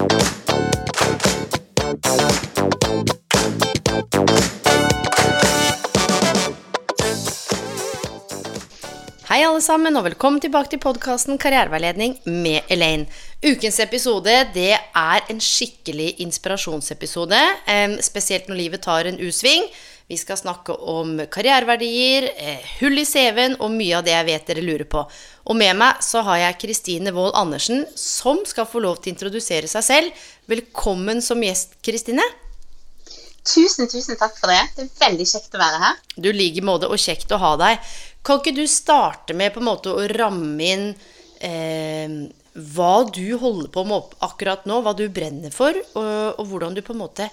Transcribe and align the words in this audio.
Hei 0.00 0.06
alle 9.44 9.60
sammen, 9.60 9.92
og 10.00 10.06
velkommen 10.06 10.40
tilbake 10.40 10.72
til 10.72 10.80
podkasten 10.80 11.36
Karriereveiledning 11.36 12.16
med 12.24 12.72
Elaine. 12.72 13.04
Ukens 13.44 13.76
episode 13.84 14.32
det 14.54 14.72
er 14.72 15.28
en 15.28 15.40
skikkelig 15.40 16.14
inspirasjonsepisode. 16.24 17.36
spesielt 18.00 18.48
når 18.48 18.56
livet 18.56 18.80
tar 18.80 19.04
en 19.04 19.20
U-sving. 19.20 19.68
Vi 20.10 20.16
skal 20.18 20.34
snakke 20.36 20.74
om 20.90 21.12
karriereverdier, 21.30 22.24
eh, 22.36 22.62
hull 22.80 22.98
i 22.98 23.04
CV-en 23.06 23.52
og 23.62 23.70
mye 23.70 23.94
av 23.94 24.02
det 24.02 24.10
jeg 24.10 24.26
vet 24.26 24.48
dere 24.48 24.62
lurer 24.64 24.88
på. 24.90 25.04
Og 25.46 25.54
med 25.54 25.76
meg 25.78 26.00
så 26.02 26.24
har 26.26 26.40
jeg 26.40 26.56
Kristine 26.64 27.12
Wold 27.14 27.36
Andersen, 27.38 27.84
som 27.94 28.40
skal 28.42 28.66
få 28.66 28.82
lov 28.82 28.96
til 28.98 29.12
å 29.12 29.14
introdusere 29.14 29.70
seg 29.70 29.84
selv. 29.86 30.24
Velkommen 30.50 31.22
som 31.22 31.38
gjest, 31.46 31.76
Kristine. 31.86 32.24
Tusen, 33.46 33.86
tusen 33.86 34.18
takk 34.18 34.34
for 34.40 34.50
det. 34.50 34.58
Det 34.74 34.88
er 34.88 35.04
veldig 35.04 35.28
kjekt 35.30 35.54
å 35.54 35.62
være 35.62 35.78
her. 35.84 36.02
Du 36.18 36.28
i 36.34 36.60
måte, 36.60 36.90
og 36.90 36.98
kjekt 36.98 37.30
å 37.30 37.38
ha 37.38 37.52
deg. 37.62 37.78
Kan 38.26 38.42
ikke 38.42 38.56
du 38.58 38.66
starte 38.66 39.38
med 39.38 39.54
på 39.54 39.62
en 39.62 39.68
måte 39.70 39.94
å 39.94 40.08
ramme 40.10 40.72
inn 40.72 40.84
eh, 41.38 42.18
hva 42.74 42.90
du 43.14 43.38
holder 43.38 43.70
på 43.70 43.86
med 43.86 44.18
akkurat 44.26 44.66
nå, 44.66 44.82
hva 44.82 44.98
du 44.98 45.06
brenner 45.06 45.54
for, 45.54 45.70
og, 45.94 46.34
og 46.34 46.44
hvordan 46.50 46.74
du 46.74 46.82
på 46.82 46.98
en 46.98 47.02
måte 47.06 47.30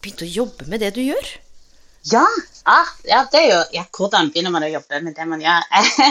begynte 0.00 0.24
å 0.24 0.34
jobbe 0.40 0.72
med 0.72 0.80
det 0.80 0.94
du 0.96 1.04
gjør? 1.04 1.32
Ja, 2.08 2.24
ah, 2.64 2.86
ja, 3.04 3.26
det 3.32 3.40
er 3.42 3.50
jo 3.50 3.56
ja, 3.74 3.82
Hvordan 3.92 4.30
begynner 4.32 4.52
man 4.54 4.64
å 4.64 4.70
jobbe 4.72 5.02
med 5.04 5.12
det 5.18 5.26
man 5.28 5.42
gjør? 5.44 5.66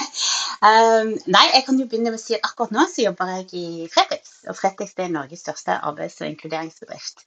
um, 0.70 1.16
nei, 1.34 1.46
jeg 1.56 1.64
kan 1.66 1.80
jo 1.82 1.88
begynne 1.90 2.12
med 2.12 2.20
å 2.20 2.22
si 2.22 2.36
at 2.38 2.46
akkurat 2.46 2.76
nå 2.76 2.84
så 2.92 3.08
jobber 3.08 3.32
jeg 3.34 3.48
i 3.58 3.88
Fretex. 3.90 4.36
Og 4.46 4.58
Fretex 4.60 4.94
er 5.02 5.10
Norges 5.10 5.42
største 5.42 5.80
arbeids- 5.80 6.20
og 6.22 6.30
inkluderingsbedrift. 6.30 7.26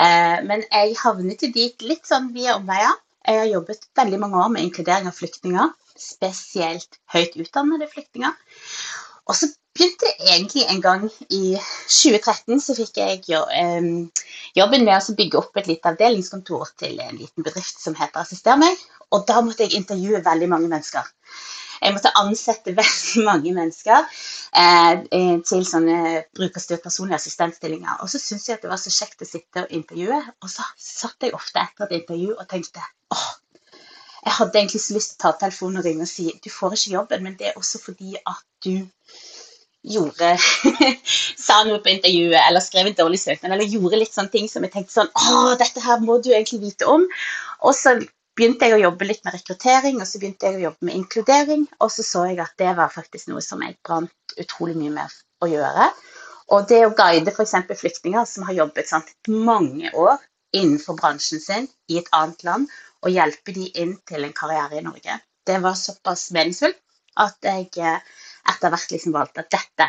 Uh, 0.00 0.40
men 0.48 0.64
jeg 0.64 0.96
havnet 1.02 1.44
jo 1.44 1.52
dit 1.52 1.84
litt 1.84 2.08
sånn 2.08 2.32
via 2.32 2.56
omveier. 2.56 2.96
Jeg 3.28 3.42
har 3.42 3.52
jobbet 3.52 3.84
veldig 4.00 4.22
mange 4.24 4.40
år 4.40 4.54
med 4.56 4.64
inkludering 4.64 5.12
av 5.12 5.18
flyktninger. 5.18 5.76
Spesielt 5.98 7.00
høyt 7.12 7.36
utdannede 7.36 7.90
flyktninger. 7.92 8.32
Og 9.28 9.36
så 9.36 9.52
begynte 9.78 10.10
egentlig 10.18 10.64
en 10.68 10.80
gang 10.82 11.04
i 11.30 11.56
2013, 11.86 12.60
så 12.60 12.74
fikk 12.76 12.98
jeg 12.98 13.20
jo, 13.30 13.44
em, 13.54 14.08
jobben 14.58 14.84
med 14.84 14.98
å 14.98 15.16
bygge 15.18 15.38
opp 15.38 15.60
et 15.60 15.70
lite 15.70 15.92
avdelingskontor 15.92 16.74
til 16.82 16.98
en 17.04 17.16
liten 17.16 17.46
bedrift 17.46 17.78
som 17.80 17.96
heter 17.98 18.24
Assister 18.24 18.58
meg. 18.60 18.76
Og 19.14 19.24
da 19.28 19.40
måtte 19.40 19.64
jeg 19.64 19.78
intervjue 19.78 20.24
veldig 20.24 20.50
mange 20.50 20.68
mennesker. 20.68 21.06
Jeg 21.78 21.94
måtte 21.94 22.12
ansette 22.18 22.74
veldig 22.82 23.24
mange 23.24 23.54
mennesker 23.54 23.98
eh, 24.02 24.94
eh, 25.14 25.34
til 25.46 25.64
sånne 25.64 26.24
brukerstyrt 26.36 26.82
personlige 26.84 27.22
assistentstillinger. 27.22 28.02
Og 28.02 28.10
så 28.10 28.20
syntes 28.20 28.48
jeg 28.48 28.58
at 28.58 28.66
det 28.66 28.72
var 28.72 28.82
så 28.82 28.92
kjekt 28.92 29.22
å 29.22 29.30
sitte 29.30 29.64
og 29.64 29.76
intervjue, 29.78 30.22
og 30.42 30.52
så 30.52 30.66
satt 30.76 31.22
jeg 31.22 31.36
ofte 31.38 31.62
etter 31.62 31.86
et 31.86 32.00
intervju 32.02 32.34
og 32.34 32.48
tenkte 32.50 32.82
åh, 33.14 33.28
jeg 34.24 34.34
hadde 34.34 34.58
egentlig 34.58 34.80
så 34.82 34.94
lyst 34.96 35.14
til 35.14 35.18
å 35.18 35.22
ta 35.22 35.36
telefonen 35.40 35.80
og 35.80 35.86
ringe 35.86 36.04
og 36.04 36.10
si 36.10 36.26
du 36.44 36.50
får 36.52 36.74
ikke 36.76 36.94
jobben, 36.96 37.22
men 37.24 37.36
det 37.38 37.52
er 37.52 37.60
også 37.60 37.80
fordi 37.80 38.16
at 38.18 38.42
du 38.66 38.74
gjorde 39.88 40.34
sa 41.46 41.62
noe 41.66 41.80
på 41.84 41.92
intervjuet 41.92 42.38
eller 42.42 42.64
skrev 42.64 42.90
en 42.90 42.98
dårlig 42.98 43.20
søknad 43.22 43.54
eller 43.54 43.72
gjorde 43.72 44.00
litt 44.00 44.14
sånne 44.14 44.32
ting 44.32 44.48
som 44.50 44.66
jeg 44.66 44.74
tenkte 44.74 44.94
sånn 44.94 45.10
Å, 45.10 45.56
dette 45.60 45.82
her 45.84 46.02
må 46.04 46.18
du 46.22 46.30
egentlig 46.32 46.60
vite 46.66 46.88
om. 46.90 47.06
Og 47.66 47.76
så 47.76 47.96
begynte 48.38 48.68
jeg 48.68 48.76
å 48.76 48.82
jobbe 48.84 49.08
litt 49.08 49.24
med 49.26 49.34
rekruttering, 49.34 49.98
og 49.98 50.06
så 50.06 50.20
begynte 50.22 50.46
jeg 50.46 50.60
å 50.60 50.64
jobbe 50.68 50.88
med 50.88 50.98
inkludering. 51.00 51.66
Og 51.82 51.90
så 51.94 52.06
så 52.06 52.24
jeg 52.30 52.40
at 52.44 52.54
det 52.60 52.74
var 52.78 52.92
faktisk 52.94 53.32
noe 53.32 53.42
som 53.44 53.62
jeg 53.64 53.78
brant 53.86 54.38
utrolig 54.38 54.76
mye 54.78 54.94
med 55.00 55.16
å 55.42 55.50
gjøre. 55.50 55.88
Og 56.54 56.68
det 56.70 56.82
å 56.86 56.94
guide 56.96 57.34
f.eks. 57.34 57.56
flyktninger 57.80 58.28
som 58.28 58.46
har 58.48 58.56
jobbet 58.62 58.88
sant, 58.88 59.10
mange 59.28 59.90
år 59.92 60.16
innenfor 60.56 60.96
bransjen 60.96 61.42
sin 61.42 61.66
i 61.92 61.98
et 62.00 62.08
annet 62.16 62.44
land, 62.46 62.68
og 63.04 63.14
hjelpe 63.14 63.52
de 63.54 63.68
inn 63.78 63.98
til 64.08 64.24
en 64.26 64.34
karriere 64.34 64.78
i 64.78 64.84
Norge, 64.84 65.18
det 65.46 65.58
var 65.62 65.76
såpass 65.78 66.30
meningsfullt 66.34 66.78
at 67.18 67.36
jeg 67.44 67.68
eh, 67.82 68.00
etter 68.50 68.72
hvert 68.72 68.92
liksom 68.94 69.14
valgte 69.16 69.44
at 69.44 69.54
dette, 69.54 69.88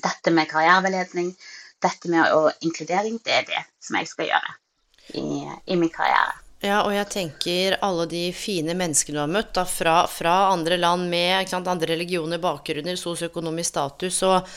dette 0.00 0.34
med 0.34 0.50
karriereveiledning, 0.50 1.32
dette 1.80 2.12
med 2.12 2.34
å 2.34 2.50
inkludering, 2.64 3.18
det 3.24 3.36
er 3.40 3.48
det 3.48 3.64
som 3.82 3.98
jeg 4.00 4.10
skal 4.10 4.30
gjøre 4.30 4.56
i, 5.16 5.26
i 5.72 5.80
min 5.80 5.92
karriere. 5.92 6.38
Ja, 6.60 6.82
og 6.84 6.92
jeg 6.92 7.08
tenker 7.08 7.78
alle 7.80 8.04
de 8.08 8.26
fine 8.36 8.74
menneskene 8.76 9.16
du 9.16 9.22
har 9.22 9.32
møtt 9.32 9.54
da, 9.56 9.64
fra, 9.64 10.02
fra 10.12 10.34
andre 10.50 10.76
land 10.76 11.08
med 11.08 11.48
sant, 11.48 11.70
andre 11.72 11.94
religioner, 11.94 12.40
bakgrunner, 12.42 12.98
sosioøkonomisk 13.00 13.72
status, 13.72 14.18
og 14.28 14.50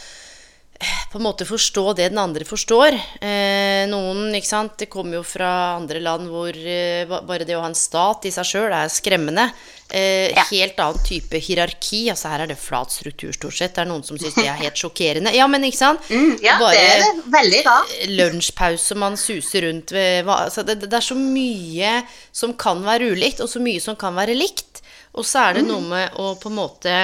på 1.13 1.19
en 1.19 1.23
måte 1.27 1.45
forstå 1.45 1.83
det 1.95 2.09
den 2.09 2.17
andre 2.19 2.43
forstår. 2.47 2.95
Eh, 3.21 3.83
noen 3.91 4.33
ikke 4.35 4.49
sant, 4.49 4.73
det 4.81 4.89
kommer 4.91 5.19
jo 5.19 5.23
fra 5.23 5.75
andre 5.77 5.99
land 6.03 6.27
hvor 6.31 6.49
eh, 6.57 7.05
bare 7.05 7.45
det 7.47 7.55
å 7.55 7.61
ha 7.61 7.69
en 7.69 7.77
stat 7.77 8.25
i 8.25 8.31
seg 8.33 8.47
sjøl 8.49 8.73
er 8.73 8.89
skremmende. 8.91 9.45
Eh, 9.93 10.31
Ja. 10.33 10.43
Helt 10.49 10.79
annen 10.81 11.03
type 11.05 11.37
hierarki. 11.37 12.07
altså 12.09 12.31
Her 12.31 12.41
er 12.43 12.47
det 12.49 12.57
flat 12.57 12.89
struktur, 12.91 13.31
stort 13.35 13.53
sett. 13.59 13.75
Det 13.75 13.83
er 13.83 13.89
noen 13.91 14.03
som 14.03 14.17
syns 14.17 14.33
det 14.39 14.47
er 14.49 14.57
helt 14.63 14.79
sjokkerende. 14.81 15.31
Ja, 15.37 15.45
men 15.47 15.61
ikke 15.67 15.77
sant? 15.77 16.01
Mm, 16.09 16.39
ja, 16.41 16.57
Bare- 16.59 16.73
det 16.73 16.87
er 16.89 17.03
det. 17.03 17.23
veldig 17.37 17.59
rart. 17.67 17.93
lunsjpause 18.09 18.95
man 18.97 19.15
suser 19.15 19.67
rundt 19.67 19.91
ved 19.93 20.25
altså 20.25 20.65
det, 20.65 20.79
det 20.81 20.93
er 20.97 21.05
så 21.05 21.15
mye 21.15 22.03
som 22.31 22.53
kan 22.57 22.81
være 22.83 23.11
ulikt, 23.13 23.39
og 23.45 23.49
så 23.53 23.61
mye 23.61 23.79
som 23.83 23.95
kan 23.95 24.15
være 24.17 24.33
likt. 24.35 24.81
Og 25.13 25.23
så 25.29 25.49
er 25.51 25.59
det 25.59 25.67
noe 25.67 25.81
med 25.85 26.17
å 26.17 26.33
på 26.41 26.49
en 26.49 26.57
måte 26.57 26.97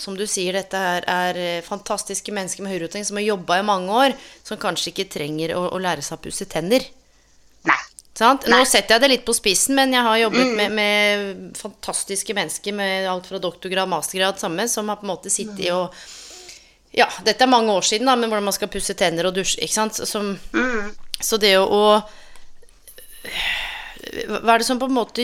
Som 0.00 0.16
du 0.18 0.26
sier, 0.28 0.56
dette 0.56 0.76
er, 0.76 1.06
er 1.08 1.40
eh, 1.40 1.64
fantastiske 1.64 2.32
mennesker 2.34 2.64
med 2.64 2.72
høyere 2.74 2.90
utdanning 2.90 3.08
som 3.08 3.18
har 3.20 3.26
jobba 3.26 3.60
i 3.60 3.66
mange 3.66 4.00
år, 4.04 4.16
som 4.46 4.60
kanskje 4.60 4.92
ikke 4.92 5.10
trenger 5.16 5.56
å, 5.56 5.66
å 5.72 5.80
lære 5.82 6.04
seg 6.04 6.18
å 6.18 6.24
pusse 6.26 6.46
tenner. 6.50 6.84
Nei. 7.66 7.80
Sant? 8.16 8.46
Nå 8.48 8.62
setter 8.64 8.96
jeg 8.96 9.02
det 9.02 9.10
litt 9.12 9.26
på 9.28 9.34
spissen, 9.36 9.76
men 9.76 9.92
jeg 9.92 10.04
har 10.06 10.16
jobbet 10.22 10.54
med, 10.56 10.72
med 10.78 11.56
fantastiske 11.58 12.32
mennesker 12.36 12.72
med 12.76 13.08
alt 13.12 13.26
fra 13.28 13.40
doktorgrad, 13.42 13.90
mastergrad, 13.92 14.40
samme, 14.40 14.64
som 14.72 14.88
har 14.88 14.96
på 15.00 15.04
en 15.04 15.12
måte 15.12 15.32
sittet 15.32 15.68
og 15.74 15.92
Ja, 16.96 17.10
dette 17.26 17.44
er 17.44 17.50
mange 17.52 17.74
år 17.76 17.84
siden, 17.84 18.08
da, 18.08 18.14
men 18.16 18.30
hvordan 18.30 18.46
man 18.46 18.56
skal 18.56 18.72
pusse 18.72 18.94
tenner 18.96 19.28
og 19.28 19.34
dusje, 19.36 19.60
ikke 19.60 19.74
sant. 19.74 20.00
Som, 20.08 20.38
Så 21.20 21.36
det 21.42 21.58
å, 21.60 21.66
å 21.68 22.00
Hva 24.40 24.54
er 24.54 24.58
det 24.62 24.68
som 24.68 24.80
på 24.80 24.88
en 24.88 24.96
måte 24.96 25.22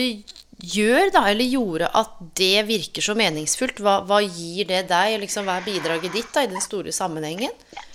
gjør, 0.63 1.11
da, 1.13 1.25
eller 1.31 1.49
gjorde 1.51 1.89
at 1.99 2.13
det 2.39 2.65
virker 2.69 3.03
så 3.03 3.15
meningsfullt? 3.19 3.81
Hva, 3.83 3.99
hva 4.07 4.21
gir 4.23 4.69
det 4.69 4.85
deg, 4.91 5.17
liksom, 5.23 5.47
hva 5.47 5.59
er 5.59 5.67
bidraget 5.67 6.15
ditt 6.15 6.31
da, 6.35 6.45
i 6.45 6.51
den 6.51 6.63
store 6.63 6.93
sammenhengen? 6.95 7.51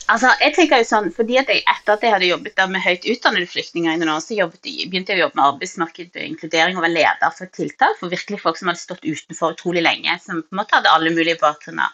Altså, 0.09 0.31
jeg 0.41 0.55
tenker 0.57 0.81
jo 0.81 0.87
sånn, 0.89 1.09
fordi 1.13 1.37
at 1.37 1.51
jeg, 1.53 1.61
Etter 1.69 1.99
at 1.99 2.05
jeg 2.05 2.13
hadde 2.15 2.29
jobbet 2.31 2.61
med 2.73 2.81
høyt 2.81 3.05
utdannede 3.13 3.49
flyktninger, 3.51 3.93
i 3.93 4.01
noen 4.01 4.15
år, 4.15 4.23
så 4.25 4.37
jobbet, 4.39 4.63
begynte 4.65 5.13
jeg 5.13 5.21
å 5.21 5.27
jobbe 5.27 5.37
med 5.37 5.45
arbeidsmarked 5.45 6.17
og 6.17 6.25
inkludering 6.25 6.79
og 6.79 6.85
var 6.87 6.93
leder 6.95 7.35
for 7.37 7.53
tiltak 7.53 7.99
for 7.99 8.13
virkelig 8.13 8.41
folk 8.41 8.57
som 8.61 8.71
hadde 8.71 8.81
stått 8.81 9.05
utenfor 9.05 9.53
utrolig 9.53 9.83
lenge. 9.85 10.15
Som 10.25 10.41
på 10.47 10.57
en 10.57 10.61
måte 10.63 10.79
hadde 10.79 10.95
alle 10.95 11.13
mulige 11.13 11.37
bakgrunner. 11.43 11.93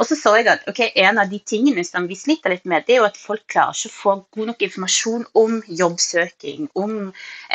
Og 0.00 0.08
så 0.08 0.16
så 0.16 0.32
jeg 0.38 0.48
at 0.48 0.64
ok, 0.70 0.80
en 1.04 1.20
av 1.20 1.28
de 1.28 1.40
tingene 1.52 1.84
som 1.84 2.06
vi 2.08 2.16
sliter 2.16 2.54
litt 2.54 2.64
med, 2.64 2.86
det 2.86 2.96
er 2.96 3.02
jo 3.02 3.08
at 3.10 3.20
folk 3.20 3.44
klarer 3.52 3.76
ikke 3.76 3.92
å 3.92 3.96
få 3.98 4.14
god 4.38 4.52
nok 4.52 4.64
informasjon 4.64 5.26
om 5.42 5.58
jobbsøking, 5.82 6.70
om 6.80 6.94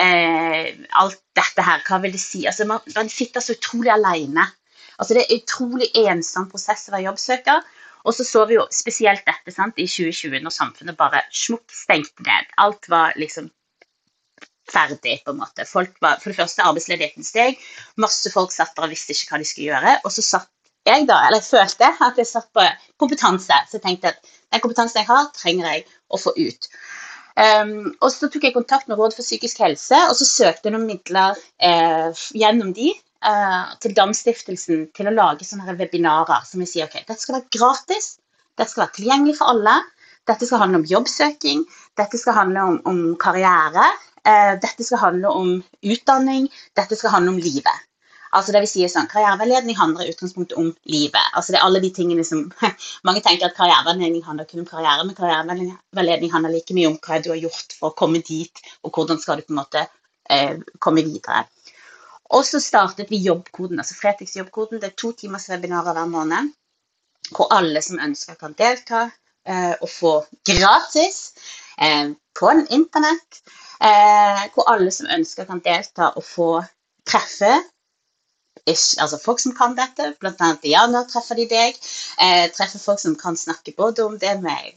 eh, 0.05 0.69
alt 1.01 1.21
dette 1.39 1.65
her. 1.65 1.81
Hva 1.87 1.99
vil 2.03 2.13
det 2.13 2.21
si? 2.21 2.43
Altså, 2.45 2.69
man, 2.69 2.85
man 2.93 3.09
sitter 3.09 3.41
så 3.41 3.57
utrolig 3.57 3.93
alene. 3.95 4.45
Altså, 4.99 5.15
det 5.15 5.23
er 5.23 5.31
en 5.31 5.41
utrolig 5.41 5.89
ensom 6.05 6.45
prosess 6.51 6.85
å 6.91 6.93
være 6.93 7.09
jobbsøker. 7.09 7.65
Og 8.05 8.15
så 8.15 8.25
så 8.27 8.45
vi 8.49 8.57
jo 8.59 8.65
spesielt 8.73 9.25
dette 9.25 9.53
sant, 9.53 9.77
i 9.81 9.87
2020, 9.89 10.39
når 10.45 10.53
samfunnet 10.53 10.97
bare 10.97 11.23
smukk 11.33 11.73
stengte 11.73 12.25
ned. 12.25 12.51
Alt 12.61 12.89
var 12.91 13.17
liksom 13.19 13.49
ferdig, 14.71 15.19
på 15.25 15.33
en 15.33 15.41
måte. 15.41 15.65
Var, 15.73 15.89
for 16.21 16.29
det 16.31 16.37
første, 16.37 16.65
arbeidsledigheten 16.65 17.25
steg. 17.25 17.61
Masse 18.01 18.31
folk 18.33 18.53
satt 18.53 18.75
der 18.77 18.87
og 18.87 18.93
visste 18.93 19.13
ikke 19.13 19.33
hva 19.35 19.41
de 19.41 19.49
skulle 19.49 19.71
gjøre. 19.71 19.95
Og 20.03 20.13
så 20.13 20.25
satt 20.25 20.51
jeg 20.85 21.07
da, 21.09 21.17
eller 21.25 21.41
jeg 21.41 21.49
følte 21.49 21.89
at 22.07 22.21
jeg 22.21 22.29
satt 22.29 22.51
på 22.53 22.65
kompetanse. 23.01 23.57
Så 23.69 23.79
jeg 23.79 23.85
tenkte 23.85 24.13
at 24.13 24.31
den 24.53 24.63
kompetansen 24.63 25.01
jeg 25.01 25.09
har, 25.09 25.31
trenger 25.37 25.71
jeg 25.71 25.85
å 26.09 26.21
få 26.21 26.33
ut. 26.37 26.69
Um, 27.35 27.91
og 27.99 28.11
så 28.13 28.29
tok 28.31 28.45
jeg 28.47 28.55
kontakt 28.55 28.87
med 28.87 28.95
Råd 28.99 29.17
for 29.17 29.25
psykisk 29.25 29.59
helse, 29.59 29.97
og 30.07 30.15
så 30.15 30.27
søkte 30.29 30.69
jeg 30.69 30.75
noen 30.77 30.87
midler 30.87 31.35
eh, 31.59 32.21
gjennom 32.37 32.71
de. 32.77 32.93
Uh, 33.25 33.73
til 33.83 33.95
Damstiftelsen 33.97 34.85
til 34.95 35.09
å 35.09 35.15
lage 35.15 35.47
sånne 35.47 35.75
webinarer 35.79 36.45
som 36.47 36.63
vi 36.63 36.69
sier 36.69 36.87
ok, 36.89 37.01
dette 37.01 37.21
skal 37.21 37.39
være 37.39 37.57
gratis, 37.57 38.15
dette 38.55 38.71
skal 38.71 38.85
være 38.85 38.97
tilgjengelig 38.99 39.37
for 39.41 39.55
alle. 39.55 39.79
Dette 40.25 40.47
skal 40.49 40.63
handle 40.63 40.79
om 40.81 40.87
jobbsøking, 40.89 41.59
dette 41.99 42.17
skal 42.17 42.33
handle 42.33 42.61
om, 42.65 42.77
om 42.89 43.01
karriere, 43.21 43.89
uh, 44.25 44.53
dette 44.61 44.85
skal 44.87 45.03
handle 45.03 45.33
om 45.41 45.51
utdanning, 45.85 46.47
dette 46.77 46.97
skal 46.97 47.13
handle 47.13 47.35
om 47.35 47.43
livet. 47.43 47.83
Altså 48.35 48.51
det 48.51 48.65
vil 48.65 48.67
si 48.67 48.87
sånn, 48.91 49.07
Karriereveiledning 49.07 49.77
handler 49.79 50.03
i 50.03 50.11
utgangspunktet 50.11 50.57
om 50.59 50.71
livet. 50.91 51.27
Altså 51.37 51.53
det 51.53 51.59
er 51.59 51.67
alle 51.67 51.79
de 51.83 51.91
tingene 51.95 52.25
som, 52.27 52.49
Mange 53.07 53.21
tenker 53.23 53.47
at 53.47 53.55
karriereveiledning 53.55 54.25
handler 54.25 54.47
kun 54.49 54.65
om 54.65 54.67
karriere, 54.67 55.05
men 55.07 55.15
karriereveiledning 55.15 56.33
handler 56.33 56.55
like 56.57 56.75
mye 56.75 56.89
om 56.89 56.97
hva 57.05 57.21
du 57.23 57.31
har 57.31 57.39
gjort 57.39 57.77
for 57.77 57.91
å 57.93 57.97
komme 58.01 58.19
dit, 58.27 58.63
og 58.83 58.97
hvordan 58.97 59.21
skal 59.21 59.39
du 59.39 59.45
på 59.45 59.55
en 59.55 59.61
måte 59.61 59.85
eh, 59.85 60.57
komme 60.83 61.05
videre. 61.05 61.45
Og 62.33 62.45
så 62.45 62.59
startet 62.59 63.11
vi 63.11 63.21
jobbkoden, 63.21 63.79
altså 63.79 63.95
Fretex 63.99 64.35
jobbkoden. 64.37 64.81
Det 64.81 64.91
er 64.91 64.97
to 64.97 65.11
timers 65.11 65.49
webinarer 65.49 65.93
hver 65.93 66.09
måned 66.09 66.53
hvor 67.33 67.49
alle 67.53 67.81
som 67.81 67.99
ønsker, 67.99 68.35
kan 68.37 68.53
delta 68.53 69.07
eh, 69.49 69.73
og 69.81 69.89
få 69.89 70.11
gratis 70.45 71.33
eh, 71.81 72.11
på 72.37 72.51
internett. 72.69 73.41
Eh, 73.81 74.43
hvor 74.53 74.69
alle 74.69 74.91
som 74.91 75.09
ønsker, 75.09 75.47
kan 75.49 75.61
delta 75.65 76.11
og 76.15 76.23
få 76.23 76.49
treffe 77.07 77.55
Ish, 78.65 78.95
altså 78.97 79.19
folk 79.21 79.39
som 79.39 79.53
kan 79.53 79.75
dette, 79.77 80.15
bl.a. 80.19 80.47
Diana 80.63 81.03
treffer 81.05 81.37
de 81.37 81.43
deg. 81.49 81.75
Eh, 82.17 82.47
treffer 82.49 82.81
folk 82.81 83.01
som 83.01 83.13
kan 83.19 83.37
snakke 83.37 83.75
både 83.77 84.05
om 84.05 84.15
det 84.17 84.31
med 84.41 84.71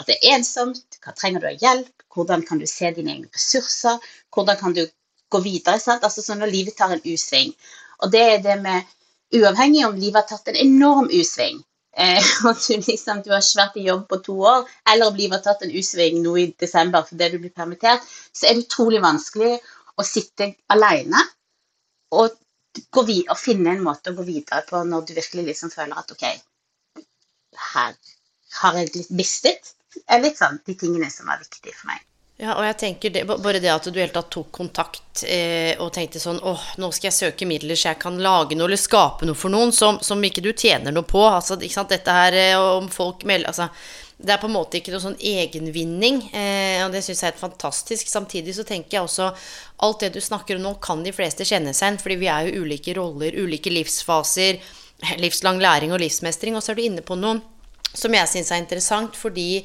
at 0.00 0.08
det 0.08 0.18
er 0.18 0.34
ensomt, 0.36 0.98
hva 1.04 1.14
trenger 1.16 1.40
du 1.40 1.46
av 1.48 1.62
hjelp, 1.62 2.04
hvordan 2.12 2.44
kan 2.48 2.60
du 2.60 2.66
se 2.68 2.90
dine 2.92 3.14
egne 3.14 3.30
ressurser, 3.32 4.00
hvordan 4.34 4.58
kan 4.60 4.76
du 4.76 4.82
gå 5.32 5.40
videre. 5.44 5.80
Sant? 5.82 6.04
Altså 6.06 6.24
sånn 6.24 6.42
når 6.42 6.52
livet 6.52 6.76
tar 6.78 6.94
en 6.94 7.04
U-sving. 7.04 7.54
Og 8.02 8.12
det 8.12 8.22
er 8.34 8.42
det 8.44 8.58
med 8.62 8.90
Uavhengig 9.32 9.86
om 9.86 9.94
livet 9.96 10.20
har 10.20 10.28
tatt 10.28 10.50
en 10.52 10.58
enorm 10.60 11.06
U-sving, 11.08 11.62
eh, 11.96 12.32
og 12.46 12.58
du, 12.60 12.74
liksom, 12.84 13.22
du 13.24 13.30
har 13.32 13.40
ikke 13.40 13.60
vært 13.62 13.78
i 13.80 13.86
jobb 13.86 14.02
på 14.10 14.18
to 14.26 14.34
år, 14.44 14.66
eller 14.92 15.08
om 15.08 15.16
livet 15.16 15.38
har 15.38 15.46
tatt 15.46 15.64
en 15.64 15.72
U-sving 15.72 16.18
nå 16.24 16.34
i 16.36 16.46
desember 16.60 17.06
fordi 17.08 17.30
du 17.32 17.38
blir 17.40 17.54
permittert, 17.56 18.04
så 18.36 18.48
er 18.48 18.58
det 18.58 18.66
utrolig 18.66 19.00
vanskelig 19.04 19.54
å 19.96 20.04
sitte 20.04 20.50
alene 20.74 21.24
og 22.12 22.36
gå 22.92 23.04
og 23.04 23.36
finne 23.40 23.72
en 23.72 23.84
måte 23.84 24.12
å 24.12 24.16
gå 24.16 24.24
videre 24.28 24.64
på 24.68 24.80
når 24.88 25.08
du 25.08 25.14
virkelig 25.16 25.46
liksom 25.48 25.72
føler 25.72 25.96
at 25.96 26.12
OK, 26.12 26.24
her 27.72 27.96
har 28.60 28.78
jeg 28.78 28.92
litt 28.96 29.12
mistet 29.16 29.74
sånn 30.36 30.60
de 30.66 30.76
tingene 30.76 31.08
som 31.12 31.28
er 31.32 31.40
viktige 31.40 31.76
for 31.76 31.88
meg. 31.92 32.04
Ja, 32.40 32.54
og 32.56 32.64
jeg 32.64 32.76
tenker 32.80 33.12
det, 33.12 33.24
Bare 33.28 33.60
det 33.62 33.70
at 33.70 33.86
du 33.86 33.98
helt 34.00 34.14
tatt 34.16 34.30
tok 34.32 34.48
kontakt 34.56 35.22
eh, 35.28 35.76
og 35.82 35.92
tenkte 35.94 36.20
sånn 36.22 36.40
åh, 36.42 36.62
nå 36.80 36.88
skal 36.94 37.10
jeg 37.10 37.18
søke 37.18 37.48
midler 37.48 37.78
så 37.78 37.92
jeg 37.92 38.00
kan 38.02 38.16
lage 38.24 38.56
noe 38.56 38.70
eller 38.70 38.80
skape 38.80 39.28
noe 39.28 39.38
for 39.38 39.52
noen 39.52 39.74
som, 39.76 40.00
som 40.02 40.22
ikke 40.24 40.42
du 40.44 40.50
tjener 40.52 40.94
noe 40.94 41.06
på. 41.06 41.20
altså, 41.28 41.58
ikke 41.60 41.76
sant, 41.76 41.92
Dette 41.92 42.16
her 42.16 42.38
eh, 42.38 42.56
om 42.56 42.88
folk 42.90 43.26
melder 43.28 43.52
altså, 43.52 43.68
Det 44.16 44.32
er 44.32 44.40
på 44.42 44.48
en 44.48 44.56
måte 44.56 44.80
ikke 44.80 44.94
noe 44.94 45.04
sånn 45.04 45.18
egenvinning, 45.18 46.22
eh, 46.32 46.80
og 46.86 46.94
det 46.94 47.04
syns 47.04 47.22
jeg 47.22 47.28
er 47.28 47.32
helt 47.32 47.42
fantastisk. 47.42 48.10
Samtidig 48.10 48.56
så 48.56 48.64
tenker 48.66 48.96
jeg 48.96 49.06
også 49.06 49.30
alt 49.82 50.04
det 50.04 50.12
du 50.14 50.20
snakker 50.22 50.58
om 50.58 50.66
nå, 50.66 50.76
kan 50.82 51.02
de 51.02 51.14
fleste 51.14 51.46
kjenne 51.46 51.74
seg 51.74 51.88
igjen, 51.88 52.02
fordi 52.02 52.18
vi 52.20 52.30
er 52.30 52.46
jo 52.46 52.62
ulike 52.62 52.94
roller, 52.94 53.34
ulike 53.34 53.72
livsfaser, 53.74 54.60
livslang 55.18 55.58
læring 55.62 55.90
og 55.90 55.98
livsmestring. 56.04 56.54
Og 56.54 56.62
så 56.62 56.70
er 56.70 56.78
du 56.78 56.84
inne 56.86 57.02
på 57.02 57.18
noe 57.18 57.40
som 57.92 58.14
jeg 58.14 58.30
syns 58.30 58.52
er 58.54 58.62
interessant, 58.62 59.18
fordi 59.18 59.64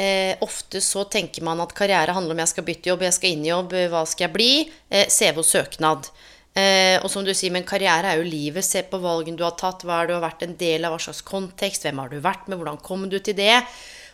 Eh, 0.00 0.32
ofte 0.46 0.80
så 0.80 1.04
tenker 1.12 1.44
man 1.44 1.60
at 1.60 1.74
karriere 1.76 2.14
handler 2.16 2.32
om 2.32 2.40
jeg 2.40 2.52
skal 2.54 2.64
bytte 2.64 2.88
jobb, 2.88 3.02
jeg 3.04 3.16
skal 3.18 3.34
inn 3.34 3.44
i 3.44 3.50
jobb, 3.50 3.74
hva 3.92 4.04
skal 4.08 4.28
jeg 4.28 4.34
bli? 4.36 4.52
Eh, 4.88 5.08
CV 5.12 5.42
og 5.42 5.48
søknad. 5.48 6.08
Eh, 6.56 6.96
og 6.98 7.10
som 7.12 7.26
du 7.26 7.30
sier, 7.36 7.52
men 7.54 7.66
karriere 7.68 8.14
er 8.14 8.20
jo 8.20 8.26
livet. 8.26 8.66
Se 8.66 8.82
på 8.88 9.00
valgene 9.02 9.38
du 9.38 9.44
har 9.46 9.58
tatt, 9.60 9.84
hva 9.84 10.00
er 10.00 10.08
du 10.08 10.16
har 10.16 10.24
vært 10.24 10.46
en 10.46 10.56
del 10.58 10.86
av, 10.86 10.94
hva 10.94 11.02
slags 11.04 11.22
kontekst, 11.26 11.84
hvem 11.84 12.00
har 12.02 12.10
du 12.10 12.20
vært 12.22 12.48
med, 12.48 12.58
hvordan 12.58 12.80
kom 12.82 13.04
du 13.12 13.18
til 13.20 13.36
det? 13.38 13.60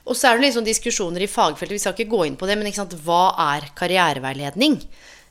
Og 0.07 0.15
så 0.15 0.31
er 0.31 0.41
det 0.43 0.53
sånn 0.55 0.67
diskusjoner 0.67 1.25
i 1.25 1.31
fagfeltet, 1.31 1.75
vi 1.75 1.83
skal 1.83 1.97
ikke 1.97 2.13
gå 2.13 2.25
inn 2.29 2.39
på 2.39 2.47
det, 2.47 2.59
men 2.59 2.71
hva 3.07 3.23
er 3.55 3.71
karriereveiledning? 3.79 4.81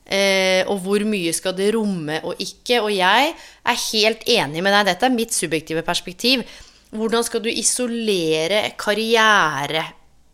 Eh, 0.06 0.62
og 0.70 0.82
hvor 0.84 1.02
mye 1.08 1.32
skal 1.34 1.56
det 1.58 1.72
romme 1.74 2.20
og 2.22 2.40
ikke? 2.42 2.82
Og 2.84 2.92
jeg 2.94 3.32
er 3.34 3.84
helt 3.90 4.26
enig 4.30 4.62
med 4.62 4.74
deg, 4.76 4.90
dette 4.92 5.08
er 5.08 5.14
mitt 5.14 5.34
subjektive 5.34 5.82
perspektiv. 5.86 6.44
Hvordan 6.96 7.24
skal 7.26 7.42
du 7.42 7.50
isolere 7.50 8.68
karriere 8.78 9.84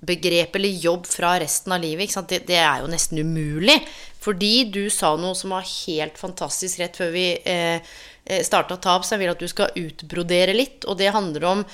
begrep 0.02 0.56
eller 0.56 0.69
jobb 0.69 1.06
fra 1.06 1.37
resten 1.40 1.72
av 1.72 1.82
livet. 1.82 2.14
Det, 2.28 2.43
det, 2.46 2.58
er 2.58 2.82
jo 2.82 2.90
nesten 2.90 3.22
umulig. 3.22 3.78
Fordi 4.22 4.64
du 4.70 4.84
sa 4.90 5.14
noe 5.19 5.37
som 5.38 5.54
var 5.54 5.66
helt 5.66 6.19
fantastisk 6.19 6.82
rett 6.82 6.99
før 6.99 7.12
vi 7.14 7.26
eh, 7.38 7.78
eh 8.25 8.43
starta 8.46 8.76
Tap, 8.76 9.04
så 9.04 9.14
jeg 9.14 9.25
vil 9.25 9.32
at 9.32 9.43
du 9.43 9.49
skal 9.50 9.75
utbrodere 9.78 10.54
litt. 10.54 10.87
Og 10.87 10.99
det 10.99 11.14
handler 11.14 11.49
om 11.49 11.64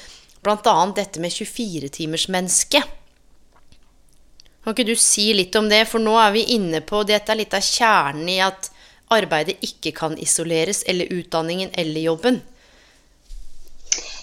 bl.a. 0.45 0.79
dette 0.97 1.21
med 1.21 1.33
24-timersmennesket. 1.33 2.95
Kan 4.65 4.75
ikke 4.75 4.91
du 4.91 4.97
si 5.01 5.31
litt 5.33 5.57
om 5.57 5.69
det? 5.71 5.87
For 5.89 6.03
nå 6.03 6.17
er 6.21 6.35
vi 6.35 6.45
inne 6.57 6.83
på 6.85 7.01
Dette 7.09 7.33
er 7.33 7.41
litt 7.41 7.57
av 7.57 7.65
kjernen 7.65 8.29
i 8.29 8.41
at 8.45 8.69
arbeidet 9.09 9.57
ikke 9.65 9.95
kan 9.97 10.19
isoleres, 10.21 10.83
eller 10.85 11.09
utdanningen 11.15 11.71
eller 11.73 12.05
jobben. 12.05 12.43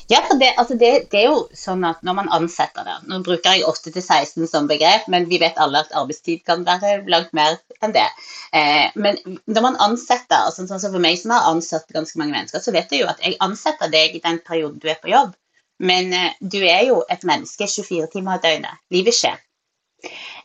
Ja, 0.07 0.19
for 0.27 0.37
det, 0.37 0.51
altså 0.61 0.75
det, 0.77 0.89
det, 1.09 1.19
er 1.23 1.31
jo 1.31 1.45
sånn 1.57 1.81
at 1.87 2.03
når 2.05 2.17
man 2.19 2.27
ansetter 2.35 2.85
det 2.85 2.95
Nå 3.09 3.23
bruker 3.25 3.55
jeg 3.55 3.65
8 3.65 3.89
16 3.95 4.45
som 4.51 4.67
begrep, 4.69 5.07
men 5.09 5.25
vi 5.31 5.39
vet 5.41 5.57
alle 5.61 5.81
at 5.81 5.95
arbeidstid 5.97 6.43
kan 6.45 6.61
være 6.67 6.99
langt 7.09 7.33
mer 7.33 7.57
enn 7.81 7.95
det. 7.95 8.05
Eh, 8.53 8.91
men 8.93 9.17
når 9.49 9.65
man 9.65 9.79
ansetter, 9.81 10.43
altså 10.43 10.67
sånn 10.69 10.83
som 10.83 10.93
for 10.93 11.01
meg 11.01 11.17
som 11.17 11.33
har 11.33 11.49
ansatt 11.49 11.89
ganske 11.95 12.21
mange 12.21 12.35
mennesker, 12.37 12.61
så 12.61 12.75
vet 12.75 12.91
du 12.91 12.99
jo 12.99 13.09
at 13.09 13.23
jeg 13.25 13.39
ansetter 13.41 13.89
deg 13.89 14.13
i 14.13 14.21
den 14.21 14.37
perioden 14.45 14.77
du 14.83 14.91
er 14.93 15.01
på 15.01 15.09
jobb. 15.09 15.33
Men 15.81 16.13
eh, 16.13 16.37
du 16.39 16.61
er 16.61 16.85
jo 16.91 17.01
et 17.09 17.25
menneske 17.25 17.65
24 17.65 18.11
timer 18.13 18.37
i 18.37 18.45
døgnet. 18.45 18.83
Livet 18.93 19.17
skjer. 19.17 19.41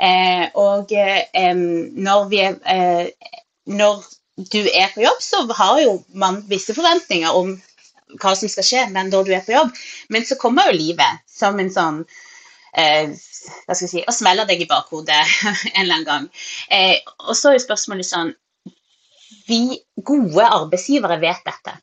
Eh, 0.01 0.47
og 0.57 0.93
eh, 0.97 1.53
når, 1.53 2.29
vi 2.33 2.41
er, 2.47 2.57
eh, 2.65 3.35
når 3.69 4.01
du 4.41 4.61
er 4.65 4.93
på 4.95 5.05
jobb, 5.05 5.21
så 5.21 5.45
har 5.59 5.81
jo 5.83 5.99
man 6.17 6.41
visse 6.49 6.75
forventninger 6.77 7.37
om 7.37 7.59
hva 8.19 8.35
som 8.37 8.51
skal 8.51 8.67
skje 8.67 8.85
men 8.95 9.13
når 9.13 9.29
du 9.29 9.33
er 9.37 9.45
på 9.47 9.55
jobb. 9.55 9.73
Men 10.09 10.27
så 10.27 10.39
kommer 10.41 10.71
jo 10.71 10.79
livet 10.79 11.25
som 11.31 11.59
en 11.61 11.73
sånn 11.73 12.03
eh, 12.75 13.13
hva 13.67 13.75
skal 13.75 13.87
jeg 13.87 13.93
si, 13.93 14.03
og 14.05 14.15
smeller 14.15 14.49
deg 14.49 14.65
i 14.65 14.71
bakhodet 14.71 15.21
en 15.75 15.85
eller 15.85 16.01
annen 16.01 16.09
gang. 16.09 16.27
Eh, 16.73 16.99
og 17.27 17.37
så 17.37 17.51
er 17.51 17.59
jo 17.59 17.67
spørsmålet 17.69 18.09
sånn 18.09 18.35
Vi 19.51 19.79
gode 20.07 20.45
arbeidsgivere 20.47 21.19
vet 21.23 21.47
dette. 21.47 21.79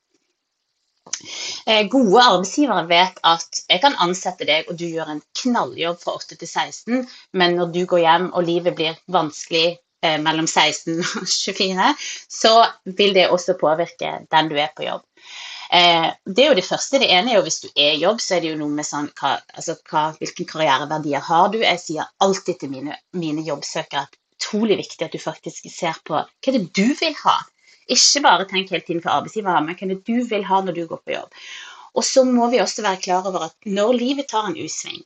Eh, 1.65 1.87
gode 1.91 2.21
arbeidsgivere 2.21 2.85
vet 2.89 3.19
at 3.27 3.61
jeg 3.67 3.81
kan 3.83 3.97
ansette 4.03 4.47
deg, 4.47 4.69
og 4.69 4.77
du 4.79 4.85
gjør 4.87 5.11
en 5.13 5.23
knalljobb 5.41 5.99
fra 6.03 6.15
8 6.19 6.37
til 6.37 6.47
16, 6.47 7.03
men 7.39 7.57
når 7.59 7.73
du 7.75 7.81
går 7.89 8.03
hjem 8.05 8.29
og 8.31 8.47
livet 8.47 8.77
blir 8.77 8.97
vanskelig 9.11 9.65
eh, 9.75 10.17
mellom 10.23 10.47
16 10.47 10.99
og 10.99 11.27
24, 11.33 11.91
så 12.39 12.53
vil 12.99 13.15
det 13.17 13.29
også 13.33 13.57
påvirke 13.59 14.13
den 14.31 14.51
du 14.51 14.57
er 14.59 14.71
på 14.75 14.87
jobb. 14.87 15.03
Eh, 15.71 16.07
det 16.25 16.43
er 16.43 16.53
jo 16.53 16.59
det 16.59 16.67
første. 16.67 17.01
Det 17.01 17.09
ene 17.11 17.33
er 17.33 17.39
jo 17.39 17.47
hvis 17.47 17.59
du 17.65 17.67
er 17.73 17.95
i 17.95 18.03
jobb, 18.03 18.21
så 18.23 18.37
er 18.37 18.43
det 18.43 18.53
jo 18.53 18.59
noe 18.61 18.71
med 18.71 18.87
sånn 18.87 19.09
hva, 19.19 19.37
altså, 19.53 19.75
hva, 19.89 20.05
Hvilke 20.21 20.47
karriereverdier 20.47 21.25
har 21.27 21.51
du? 21.51 21.59
Jeg 21.63 21.83
sier 21.83 22.07
alltid 22.23 22.61
til 22.61 22.71
mine, 22.71 22.95
mine 23.17 23.43
jobbsøkere 23.47 24.05
at 24.05 24.15
det 24.15 24.23
utrolig 24.37 24.77
viktig 24.77 25.05
at 25.05 25.13
du 25.15 25.19
faktisk 25.21 25.69
ser 25.73 25.97
på 26.05 26.15
hva 26.17 26.51
er 26.51 26.57
det 26.57 26.69
du 26.77 26.87
vil 26.99 27.15
ha. 27.23 27.37
Ikke 27.87 28.23
bare 28.23 28.47
tenk 28.47 28.71
hele 28.71 28.85
tiden 28.85 29.03
hva 29.03 29.17
arbeidsgiver 29.19 29.53
har, 29.53 29.63
men 29.65 29.75
hva 29.75 29.85
er 29.87 29.93
det 29.95 30.03
du 30.07 30.23
vil 30.29 30.45
ha 30.45 30.61
når 30.61 30.77
du 30.77 30.87
går 30.87 31.03
på 31.03 31.15
jobb. 31.15 31.37
Og 31.97 32.05
så 32.05 32.23
må 32.27 32.49
vi 32.51 32.61
også 32.61 32.83
være 32.85 33.01
klar 33.01 33.27
over 33.27 33.47
at 33.47 33.55
når 33.65 33.93
livet 33.97 34.27
tar 34.29 34.49
en 34.49 34.57
U-sving, 34.59 34.99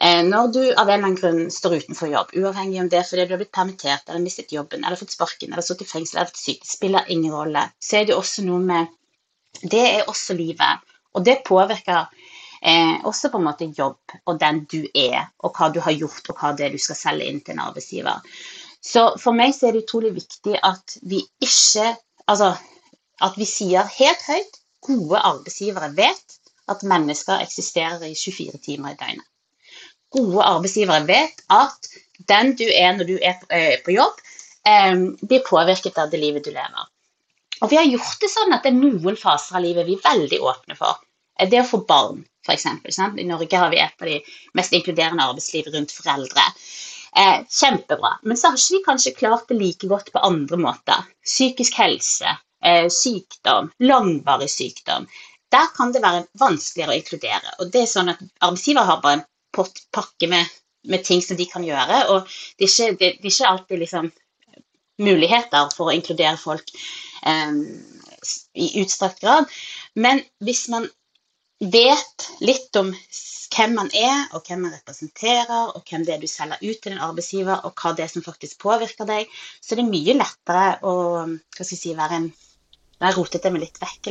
eh, 0.00 0.22
når 0.22 0.52
du 0.54 0.60
av 0.60 0.86
en 0.86 0.92
eller 0.92 1.08
annen 1.08 1.16
grunn 1.18 1.50
står 1.50 1.80
utenfor 1.80 2.12
jobb, 2.12 2.36
uavhengig 2.36 2.82
om 2.84 2.90
det 2.92 3.00
er 3.00 3.08
fordi 3.08 3.26
du 3.26 3.34
har 3.34 3.42
blitt 3.42 3.56
permittert 3.58 4.06
eller 4.06 4.22
mistet 4.22 4.54
jobben 4.54 4.84
eller 4.84 5.00
fått 5.00 5.16
sparken 5.16 5.52
eller 5.52 5.66
sittet 5.66 5.88
i 5.88 5.90
fengsel 5.90 6.20
eller 6.20 6.30
vært 6.30 6.44
syk, 6.44 6.68
spiller 6.68 7.10
ingen 7.10 7.34
rolle, 7.34 7.64
så 7.82 8.00
er 8.00 8.06
det 8.06 8.18
også 8.18 8.46
noe 8.46 8.62
med 8.62 8.94
det 9.62 9.82
er 9.82 10.08
også 10.10 10.36
livet. 10.38 10.84
Og 11.16 11.24
det 11.24 11.42
påvirker 11.46 12.06
eh, 12.62 12.96
også 13.08 13.30
på 13.32 13.40
en 13.40 13.48
måte 13.48 13.70
jobb 13.76 14.16
og 14.26 14.40
den 14.40 14.64
du 14.70 14.82
er, 14.92 15.28
og 15.38 15.56
hva 15.56 15.70
du 15.72 15.80
har 15.80 15.96
gjort, 15.96 16.28
og 16.28 16.40
hva 16.40 16.52
det 16.56 16.66
er 16.66 16.76
du 16.76 16.82
skal 16.82 16.98
selge 16.98 17.28
inn 17.30 17.40
til 17.44 17.56
en 17.56 17.66
arbeidsgiver. 17.68 18.24
Så 18.86 19.08
for 19.18 19.34
meg 19.34 19.54
så 19.56 19.68
er 19.68 19.76
det 19.76 19.86
utrolig 19.86 20.12
viktig 20.20 20.58
at 20.62 20.98
vi 21.02 21.24
ikke 21.42 21.94
Altså 22.26 22.48
at 23.22 23.36
vi 23.38 23.46
sier 23.46 23.86
helt 23.86 24.22
høyt 24.26 24.56
gode 24.82 25.20
arbeidsgivere 25.28 25.92
vet 25.94 26.38
at 26.72 26.82
mennesker 26.82 27.44
eksisterer 27.44 28.02
i 28.08 28.16
24 28.18 28.58
timer 28.64 28.94
i 28.94 28.98
døgnet. 28.98 29.26
Gode 30.10 30.42
arbeidsgivere 30.42 31.06
vet 31.06 31.42
at 31.54 31.88
den 32.28 32.54
du 32.58 32.64
er 32.66 32.96
når 32.96 33.08
du 33.10 33.14
er 33.20 33.38
på 33.40 33.92
eh, 33.92 33.94
jobb, 33.94 34.20
eh, 34.66 34.98
blir 35.22 35.46
påvirket 35.46 35.98
av 36.02 36.10
det 36.10 36.20
livet 36.22 36.46
du 36.46 36.50
lever. 36.50 36.90
Og 37.64 37.70
vi 37.72 37.78
har 37.80 37.88
gjort 37.88 38.20
det 38.20 38.30
sånn 38.32 38.54
at 38.54 38.64
det 38.64 38.72
er 38.72 38.78
noen 38.80 39.16
faser 39.20 39.58
av 39.58 39.64
livet 39.64 39.88
vi 39.88 39.96
er 39.96 40.04
veldig 40.04 40.40
åpne 40.52 40.76
for. 40.78 40.98
Det 41.36 41.60
å 41.60 41.68
få 41.68 41.82
barn, 41.88 42.22
f.eks. 42.46 42.66
I 43.20 43.28
Norge 43.28 43.60
har 43.60 43.72
vi 43.72 43.80
et 43.82 44.02
av 44.02 44.08
de 44.08 44.18
mest 44.56 44.76
inkluderende 44.76 45.24
arbeidsliv 45.24 45.68
rundt 45.74 45.92
foreldre. 45.92 46.44
Eh, 47.16 47.38
kjempebra. 47.48 48.18
Men 48.22 48.36
så 48.36 48.50
har 48.50 48.58
ikke 48.60 48.76
vi 48.76 48.82
kanskje 48.84 49.14
klart 49.16 49.48
det 49.48 49.56
like 49.60 49.88
godt 49.88 50.12
på 50.12 50.24
andre 50.28 50.58
måter. 50.60 51.06
Psykisk 51.24 51.78
helse, 51.80 52.36
eh, 52.64 52.88
sykdom, 52.92 53.70
langvarig 53.80 54.50
sykdom, 54.52 55.08
der 55.52 55.66
kan 55.76 55.92
det 55.92 56.02
være 56.04 56.26
vanskeligere 56.40 56.92
å 56.92 57.00
inkludere. 57.00 57.54
Og 57.60 57.72
det 57.72 57.84
er 57.84 57.90
sånn 57.90 58.12
at 58.12 58.22
Arbeidsgiver 58.40 58.88
har 58.88 59.00
bare 59.04 59.20
en 59.20 59.26
pakke 59.96 60.28
med, 60.28 60.52
med, 60.84 61.04
ting 61.04 61.22
som 61.24 61.38
de 61.38 61.46
kan 61.48 61.64
gjøre, 61.64 62.02
og 62.12 62.28
det 62.58 62.66
er 62.66 62.72
ikke, 62.72 62.98
det, 63.00 63.10
det 63.22 63.30
er 63.30 63.34
ikke 63.34 63.52
alltid 63.52 63.82
liksom, 63.84 64.10
muligheter 65.02 65.70
for 65.76 65.90
å 65.90 65.96
inkludere 65.96 66.38
folk 66.40 66.70
eh, 67.26 67.58
i 68.54 68.68
utstrakt 68.82 69.20
grad. 69.24 69.50
Men 69.94 70.22
hvis 70.44 70.66
man 70.72 70.88
vet 71.60 72.28
litt 72.44 72.76
om 72.76 72.90
hvem 73.56 73.76
man 73.78 73.88
er, 73.96 74.26
og 74.36 74.44
hvem 74.48 74.66
man 74.66 74.74
representerer, 74.74 75.70
og 75.72 75.84
hvem 75.88 76.04
det 76.04 76.16
er 76.16 76.24
du 76.24 76.28
selger 76.28 76.60
ut 76.60 76.80
til 76.82 76.92
din 76.92 77.04
arbeidsgiver, 77.04 77.62
og 77.64 77.76
hva 77.80 77.94
det 77.96 78.04
er 78.04 78.12
som 78.12 78.24
faktisk 78.24 78.58
påvirker 78.64 79.08
deg, 79.08 79.30
så 79.62 79.74
er 79.74 79.82
det 79.82 79.88
mye 79.88 80.16
lettere 80.18 80.66
å 80.82 80.96
hva 81.22 81.62
skal 81.62 81.72
jeg 81.76 81.84
si, 81.84 81.96
være 81.96 82.20
en 82.22 82.34
Nå 82.96 83.10
rotet 83.12 83.44
jeg 83.44 83.52
meg 83.52 83.60
litt 83.60 83.76
vekk. 83.76 84.06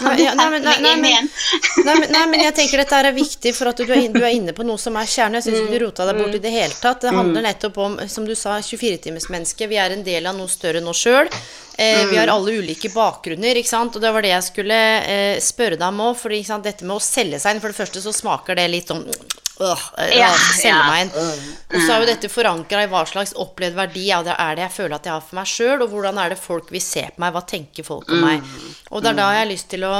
Nei, 0.00 0.22
ja, 0.22 0.34
nei, 0.36 0.50
men, 0.50 0.62
nei, 0.62 0.76
nei, 0.82 0.96
men, 1.00 2.10
nei, 2.12 2.24
men, 2.28 2.42
jeg 2.44 2.54
tenker 2.56 2.82
dette 2.82 2.98
er 3.00 3.14
viktig, 3.16 3.52
for 3.56 3.70
at 3.70 3.80
du 3.80 3.88
er, 3.88 4.06
du 4.12 4.20
er 4.20 4.34
inne 4.36 4.52
på 4.56 4.64
noe 4.64 4.80
som 4.80 4.96
er 5.00 5.08
kjernen. 5.08 5.38
Jeg 5.38 5.48
syns 5.48 5.62
ikke 5.62 5.78
du 5.78 5.84
rota 5.86 6.06
deg 6.08 6.20
bort 6.20 6.36
i 6.36 6.42
det 6.42 6.52
hele 6.52 6.76
tatt. 6.76 7.00
Det 7.04 7.14
handler 7.16 7.46
nettopp 7.48 7.80
om, 7.80 7.96
som 8.08 8.28
du 8.28 8.36
sa, 8.38 8.58
24-timersmennesket. 8.64 9.68
Vi 9.72 9.80
er 9.80 9.96
en 9.96 10.04
del 10.06 10.28
av 10.28 10.36
noe 10.36 10.52
større 10.52 10.84
oss 10.88 11.04
sjøl. 11.04 11.32
Eh, 11.80 12.06
vi 12.10 12.16
har 12.16 12.28
alle 12.28 12.52
ulike 12.60 12.92
bakgrunner, 12.92 13.56
ikke 13.56 13.72
sant. 13.72 13.96
Og 13.96 14.04
det 14.04 14.12
var 14.12 14.24
det 14.24 14.34
jeg 14.34 14.48
skulle 14.50 14.80
eh, 15.00 15.36
spørre 15.40 15.80
deg 15.80 15.88
om 15.88 16.02
òg. 16.10 16.16
For 16.20 16.60
dette 16.60 16.84
med 16.84 16.98
å 16.98 17.02
selge 17.04 17.40
seg 17.40 17.56
inn, 17.56 17.62
for 17.64 17.72
det 17.72 17.80
første 17.80 18.04
så 18.04 18.12
smaker 18.12 18.60
det 18.60 18.66
litt 18.68 18.92
sånn 18.92 19.06
øh, 19.08 20.12
ja, 20.12 20.28
selge 20.58 20.82
meg 20.84 21.06
inn. 21.06 21.14
Og 21.70 21.78
så 21.78 21.94
er 21.94 22.02
jo 22.02 22.08
dette 22.10 22.30
forankra 22.32 22.84
i 22.84 22.90
hva 22.90 23.04
slags 23.08 23.32
opplevd 23.38 23.78
verdi 23.78 24.10
er 24.12 24.26
det 24.28 24.66
jeg 24.66 24.74
føler 24.76 24.96
at 24.98 25.08
jeg 25.08 25.14
har 25.14 25.24
for 25.24 25.40
meg 25.40 25.50
sjøl, 25.54 25.84
og 25.84 25.94
hvordan 25.94 26.20
er 26.20 26.34
det 26.34 26.40
folk 26.42 26.68
vil 26.74 26.84
se 26.84 27.06
på 27.08 27.24
meg, 27.24 27.32
hva 27.36 27.44
tenker 27.48 27.86
folk 27.86 28.12
om 28.12 28.24
meg. 28.26 28.44
Og 28.90 29.00
det 29.00 29.12
er 29.12 29.20
da 29.22 29.30
jeg 29.36 29.44
har 29.44 29.50
lyst 29.54 29.69
til 29.70 29.86
å, 29.86 29.94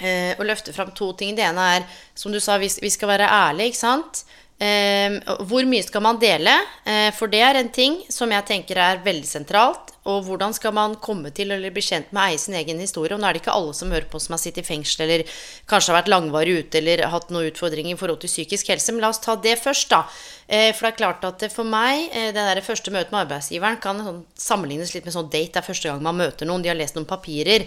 eh, 0.00 0.32
å 0.36 0.46
løfte 0.46 0.74
fram 0.76 0.92
to 0.96 1.12
ting. 1.18 1.36
Det 1.36 1.44
ene 1.46 1.68
er, 1.76 1.86
som 2.14 2.32
du 2.32 2.40
sa, 2.40 2.58
vi, 2.58 2.70
vi 2.82 2.92
skal 2.92 3.14
være 3.14 3.30
ærlige, 3.30 3.74
ikke 3.74 3.84
sant. 3.84 4.24
Eh, 4.56 5.18
hvor 5.44 5.66
mye 5.68 5.84
skal 5.84 6.00
man 6.00 6.16
dele? 6.20 6.54
Eh, 6.88 7.10
for 7.12 7.28
det 7.28 7.42
er 7.44 7.58
en 7.60 7.68
ting 7.68 7.98
som 8.08 8.30
jeg 8.32 8.48
tenker 8.48 8.80
er 8.80 9.02
veldig 9.04 9.28
sentralt. 9.28 9.92
Og 10.06 10.22
hvordan 10.22 10.54
skal 10.54 10.72
man 10.72 10.94
komme 11.02 11.32
til 11.34 11.50
eller 11.50 11.72
bli 11.74 11.82
kjent 11.82 12.12
med 12.14 12.22
å 12.22 12.26
eie 12.30 12.38
sin 12.38 12.54
egen 12.56 12.78
historie? 12.80 13.12
Og 13.12 13.20
nå 13.20 13.26
er 13.26 13.36
det 13.36 13.42
ikke 13.42 13.56
alle 13.56 13.74
som 13.74 13.90
hører 13.92 14.06
på 14.08 14.20
som 14.22 14.36
har 14.36 14.40
sittet 14.40 14.62
i 14.62 14.68
fengsel 14.68 15.02
eller 15.04 15.24
kanskje 15.68 15.92
har 15.92 15.98
vært 15.98 16.12
langvarig 16.12 16.54
ute 16.60 16.78
eller 16.78 17.02
hatt 17.10 17.32
noen 17.34 17.50
utfordringer 17.50 17.96
i 17.96 17.98
forhold 17.98 18.22
til 18.22 18.30
psykisk 18.30 18.70
helse. 18.70 18.94
Men 18.94 19.04
la 19.04 19.10
oss 19.10 19.20
ta 19.24 19.34
det 19.34 19.58
først, 19.60 19.90
da. 19.90 20.04
Eh, 20.46 20.70
for 20.70 20.86
det 20.86 20.92
er 20.92 21.00
klart 21.02 21.26
at 21.26 21.44
for 21.52 21.68
meg, 21.68 22.06
eh, 22.12 22.30
det 22.30 22.46
der 22.48 22.62
første 22.64 22.94
møtet 22.94 23.12
med 23.12 23.26
arbeidsgiveren 23.26 23.82
kan 23.82 24.00
sånn 24.06 24.22
sammenlignes 24.40 24.94
litt 24.94 25.04
med 25.04 25.16
sånn 25.18 25.28
date. 25.28 25.52
Det 25.58 25.60
er 25.64 25.68
første 25.68 25.90
gang 25.90 26.06
man 26.06 26.22
møter 26.22 26.48
noen, 26.48 26.62
de 26.62 26.70
har 26.70 26.78
lest 26.78 26.96
noen 26.96 27.08
papirer. 27.10 27.66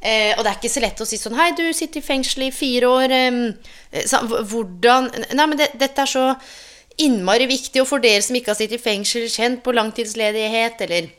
Eh, 0.00 0.32
og 0.32 0.44
det 0.44 0.48
er 0.48 0.56
ikke 0.56 0.72
så 0.72 0.80
lett 0.80 1.00
å 1.02 1.04
si 1.04 1.18
sånn 1.20 1.36
Hei, 1.36 1.50
du 1.52 1.66
sitter 1.76 2.00
i 2.00 2.04
fengsel 2.04 2.46
i 2.46 2.54
fire 2.54 2.88
år. 2.88 3.12
Eh, 3.12 4.04
så, 4.08 4.22
hvordan 4.24 5.10
Nei, 5.36 5.46
men 5.46 5.58
det, 5.60 5.72
dette 5.80 6.06
er 6.06 6.10
så 6.10 6.26
innmari 7.00 7.48
viktig. 7.50 7.82
Og 7.82 7.88
for 7.88 8.02
dere 8.02 8.22
som 8.24 8.36
ikke 8.38 8.54
har 8.54 8.60
sittet 8.60 8.80
i 8.80 8.84
fengsel, 8.84 9.28
kjent 9.32 9.64
på 9.64 9.74
langtidsledighet, 9.76 10.80
eller 10.86 11.10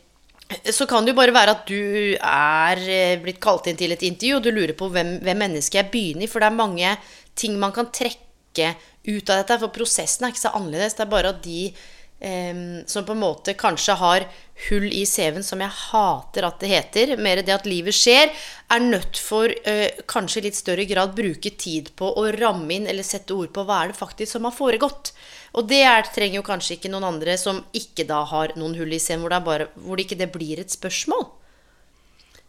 så 0.73 0.85
kan 0.89 1.05
det 1.05 1.13
jo 1.13 1.19
bare 1.21 1.35
være 1.35 1.53
at 1.55 1.69
du 1.69 2.15
er 2.17 2.81
eh, 2.83 3.19
blitt 3.23 3.39
kalt 3.43 3.69
inn 3.69 3.79
til 3.79 3.93
et 3.95 4.03
intervju, 4.03 4.37
og 4.37 4.45
du 4.45 4.51
lurer 4.51 4.75
på 4.77 4.89
hvem, 4.91 5.15
hvem 5.23 5.41
mennesket 5.45 5.79
jeg 5.79 5.91
begynner 5.93 6.27
i. 6.27 6.31
For 6.31 6.43
det 6.43 6.49
er 6.49 6.57
mange 6.57 6.95
ting 7.39 7.55
man 7.59 7.73
kan 7.75 7.91
trekke 7.93 8.73
ut 9.07 9.31
av 9.31 9.41
dette. 9.41 9.59
For 9.61 9.73
prosessen 9.73 10.27
er 10.27 10.33
ikke 10.33 10.43
så 10.43 10.55
annerledes. 10.57 10.97
Det 10.97 11.05
er 11.05 11.13
bare 11.13 11.35
at 11.35 11.43
de 11.45 11.69
eh, 12.21 12.85
som 12.87 13.05
på 13.07 13.15
en 13.15 13.23
måte 13.23 13.57
kanskje 13.59 13.97
har 13.99 14.27
hull 14.69 14.87
i 14.93 15.03
CV-en, 15.09 15.43
som 15.43 15.61
jeg 15.63 15.73
hater 15.73 16.45
at 16.45 16.61
det 16.61 16.69
heter, 16.69 17.15
mer 17.17 17.41
det 17.41 17.55
at 17.55 17.67
livet 17.69 17.95
skjer, 17.97 18.29
er 18.71 18.83
nødt 18.83 19.17
for 19.17 19.49
uh, 19.49 19.87
kanskje 20.09 20.41
i 20.41 20.45
litt 20.45 20.59
større 20.59 20.85
grad 20.89 21.15
bruke 21.17 21.53
tid 21.57 21.89
på 21.97 22.11
å 22.21 22.27
ramme 22.35 22.75
inn 22.75 22.87
eller 22.87 23.05
sette 23.07 23.33
ord 23.33 23.51
på 23.55 23.65
hva 23.65 23.81
er 23.81 23.91
det 23.91 23.99
faktisk 23.99 24.35
som 24.35 24.45
har 24.47 24.55
foregått. 24.55 25.15
Og 25.57 25.67
det 25.67 25.81
er, 25.83 26.07
trenger 26.13 26.39
jo 26.39 26.47
kanskje 26.47 26.77
ikke 26.77 26.93
noen 26.93 27.09
andre 27.09 27.35
som 27.41 27.63
ikke 27.75 28.05
da 28.07 28.21
har 28.29 28.53
noen 28.59 28.77
hull 28.77 28.93
i 28.93 29.01
scenen, 29.01 29.25
hvor, 29.25 29.33
det 29.33 29.45
bare, 29.47 29.71
hvor 29.81 29.97
det 29.97 30.07
ikke 30.07 30.21
det 30.21 30.31
blir 30.35 30.61
et 30.61 30.73
spørsmål. 30.73 31.25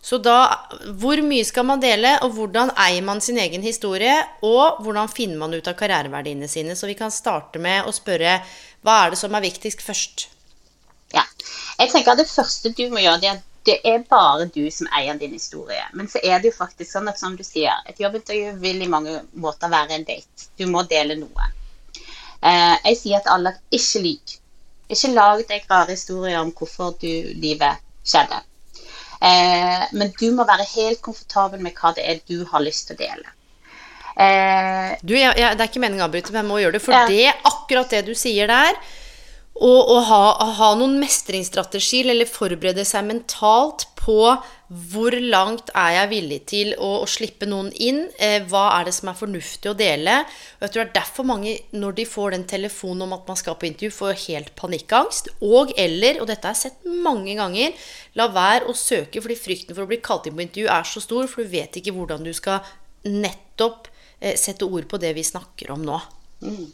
Så 0.02 0.18
da 0.18 0.66
Hvor 0.98 1.20
mye 1.22 1.44
skal 1.46 1.66
man 1.68 1.82
dele, 1.82 2.16
og 2.26 2.34
hvordan 2.34 2.72
eier 2.74 3.04
man 3.06 3.20
sin 3.22 3.38
egen 3.38 3.62
historie? 3.62 4.16
Og 4.42 4.82
hvordan 4.82 5.10
finner 5.10 5.38
man 5.38 5.54
ut 5.54 5.68
av 5.70 5.76
karriereverdiene 5.78 6.48
sine? 6.50 6.74
Så 6.74 6.90
vi 6.90 6.98
kan 6.98 7.14
starte 7.14 7.62
med 7.62 7.86
å 7.86 7.94
spørre 7.94 8.40
hva 8.82 8.98
er 9.04 9.14
det 9.14 9.18
som 9.20 9.34
er 9.34 9.44
viktigst 9.44 9.82
først? 9.84 10.28
Ja, 11.14 11.24
jeg 11.78 11.92
tenker 11.92 12.12
at 12.12 12.22
Det 12.22 12.28
første 12.30 12.72
du 12.72 12.86
må 12.90 13.02
gjøre, 13.02 13.20
det 13.20 13.30
er 13.30 13.40
det 13.66 13.78
er 13.86 14.02
bare 14.10 14.48
du 14.50 14.64
som 14.74 14.88
eier 14.98 15.18
din 15.18 15.36
historie. 15.38 15.82
Men 15.92 16.08
så 16.10 16.18
er 16.22 16.40
det 16.40 16.50
jo 16.50 16.56
faktisk 16.56 16.90
sånn 16.90 17.08
at 17.10 17.20
som 17.20 17.36
du 17.38 17.44
sier, 17.46 17.74
et 17.86 18.00
jobbintervju 18.00 18.56
vil 18.62 18.82
i 18.82 18.90
mange 18.90 19.20
måter 19.38 19.70
være 19.70 19.98
en 19.98 20.06
date. 20.08 20.48
Du 20.58 20.66
må 20.70 20.82
dele 20.90 21.14
noe. 21.20 21.46
Eh, 22.42 22.76
jeg 22.88 22.98
sier 22.98 23.20
at 23.20 23.30
alle 23.30 23.54
ikke 23.70 24.06
liker, 24.06 24.38
Ikke 24.92 25.08
lag 25.14 25.38
deg 25.48 25.70
rare 25.70 25.94
historier 25.94 26.40
om 26.42 26.50
hvorfor 26.52 26.96
du, 27.00 27.08
livet 27.40 27.78
skjedde. 28.04 28.42
Eh, 29.24 29.84
men 29.92 30.10
du 30.18 30.26
må 30.36 30.44
være 30.44 30.66
helt 30.74 31.00
komfortabel 31.00 31.62
med 31.62 31.78
hva 31.78 31.94
det 31.96 32.04
er 32.04 32.18
du 32.28 32.42
har 32.50 32.60
lyst 32.60 32.90
til 32.90 32.98
å 32.98 33.00
dele. 33.00 33.32
Eh, 34.16 34.97
du, 35.02 35.14
jeg, 35.16 35.33
jeg, 35.38 35.57
det 35.57 35.64
er 35.64 35.71
ikke 35.71 35.85
meningen 35.85 36.04
å 36.04 36.11
avbryte, 36.11 36.35
men 36.35 36.42
jeg 36.42 36.50
må 36.50 36.61
gjøre 36.62 36.78
det. 36.78 36.85
For 36.85 36.97
ja. 36.97 37.07
det, 37.09 37.31
akkurat 37.52 37.95
det 37.95 38.04
du 38.11 38.12
sier 38.19 38.50
der, 38.50 38.83
å 39.62 39.99
ha, 40.09 40.23
ha, 40.57 40.69
noen 40.81 40.97
mestringsstrategier, 40.99 42.09
eller 42.11 42.26
forberede 42.26 42.87
seg 42.88 43.04
mentalt 43.04 43.85
på 44.00 44.33
hvor 44.73 45.14
langt 45.21 45.69
er 45.76 45.90
jeg 45.99 46.09
villig 46.11 46.38
til 46.49 46.71
å, 46.81 47.02
å 47.04 47.09
slippe 47.11 47.47
noen 47.47 47.69
inn? 47.76 48.07
Eh, 48.16 48.40
hva 48.49 48.64
er 48.78 48.88
det 48.88 48.95
som 48.97 49.11
er 49.12 49.19
fornuftig 49.19 49.71
å 49.71 49.76
dele? 49.76 50.23
Og 50.57 50.64
jeg 50.64 50.73
tror 50.73 50.81
det 50.81 50.87
er 50.88 50.97
derfor 50.97 51.28
mange, 51.28 51.54
når 51.76 51.99
de 52.00 52.09
får 52.09 52.35
den 52.35 52.47
telefonen 52.49 53.04
om 53.07 53.14
at 53.19 53.28
man 53.28 53.38
skal 53.38 53.59
på 53.61 53.69
intervju, 53.69 53.92
får 53.99 54.19
helt 54.25 54.54
panikkangst. 54.59 55.28
Og 55.45 55.76
eller, 55.76 56.23
og 56.25 56.33
dette 56.33 56.49
har 56.49 56.57
jeg 56.57 56.73
sett 56.73 56.88
mange 57.04 57.37
ganger, 57.38 57.76
la 58.19 58.31
være 58.33 58.73
å 58.73 58.76
søke 58.76 59.21
fordi 59.23 59.38
frykten 59.38 59.76
for 59.76 59.85
å 59.85 59.92
bli 59.92 60.00
kalt 60.02 60.26
inn 60.26 60.40
på 60.40 60.47
intervju 60.49 60.73
er 60.73 60.88
så 60.88 61.04
stor, 61.04 61.28
for 61.28 61.45
du 61.45 61.52
vet 61.52 61.76
ikke 61.78 61.95
hvordan 61.95 62.25
du 62.25 62.33
skal 62.35 62.64
nettopp 63.04 63.91
sette 64.38 64.66
ord 64.68 64.86
på 64.90 65.00
det 65.02 65.12
vi 65.16 65.24
snakker 65.26 65.72
om 65.74 65.82
nå. 65.86 65.98
Mm. 66.44 66.70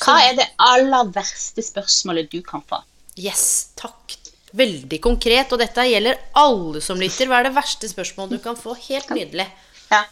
Hva 0.00 0.16
er 0.24 0.36
det 0.38 0.46
aller 0.64 1.10
verste 1.14 1.62
spørsmålet 1.64 2.30
du 2.32 2.40
kan 2.46 2.64
få? 2.66 2.80
Yes, 3.20 3.72
takk. 3.78 4.16
Veldig 4.56 4.98
konkret, 5.02 5.52
og 5.54 5.60
dette 5.62 5.84
gjelder 5.86 6.18
alle 6.40 6.80
som 6.82 6.98
lytter. 6.98 7.28
Hva 7.30 7.40
er 7.40 7.50
det 7.50 7.56
verste 7.58 7.90
spørsmålet 7.90 8.38
du 8.38 8.44
kan 8.44 8.58
få? 8.58 8.74
Helt 8.88 9.12
nydelig. 9.14 9.46
Ja. 9.90 10.04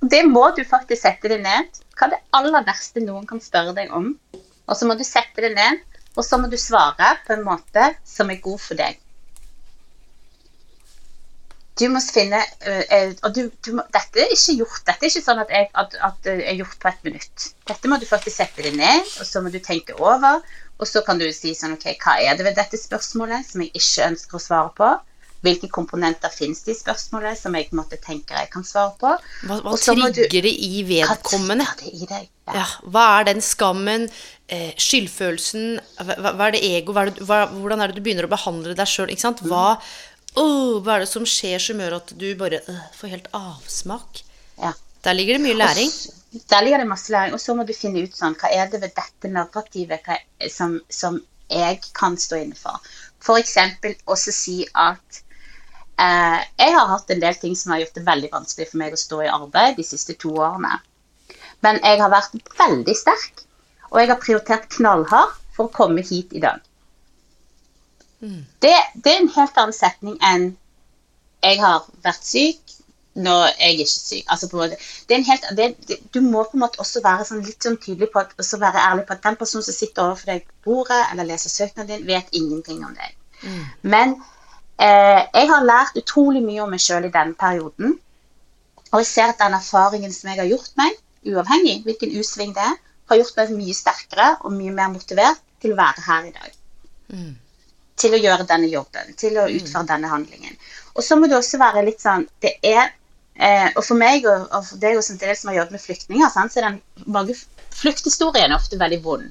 Det 0.00 0.22
må 0.28 0.44
du 0.54 0.62
faktisk 0.66 1.02
sette 1.04 1.30
deg 1.32 1.42
ned. 1.44 1.80
Hva 1.98 2.08
er 2.08 2.14
det 2.14 2.22
aller 2.38 2.66
verste 2.66 3.02
noen 3.02 3.26
kan 3.28 3.42
spørre 3.42 3.74
deg 3.76 3.92
om? 3.94 4.12
Og 4.64 4.78
så 4.78 4.88
må 4.88 4.96
du 4.98 5.04
sette 5.06 5.42
deg 5.44 5.56
ned, 5.58 5.82
og 6.14 6.24
så 6.26 6.38
må 6.40 6.48
du 6.50 6.56
svare 6.60 7.16
på 7.26 7.34
en 7.34 7.44
måte 7.46 7.90
som 8.06 8.30
er 8.32 8.42
god 8.44 8.62
for 8.62 8.78
deg. 8.78 9.00
Du 11.80 11.88
må 11.90 11.98
finne 12.04 12.38
uh, 12.38 13.14
og 13.26 13.32
du, 13.34 13.48
du 13.66 13.72
må, 13.78 13.84
Dette 13.94 14.22
er 14.22 14.34
ikke 14.34 14.58
gjort. 14.60 14.82
Dette 14.86 15.06
er 15.06 15.10
ikke 15.10 15.24
sånn 15.24 15.42
at, 15.42 15.50
jeg, 15.50 15.70
at, 15.80 15.96
at 16.06 16.20
det 16.26 16.36
er 16.42 16.60
gjort 16.60 16.76
på 16.82 16.90
et 16.92 17.08
minutt. 17.08 17.48
Dette 17.66 17.90
må 17.90 17.98
du 17.98 18.06
faktisk 18.06 18.38
sette 18.38 18.62
deg 18.66 18.76
ned, 18.78 19.08
og 19.18 19.26
så 19.26 19.42
må 19.42 19.50
du 19.50 19.58
tenke 19.62 19.96
over. 19.98 20.44
Og 20.78 20.90
så 20.90 21.02
kan 21.06 21.18
du 21.18 21.26
si 21.34 21.54
sånn 21.54 21.74
OK, 21.76 21.88
hva 22.02 22.18
er 22.22 22.38
det 22.38 22.46
ved 22.46 22.56
dette 22.58 22.78
spørsmålet 22.78 23.46
som 23.46 23.62
jeg 23.62 23.74
ikke 23.74 24.08
ønsker 24.12 24.38
å 24.38 24.42
svare 24.42 24.72
på? 24.78 24.92
Hvilke 25.44 25.68
komponenter 25.68 26.32
finnes 26.32 26.62
det 26.64 26.72
i 26.72 26.78
spørsmålet 26.78 27.36
som 27.36 27.52
jeg 27.58 27.68
måtte 27.76 27.98
tenke 28.00 28.38
jeg 28.38 28.48
kan 28.52 28.64
svare 28.64 28.94
på? 29.00 29.10
Hva, 29.44 29.58
hva 29.66 29.74
trigger 29.76 30.46
det 30.46 30.52
i 30.54 30.80
vedkommende? 30.88 31.66
Hva, 31.68 31.76
det 31.82 31.92
i 31.92 32.08
deg? 32.08 32.30
Ja. 32.48 32.54
Ja, 32.56 32.64
hva 32.92 33.04
er 33.18 33.28
den 33.28 33.44
skammen, 33.44 34.06
eh, 34.52 34.72
skyldfølelsen, 34.80 35.78
hva, 36.00 36.16
hva, 36.22 36.48
er 36.48 36.56
det 36.56 36.64
ego, 36.70 36.96
er 37.00 37.12
det, 37.12 37.26
hvordan 37.26 37.80
er 37.80 37.92
det 37.92 38.00
du 38.00 38.04
begynner 38.04 38.28
å 38.28 38.32
behandle 38.32 38.74
deg 38.76 38.88
sjøl? 38.88 39.12
Hva, 39.44 39.66
oh, 40.40 40.80
hva 40.82 40.96
er 40.96 41.04
det 41.04 41.10
som 41.10 41.26
skjer 41.28 41.62
som 41.62 41.80
gjør 41.82 41.98
at 41.98 42.12
du 42.18 42.26
bare 42.38 42.60
uh, 42.68 42.80
får 42.96 43.12
helt 43.14 43.30
avsmak? 43.36 44.22
Ja. 44.60 44.74
Der 45.04 45.16
ligger 45.16 45.36
det 45.36 45.44
mye 45.44 45.58
læring. 45.58 45.90
Og, 45.90 46.40
der 46.50 46.64
ligger 46.64 46.78
det 46.78 46.88
masse 46.88 47.12
læring. 47.12 47.34
Og 47.34 47.40
så 47.40 47.54
må 47.54 47.66
du 47.68 47.74
finne 47.76 48.04
ut 48.04 48.16
sånn, 48.16 48.36
hva 48.40 48.50
er 48.50 48.70
det 48.72 48.80
ved 48.82 48.94
dette 48.96 49.30
narrativet 49.30 50.08
som, 50.50 50.78
som, 50.90 51.20
jeg 51.52 51.82
kan 51.92 52.16
stå 52.16 52.38
inne 52.40 52.56
for. 52.56 52.80
F.eks. 53.20 53.58
også 54.08 54.32
si 54.32 54.54
at 54.80 55.20
eh, 56.00 56.40
jeg 56.40 56.72
har 56.72 56.88
hatt 56.88 57.12
en 57.12 57.20
del 57.20 57.36
ting 57.36 57.52
som 57.56 57.74
har 57.74 57.82
gjort 57.82 57.98
det 57.98 58.06
veldig 58.06 58.30
vanskelig 58.32 58.70
for 58.70 58.80
meg 58.80 58.96
å 58.96 59.00
stå 59.00 59.20
i 59.26 59.30
arbeid 59.30 59.76
de 59.76 59.84
siste 59.86 60.16
to 60.24 60.32
årene. 60.40 60.78
Men 61.64 61.80
jeg 61.84 62.00
har 62.00 62.12
vært 62.12 62.56
veldig 62.58 62.96
sterk, 62.96 63.44
og 63.92 64.00
jeg 64.00 64.10
har 64.10 64.22
prioritert 64.24 64.70
knallhardt 64.72 65.36
for 65.54 65.68
å 65.68 65.76
komme 65.76 66.02
hit 66.04 66.32
i 66.32 66.42
dag. 66.42 66.64
Det, 68.62 68.74
det, 68.94 69.12
er 69.12 69.20
en 69.20 69.32
helt 69.36 69.58
annen 69.60 69.76
setning 69.76 70.18
enn 70.22 70.44
'jeg 71.44 71.60
har 71.60 71.88
vært 72.04 72.24
syk', 72.24 72.74
når 73.14 73.42
jeg 73.44 73.66
er 73.66 73.72
ikke 73.78 73.90
syk. 73.90 74.24
Altså, 74.28 74.48
måte, 74.52 75.24
helt, 75.28 75.44
det, 75.56 75.98
du 76.14 76.20
må 76.20 76.42
på 76.42 76.56
en 76.56 76.64
måte 76.64 76.80
også 76.82 77.02
være 77.04 77.26
sånn, 77.28 77.42
litt 77.46 77.62
sånn 77.62 77.76
tydelig 77.82 78.08
på 78.12 78.22
at, 78.22 78.32
også 78.38 78.58
være 78.58 78.86
ærlig 78.90 79.04
på 79.06 79.14
at 79.14 79.26
den 79.26 79.36
personen 79.36 79.66
som 79.66 79.76
sitter 79.76 80.06
overfor 80.06 80.32
deg 80.32 80.46
på 80.46 80.70
bordet 80.70 81.02
eller 81.12 81.28
leser 81.28 81.52
søknaden 81.52 81.92
din, 81.92 82.06
vet 82.08 82.32
ingenting 82.32 82.80
om 82.86 82.96
deg. 82.96 83.14
Mm. 83.44 83.60
Men 83.82 84.16
eh, 84.78 85.22
jeg 85.34 85.50
har 85.52 85.68
lært 85.68 86.00
utrolig 86.00 86.42
mye 86.42 86.64
om 86.64 86.74
meg 86.74 86.82
sjøl 86.82 87.06
i 87.06 87.12
denne 87.14 87.38
perioden. 87.38 87.98
Og 88.90 88.98
jeg 89.02 89.10
ser 89.10 89.30
at 89.30 89.38
den 89.42 89.54
erfaringen 89.60 90.12
som 90.14 90.30
jeg 90.30 90.40
har 90.40 90.50
gjort 90.50 90.74
meg, 90.80 90.98
uavhengig 91.28 91.80
hvilken 91.86 92.18
U-sving 92.18 92.56
det 92.56 92.66
er, 92.66 92.76
har 93.10 93.20
gjort 93.20 93.38
meg 93.38 93.56
mye 93.60 93.76
sterkere 93.76 94.28
og 94.40 94.52
mye 94.56 94.74
mer 94.74 94.92
motivert 94.92 95.42
til 95.62 95.74
å 95.74 95.78
være 95.78 96.04
her 96.08 96.28
i 96.28 96.34
dag. 96.34 96.60
Til 98.00 98.16
å 98.16 98.18
gjøre 98.18 98.46
denne 98.48 98.66
jobben, 98.66 99.14
til 99.20 99.38
å 99.38 99.46
utføre 99.46 99.86
denne 99.86 100.10
handlingen. 100.10 100.56
Og 100.94 101.04
så 101.06 101.16
må 101.18 101.28
det 101.30 101.38
også 101.38 101.60
være 101.62 101.84
litt 101.86 102.02
sånn 102.02 102.24
Det 102.42 102.56
er 102.66 102.88
eh, 103.38 103.68
Og 103.74 103.82
for 103.82 103.98
meg, 103.98 104.26
og, 104.26 104.48
og 104.50 104.66
for 104.66 104.82
deg 104.82 104.98
som 105.02 105.18
del 105.20 105.34
som 105.38 105.50
har 105.52 105.60
jobbet 105.60 105.76
med 105.76 105.84
flyktninger, 105.84 106.30
sant, 106.34 106.54
så 106.54 106.60
er 106.60 106.68
den 106.68 106.80
mange 107.06 107.36
flukthistorien 107.74 108.54
ofte 108.54 108.78
veldig 108.80 109.00
vond. 109.04 109.30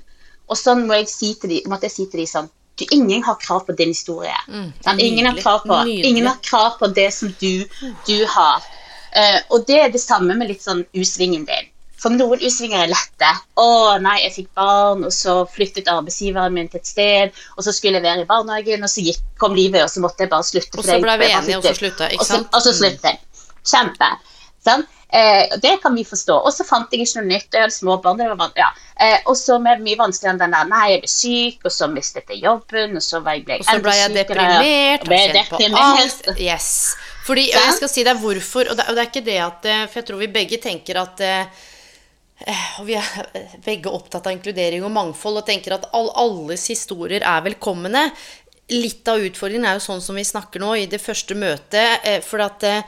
Og 0.51 0.59
sånn 0.59 0.85
må 0.87 0.99
jeg 0.99 1.09
si 1.11 1.31
til 1.39 1.53
de, 1.53 1.61
måtte 1.71 1.87
jeg 1.89 1.95
si 1.97 2.07
til 2.11 2.23
de 2.23 2.27
sånn 2.29 2.51
du, 2.79 2.85
Ingen 2.95 3.23
har 3.23 3.35
krav 3.41 3.67
på 3.67 3.75
din 3.77 3.91
historie. 3.93 4.33
Sant? 4.81 5.01
ingen, 5.01 5.27
har 5.29 5.37
krav 5.37 5.59
på, 5.61 5.75
nydelig. 5.85 6.09
ingen 6.09 6.27
har 6.27 6.39
krav 6.41 6.79
på 6.79 6.89
det 6.97 7.11
som 7.13 7.29
du, 7.39 7.67
du 8.07 8.15
har. 8.25 8.65
Eh, 9.13 9.39
og 9.53 9.67
det 9.67 9.77
er 9.77 9.91
det 9.93 10.01
samme 10.01 10.33
med 10.39 10.49
litt 10.49 10.65
sånn 10.65 10.81
U-svingen 10.97 11.45
din. 11.45 11.69
For 12.03 12.11
noen 12.11 12.41
U-svinger 12.43 12.83
er 12.83 12.89
lette. 12.91 13.29
'Å 13.55 13.67
nei, 14.03 14.17
jeg 14.25 14.33
fikk 14.35 14.49
barn, 14.59 15.05
og 15.07 15.13
så 15.15 15.37
flyttet 15.47 15.87
arbeidsgiveren 15.87 16.51
min 16.53 16.67
til 16.67 16.81
et 16.81 16.89
sted', 16.89 17.31
'og 17.55 17.63
så 17.63 17.71
skulle 17.71 18.01
jeg 18.01 18.03
være 18.03 18.25
i 18.25 18.29
barnehagen, 18.29 18.83
og 18.83 18.89
så 18.91 18.99
gikk, 19.05 19.21
kom 19.39 19.55
livet, 19.55 19.81
og 19.85 19.89
så 19.89 20.03
måtte 20.03 20.25
jeg 20.25 20.29
bare 20.33 20.43
slutte'. 20.43 20.77
Og 20.77 20.83
så 20.83 20.99
ble 20.99 21.17
vi 21.23 21.31
enige, 21.31 21.57
og 21.57 21.63
så 21.63 21.73
slutta, 21.79 22.09
ikke 22.11 22.19
og 22.19 22.27
så, 22.27 22.33
sant? 22.35 22.47
og 22.53 22.61
så 22.61 22.71
Mm. 22.73 22.79
sluttet 22.81 23.03
jeg. 23.03 23.19
Kjempe. 23.63 24.09
Sånn? 24.67 24.83
Eh, 25.13 25.57
det 25.61 25.79
kan 25.81 25.93
vi 25.95 26.03
forstå. 26.03 26.35
Og 26.43 26.51
så 26.51 26.65
fant 26.65 26.89
jeg 26.91 27.01
ikke 27.05 27.21
noe 27.21 27.29
nytt. 27.29 27.45
og 27.45 27.53
Jeg 27.53 27.61
hadde 27.61 27.73
små 27.75 27.97
barn. 28.01 28.17
Det 28.17 28.37
var, 28.37 28.51
ja. 28.57 28.69
eh, 28.99 29.19
og 29.27 29.35
så 29.37 29.59
med 29.61 29.79
mye 29.85 29.95
vanskeligere 29.99 30.33
enn 30.33 30.39
den 30.39 30.51
der 30.51 30.65
Nei, 30.65 30.89
jeg 30.91 31.01
ble 31.03 31.07
syk, 31.11 31.59
og 31.65 31.71
så 31.71 31.87
mistet 31.93 32.23
jeg 32.29 32.41
jobben, 32.43 32.95
og 32.97 33.01
så 33.03 33.21
ble 33.23 33.35
jeg, 33.37 33.45
ble 33.45 33.59
Og 33.59 33.65
så 33.65 33.79
ble 33.83 33.93
jeg 33.95 34.13
deprimert. 34.15 35.01
og 35.01 35.07
ble 35.07 35.19
og 35.23 35.29
på 35.31 35.57
deprimert. 35.59 35.99
angst. 36.01 36.27
Yes. 36.39 36.95
Fordi, 37.27 37.45
og 37.53 37.61
jeg 37.61 37.73
skal 37.77 37.89
si 37.89 38.03
deg 38.03 38.17
hvorfor, 38.17 38.71
og 38.71 38.75
det, 38.77 38.85
og 38.89 38.95
det 38.95 39.01
er 39.05 39.11
ikke 39.11 39.25
det 39.25 39.37
at 39.39 39.65
eh, 39.65 39.85
For 39.87 39.99
jeg 40.01 40.05
tror 40.09 40.17
vi 40.19 40.27
begge 40.27 40.57
tenker 40.59 40.97
at 40.99 41.21
eh, 41.21 41.45
og 42.79 42.85
Vi 42.87 42.95
er 42.99 43.29
begge 43.63 43.91
opptatt 43.93 44.27
av 44.27 44.33
inkludering 44.35 44.83
og 44.83 44.91
mangfold 44.91 45.41
og 45.41 45.45
tenker 45.47 45.77
at 45.77 45.87
all, 45.95 46.09
alles 46.19 46.67
historier 46.71 47.23
er 47.23 47.45
velkomne. 47.45 48.11
Litt 48.73 49.07
av 49.11 49.23
utfordringen 49.23 49.67
er 49.67 49.79
jo 49.79 49.85
sånn 49.87 50.01
som 50.03 50.15
vi 50.15 50.23
snakker 50.27 50.59
nå 50.63 50.73
i 50.81 50.85
det 50.91 51.01
første 51.03 51.35
møtet. 51.35 51.99
eh, 52.03 52.19
For 52.21 52.43
at 52.43 52.63
eh, 52.63 52.83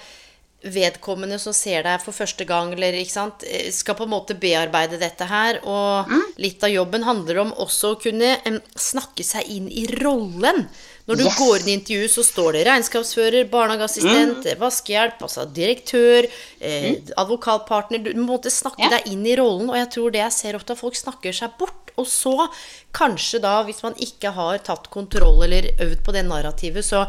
vedkommende 0.65 1.37
som 1.39 1.53
ser 1.53 1.83
deg 1.85 2.01
for 2.01 2.15
første 2.15 2.45
gang, 2.47 2.71
eller 2.73 2.97
sant, 3.05 3.43
eh, 3.45 3.69
skal 3.71 3.95
på 3.95 4.03
en 4.07 4.13
måte 4.15 4.33
bearbeide 4.39 4.97
dette 4.99 5.27
her. 5.29 5.59
Og 5.63 6.07
Mm. 6.09 6.23
litt 6.37 6.63
av 6.63 6.69
jobben 6.71 7.03
handler 7.03 7.39
om 7.43 7.51
også 7.53 7.95
å 7.95 8.01
kunne 8.01 8.37
snakke 8.75 9.23
seg 9.23 9.43
inn 9.47 9.69
i 9.69 9.85
rollen. 10.01 10.67
Når 11.07 11.17
du 11.17 11.23
Yes. 11.23 11.37
går 11.37 11.59
inn 11.59 11.67
i 11.67 11.73
intervju, 11.77 12.07
så 12.09 12.23
står 12.25 12.53
det 12.53 12.65
regnskapsfører, 12.65 13.49
barnehageassistent, 13.49 14.43
Mm. 14.43 14.57
vaskehjelp, 14.57 15.19
altså 15.21 15.45
direktør, 15.53 16.25
eh, 16.59 16.95
advokatpartner. 17.15 18.03
Du 18.03 18.13
må 18.15 18.39
snakke 18.41 18.79
Ja. 18.79 18.89
deg 18.89 19.07
inn 19.11 19.25
i 19.25 19.35
rollen, 19.35 19.69
og 19.69 19.75
jeg 19.75 19.91
tror 19.91 20.11
det 20.11 20.21
jeg 20.21 20.31
ser 20.33 20.53
ofte, 20.55 20.71
at 20.71 20.79
folk 20.79 20.95
snakker 20.95 21.31
seg 21.31 21.51
bort. 21.59 21.91
Og 21.97 22.05
så, 22.07 22.49
kanskje 22.93 23.39
da, 23.39 23.63
hvis 23.63 23.83
man 23.83 23.93
ikke 23.93 24.33
har 24.33 24.57
tatt 24.57 24.89
kontroll 24.89 25.43
eller 25.43 25.61
øvd 25.77 26.03
på 26.03 26.11
det 26.11 26.25
narrativet, 26.25 26.83
så 26.83 27.07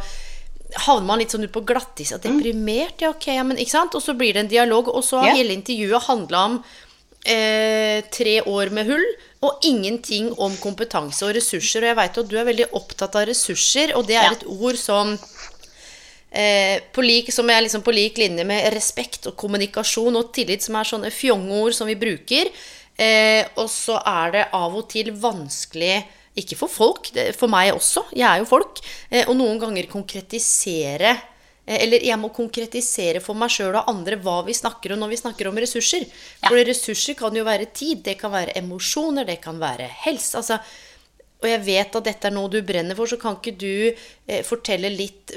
havner 0.74 1.06
man 1.06 1.18
litt 1.18 1.30
sånn 1.30 1.44
ut 1.44 1.52
på 1.52 1.64
glattis 1.64 2.12
og 2.12 2.20
deprimert. 2.22 3.00
Ja, 3.00 3.10
ok, 3.10 3.26
ja, 3.34 3.42
men 3.42 3.56
ikke 3.56 3.70
sant? 3.70 3.94
Og 3.94 4.02
så 4.02 4.16
blir 4.16 4.34
det 4.34 4.36
en 4.44 4.48
dialog, 4.48 4.88
og 4.88 5.02
så 5.02 5.20
har 5.22 5.28
Ja. 5.28 5.34
hele 5.36 5.56
intervjuet 5.56 6.02
handla 6.02 6.44
om 6.44 6.64
eh, 7.24 8.02
tre 8.10 8.40
år 8.42 8.70
med 8.70 8.86
hull, 8.90 9.06
og 9.46 9.64
ingenting 9.64 10.32
om 10.42 10.54
kompetanse 10.58 11.22
og 11.26 11.34
ressurser. 11.36 11.82
Og 11.84 11.90
jeg 11.92 11.96
veit 11.96 12.18
at 12.18 12.28
du 12.28 12.36
er 12.38 12.48
veldig 12.48 12.68
opptatt 12.72 13.14
av 13.16 13.26
ressurser, 13.28 13.94
og 13.96 14.06
det 14.06 14.16
er 14.16 14.30
Ja. 14.30 14.32
et 14.32 14.44
ord 14.46 14.76
som 14.76 15.18
eh, 16.32 16.80
på 16.92 17.02
lik, 17.04 17.32
som 17.32 17.48
er 17.50 17.62
liksom 17.62 17.82
på 17.82 17.94
lik 17.94 18.18
linje 18.18 18.44
med 18.44 18.72
respekt 18.74 19.26
og 19.26 19.36
kommunikasjon 19.36 20.16
og 20.16 20.32
tillit, 20.32 20.62
som 20.62 20.76
er 20.76 20.84
sånne 20.84 21.10
fjongord 21.14 21.74
som 21.74 21.86
vi 21.86 21.94
bruker. 21.94 22.50
Eh, 22.98 23.44
og 23.56 23.68
så 23.70 24.00
er 24.04 24.30
det 24.32 24.48
av 24.52 24.74
og 24.74 24.88
til 24.88 25.12
vanskelig 25.12 26.04
ikke 26.36 26.56
for 26.56 26.68
folk, 26.68 27.08
det, 27.14 27.30
for 27.36 27.48
meg 27.48 27.72
også, 27.72 28.02
jeg 28.12 28.28
er 28.28 28.38
jo 28.42 28.48
folk, 28.48 28.80
eh, 29.10 29.24
og 29.28 29.36
noen 29.36 29.58
ganger 29.60 29.86
konkretisere 29.88 31.14
eller 31.66 32.04
jeg 32.06 32.18
må 32.22 32.30
konkretisere 32.34 33.22
for 33.22 33.38
meg 33.38 33.50
sjøl 33.50 33.74
og 33.74 33.90
andre 33.90 34.18
hva 34.22 34.38
vi 34.46 34.54
snakker 34.54 34.94
om 34.94 35.02
når 35.02 35.14
vi 35.14 35.22
snakker 35.22 35.50
om 35.50 35.58
ressurser. 35.58 36.06
For 36.46 36.62
ressurser 36.62 37.18
kan 37.18 37.34
jo 37.34 37.46
være 37.46 37.72
tid, 37.74 38.04
det 38.06 38.18
kan 38.20 38.34
være 38.34 38.54
emosjoner, 38.60 39.26
det 39.26 39.40
kan 39.42 39.58
være 39.62 39.88
helse. 40.06 40.36
altså 40.38 40.60
og 41.36 41.50
jeg 41.50 41.60
vet 41.66 41.96
at 41.98 42.06
dette 42.06 42.28
er 42.30 42.32
noe 42.32 42.48
du 42.48 42.56
brenner 42.64 42.96
for, 42.96 43.08
så 43.10 43.18
kan 43.20 43.36
ikke 43.36 43.52
du 43.60 43.92
eh, 43.92 44.40
fortelle 44.46 44.88
litt 44.88 45.34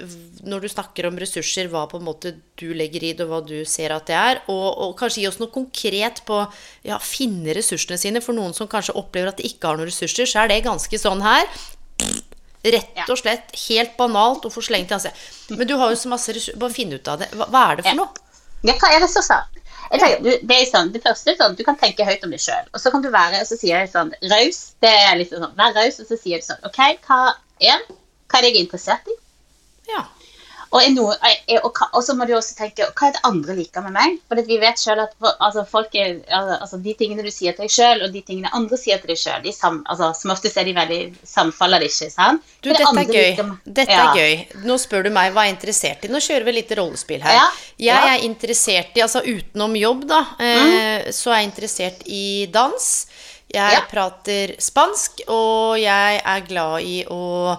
når 0.47 0.63
du 0.63 0.69
snakker 0.71 1.09
om 1.09 1.17
ressurser, 1.19 1.67
hva 1.71 1.83
på 1.91 1.99
en 1.99 2.05
måte 2.07 2.31
du 2.59 2.69
legger 2.77 3.03
i 3.03 3.11
det, 3.11 3.25
og 3.25 3.33
hva 3.33 3.41
du 3.43 3.57
ser 3.67 3.91
at 3.91 4.07
det 4.07 4.15
er? 4.15 4.39
Og, 4.47 4.67
og 4.85 4.95
kanskje 4.99 5.25
gi 5.25 5.27
oss 5.27 5.41
noe 5.41 5.51
konkret 5.51 6.23
på 6.27 6.39
ja, 6.87 7.01
finne 7.03 7.51
ressursene 7.57 7.99
sine. 7.99 8.23
For 8.23 8.37
noen 8.37 8.55
som 8.55 8.71
kanskje 8.71 8.95
opplever 8.99 9.33
at 9.33 9.41
de 9.41 9.49
ikke 9.51 9.73
har 9.73 9.79
noen 9.79 9.91
ressurser, 9.91 10.29
så 10.29 10.45
er 10.45 10.53
det 10.53 10.63
ganske 10.69 11.01
sånn 11.03 11.25
her. 11.25 11.51
Rett 12.59 13.07
og 13.07 13.15
slett 13.15 13.53
helt 13.69 13.93
banalt 13.95 14.43
og 14.47 14.51
forslengt 14.51 14.91
i 14.91 14.95
ansiktet. 14.97 15.29
Men 15.55 15.67
du 15.69 15.77
har 15.79 15.93
jo 15.93 15.99
så 15.99 16.11
masse 16.11 16.33
ressurser. 16.35 16.59
Bare 16.59 16.75
finn 16.75 16.91
ut 16.91 17.07
av 17.07 17.21
det. 17.21 17.29
Hva, 17.31 17.47
hva 17.53 17.61
er 17.69 17.79
det 17.79 17.85
for 17.87 18.01
noe? 18.01 18.25
Ja, 18.67 18.75
hva 18.75 18.89
er 18.91 19.03
ressurser? 19.05 19.47
Jeg 19.89 20.01
tenker, 20.03 20.19
du, 20.21 20.29
det, 20.45 20.55
er 20.55 20.67
sånn, 20.69 20.91
det 20.93 21.01
første 21.01 21.31
er 21.31 21.37
sånn, 21.39 21.55
Du 21.57 21.63
kan 21.65 21.77
tenke 21.79 22.05
høyt 22.05 22.25
om 22.27 22.33
deg 22.35 22.43
sjøl. 22.43 22.67
Og 22.75 22.83
så 22.83 22.91
kan 22.93 23.05
du 23.05 23.09
være 23.13 23.39
og 23.41 23.47
så 23.49 23.57
sier 23.57 23.79
jeg 23.79 23.91
sånn, 23.93 24.11
raus. 24.33 24.59
Det 24.83 24.91
er 24.91 25.15
litt 25.17 25.31
sånn, 25.31 25.47
Vær 25.57 25.73
raus, 25.77 26.01
og 26.03 26.11
så 26.11 26.19
sier 26.19 26.41
du 26.41 26.45
sånn 26.45 26.67
OK, 26.67 26.81
hva 27.07 27.21
er, 27.63 27.81
hva 28.27 28.41
er 28.41 28.45
det 28.45 28.51
jeg 28.51 28.59
er 28.59 28.65
interessert 28.67 29.09
i? 29.09 29.17
Ja. 29.89 30.03
Og, 30.69 30.83
noe, 30.93 31.15
og, 31.65 31.79
og 31.97 32.03
så 32.05 32.13
må 32.13 32.27
du 32.29 32.35
også 32.37 32.53
tenke 32.59 32.85
hva 32.85 33.07
er 33.07 33.15
det 33.15 33.21
andre 33.25 33.55
liker 33.57 33.81
med 33.87 33.93
meg? 33.95 34.17
For 34.29 34.41
vi 34.45 34.59
vet 34.61 34.77
selv 34.77 35.01
at 35.07 35.15
altså, 35.41 35.63
folk 35.65 35.95
er, 35.97 36.19
altså, 36.29 36.77
de 36.83 36.93
tingene 36.99 37.25
du 37.25 37.31
sier 37.33 37.55
til 37.57 37.65
deg 37.65 37.73
sjøl, 37.73 38.03
og 38.05 38.13
de 38.13 38.21
tingene 38.27 38.51
andre 38.53 38.77
sier 38.77 39.01
til 39.01 39.09
deg 39.09 39.17
sjøl, 39.17 39.41
de 39.47 39.53
altså, 39.55 40.11
som 40.19 40.33
oftest 40.35 40.59
er 40.61 40.69
de 40.69 40.75
veldig 40.77 40.99
samfaller 41.25 41.87
ikke. 41.87 42.11
sant? 42.13 42.45
Du, 42.61 42.69
det 42.69 42.77
dette 42.83 42.91
er 43.01 43.09
gøy. 43.09 43.31
liker 43.31 43.49
Dette 43.65 43.97
Ja. 43.97 44.05
er 44.11 44.19
gøy. 44.21 44.61
Nå 44.69 44.77
spør 44.77 45.07
du 45.07 45.11
meg 45.15 45.33
hva 45.33 45.47
jeg 45.47 45.55
er 45.55 45.57
interessert 45.57 46.05
i. 46.05 46.11
Nå 46.13 46.21
kjører 46.21 46.45
vi 46.45 46.55
litt 46.59 46.75
rollespill 46.77 47.25
her. 47.25 47.39
Ja, 47.39 47.49
Jeg 47.79 48.05
ja. 48.05 48.13
er 48.13 48.27
interessert 48.29 48.93
i, 48.99 49.01
altså 49.07 49.23
utenom 49.25 49.73
jobb, 49.79 50.05
da, 50.13 50.21
eh, 50.37 51.09
så 51.15 51.33
er 51.33 51.41
jeg 51.41 51.49
interessert 51.49 52.05
i 52.05 52.45
dans. 52.53 52.91
Jeg 53.49 53.81
prater 53.89 54.51
spansk, 54.61 55.23
og 55.33 55.79
jeg 55.81 56.21
er 56.21 56.41
glad 56.45 56.85
i 56.85 56.99
å 57.09 57.57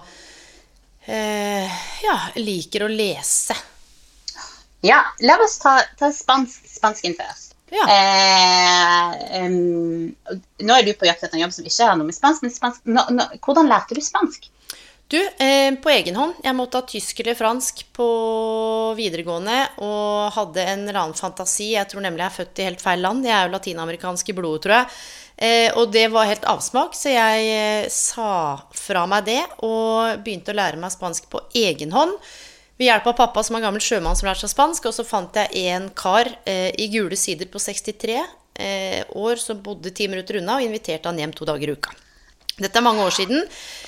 eh, 1.07 1.79
Ja, 2.05 2.17
liker 2.37 2.87
å 2.87 2.91
lese. 2.91 3.57
Ja, 4.81 5.03
la 5.21 5.37
oss 5.45 5.59
ta, 5.61 5.77
ta 5.99 6.09
spansk, 6.13 6.65
spansken 6.69 7.15
først. 7.19 7.55
Ja. 7.71 7.85
Eh, 7.87 9.43
um, 9.45 10.15
nå 10.59 10.77
er 10.77 10.87
du 10.87 10.95
på 10.99 11.07
jakt 11.07 11.23
etter 11.23 11.37
en 11.39 11.45
jobb 11.45 11.53
som 11.55 11.67
ikke 11.69 11.87
har 11.87 11.99
noe 11.99 12.09
med 12.09 12.17
spansk, 12.17 12.43
men 12.43 12.55
spansk, 12.55 12.83
nå, 12.89 13.05
nå, 13.15 13.27
hvordan 13.45 13.71
lærte 13.71 13.95
du 13.95 14.03
spansk? 14.03 14.49
Du, 15.11 15.19
eh, 15.19 15.75
på 15.75 15.91
egen 15.91 16.15
hånd. 16.15 16.37
Jeg 16.45 16.55
måtte 16.55 16.79
ha 16.79 16.87
tysk 16.87 17.19
eller 17.21 17.35
fransk 17.35 17.81
på 17.97 18.05
videregående 18.95 19.57
og 19.83 20.29
hadde 20.37 20.63
en 20.63 20.85
eller 20.85 21.01
annen 21.01 21.19
fantasi. 21.19 21.73
Jeg 21.73 21.89
tror 21.91 22.05
nemlig 22.05 22.23
jeg 22.23 22.31
er 22.31 22.37
født 22.37 22.61
i 22.61 22.67
helt 22.69 22.85
feil 22.85 23.03
land. 23.03 23.27
Jeg 23.27 23.35
er 23.35 23.49
jo 23.49 23.55
latinamerikansk 23.57 24.29
i 24.31 24.37
blodet, 24.39 24.61
tror 24.69 24.77
jeg. 24.77 25.01
Eh, 25.49 25.79
og 25.81 25.91
det 25.91 26.05
var 26.15 26.29
helt 26.31 26.47
avsmak, 26.47 26.95
så 26.95 27.11
jeg 27.11 27.49
eh, 27.57 27.89
sa 27.91 28.61
fra 28.77 29.03
meg 29.11 29.27
det 29.27 29.41
og 29.67 30.21
begynte 30.23 30.55
å 30.55 30.59
lære 30.61 30.79
meg 30.79 30.95
spansk 30.95 31.27
på 31.33 31.41
egen 31.59 31.91
hånd. 31.97 32.15
Ved 32.79 32.87
hjelp 32.87 33.09
av 33.11 33.17
pappa, 33.25 33.43
som 33.43 33.59
er 33.59 33.65
gammel 33.65 33.83
sjømann 33.83 34.15
som 34.15 34.29
lærte 34.29 34.45
seg 34.45 34.53
spansk. 34.53 34.87
Og 34.93 34.95
så 34.95 35.07
fant 35.09 35.41
jeg 35.41 35.65
en 35.73 35.89
kar 35.91 36.31
eh, 36.45 36.71
i 36.79 36.87
Gule 36.93 37.19
Sider 37.19 37.51
på 37.51 37.59
63 37.59 38.15
eh, 38.15 39.03
år 39.11 39.43
som 39.43 39.59
bodde 39.65 39.91
ti 39.91 40.07
minutter 40.07 40.39
unna, 40.39 40.61
og 40.61 40.69
inviterte 40.69 41.11
han 41.11 41.19
hjem 41.19 41.35
to 41.35 41.51
dager 41.51 41.75
i 41.75 41.77
uka. 41.81 41.99
Dette 42.61 42.81
er 42.81 42.87
mange 42.87 43.05
år 43.05 43.15
siden. 43.17 43.43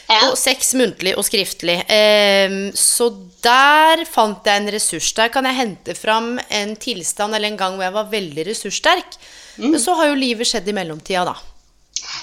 Ja. 0.08 0.30
Og 0.30 0.37
seks 0.40 0.72
muntlig 0.78 1.14
og 1.16 1.24
skriftlig. 1.26 1.78
Ehm, 1.92 2.72
så 2.76 3.08
der 3.44 4.04
fant 4.08 4.48
jeg 4.48 4.61
en 4.61 4.72
ressurs. 4.74 5.12
Der 5.16 5.32
kan 5.32 5.46
jeg 5.48 5.58
hente 5.61 5.96
fram 5.98 6.35
en 6.50 6.74
tilstand 6.80 7.37
eller 7.37 7.52
en 7.52 7.61
gang 7.61 7.78
hvor 7.78 7.87
jeg 7.87 7.96
var 7.96 8.12
veldig 8.12 8.48
ressurssterk. 8.50 9.16
Men 9.62 9.80
så 9.80 9.94
har 9.98 10.11
jo 10.11 10.18
livet 10.18 10.48
skjedd 10.48 10.68
i 10.68 10.76
mellomtida, 10.76 11.24
da. 11.28 11.37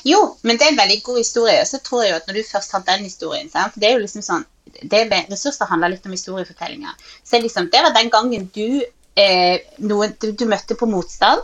Jo, 0.04 0.20
men 0.44 0.58
det 0.58 0.66
er 0.66 0.74
en 0.74 0.82
veldig 0.82 1.02
god 1.06 1.20
historie. 1.22 1.60
Og 1.62 1.70
så 1.70 1.80
tror 1.84 2.04
jeg 2.04 2.14
jo 2.14 2.20
at 2.20 2.30
når 2.30 2.40
du 2.40 2.48
først 2.52 2.74
har 2.76 2.86
den 2.88 3.06
historien 3.08 3.52
sant? 3.52 3.78
Det 3.80 3.90
er 3.90 3.98
jo 3.98 4.06
liksom 4.06 4.26
sånn 4.26 4.48
det 4.82 5.06
med 5.10 5.32
Ressurser 5.32 5.70
handler 5.70 5.96
litt 5.96 6.06
om 6.06 6.14
historiefortellinger. 6.14 6.94
Så 7.24 7.40
liksom, 7.42 7.70
det 7.74 7.82
var 7.84 7.94
den 7.96 8.12
gangen 8.14 8.50
du, 8.54 8.84
eh, 9.16 9.62
noen, 9.78 10.14
du, 10.22 10.32
du 10.32 10.46
møtte 10.50 10.78
på 10.78 10.90
motstand. 10.90 11.42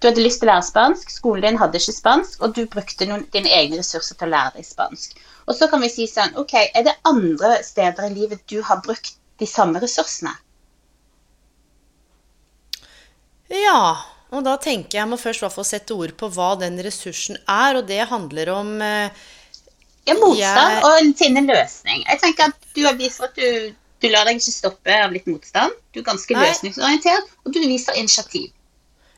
Du 0.00 0.08
hadde 0.10 0.20
lyst 0.24 0.42
til 0.42 0.48
å 0.48 0.52
lære 0.52 0.66
spansk, 0.66 1.10
skolen 1.10 1.46
din 1.46 1.58
hadde 1.60 1.80
ikke 1.80 1.94
spansk, 1.96 2.42
og 2.44 2.52
du 2.56 2.66
brukte 2.68 3.06
noen, 3.08 3.22
dine 3.32 3.48
egne 3.48 3.78
ressurser 3.80 4.18
til 4.20 4.28
å 4.28 4.34
lære 4.34 4.58
deg 4.58 4.66
spansk. 4.68 5.14
Og 5.46 5.56
så 5.56 5.68
kan 5.72 5.80
vi 5.80 5.88
si 5.88 6.04
sånn 6.10 6.34
Ok, 6.36 6.52
er 6.58 6.84
det 6.84 6.96
andre 7.08 7.62
steder 7.64 8.10
i 8.10 8.12
livet 8.14 8.42
du 8.50 8.58
har 8.66 8.82
brukt 8.84 9.14
de 9.40 9.46
samme 9.48 9.80
ressursene? 9.80 10.34
Ja, 13.52 13.80
og 14.34 14.42
da 14.44 14.56
tenker 14.58 14.98
jeg 14.98 15.04
jeg 15.04 15.08
må 15.12 15.18
først 15.20 15.40
i 15.40 15.46
hvert 15.46 15.54
fall 15.54 15.68
sette 15.68 15.94
ord 15.96 16.12
på 16.18 16.28
hva 16.34 16.50
den 16.60 16.78
ressursen 16.82 17.38
er, 17.46 17.78
og 17.78 17.86
det 17.88 18.00
handler 18.10 18.50
om 18.56 18.72
eh, 18.82 19.24
Ja, 20.06 20.14
motstand 20.18 20.72
Jeg- 20.74 20.84
og 20.84 20.98
en 21.00 21.14
finne 21.18 21.42
løsning. 21.46 22.02
Jeg 22.08 22.20
tenker 22.22 22.50
at 22.50 22.68
du 22.74 22.82
har 22.86 22.94
vist 22.98 23.22
at 23.22 23.34
du, 23.38 23.72
Du 24.02 24.10
lar 24.12 24.26
deg 24.28 24.36
ikke 24.36 24.52
stoppe 24.52 24.92
av 24.92 25.14
litt 25.14 25.24
motstand. 25.26 25.72
Du 25.94 26.02
er 26.02 26.04
ganske 26.04 26.34
Nei. 26.36 26.42
løsningsorientert, 26.44 27.30
og 27.46 27.54
du 27.54 27.62
viser 27.64 27.96
initiativ. 27.96 28.50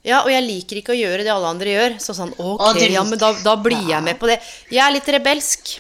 Ja, 0.09 0.23
og 0.25 0.31
jeg 0.33 0.44
liker 0.47 0.81
ikke 0.81 0.94
å 0.94 0.99
gjøre 0.99 1.27
det 1.27 1.33
alle 1.35 1.51
andre 1.53 1.75
gjør. 1.75 1.99
Så 2.03 2.14
sånn, 2.16 2.33
ok, 2.40 2.64
Å, 2.64 2.73
ja, 2.88 3.05
men 3.05 3.21
da, 3.21 3.35
da 3.44 3.55
blir 3.61 3.77
Ja. 3.83 3.99
jeg 3.99 4.07
med 4.09 4.18
på 4.23 4.31
det. 4.31 4.38
Jeg 4.73 4.81
er 4.87 4.94
litt 4.97 5.11
rebelsk. 5.18 5.75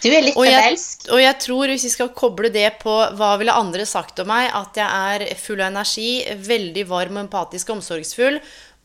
Du 0.00 0.08
er 0.08 0.22
litt 0.24 0.36
Og 0.40 0.46
jeg, 0.46 0.56
rebelsk. 0.56 1.10
og 1.12 1.20
jeg 1.20 1.38
tror, 1.44 1.66
hvis 1.68 1.82
vi 1.84 1.90
skal 1.92 2.08
koble 2.16 2.48
det 2.52 2.70
på 2.80 2.92
hva 3.18 3.34
ville 3.40 3.52
andre 3.52 3.84
sagt 3.88 4.22
om 4.22 4.28
meg, 4.32 4.48
at 4.56 4.78
jeg 4.80 4.88
er 5.28 5.34
full 5.36 5.60
av 5.60 5.68
energi, 5.72 6.24
veldig 6.40 6.86
varm 6.88 7.18
og 7.18 7.24
empatisk 7.26 7.68
og 7.68 7.76
omsorgsfull, 7.80 8.38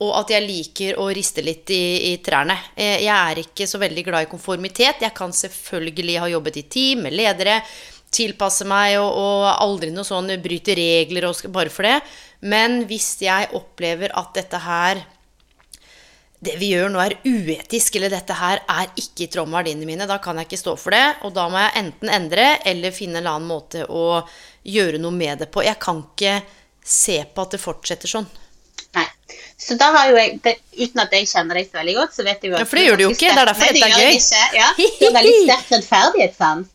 og 0.03 0.11
at 0.19 0.33
jeg 0.35 0.43
liker 0.43 0.97
å 0.99 1.05
riste 1.15 1.39
litt 1.41 1.71
i, 1.71 2.11
i 2.11 2.17
trærne. 2.19 2.57
Eh, 2.75 2.97
Jeg 3.05 3.15
er 3.15 3.39
ikke 3.45 3.63
så 3.71 3.79
veldig 3.79 4.03
glad 4.03 4.25
i 4.27 4.31
konformitet. 4.31 4.99
Jeg 5.07 5.13
kan 5.15 5.31
selvfølgelig 5.31 6.19
ha 6.19 6.27
jobbet 6.33 6.57
i 6.59 6.63
team 6.67 7.05
med 7.07 7.15
ledere, 7.15 7.61
tilpasse 8.11 8.65
meg 8.67 8.97
og, 8.99 9.07
og 9.15 9.45
aldri 9.63 9.91
noe 9.95 10.03
sånn 10.07 10.29
bryte 10.43 10.75
regler 10.75 11.29
og 11.29 11.39
bare 11.55 11.71
for 11.71 11.83
det. 11.87 11.95
Men 12.41 12.83
hvis 12.89 13.15
jeg 13.23 13.51
opplever 13.55 14.13
at 14.17 14.33
dette 14.35 14.59
her 14.65 15.03
det 16.45 16.57
vi 16.59 16.67
gjør 16.73 16.91
nå 16.93 16.99
er 17.01 17.15
uetisk, 17.25 17.95
eller 17.97 18.11
dette 18.13 18.35
her 18.37 18.61
er 18.69 18.91
ikke 18.99 19.25
i 19.25 19.29
tråd 19.31 19.49
med 19.49 19.57
verdiene 19.61 19.87
mine, 19.87 20.05
da 20.05 20.19
kan 20.21 20.37
jeg 20.37 20.49
ikke 20.49 20.61
stå 20.61 20.75
for 20.77 20.93
det. 20.93 21.05
Og 21.25 21.33
da 21.33 21.47
må 21.49 21.61
jeg 21.61 21.73
enten 21.81 22.11
endre 22.11 22.49
eller 22.67 22.93
finne 22.93 23.17
en 23.17 23.23
eller 23.23 23.39
annen 23.39 23.49
måte 23.49 23.85
å 23.89 24.21
gjøre 24.67 25.01
noe 25.01 25.15
med 25.15 25.41
det 25.41 25.49
på. 25.53 25.63
Jeg 25.65 25.79
kan 25.81 26.03
ikke 26.03 26.39
se 26.85 27.21
på 27.33 27.45
at 27.47 27.55
det 27.55 27.61
fortsetter 27.63 28.11
sånn. 28.11 28.27
Nei. 28.95 29.07
Så 29.57 29.75
da 29.79 29.89
har 29.95 30.11
jo 30.11 30.15
jeg, 30.19 30.37
det, 30.43 30.53
Uten 30.77 31.01
at 31.03 31.13
jeg 31.15 31.27
kjenner 31.27 31.57
deg 31.57 31.67
så 31.67 31.79
veldig 31.79 31.95
godt, 31.97 32.15
så 32.15 32.23
vet 32.27 32.43
jeg 32.43 32.51
jo 32.51 32.55
at 32.57 32.61
Ja, 32.63 32.69
for 32.69 32.79
det 32.79 32.85
gjør 32.85 32.99
du 32.99 33.03
jo 33.05 33.11
ikke, 33.15 33.31
det 33.31 33.41
er 33.41 33.49
derfor 33.49 33.71
dette 33.71 33.87
er 33.87 33.93
gjør 33.93 34.01
det 34.01 34.05
gøy. 34.05 34.17
ikke, 34.21 34.43
Ja, 34.59 34.67
du 34.75 35.05
har 35.05 35.15
veldig 35.17 35.37
sterk 35.39 35.71
rettferdighetssans. 35.75 36.73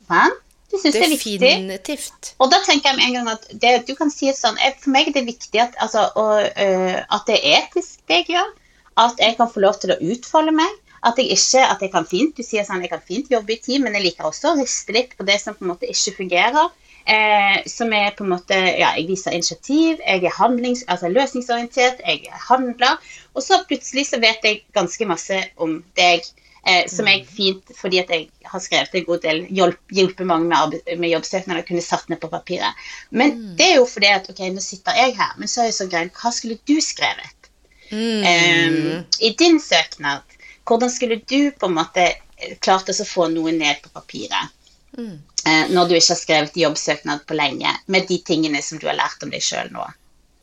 Du 0.71 0.77
syns 0.79 0.95
det 0.95 1.03
er 1.03 1.11
viktig. 1.11 1.39
Definitivt. 1.43 2.33
Og 2.39 2.51
da 2.53 2.61
tenker 2.67 2.93
jeg 2.93 2.99
med 2.99 3.07
en 3.09 3.17
gang 3.19 3.31
at 3.33 3.49
det, 3.63 3.73
du 3.89 3.97
kan 3.99 4.13
si 4.15 4.31
sånn 4.37 4.59
For 4.83 4.93
meg 4.95 5.11
er 5.11 5.17
det 5.19 5.27
viktig 5.27 5.63
at, 5.63 5.75
altså, 5.83 6.07
og, 6.15 6.47
øh, 6.47 6.99
at 7.03 7.27
det 7.27 7.41
er 7.41 7.65
etisk, 7.65 7.99
det 8.07 8.23
jeg 8.23 8.37
gjør. 8.37 8.53
At 9.01 9.19
jeg 9.23 9.37
kan 9.39 9.51
få 9.51 9.65
lov 9.65 9.81
til 9.83 9.95
å 9.95 9.99
utfolde 10.13 10.55
meg. 10.55 10.79
At 11.03 11.19
jeg 11.19 11.33
ikke, 11.33 11.65
at 11.65 11.81
jeg 11.81 11.91
kan 11.95 12.07
fint 12.07 12.37
Du 12.37 12.45
sier 12.45 12.67
sånn, 12.67 12.83
jeg 12.85 12.93
kan 12.93 13.03
fint 13.03 13.31
jobbe 13.33 13.57
i 13.57 13.63
team, 13.63 13.87
men 13.87 13.97
jeg 13.97 14.11
liker 14.11 14.29
også 14.29 14.53
å 14.53 14.59
riste 14.61 14.95
litt 14.95 15.17
på 15.17 15.27
det 15.27 15.41
som 15.43 15.57
på 15.57 15.65
en 15.65 15.73
måte 15.73 15.91
ikke 15.91 16.19
fungerer. 16.21 16.71
Eh, 17.11 17.63
som 17.67 17.93
er 17.97 18.13
på 18.15 18.27
en 18.27 18.35
måte 18.35 18.55
Ja, 18.55 18.93
jeg 18.99 19.09
viser 19.09 19.35
initiativ, 19.35 20.03
jeg 20.05 20.25
er 20.29 20.37
handlings, 20.37 20.85
altså 20.87 21.09
løsningsorientert, 21.09 22.03
jeg 22.07 22.29
handler. 22.47 23.01
Og 23.35 23.43
så 23.43 23.63
plutselig 23.67 24.11
så 24.11 24.21
vet 24.23 24.45
jeg 24.45 24.63
ganske 24.77 25.09
masse 25.09 25.41
om 25.57 25.81
deg. 25.99 26.29
Eh, 26.61 26.85
som 26.93 27.09
jeg 27.09 27.25
fint, 27.25 27.71
fordi 27.73 28.03
at 28.03 28.11
jeg 28.13 28.27
har 28.45 28.61
skrevet 28.61 28.97
en 28.99 29.05
god 29.07 29.23
del, 29.25 29.45
hjulpet 29.49 30.27
mange 30.29 30.51
med, 30.51 30.77
med 31.01 31.13
jobbsøknader, 31.15 31.65
kunne 31.69 31.85
satt 31.85 32.11
ned 32.13 32.21
på 32.21 32.29
papiret. 32.33 32.83
Men 33.17 33.55
det 33.57 33.71
er 33.71 33.79
jo 33.79 33.87
fordi 33.89 34.11
at 34.13 34.29
ok, 34.29 34.43
nå 34.53 34.65
sitter 34.65 34.99
jeg 34.99 35.17
her, 35.17 35.33
men 35.41 35.49
så 35.49 35.63
er 35.63 35.71
jeg 35.71 35.79
så 35.79 35.89
grei, 35.89 36.05
hva 36.21 36.33
skulle 36.37 36.59
du 36.69 36.77
skrevet? 36.85 37.51
Mm. 37.91 38.23
Eh, 38.29 39.25
I 39.27 39.33
din 39.41 39.57
søknad, 39.61 40.37
hvordan 40.69 40.93
skulle 40.93 41.23
du 41.25 41.51
på 41.57 41.71
en 41.71 41.79
måte 41.81 42.05
eh, 42.11 42.59
klart 42.61 42.93
å 42.93 43.09
få 43.09 43.31
noe 43.33 43.57
ned 43.57 43.81
på 43.81 43.95
papiret? 43.97 44.53
Eh, 45.01 45.71
når 45.73 45.89
du 45.89 45.97
ikke 45.97 46.13
har 46.13 46.21
skrevet 46.21 46.61
jobbsøknad 46.61 47.25
på 47.27 47.39
lenge, 47.39 47.73
med 47.87 48.07
de 48.11 48.21
tingene 48.27 48.61
som 48.63 48.79
du 48.79 48.87
har 48.91 48.99
lært 48.99 49.25
om 49.25 49.33
deg 49.33 49.43
sjøl 49.45 49.73
nå. 49.73 49.87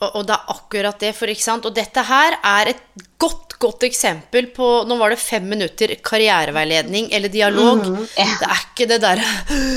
Og, 0.01 0.09
og 0.09 0.25
det 0.27 0.35
er 0.35 0.53
akkurat 0.53 0.99
det, 1.01 1.13
for 1.17 1.29
ikke 1.29 1.45
sant. 1.45 1.65
Og 1.69 1.75
dette 1.77 2.03
her 2.05 2.37
er 2.41 2.73
et 2.73 3.05
godt, 3.21 3.46
godt 3.59 3.85
eksempel 3.87 4.49
på 4.55 4.67
Nå 4.87 4.97
var 4.99 5.13
det 5.13 5.19
fem 5.21 5.45
minutter 5.49 5.95
karriereveiledning 6.05 7.09
eller 7.11 7.31
dialog. 7.33 7.85
ja. 8.17 8.27
Det 8.39 8.49
er 8.49 8.61
ikke 8.63 8.87
det 8.89 8.99
derre 9.03 9.25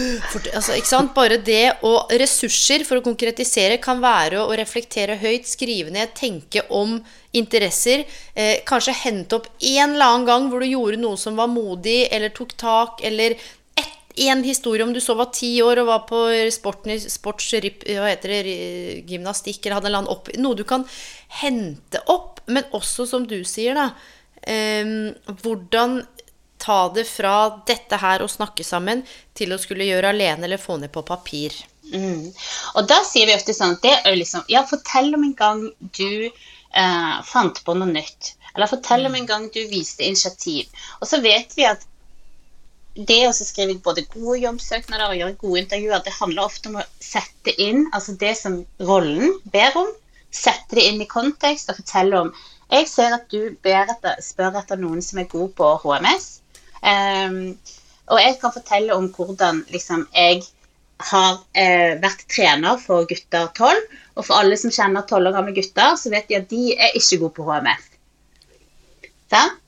altså, 0.57 0.77
Ikke 0.77 0.91
sant. 0.91 1.15
Bare 1.17 1.39
det 1.45 1.81
og 1.87 2.13
ressurser, 2.21 2.85
for 2.89 3.01
å 3.01 3.05
konkretisere, 3.05 3.81
kan 3.83 4.03
være 4.03 4.43
å 4.45 4.53
reflektere 4.59 5.19
høyt, 5.21 5.49
skrive 5.49 5.93
ned, 5.95 6.13
tenke 6.19 6.65
om 6.69 6.99
interesser. 7.37 8.05
Eh, 8.35 8.61
kanskje 8.67 8.97
hente 9.05 9.39
opp 9.39 9.49
en 9.55 9.95
eller 9.95 10.07
annen 10.07 10.29
gang 10.29 10.51
hvor 10.51 10.63
du 10.63 10.69
gjorde 10.71 11.01
noe 11.01 11.19
som 11.21 11.39
var 11.39 11.51
modig, 11.51 12.05
eller 12.11 12.35
tok 12.35 12.57
tak, 12.61 13.05
eller 13.07 13.37
en 14.17 14.45
historie 14.45 14.85
om 14.85 14.93
du 14.93 15.01
så 15.01 15.15
var 15.15 15.31
ti 15.35 15.53
år 15.63 15.83
og 15.83 15.91
var 15.91 16.07
på 16.09 16.21
sporten, 16.53 16.95
sports, 17.01 17.51
hva 17.55 18.09
heter 18.11 18.33
det, 18.35 18.55
gymnastikk 19.11 19.65
eller 19.65 19.79
hadde 19.79 19.91
en 19.91 19.93
eller 19.93 20.03
annen 20.03 20.15
opp, 20.15 20.31
noe 20.41 20.59
du 20.59 20.65
kan 20.69 20.87
hente 21.41 22.03
opp, 22.11 22.41
men 22.51 22.67
også 22.77 23.07
som 23.07 23.27
du 23.31 23.39
sier, 23.47 23.79
da, 23.79 23.91
em, 24.51 25.13
hvordan 25.43 26.01
ta 26.61 26.81
det 26.95 27.07
fra 27.09 27.63
dette 27.67 27.97
her 27.97 28.23
og 28.23 28.31
snakke 28.31 28.65
sammen 28.67 29.03
til 29.37 29.55
å 29.55 29.61
skulle 29.61 29.87
gjøre 29.89 30.13
alene 30.13 30.45
eller 30.45 30.61
få 30.61 30.77
ned 30.81 30.93
på 30.93 31.03
papir. 31.09 31.55
Mm. 31.91 32.29
Og 32.77 32.89
da 32.91 33.01
sier 33.07 33.27
vi 33.27 33.35
ofte 33.35 33.55
sånn 33.57 33.79
det 33.83 33.95
er 34.05 34.15
liksom, 34.15 34.45
Ja, 34.53 34.63
fortell 34.69 35.15
om 35.17 35.25
en 35.27 35.35
gang 35.35 35.65
du 35.81 36.29
eh, 36.29 37.17
fant 37.27 37.63
på 37.65 37.75
noe 37.75 37.89
nytt. 37.91 38.35
Eller 38.55 38.71
fortell 38.71 39.07
om 39.09 39.17
en 39.17 39.27
gang 39.27 39.49
du 39.55 39.61
viste 39.71 40.05
initiativ. 40.07 40.69
Og 41.01 41.09
så 41.11 41.21
vet 41.25 41.57
vi 41.57 41.67
at 41.67 41.87
det 42.95 43.21
å 43.29 43.33
skrive 43.35 43.79
både 43.85 44.07
gode 44.11 44.41
jobbsøknader 44.43 45.13
og 45.13 45.19
gjøre 45.19 45.39
gode 45.41 45.63
intervjuer, 45.65 46.03
det 46.05 46.15
handler 46.17 46.47
ofte 46.47 46.71
om 46.71 46.79
å 46.81 46.87
sette 47.01 47.55
inn 47.63 47.85
altså 47.95 48.17
det 48.19 48.35
som 48.39 48.61
rollen 48.83 49.37
ber 49.53 49.77
om. 49.79 49.91
Sette 50.35 50.79
det 50.79 50.87
inn 50.87 51.03
i 51.03 51.11
kontekst 51.11 51.71
og 51.71 51.81
fortelle 51.81 52.25
om 52.27 52.33
Jeg 52.71 52.87
ser 52.87 53.17
at 53.17 53.25
du 53.33 53.57
etter, 53.67 54.21
spør 54.23 54.59
etter 54.61 54.79
noen 54.79 55.03
som 55.03 55.19
er 55.19 55.31
god 55.31 55.55
på 55.59 55.71
HMS. 55.83 56.29
Um, 56.87 57.59
og 58.11 58.21
jeg 58.23 58.37
kan 58.43 58.55
fortelle 58.55 58.95
om 58.95 59.09
hvordan 59.15 59.65
liksom, 59.75 60.05
jeg 60.15 60.45
har 61.11 61.41
eh, 61.59 61.97
vært 62.01 62.27
trener 62.31 62.79
for 62.79 63.09
gutter 63.11 63.49
12. 63.57 63.81
Og 64.19 64.27
for 64.27 64.39
alle 64.39 64.59
som 64.61 64.73
kjenner 64.75 65.07
12 65.07 65.31
år 65.31 65.37
gamle 65.37 65.55
gutter, 65.57 65.97
så 65.99 66.13
vet 66.13 66.29
de 66.29 66.39
at 66.39 66.51
de 66.51 66.75
er 66.77 66.95
ikke 66.99 67.23
gode 67.23 67.37
på 67.39 67.47
HMS. 67.49 67.91
Sant? 69.33 69.60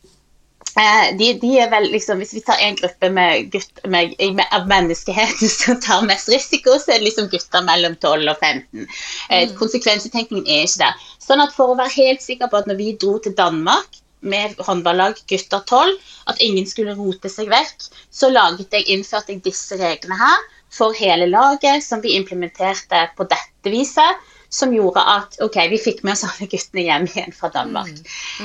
Eh, 0.73 1.17
de, 1.19 1.33
de 1.37 1.51
er 1.61 1.69
vel 1.69 1.91
liksom, 1.93 2.23
Hvis 2.23 2.33
vi 2.33 2.41
tar 2.41 2.61
en 2.65 2.77
gruppe 2.79 3.11
med, 3.13 3.51
gutt, 3.53 3.83
med, 3.93 4.15
med, 4.19 4.45
av 4.57 4.69
menneskeheten 4.71 5.51
som 5.61 5.81
tar 5.85 6.07
mest 6.09 6.31
risiko, 6.33 6.79
så 6.81 6.95
er 6.95 7.03
det 7.03 7.11
liksom 7.11 7.29
gutter 7.33 7.67
mellom 7.67 7.97
12 8.01 8.31
og 8.33 8.39
15. 8.41 8.87
Eh, 9.29 9.51
Konsekvensutenkningen 9.59 10.49
er 10.49 10.65
ikke 10.65 10.87
der. 10.87 11.11
Sånn 11.23 11.45
at 11.45 11.53
For 11.57 11.75
å 11.75 11.81
være 11.81 11.97
helt 11.99 12.25
sikker 12.25 12.49
på 12.49 12.63
at 12.63 12.71
når 12.71 12.81
vi 12.81 12.95
dro 12.97 13.19
til 13.23 13.37
Danmark 13.39 14.01
med 14.23 14.55
håndballag 14.63 15.19
gutter 15.29 15.65
12, 15.67 15.97
at 16.31 16.41
ingen 16.47 16.67
skulle 16.71 16.95
rote 16.95 17.29
seg 17.29 17.51
vekk, 17.51 17.89
så 18.15 18.31
jeg, 18.31 18.85
innførte 18.87 19.35
jeg 19.35 19.43
disse 19.45 19.77
reglene 19.81 20.19
her 20.21 20.45
for 20.73 20.95
hele 20.97 21.27
laget, 21.29 21.83
som 21.85 22.01
vi 22.01 22.15
implementerte 22.17 23.09
på 23.19 23.27
dette 23.29 23.75
viset. 23.75 24.31
Som 24.53 24.75
gjorde 24.77 25.01
at 25.09 25.39
ok, 25.41 25.55
vi 25.73 25.79
fikk 25.81 26.03
med 26.05 26.13
oss 26.13 26.27
alle 26.29 26.45
guttene 26.45 26.83
hjem 26.85 27.07
igjen 27.09 27.33
fra 27.33 27.49
Danmark. 27.55 28.03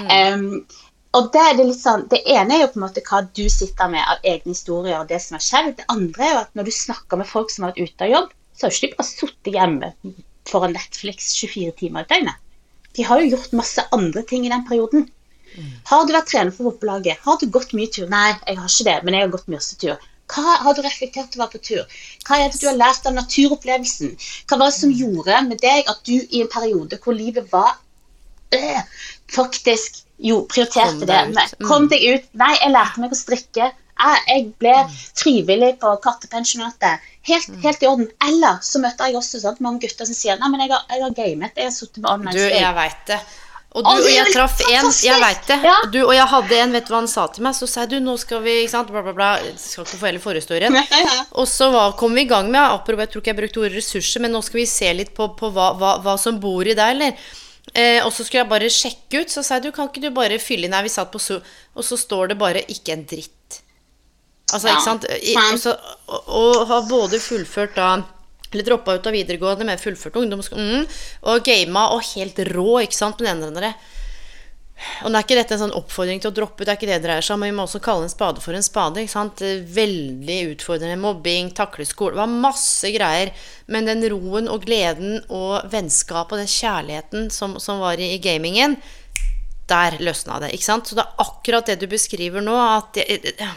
Um, 0.07 0.61
og 1.17 1.29
det, 1.33 1.41
er 1.41 1.57
det, 1.57 1.65
litt 1.69 1.81
sånn, 1.81 2.05
det 2.11 2.19
ene 2.29 2.55
er 2.55 2.63
jo 2.63 2.71
på 2.73 2.79
en 2.79 2.85
måte 2.85 3.03
hva 3.07 3.23
du 3.25 3.45
sitter 3.49 3.89
med 3.89 4.05
av 4.05 4.23
egne 4.27 4.53
historier 4.53 4.99
og 4.99 5.09
det 5.09 5.19
som 5.23 5.37
har 5.37 5.45
skjedd. 5.45 5.69
Det 5.79 5.85
andre 5.93 6.25
er 6.25 6.33
jo 6.33 6.41
at 6.43 6.57
når 6.59 6.67
du 6.67 6.73
snakker 6.75 7.21
med 7.21 7.29
folk 7.29 7.53
som 7.53 7.65
har 7.65 7.73
vært 7.73 7.89
ute 7.89 8.05
av 8.07 8.13
jobb, 8.13 8.33
så 8.57 8.65
har 8.65 8.75
ikke 8.75 8.87
de 8.87 8.97
bare 8.99 9.09
sittet 9.09 9.53
hjemme 9.57 9.91
foran 10.47 10.75
Netflix 10.77 11.31
24 11.39 11.75
timer 11.81 12.05
i 12.05 12.11
døgnet. 12.11 12.43
De 12.97 13.05
har 13.05 13.21
jo 13.21 13.31
gjort 13.33 13.55
masse 13.57 13.85
andre 13.93 14.23
ting 14.29 14.45
i 14.45 14.51
den 14.53 14.65
perioden. 14.67 15.07
Har 15.89 16.05
du 16.05 16.13
vært 16.13 16.29
trener 16.31 16.53
for 16.53 16.71
fotballaget? 16.71 17.21
Har 17.25 17.37
du 17.41 17.47
gått 17.53 17.73
mye 17.77 17.89
tur? 17.93 18.07
Nei, 18.11 18.29
jeg 18.45 18.59
har 18.59 18.71
ikke 18.71 18.87
det, 18.89 18.97
men 19.05 19.17
jeg 19.17 19.25
har 19.25 19.33
gått 19.33 19.51
mye 19.53 19.79
tur. 19.83 20.07
Hva 20.33 20.57
har 20.65 20.75
du 20.75 20.81
reflektert 20.83 21.37
over 21.37 21.51
på 21.53 21.61
tur? 21.69 21.99
Hva 22.27 22.41
er 22.41 22.51
det 22.51 22.59
du 22.61 22.67
har 22.67 22.77
lært 22.77 23.07
av 23.07 23.15
naturopplevelsen? 23.15 24.17
Hva 24.49 24.59
var 24.59 24.71
det 24.71 24.77
som 24.77 24.93
gjorde 24.93 25.39
med 25.47 25.61
deg 25.63 25.87
at 25.87 26.01
du 26.09 26.17
i 26.17 26.43
en 26.43 26.51
periode 26.51 26.99
hvor 27.03 27.15
livet 27.15 27.47
var 27.53 27.77
øh, 28.57 28.81
faktisk 29.31 30.03
jo 30.19 30.45
prioriterte 30.49 31.05
det? 31.05 31.19
Mm. 31.31 31.67
Kom 31.67 31.87
deg 31.91 32.01
ut. 32.07 32.29
Nei, 32.33 32.53
jeg 32.61 32.73
lærte 32.73 33.03
meg 33.03 33.13
å 33.13 33.19
strikke. 33.19 33.71
Jeg, 33.97 34.21
jeg 34.29 34.43
ble 34.61 34.73
frivillig 35.17 35.71
på 35.81 35.95
kattepensjonatet. 36.03 36.99
Helt, 37.27 37.49
Mm. 37.49 37.61
helt 37.63 37.81
i 37.83 37.87
orden. 37.89 38.07
Eller 38.27 38.59
så 38.61 38.79
møtte 38.79 39.07
jeg 39.09 39.17
også 39.17 39.41
sant, 39.41 39.59
mange 39.59 39.81
gutter 39.83 40.05
som 40.05 40.15
sier 40.15 40.37
Nei, 40.39 40.47
men 40.53 40.61
jeg 40.63 40.71
har, 40.71 40.85
jeg 40.89 41.01
har 41.03 41.11
gamet. 41.17 41.51
Jeg 41.57 41.65
har 41.65 41.75
sittet 41.75 41.97
med 42.03 42.11
online 42.11 42.33
Du, 42.37 42.39
jeg 42.45 42.75
veit 42.77 43.03
det. 43.09 43.19
Og 43.77 43.83
du 43.83 43.89
og 43.91 44.07
jeg 44.09 44.31
traff 44.33 44.61
en! 44.63 44.87
Jeg 45.03 45.19
veit 45.21 45.49
det. 45.49 45.57
Du, 45.91 45.99
og 46.05 46.13
jeg 46.15 46.25
hadde 46.31 46.59
en, 46.63 46.71
vet 46.73 46.87
du 46.87 46.93
hva 46.93 47.01
han 47.01 47.09
sa 47.11 47.27
til 47.27 47.43
meg? 47.45 47.53
Så 47.53 47.67
sa 47.69 47.83
jeg 47.83 47.89
du, 47.91 47.97
nå 48.05 48.15
skal 48.17 48.39
vi 48.45 48.55
ikke 48.63 48.71
sant, 48.71 48.93
bla, 48.93 49.03
bla, 49.05 49.13
bla. 49.13 49.31
Skal 49.59 49.83
ikke 49.83 49.99
få 49.99 50.07
hele 50.07 50.21
forhistorien. 50.23 50.77
Og 51.41 51.45
så 51.51 51.67
var, 51.73 51.91
kom 51.99 52.15
vi 52.17 52.23
i 52.23 52.29
gang 52.29 52.47
med 52.49 52.61
apropos, 52.63 53.03
Jeg 53.05 53.11
tror 53.11 53.21
ikke 53.21 53.33
jeg 53.33 53.39
brukte 53.41 53.59
ordet 53.65 53.75
ressurser, 53.81 54.23
men 54.23 54.33
nå 54.33 54.41
skal 54.45 54.61
vi 54.61 54.65
se 54.71 54.93
litt 54.97 55.13
på, 55.17 55.27
på 55.37 55.51
hva, 55.53 55.73
hva, 55.77 55.97
hva 56.05 56.15
som 56.21 56.39
bor 56.41 56.65
i 56.65 56.73
deg, 56.77 56.95
eller? 56.95 57.29
Eh, 57.77 58.01
og 58.01 58.09
så 58.13 58.25
skulle 58.25 58.41
jeg 58.41 58.49
bare 58.49 58.73
sjekke 58.73 59.21
ut, 59.21 59.31
så 59.31 59.43
sa 59.45 59.57
jeg 59.57 59.67
du, 59.67 59.71
kan 59.75 59.89
ikke 59.91 60.01
du 60.07 60.09
bare 60.15 60.39
fylle 60.41 60.65
inn 60.65 60.73
her? 60.73 60.85
Vi 60.85 60.93
satt 60.93 61.11
på 61.13 61.21
Zoom, 61.21 61.45
og 61.77 61.85
så 61.85 61.97
står 61.99 62.33
det 62.33 62.39
bare 62.41 62.65
'ikke 62.65 62.93
en 62.93 63.05
dritt'. 63.05 63.61
Altså, 64.53 64.67
Ja, 64.67 64.73
ikke 64.73 64.83
sant? 64.83 65.05
I, 65.21 65.33
sant. 65.33 65.53
og, 65.53 65.59
så, 65.59 65.77
og, 66.07 66.21
og 66.27 66.67
har 66.67 66.89
både 66.89 67.19
fullført 67.19 67.75
da 67.75 67.89
eller 68.53 68.63
droppa 68.63 68.95
ut 68.95 69.07
av 69.07 69.11
videregående 69.11 69.65
med 69.67 69.81
fullført 69.81 70.15
ungdomsskole 70.15 70.63
mm, 70.63 70.85
og 71.27 71.43
gama 71.43 71.89
og 71.95 72.05
helt 72.13 72.39
rå, 72.53 72.79
ikke 72.85 72.95
sant, 72.95 73.19
med 73.19 73.41
den 73.43 73.57
ene. 73.57 73.73
Og 75.03 75.09
nå 75.09 75.17
er 75.17 75.25
ikke 75.25 75.37
dette 75.37 75.55
en 75.55 75.63
sånn 75.63 75.75
oppfordring 75.77 76.21
til 76.21 76.31
å 76.31 76.35
droppe, 76.37 76.65
det 76.65 76.73
er 76.73 76.77
ikke 76.79 76.89
det 76.89 76.99
det 76.99 77.07
dreier 77.07 77.25
seg 77.25 77.35
om. 77.35 77.43
Men 77.43 77.51
vi 77.51 77.57
må 77.57 77.65
også 77.65 77.81
kalle 77.83 78.05
en 78.07 78.13
spade 78.13 78.43
for 78.43 78.57
en 78.57 78.65
spade. 78.65 79.01
ikke 79.01 79.13
sant? 79.13 79.41
Veldig 79.77 80.37
utfordrende. 80.53 80.99
Mobbing, 81.01 81.51
takle 81.57 81.87
skole. 81.87 82.15
Det 82.15 82.21
var 82.21 82.37
masse 82.47 82.91
greier. 82.93 83.33
Men 83.73 83.89
den 83.89 84.05
roen 84.13 84.49
og 84.51 84.65
gleden 84.67 85.19
og 85.33 85.67
vennskapet 85.71 86.37
og 86.37 86.43
den 86.43 86.53
kjærligheten 86.53 87.29
som, 87.33 87.57
som 87.63 87.81
var 87.83 88.01
i, 88.01 88.13
i 88.15 88.21
gamingen, 88.23 88.77
der 89.67 89.97
løsna 89.99 90.39
det. 90.43 90.53
ikke 90.55 90.69
sant? 90.69 90.87
Så 90.87 90.97
det 90.97 91.03
er 91.03 91.25
akkurat 91.25 91.67
det 91.67 91.79
du 91.81 91.89
beskriver 91.91 92.45
nå. 92.45 92.55
at 92.55 92.93
det, 92.95 93.51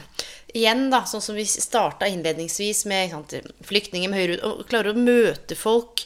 Igjen, 0.51 0.89
da, 0.91 1.05
sånn 1.07 1.23
som 1.23 1.37
vi 1.39 1.45
starta 1.47 2.09
innledningsvis 2.11 2.83
med 2.91 3.13
flyktninger 3.69 4.11
med 4.11 4.19
høyere 4.19 4.39
ut, 4.41 4.43
å 4.43 4.67
klare 4.67 4.91
å 4.91 4.99
møte 4.99 5.55
folk 5.55 6.03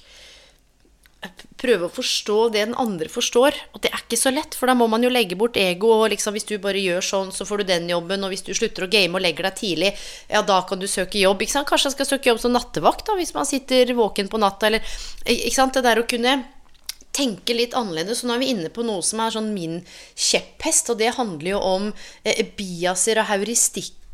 prøve 1.60 1.86
å 1.86 1.92
forstå 1.92 2.38
det 2.54 2.64
den 2.66 2.76
andre 2.80 3.08
forstår. 3.12 3.56
Og 3.74 3.82
det 3.84 3.90
er 3.92 4.02
ikke 4.02 4.18
så 4.20 4.32
lett, 4.34 4.56
for 4.58 4.70
da 4.70 4.76
må 4.78 4.88
man 4.90 5.04
jo 5.04 5.12
legge 5.12 5.38
bort 5.38 5.58
ego. 5.60 5.92
Og 5.98 6.10
liksom, 6.12 6.36
hvis 6.36 6.48
du 6.48 6.56
bare 6.62 6.82
gjør 6.82 7.04
sånn, 7.04 7.32
så 7.34 7.46
får 7.48 7.62
du 7.62 7.70
den 7.72 7.88
jobben. 7.92 8.24
Og 8.26 8.34
hvis 8.34 8.44
du 8.46 8.52
slutter 8.56 8.86
å 8.86 8.90
game 8.92 9.16
og 9.16 9.24
legger 9.24 9.48
deg 9.48 9.60
tidlig, 9.60 9.92
ja, 10.30 10.42
da 10.46 10.60
kan 10.68 10.82
du 10.82 10.88
søke 10.90 11.20
jobb. 11.22 11.44
Ikke 11.44 11.56
sant? 11.56 11.68
Kanskje 11.70 11.90
jeg 11.90 11.98
skal 11.98 12.10
søke 12.12 12.32
jobb 12.32 12.42
som 12.42 12.54
nattevakt, 12.56 13.06
da, 13.08 13.16
hvis 13.18 13.34
man 13.36 13.48
sitter 13.48 13.94
våken 13.96 14.30
på 14.32 14.42
natta, 14.42 14.70
eller 14.70 14.96
Ikke 15.24 15.56
sant. 15.56 15.74
Det 15.74 15.82
der 15.86 16.02
å 16.02 16.06
kunne 16.08 16.38
tenke 17.14 17.54
litt 17.56 17.74
annerledes. 17.78 18.20
Så 18.20 18.28
nå 18.28 18.36
er 18.36 18.44
vi 18.44 18.52
inne 18.54 18.70
på 18.74 18.84
noe 18.86 19.02
som 19.06 19.22
er 19.24 19.34
sånn 19.34 19.52
min 19.56 19.80
kjepphest, 20.14 20.92
og 20.92 21.00
det 21.02 21.14
handler 21.18 21.54
jo 21.54 21.60
om 21.64 21.92
eh, 22.26 22.42
biaser 22.58 23.22
og 23.22 23.30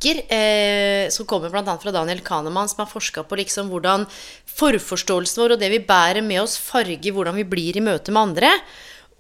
heuristikk 0.01 0.33
eh, 0.33 1.11
som 1.11 1.27
kommer 1.27 1.51
bl.a. 1.51 1.79
fra 1.79 1.93
Daniel 1.93 2.21
Kahneman, 2.21 2.69
som 2.69 2.85
har 2.85 2.91
forska 2.91 3.25
på 3.25 3.37
liksom 3.37 3.69
hvordan 3.71 4.07
forforståelsen 4.47 5.43
vår 5.43 5.53
og 5.55 5.61
det 5.61 5.71
vi 5.71 5.81
bærer 5.81 6.23
med 6.23 6.43
oss, 6.43 6.59
farger 6.59 7.13
hvordan 7.13 7.37
vi 7.37 7.45
blir 7.45 7.77
i 7.77 7.81
møte 7.81 8.13
med 8.13 8.23
andre. 8.23 8.51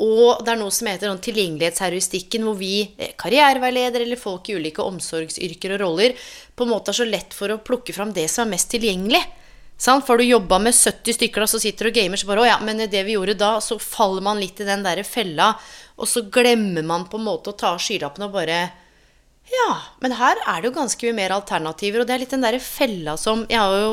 Og 0.00 0.42
det 0.44 0.52
er 0.52 0.56
noe 0.58 0.70
som 0.72 0.86
heter 0.88 1.10
sånn 1.10 2.44
hvor 2.44 2.56
vi 2.56 2.94
eh, 2.96 3.12
karriereveiledere 3.16 4.04
eller 4.04 4.16
folk 4.16 4.48
i 4.48 4.56
ulike 4.56 4.82
omsorgsyrker 4.82 5.76
og 5.76 5.80
roller 5.80 6.16
på 6.56 6.64
en 6.64 6.70
måte 6.70 6.90
er 6.90 6.96
så 6.96 7.04
lett 7.04 7.34
for 7.34 7.50
å 7.50 7.60
plukke 7.60 7.92
fram 7.92 8.12
det 8.12 8.28
som 8.28 8.46
er 8.46 8.56
mest 8.56 8.70
tilgjengelig. 8.70 9.20
Sant? 9.80 10.04
For 10.04 10.18
du 10.20 10.24
jobba 10.24 10.58
med 10.60 10.74
70 10.74 11.16
stykker, 11.16 11.44
og 11.44 11.48
så 11.48 11.60
sitter 11.60 11.88
du 11.88 11.90
og 11.90 11.96
gamer, 11.96 12.20
så 12.20 12.28
bare 12.28 12.42
Å 12.42 12.48
ja, 12.50 12.58
men 12.60 12.84
det 12.84 13.04
vi 13.04 13.14
gjorde 13.16 13.38
da, 13.40 13.60
så 13.64 13.78
faller 13.80 14.20
man 14.20 14.40
litt 14.40 14.60
i 14.60 14.68
den 14.68 14.84
derre 14.84 15.04
fella, 15.08 15.54
og 15.96 16.08
så 16.08 16.26
glemmer 16.32 16.84
man 16.84 17.06
på 17.08 17.16
en 17.16 17.24
måte 17.24 17.52
å 17.52 17.56
ta 17.56 17.78
skylappene 17.80 18.28
og 18.28 18.36
bare 18.36 18.58
ja, 19.50 19.70
men 20.02 20.14
her 20.18 20.36
er 20.46 20.60
det 20.60 20.70
jo 20.70 20.76
ganske 20.76 21.06
mye 21.06 21.16
mer 21.16 21.32
alternativer. 21.34 22.02
Og 22.02 22.08
det 22.08 22.14
er 22.14 22.22
litt 22.22 22.34
den 22.34 22.46
derre 22.46 22.62
fella 22.62 23.16
som 23.18 23.46
Jeg 23.50 23.58
har 23.58 23.80
jo 23.80 23.90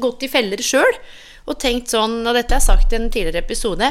gått 0.00 0.24
i 0.24 0.30
feller 0.30 0.62
sjøl 0.62 0.96
og 1.50 1.58
tenkt 1.58 1.90
sånn, 1.90 2.20
og 2.22 2.34
dette 2.36 2.54
har 2.54 2.60
jeg 2.60 2.68
sagt 2.68 2.92
i 2.92 2.96
en 3.00 3.10
tidligere 3.10 3.42
episode 3.42 3.86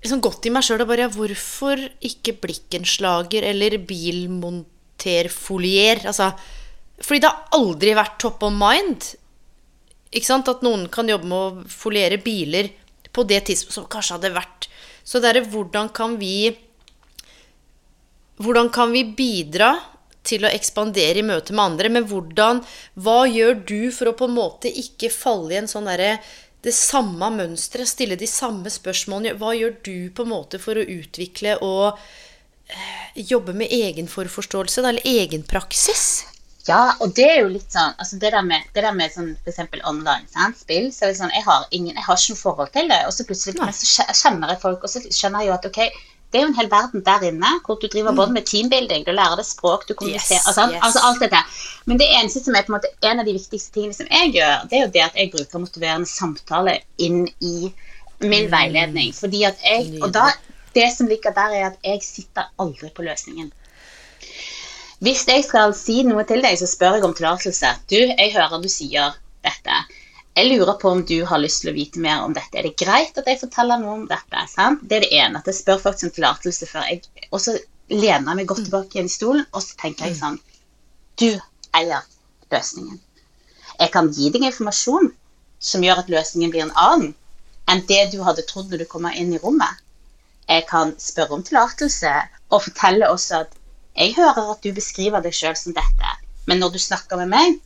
liksom 0.00 0.22
Gått 0.24 0.46
i 0.48 0.50
meg 0.52 0.64
sjøl 0.66 0.82
og 0.84 0.90
bare 0.90 1.12
Hvorfor 1.12 1.76
ikke 2.06 2.32
blikkenslager 2.42 3.42
eller 3.50 3.72
bilmonterfolier? 3.86 5.96
Altså 6.08 6.26
Fordi 7.00 7.20
det 7.22 7.30
har 7.30 7.46
aldri 7.56 7.90
vært 7.96 8.18
top 8.20 8.42
of 8.46 8.52
mind. 8.52 9.00
Ikke 10.10 10.26
sant? 10.26 10.48
At 10.50 10.62
noen 10.66 10.88
kan 10.92 11.08
jobbe 11.08 11.26
med 11.30 11.38
å 11.38 11.62
foliere 11.70 12.18
biler 12.20 12.68
på 13.10 13.24
det 13.26 13.40
tidspunktet 13.48 13.78
som 13.78 13.88
kanskje 13.90 14.14
hadde 14.18 14.36
vært 14.36 14.68
Så 15.04 15.18
det 15.22 15.28
er 15.30 15.50
hvordan 15.52 15.86
kan 15.94 16.18
vi 16.20 16.56
hvordan 18.40 18.70
kan 18.72 18.92
vi 18.92 19.04
bidra 19.04 19.74
til 20.26 20.44
å 20.44 20.52
ekspandere 20.52 21.20
i 21.20 21.26
møte 21.26 21.52
med 21.52 21.64
andre? 21.64 21.90
Men 21.92 22.06
hvordan 22.08 22.62
Hva 22.94 23.24
gjør 23.28 23.58
du 23.68 23.80
for 23.92 24.10
å 24.10 24.16
på 24.16 24.28
en 24.28 24.36
måte 24.36 24.72
ikke 24.72 25.12
falle 25.12 25.54
i 25.54 25.60
en 25.60 25.70
sånn 25.70 25.88
derre 25.90 26.16
det 26.64 26.72
samme 26.76 27.30
mønsteret, 27.32 27.88
stille 27.88 28.18
de 28.20 28.28
samme 28.28 28.68
spørsmålene. 28.68 29.38
Hva 29.40 29.54
gjør 29.56 29.78
du 29.84 29.94
på 30.12 30.26
en 30.26 30.32
måte 30.34 30.60
for 30.60 30.76
å 30.76 30.84
utvikle 30.84 31.54
og 31.64 31.96
eh, 31.96 33.22
jobbe 33.30 33.54
med 33.56 33.72
egenforforståelse, 33.72 34.82
eller 34.84 35.08
egenpraksis? 35.08 36.04
Ja, 36.68 36.98
og 37.00 37.14
det 37.16 37.24
er 37.24 37.38
jo 37.40 37.52
litt 37.54 37.72
sånn 37.72 37.94
altså 37.96 38.18
Det 38.20 38.28
der 38.34 38.44
med, 38.44 38.66
det 38.74 38.82
der 38.84 38.92
med 38.92 39.10
sånn, 39.14 39.30
f.eks. 39.40 39.62
online 39.88 40.28
sant? 40.28 40.58
spill 40.60 40.90
så 40.92 41.06
er 41.06 41.14
det 41.14 41.20
sånn, 41.22 41.32
jeg 41.32 41.46
har, 41.46 41.64
ingen, 41.72 41.96
jeg 41.96 42.04
har 42.04 42.20
ikke 42.20 42.36
noe 42.36 42.42
forhold 42.44 42.72
til 42.76 42.92
det. 42.92 43.00
Og 43.08 43.16
så 43.16 43.26
plutselig 43.28 43.80
så 43.80 44.08
kjenner 44.20 44.52
jeg 44.52 44.64
folk, 44.66 44.84
og 44.84 44.92
så 44.92 45.02
skjønner 45.08 45.46
jeg 45.46 45.50
jo 45.50 45.56
at 45.56 45.68
ok, 45.70 45.80
det 46.30 46.38
er 46.38 46.44
jo 46.44 46.50
en 46.52 46.58
hel 46.60 46.68
verden 46.70 47.02
der 47.06 47.24
inne 47.26 47.52
hvor 47.66 47.78
du 47.82 47.88
driver 47.90 48.14
både 48.14 48.34
med 48.36 48.46
teambuilding, 48.46 49.06
du 49.06 49.10
lærer 49.12 49.40
deg 49.40 49.46
språk, 49.48 49.86
du 49.88 49.96
kommuniserer 49.98 50.38
yes, 50.38 50.46
altså, 50.46 50.66
yes. 50.70 50.82
altså, 50.86 51.02
alt 51.08 51.24
dette. 51.24 51.40
Men 51.90 51.98
det 51.98 52.06
eneste 52.20 52.42
som 52.44 52.54
er 52.54 52.66
på 52.66 52.70
en 52.72 52.76
måte 52.78 52.92
en 53.10 53.22
av 53.22 53.26
de 53.26 53.34
viktigste 53.34 53.74
tingene 53.74 53.96
som 53.96 54.10
jeg 54.10 54.34
gjør, 54.36 54.68
det 54.70 54.78
er 54.78 54.84
jo 54.84 54.92
det 54.94 55.04
at 55.08 55.18
jeg 55.18 55.32
bruker 55.34 55.64
motiverende 55.64 56.10
samtale 56.10 56.76
inn 57.02 57.24
i 57.40 57.72
min 58.20 58.46
mm. 58.46 58.52
veiledning. 58.52 59.14
Fordi 59.16 59.42
at 59.48 59.66
jeg, 59.66 59.98
og 60.02 60.14
da, 60.14 60.30
Det 60.70 60.86
som 60.94 61.08
ligger 61.10 61.32
der, 61.34 61.50
er 61.50 61.64
at 61.72 61.78
jeg 61.82 62.02
sitter 62.02 62.46
aldri 62.62 62.92
på 62.94 63.02
løsningen. 63.02 63.48
Hvis 65.02 65.24
jeg 65.26 65.42
skal 65.42 65.72
si 65.74 66.04
noe 66.06 66.22
til 66.28 66.44
deg, 66.44 66.54
så 66.60 66.68
spør 66.70 66.98
jeg 66.98 67.06
om 67.08 67.14
tillatelse. 67.16 67.72
Du, 67.90 67.96
jeg 67.96 68.30
hører 68.36 68.62
du 68.62 68.68
sier 68.70 69.16
dette. 69.42 69.78
Jeg 70.40 70.48
lurer 70.54 70.76
på 70.80 70.88
om 70.88 71.00
du 71.04 71.18
har 71.28 71.40
lyst 71.42 71.60
til 71.60 71.68
å 71.68 71.76
vite 71.76 72.00
mer 72.00 72.22
om 72.24 72.32
dette. 72.32 72.56
Er 72.56 72.64
det 72.64 72.78
greit 72.80 73.18
at 73.20 73.26
jeg 73.28 73.42
forteller 73.42 73.76
noe 73.80 73.96
om 73.98 74.06
dette? 74.08 74.44
Sant? 74.48 74.80
Det 74.88 74.96
er 74.96 75.04
det 75.04 75.10
ene. 75.18 75.42
At 75.42 75.50
jeg 75.50 75.58
spør 75.58 75.82
faktisk 75.82 76.08
om 76.08 76.12
tillatelse 76.16 76.68
før 76.70 76.86
jeg 76.88 77.02
Og 77.28 77.42
så 77.44 77.58
lener 77.92 78.30
jeg 78.30 78.38
meg 78.38 78.48
godt 78.48 78.62
tilbake 78.64 78.96
igjen 78.96 79.10
i 79.10 79.12
stolen, 79.12 79.44
og 79.52 79.60
så 79.66 79.76
tenker 79.82 80.08
jeg 80.08 80.16
sånn 80.16 80.38
Du 81.20 81.28
eier 81.76 82.08
løsningen. 82.54 82.96
Jeg 83.82 83.92
kan 83.92 84.08
gi 84.16 84.32
deg 84.32 84.48
informasjon 84.48 85.12
som 85.70 85.84
gjør 85.84 86.00
at 86.06 86.12
løsningen 86.16 86.54
blir 86.54 86.64
en 86.64 86.76
annen 86.88 87.12
enn 87.68 87.84
det 87.92 88.02
du 88.14 88.22
hadde 88.24 88.48
trodd 88.48 88.72
når 88.72 88.86
du 88.86 88.88
kommer 88.88 89.20
inn 89.20 89.36
i 89.36 89.44
rommet. 89.44 89.84
Jeg 90.48 90.64
kan 90.72 90.96
spørre 90.98 91.36
om 91.36 91.44
tillatelse 91.44 92.16
og 92.48 92.64
fortelle 92.64 93.12
også 93.12 93.42
at 93.44 93.58
jeg 93.92 94.16
hører 94.16 94.54
at 94.54 94.64
du 94.64 94.72
beskriver 94.72 95.20
deg 95.20 95.36
sjøl 95.36 95.58
som 95.58 95.76
dette, 95.76 96.16
men 96.48 96.64
når 96.64 96.78
du 96.78 96.80
snakker 96.80 97.20
med 97.20 97.28
meg, 97.36 97.60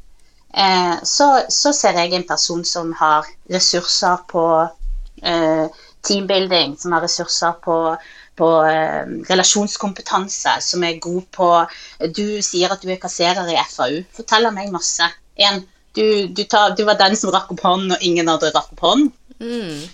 Eh, 0.56 0.96
så, 1.02 1.26
så, 1.50 1.72
ser 1.74 1.98
jeg 1.98 2.14
en 2.14 2.26
person 2.28 2.62
som 2.64 2.92
har 3.00 3.26
ressurser 3.50 4.20
på 4.30 4.44
eh, 5.22 5.66
teambuilding, 6.06 6.76
som 6.78 6.94
har 6.94 7.02
ressurser 7.02 7.56
på, 7.64 7.78
på 8.38 8.50
eh, 8.68 9.02
relasjonskompetanse, 9.30 10.54
som 10.62 10.86
er 10.86 11.02
god 11.02 11.26
på 11.34 11.50
Du 12.14 12.38
sier 12.44 12.70
at 12.70 12.82
du 12.84 12.92
er 12.92 13.02
kasserer 13.02 13.50
i 13.50 13.58
FAU. 13.66 14.02
Forteller 14.14 14.54
meg 14.54 14.72
masse. 14.74 15.10
En, 15.34 15.64
du, 15.98 16.04
du, 16.30 16.44
tar, 16.44 16.76
du, 16.78 16.84
var 16.86 17.00
den 17.02 17.18
som 17.18 17.34
rakk 17.34 17.50
opp 17.54 17.66
hånden, 17.66 17.96
og 17.96 18.06
ingen 18.06 18.30
andre 18.30 18.54
rakk 18.54 18.74
opp 18.76 18.86
hånden. 18.86 19.12
Mm. 19.42 19.86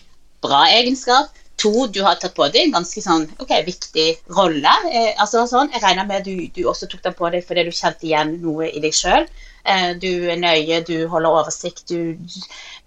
Bra 0.45 0.67
egenskap. 0.77 1.37
To, 1.61 1.87
du 1.93 2.01
har 2.05 2.17
tatt 2.17 2.33
på 2.37 2.47
deg 2.49 2.67
en 2.67 2.79
ganske 2.79 3.03
sånn, 3.05 3.27
okay, 3.41 3.61
viktig 3.67 4.07
rolle. 4.37 4.73
Eh, 4.89 5.13
altså 5.21 5.47
sånn, 5.49 5.73
Jeg 5.75 5.85
regner 5.85 6.09
med 6.09 6.25
du, 6.25 6.49
du 6.57 6.67
også 6.69 6.89
tok 6.89 7.03
den 7.05 7.17
på 7.17 7.29
deg 7.33 7.45
fordi 7.45 7.67
du 7.69 7.73
kjente 7.73 8.09
igjen 8.09 8.39
noe 8.45 8.69
i 8.69 8.81
deg 8.81 8.97
sjøl. 8.97 9.29
Eh, 9.65 9.91
du 10.01 10.09
er 10.33 10.41
nøye, 10.41 10.81
du 10.89 11.09
holder 11.13 11.37
oversikt, 11.43 11.85
du 11.91 12.17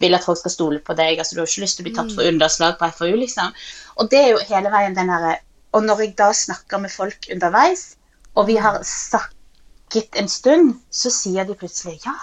vil 0.02 0.18
at 0.18 0.26
folk 0.26 0.40
skal 0.42 0.54
stole 0.54 0.80
på 0.80 0.96
deg. 0.98 1.20
altså 1.20 1.36
Du 1.36 1.42
har 1.42 1.50
ikke 1.50 1.66
lyst 1.66 1.78
til 1.80 1.86
å 1.86 1.90
bli 1.90 1.96
tatt 1.98 2.14
for 2.14 2.24
mm. 2.24 2.30
underslag 2.34 2.78
på 2.80 2.90
FAU, 2.98 3.14
liksom. 3.22 3.54
Og 4.02 4.10
det 4.12 4.22
er 4.22 4.32
jo 4.34 4.42
hele 4.50 4.74
veien 4.74 4.98
den 4.98 5.12
herre 5.14 5.38
Og 5.74 5.86
når 5.86 6.02
jeg 6.04 6.16
da 6.18 6.30
snakker 6.38 6.82
med 6.82 6.92
folk 6.94 7.30
underveis, 7.34 7.96
og 8.36 8.46
vi 8.48 8.60
har 8.62 8.78
snakket 8.86 10.20
en 10.22 10.30
stund, 10.30 10.76
så 10.94 11.10
sier 11.14 11.48
de 11.50 11.56
plutselig 11.58 12.00
ja, 12.06 12.14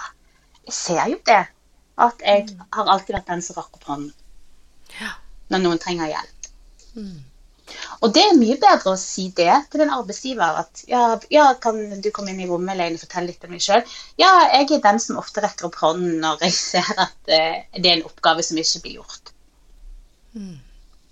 jeg 0.67 0.75
ser 0.75 1.03
jo 1.11 1.17
det. 1.27 1.43
At 1.99 2.23
jeg 2.23 2.47
mm. 2.47 2.61
har 2.77 2.91
alltid 2.93 3.15
vært 3.17 3.27
den 3.27 3.43
som 3.43 3.59
rakk 3.59 3.75
opp 3.75 3.89
hånden 3.91 4.13
når 5.51 5.61
noen 5.63 5.79
trenger 5.83 6.07
hjelp. 6.11 6.49
Mm. 6.95 7.19
Og 8.01 8.13
det 8.15 8.23
er 8.25 8.39
mye 8.39 8.57
bedre 8.61 8.93
å 8.93 8.99
si 8.99 9.27
det 9.37 9.53
til 9.71 9.83
en 9.85 9.93
arbeidsgiver. 9.97 10.61
At 10.63 10.83
ja, 10.89 11.03
ja 11.33 11.51
kan 11.61 11.77
du 12.01 12.09
komme 12.15 12.33
inn 12.33 12.41
i 12.43 12.49
rommet 12.49 12.75
Elaine, 12.75 12.97
og 12.97 13.05
fortelle 13.05 13.31
litt 13.31 13.45
om 13.47 13.55
deg 13.55 13.63
sjøl? 13.63 13.85
Ja, 14.21 14.31
jeg 14.55 14.69
er 14.77 14.83
den 14.87 15.01
som 15.03 15.21
ofte 15.21 15.43
rekker 15.45 15.69
opp 15.69 15.79
hånden 15.81 16.19
når 16.23 16.43
jeg 16.47 16.57
ser 16.71 16.91
at 16.95 17.17
uh, 17.31 17.61
det 17.77 17.85
er 17.85 17.95
en 17.97 18.07
oppgave 18.09 18.45
som 18.45 18.59
ikke 18.61 18.85
blir 18.85 18.99
gjort. 19.01 19.33
Mm. 20.33 20.59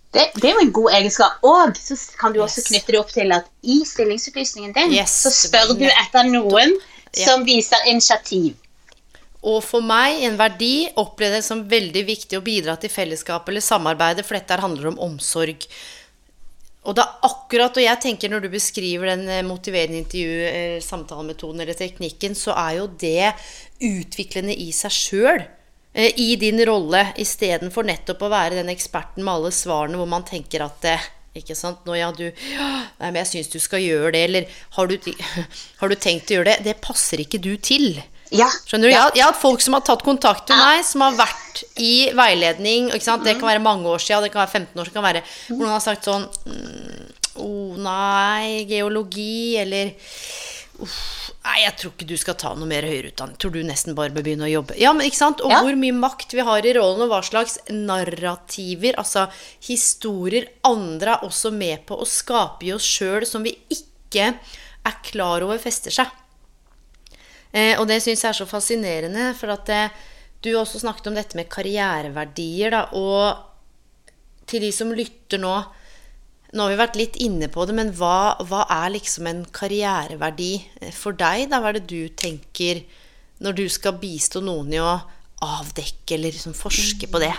Det, 0.10 0.24
det, 0.42 0.48
er 0.50 0.56
jo 0.56 0.64
en 0.64 0.72
god 0.74 0.96
egenskap. 0.98 1.44
Og 1.46 1.78
så 1.78 1.98
kan 2.20 2.34
du 2.34 2.42
også 2.42 2.66
knytte 2.70 2.96
det 2.96 3.02
opp 3.02 3.12
til 3.14 3.36
at 3.36 3.52
i 3.62 3.82
stillingsopplysningen 3.86 4.74
din 4.78 4.96
yes, 4.98 5.20
så 5.26 5.34
spør 5.34 5.76
du 5.78 5.86
etter 5.90 6.26
noen 6.32 6.74
ja. 6.74 7.28
som 7.28 7.46
viser 7.46 7.86
initiativ. 7.92 8.58
Og 9.40 9.62
for 9.64 9.86
meg, 9.86 10.20
en 10.28 10.36
verdi, 10.40 10.90
opplevde 11.00 11.40
jeg 11.40 11.46
som 11.46 11.62
veldig 11.72 12.02
viktig 12.10 12.40
å 12.40 12.44
bidra 12.44 12.76
til 12.80 12.92
fellesskapet 12.92 13.54
eller 13.54 13.64
samarbeidet, 13.64 14.26
for 14.28 14.36
dette 14.36 14.60
handler 14.60 14.90
om 14.92 15.00
omsorg. 15.06 15.64
Og 16.90 16.96
det 16.98 17.04
er 17.06 17.28
akkurat, 17.28 17.78
og 17.78 17.86
jeg 17.86 18.02
tenker 18.02 18.32
når 18.32 18.46
du 18.46 18.50
beskriver 18.54 19.12
den 19.12 19.28
eh, 19.30 19.46
motiverende 19.46 20.00
intervju, 20.02 20.40
eh, 20.50 20.80
samtalemetoden 20.82 21.62
eller 21.62 21.78
teknikken, 21.78 22.34
så 22.38 22.56
er 22.58 22.80
jo 22.80 22.90
det 23.00 23.30
utviklende 23.86 24.56
i 24.58 24.72
seg 24.74 24.96
sjøl. 24.96 25.46
Eh, 25.94 26.18
I 26.18 26.34
din 26.42 26.58
rolle, 26.66 27.12
istedenfor 27.22 27.86
nettopp 27.86 28.26
å 28.26 28.34
være 28.34 28.58
den 28.64 28.74
eksperten 28.74 29.22
med 29.22 29.36
alle 29.36 29.54
svarene 29.54 30.02
hvor 30.02 30.10
man 30.10 30.26
tenker 30.26 30.66
at 30.66 30.90
ikke 31.38 31.54
sant? 31.56 31.86
Nå, 31.86 31.94
ja, 31.94 32.10
du 32.10 32.26
Nei, 32.26 33.12
men 33.12 33.20
jeg 33.22 33.30
syns 33.30 33.52
du 33.54 33.60
skal 33.62 33.84
gjøre 33.84 34.16
det. 34.16 34.24
Eller 34.26 34.62
har 34.76 34.90
du, 34.90 35.12
har 35.80 35.92
du 35.92 35.96
tenkt 35.96 36.34
å 36.34 36.40
gjøre 36.40 36.56
det? 36.56 36.72
Det 36.72 36.82
passer 36.84 37.22
ikke 37.22 37.42
du 37.44 37.54
til. 37.62 38.02
Ja. 38.36 38.50
Skjønner 38.70 38.90
du? 38.90 38.94
Ja. 38.94 39.06
Jeg, 39.16 39.24
har 39.24 39.32
hatt 39.34 39.42
folk 39.42 39.64
som 39.64 39.78
har 39.78 39.86
tatt 39.86 40.04
kontakt 40.06 40.52
med 40.52 40.62
meg, 40.62 40.84
som 40.86 41.06
har 41.06 41.16
vært 41.18 41.64
i 41.82 42.10
veiledning. 42.16 42.92
Det 42.94 43.38
kan 43.40 43.48
være 43.50 43.64
mange 43.64 43.90
år 43.90 44.04
siden, 44.04 44.28
det 44.28 44.34
kan 44.34 44.46
være 44.46 44.66
15 44.66 44.84
år 44.84 44.92
siden. 44.92 45.24
Hvor 45.48 45.64
noen 45.64 45.74
har 45.74 45.86
sagt 45.86 46.10
sånn 46.10 46.28
Å 47.40 47.46
oh, 47.46 47.78
nei, 47.80 48.66
geologi 48.68 49.56
eller 49.62 49.94
uff, 50.84 51.00
Nei, 51.40 51.62
jeg 51.64 51.76
tror 51.80 51.94
ikke 51.94 52.08
du 52.10 52.18
skal 52.20 52.36
ta 52.38 52.50
noe 52.54 52.68
mer 52.68 52.86
høyere 52.86 53.14
utdanning. 53.14 53.38
Tror 53.40 53.54
du 53.56 53.62
nesten 53.66 53.96
bare 53.98 54.12
bør 54.14 54.26
begynne 54.26 54.46
å 54.46 54.52
jobbe. 54.52 54.76
Ja, 54.78 54.92
men 54.94 55.08
ikke 55.08 55.22
sant? 55.22 55.40
Og 55.42 55.54
Ja. 55.54 55.62
hvor 55.64 55.78
mye 55.80 55.96
makt 55.96 56.36
vi 56.36 56.44
har 56.46 56.66
i 56.66 56.74
rollen, 56.76 57.02
og 57.02 57.10
hva 57.10 57.22
slags 57.24 57.58
narrativer, 57.72 58.98
altså 59.00 59.30
historier, 59.64 60.50
andre 60.68 61.16
er 61.16 61.26
også 61.26 61.52
med 61.56 61.86
på 61.88 61.96
å 61.96 62.06
skape 62.06 62.68
i 62.68 62.74
oss 62.76 62.84
sjøl 62.84 63.26
som 63.26 63.44
vi 63.44 63.56
ikke 63.72 64.36
er 64.86 64.96
klar 65.02 65.42
over 65.42 65.58
fester 65.58 65.92
seg. 65.96 66.08
Eh, 67.52 67.74
og 67.80 67.88
det 67.90 68.00
syns 68.04 68.24
jeg 68.24 68.30
er 68.30 68.38
så 68.38 68.48
fascinerende, 68.50 69.32
for 69.38 69.54
at 69.54 69.70
eh, 69.74 70.00
du 70.46 70.52
også 70.56 70.82
snakket 70.84 71.10
om 71.10 71.18
dette 71.18 71.38
med 71.38 71.50
karriereverdier, 71.52 72.76
da, 72.76 72.84
og 72.96 74.50
til 74.50 74.66
de 74.66 74.72
som 74.74 74.96
lytter 74.96 75.42
nå 75.42 75.58
Nå 76.50 76.64
har 76.66 76.72
vi 76.72 76.78
vært 76.80 76.96
litt 76.98 77.18
inne 77.22 77.46
på 77.54 77.62
det, 77.70 77.76
men 77.78 77.92
hva, 77.94 78.34
hva 78.50 78.64
er 78.74 78.88
liksom 78.96 79.28
en 79.30 79.44
karriereverdi 79.54 80.48
eh, 80.82 80.90
for 80.90 81.14
deg? 81.14 81.44
Da? 81.52 81.60
Hva 81.62 81.70
er 81.70 81.78
det 81.78 81.92
du 81.92 82.10
tenker 82.18 82.80
når 83.46 83.58
du 83.60 83.68
skal 83.70 84.00
bistå 84.02 84.42
noen 84.42 84.74
i 84.74 84.80
å 84.82 84.96
avdekke 85.46 86.16
eller 86.16 86.34
liksom 86.34 86.56
forske 86.58 87.06
på 87.06 87.22
det? 87.22 87.30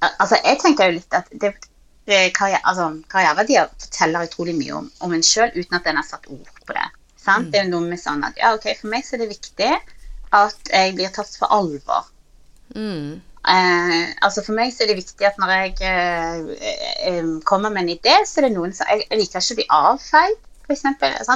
Altså, 0.00 0.38
jeg 0.38 0.56
tenker 0.62 0.88
jo 0.88 0.96
litt 0.96 1.18
at 1.18 1.28
det, 1.28 1.52
karriere, 2.08 2.62
altså, 2.64 2.88
karriereverdier 3.12 3.68
forteller 3.84 4.30
utrolig 4.30 4.56
mye 4.62 4.80
om, 4.80 4.88
om 5.04 5.12
en 5.12 5.28
sjøl, 5.34 5.52
uten 5.52 5.76
at 5.76 5.92
en 5.92 6.00
har 6.00 6.08
satt 6.08 6.32
ord 6.32 6.64
på 6.64 6.78
det. 6.78 6.88
Sant? 7.26 7.52
Det 7.52 7.62
er 7.62 7.70
noe 7.70 7.84
med 7.86 8.00
sånn 8.00 8.24
at 8.26 8.38
ja, 8.40 8.54
ok, 8.56 8.70
For 8.80 8.92
meg 8.92 9.06
så 9.06 9.16
er 9.16 9.24
det 9.24 9.32
viktig 9.34 9.72
at 10.36 10.70
jeg 10.72 10.94
blir 10.96 11.12
tatt 11.14 11.32
for 11.38 11.52
alvor. 11.54 12.06
Mm. 12.74 13.18
Eh, 13.46 14.08
altså 14.26 14.42
For 14.42 14.56
meg 14.58 14.72
så 14.74 14.84
er 14.84 14.90
det 14.90 14.98
viktig 14.98 15.26
at 15.28 15.38
når 15.38 15.52
jeg 15.54 15.74
eh, 15.86 16.48
eh, 17.12 17.28
kommer 17.46 17.70
med 17.70 17.84
en 17.84 17.94
idé, 17.94 18.16
så 18.26 18.40
er 18.40 18.48
det 18.48 18.56
noen 18.56 18.74
som 18.74 18.90
jeg 18.90 19.06
liker 19.12 19.42
ikke 19.42 19.54
å 19.54 19.60
bli 19.60 19.68
avfeid, 19.80 20.40
f.eks. 20.66 20.82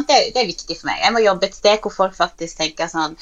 Det, 0.09 0.18
det 0.35 0.42
er 0.42 0.50
viktig 0.50 0.74
for 0.74 0.90
meg. 0.90 1.05
Jeg 1.05 1.14
må 1.14 1.22
jobbe 1.22 1.46
et 1.46 1.59
sted 1.59 1.79
hvor 1.85 1.94
folk 1.94 2.16
faktisk 2.18 2.59
tenker 2.59 2.90
sånn 2.90 3.14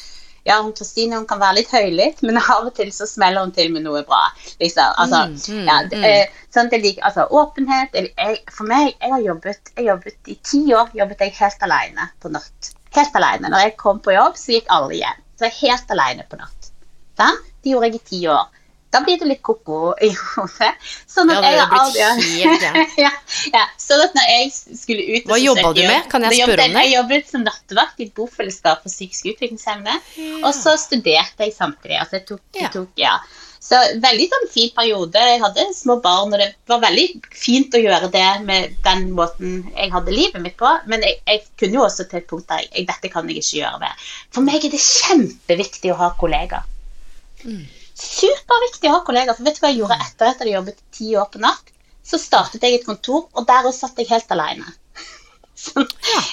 ja, 0.48 0.58
hun 0.64 0.72
Kristine 0.76 1.18
hun 1.18 1.26
kan 1.28 1.40
være 1.42 1.60
litt 1.60 1.72
høylytt, 1.74 2.22
men 2.26 2.40
av 2.40 2.66
og 2.70 2.72
til 2.78 2.90
så 2.94 3.06
smeller 3.08 3.44
hun 3.44 3.52
til 3.56 3.70
med 3.74 3.84
noe 3.84 4.02
bra. 4.08 4.24
Liksom. 4.62 4.96
Altså, 5.04 5.24
Mm, 5.28 5.36
mm, 5.58 5.68
ja, 5.68 5.76
det, 5.90 6.02
eh, 6.08 6.36
sånn 6.54 6.70
at 6.70 6.76
jeg 6.78 6.96
altså, 7.04 7.26
åpenhet 7.30 7.94
jeg, 7.98 8.38
For 8.54 8.68
meg, 8.68 8.94
jeg 9.00 9.12
har 9.12 9.24
jobbet, 9.24 9.72
jeg 9.76 9.88
jobbet 9.90 10.32
i 10.32 10.36
ti 10.50 10.62
år 10.74 10.92
jobbet 10.96 11.24
jeg 11.26 11.36
helt 11.38 11.64
alene 11.68 12.08
på 12.22 12.32
natt. 12.32 12.72
Helt 12.96 13.18
alene. 13.20 13.50
Når 13.52 13.66
jeg 13.66 13.76
kom 13.76 14.00
på 14.00 14.14
jobb, 14.14 14.38
så 14.40 14.56
gikk 14.56 14.70
alle 14.72 14.96
hjem. 15.02 15.24
Så 15.36 15.46
jeg 15.46 15.52
er 15.52 15.60
helt 15.68 15.96
alene 15.96 16.24
på 16.30 16.40
natt. 16.40 16.70
Sant? 17.18 17.44
Det 17.62 17.74
gjorde 17.74 17.90
jeg 17.90 18.00
i 18.00 18.06
ti 18.08 18.20
år. 18.30 18.46
Da 18.88 19.02
blir 19.04 19.18
det 19.20 19.26
litt 19.28 19.42
ko-ko 19.44 19.92
i 20.00 20.08
hodet. 20.16 20.70
Sånn 21.10 21.28
at 21.32 21.42
ja, 21.44 21.50
jeg 21.52 21.58
har 21.60 21.74
aldri 21.82 22.04
helt 22.44 22.62
ja, 23.04 23.10
ja, 23.52 23.64
sånn 23.80 24.04
at 24.06 24.14
når 24.16 24.30
jeg 24.32 24.78
skulle 24.80 25.04
ut 25.10 25.28
Hva 25.28 25.40
jobba 25.42 25.72
du 25.76 25.82
med? 25.82 26.06
Kan 26.12 26.24
jeg 26.24 26.38
spørre 26.40 26.68
om 26.68 26.78
det? 26.78 26.84
Jeg 26.86 26.94
jobbet 26.94 27.28
som 27.28 27.44
nattevakt 27.44 28.00
i 28.00 28.08
et 28.08 28.14
bofellesskap 28.16 28.80
for 28.86 28.92
psykisk 28.92 29.28
utviklingshemmede. 29.34 29.98
Og 30.40 30.54
så 30.56 30.78
studerte 30.80 31.44
jeg 31.44 31.54
samtidig. 31.56 32.00
Altså 32.00 32.20
jeg 32.20 32.26
tok, 32.32 32.42
jeg 32.56 32.72
tok, 32.78 32.96
ja. 33.00 33.18
Så 33.68 33.78
veldig 34.00 34.26
sånn 34.32 34.46
fin 34.52 34.70
periode. 34.72 35.22
Jeg 35.32 35.42
hadde 35.42 35.66
små 35.76 35.98
barn, 36.04 36.32
og 36.32 36.40
det 36.40 36.52
var 36.70 36.80
veldig 36.86 37.06
fint 37.36 37.74
å 37.76 37.82
gjøre 37.82 38.08
det 38.14 38.28
med 38.48 38.78
den 38.86 39.10
måten 39.18 39.58
jeg 39.74 39.92
hadde 39.92 40.14
livet 40.14 40.40
mitt 40.44 40.56
på. 40.60 40.70
Men 40.88 41.04
jeg, 41.04 41.18
jeg 41.28 41.44
kunne 41.60 41.80
jo 41.80 41.84
også 41.84 42.08
til 42.08 42.22
et 42.22 42.30
punkt 42.30 42.48
der 42.48 42.64
jeg, 42.64 42.86
dette 42.88 43.12
kan 43.12 43.28
jeg 43.28 43.42
ikke 43.42 43.58
gjøre 43.60 43.82
mer. 43.82 44.06
For 44.32 44.46
meg 44.46 44.64
er 44.64 44.72
det 44.72 44.80
kjempeviktig 44.80 45.92
å 45.92 45.98
ha 46.00 46.14
kollegaer. 46.16 46.64
Superviktig 47.98 48.90
å 48.90 48.98
ha 48.98 49.04
kollegaer. 49.06 49.36
For 49.36 49.46
vet 49.46 49.58
du 49.58 49.64
hva 49.64 49.72
jeg 49.72 49.80
gjorde 49.82 49.98
etter 50.04 50.30
at 50.30 50.42
jeg 50.44 50.54
jobbet 50.54 50.82
ti 50.94 51.14
år 51.18 51.30
på 51.32 51.42
natt? 51.42 51.72
Så 52.06 52.20
startet 52.22 52.62
jeg 52.64 52.78
et 52.78 52.86
kontor, 52.86 53.26
og 53.34 53.46
der 53.48 53.66
også 53.68 53.88
satt 53.88 53.98
jeg 54.00 54.08
helt 54.12 54.30
alene. 54.32 54.68
Sånn. 55.58 55.88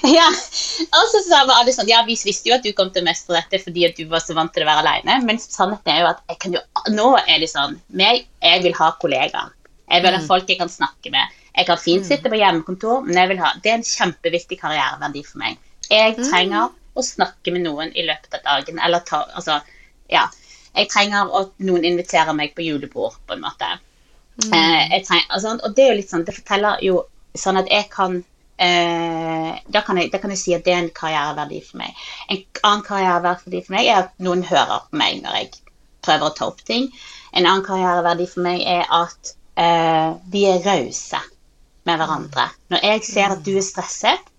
Ja. 0.06 0.28
Og 0.30 1.08
så 1.10 1.23
sa 1.25 1.39
alle 1.49 1.73
sånn 1.73 1.89
Ja, 1.89 2.04
vi 2.06 2.13
visste 2.13 2.51
jo 2.51 2.54
at 2.60 2.65
du 2.65 2.69
kom 2.78 2.91
til 2.93 3.01
å 3.01 3.08
mestre 3.08 3.39
dette 3.39 3.58
fordi 3.63 3.88
at 3.88 3.97
du 3.97 4.06
var 4.12 4.21
så 4.21 4.36
vant 4.38 4.54
til 4.54 4.62
å 4.62 4.67
være 4.69 4.84
alene, 4.84 5.15
men 5.25 5.41
sannheten 5.41 5.89
er 5.89 6.04
jo 6.04 6.12
at 6.12 6.45
jo 6.54 6.62
Nå 6.93 7.08
er 7.23 7.41
det 7.41 7.49
sånn 7.49 7.80
meg, 7.89 8.28
Jeg 8.45 8.62
vil 8.67 8.78
ha 8.78 8.91
kollegaer. 9.01 9.49
Jeg 9.89 10.06
vil 10.06 10.17
ha 10.17 10.21
folk 10.30 10.49
jeg 10.49 10.60
kan 10.62 10.69
snakke 10.69 11.12
med. 11.13 11.34
Jeg 11.56 11.67
kan 11.67 11.82
fint 11.82 12.06
sitte 12.06 12.30
på 12.30 12.38
hjemmekontor, 12.38 13.01
men 13.08 13.17
jeg 13.17 13.34
vil 13.34 13.41
ha 13.41 13.51
Det 13.63 13.73
er 13.73 13.80
en 13.80 13.89
kjempeviktig 13.89 14.62
karriereverdi 14.62 15.25
for 15.25 15.41
meg. 15.41 15.58
Jeg 15.89 16.17
trenger 16.21 16.69
å 16.95 17.04
snakke 17.04 17.54
med 17.56 17.65
noen 17.65 17.91
i 17.97 18.06
løpet 18.06 18.38
av 18.39 18.45
dagen, 18.45 18.82
eller 18.86 19.04
ta 19.10 19.25
Altså, 19.34 19.60
ja. 20.12 20.28
Jeg 20.75 20.91
trenger 20.91 21.33
at 21.39 21.51
noen 21.63 21.88
inviterer 21.88 22.35
meg 22.38 22.55
på 22.55 22.65
julebord, 22.65 23.17
på 23.27 23.35
en 23.35 23.43
måte. 23.43 23.69
Eh, 24.43 24.81
jeg 24.91 25.03
treng, 25.07 25.25
altså, 25.29 25.55
og 25.63 25.75
det 25.75 25.83
er 25.83 25.93
jo 25.93 25.99
litt 26.01 26.09
sånn 26.11 26.25
Det 26.27 26.33
forteller 26.35 26.81
jo 26.83 26.97
sånn 27.39 27.55
at 27.61 27.69
jeg 27.71 27.85
kan 27.93 28.17
eh, 28.59 29.51
da, 29.71 29.81
kan 29.85 29.99
jeg, 29.99 30.09
da 30.11 30.19
kan 30.19 30.33
jeg 30.33 30.41
si 30.41 30.55
at 30.55 30.65
det 30.65 30.73
er 30.73 30.81
en 30.83 30.91
karriereverdi 30.95 31.61
for 31.63 31.79
meg. 31.83 32.03
En 32.31 32.43
annen 32.63 32.83
karriereverdi 32.88 33.63
for 33.63 33.77
meg 33.77 33.88
er 33.91 34.01
at 34.03 34.13
noen 34.23 34.43
hører 34.47 34.89
på 34.89 34.99
meg 34.99 35.23
når 35.23 35.39
jeg 35.39 35.49
prøver 36.05 36.27
å 36.27 36.35
ta 36.35 36.49
opp 36.51 36.61
ting. 36.67 36.89
En 37.31 37.45
annen 37.45 37.65
karriereverdi 37.67 38.27
for 38.31 38.45
meg 38.45 38.63
er 38.75 38.83
at 38.99 39.33
eh, 39.59 40.11
vi 40.31 40.45
er 40.51 40.63
rause 40.67 41.21
med 41.85 42.01
hverandre. 42.01 42.49
Når 42.73 42.88
jeg 42.89 43.05
ser 43.07 43.35
at 43.35 43.43
du 43.45 43.53
er 43.55 43.65
stresset, 43.65 44.31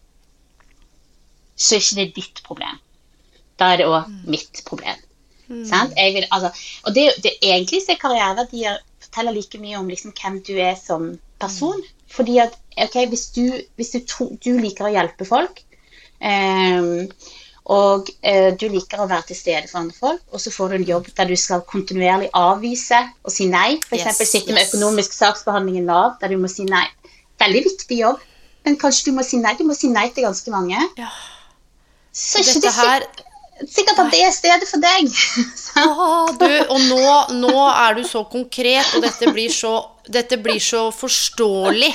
så 1.57 1.77
er 1.77 1.85
ikke 1.85 2.01
det 2.03 2.09
ditt 2.17 2.45
problem. 2.45 2.81
Da 3.57 3.73
er 3.73 3.81
det 3.81 3.89
òg 3.89 4.11
mitt 4.29 4.61
problem. 4.69 5.06
Sant? 5.47 5.95
Jeg 5.97 6.15
vil, 6.17 6.27
altså, 6.35 6.51
og 6.85 6.95
det, 6.97 7.07
det 7.23 7.37
egentlig 7.43 7.83
så 7.85 7.95
er 7.95 8.03
karriereverdier 8.03 8.81
forteller 9.07 9.37
like 9.37 9.61
mye 9.63 9.79
om 9.79 9.89
liksom, 9.89 10.15
hvem 10.17 10.41
du 10.47 10.57
er 10.59 10.75
som 10.81 11.15
person. 11.41 11.83
Fordi 12.13 12.39
at 12.43 12.55
ok, 12.79 13.01
hvis 13.11 13.27
du, 13.35 13.45
hvis 13.77 13.95
du, 13.95 14.01
tro, 14.07 14.29
du 14.43 14.53
liker 14.61 14.89
å 14.89 14.93
hjelpe 14.95 15.27
folk, 15.29 15.63
eh, 16.21 17.07
og 17.67 18.11
eh, 18.23 18.53
du 18.55 18.69
liker 18.71 19.03
å 19.03 19.09
være 19.11 19.33
til 19.33 19.39
stede 19.39 19.67
for 19.67 19.81
andre 19.81 19.97
folk, 19.99 20.23
og 20.31 20.43
så 20.43 20.53
får 20.55 20.71
du 20.71 20.77
en 20.79 20.89
jobb 20.93 21.09
der 21.19 21.31
du 21.33 21.35
skal 21.41 21.65
kontinuerlig 21.67 22.29
avvise 22.39 23.01
og 23.25 23.35
si 23.35 23.49
nei, 23.51 23.81
f.eks. 23.81 23.91
Yes, 23.91 24.05
eksempel 24.07 24.31
sitte 24.31 24.55
med 24.55 24.69
økonomisk 24.69 25.17
saksbehandling 25.17 25.81
i 25.81 25.87
Nav, 25.87 26.15
der 26.21 26.31
du 26.31 26.39
må 26.39 26.51
si 26.53 26.67
nei. 26.69 26.85
Veldig 27.43 27.65
viktig 27.67 27.99
jobb, 27.99 28.23
men 28.67 28.79
kanskje 28.81 29.11
du 29.11 29.17
må 29.19 29.27
si 29.27 29.41
nei. 29.43 29.57
Du 29.59 29.67
må 29.67 29.75
si 29.77 29.91
nei 29.91 30.07
til 30.15 30.29
ganske 30.29 30.55
mange. 30.55 30.79
Ja. 31.01 31.11
Så 32.17 32.39
er 32.39 32.47
ikke 32.47 32.63
Dette 32.63 32.71
det 32.71 32.77
her 32.79 33.09
sikkert 33.65 34.03
at 34.05 34.13
det 34.13 34.21
er 34.27 34.35
stedet 34.35 34.69
for 34.69 34.83
deg. 34.85 35.09
ah, 35.83 36.29
du, 36.37 36.47
og 36.69 36.81
nå, 36.91 37.03
nå 37.41 37.57
er 37.73 37.97
du 37.99 38.05
så 38.09 38.25
konkret, 38.29 38.95
og 38.97 39.05
dette 39.07 39.33
blir 39.33 39.53
så, 39.53 39.79
dette 40.09 40.39
blir 40.43 40.61
så 40.63 40.89
forståelig. 40.95 41.93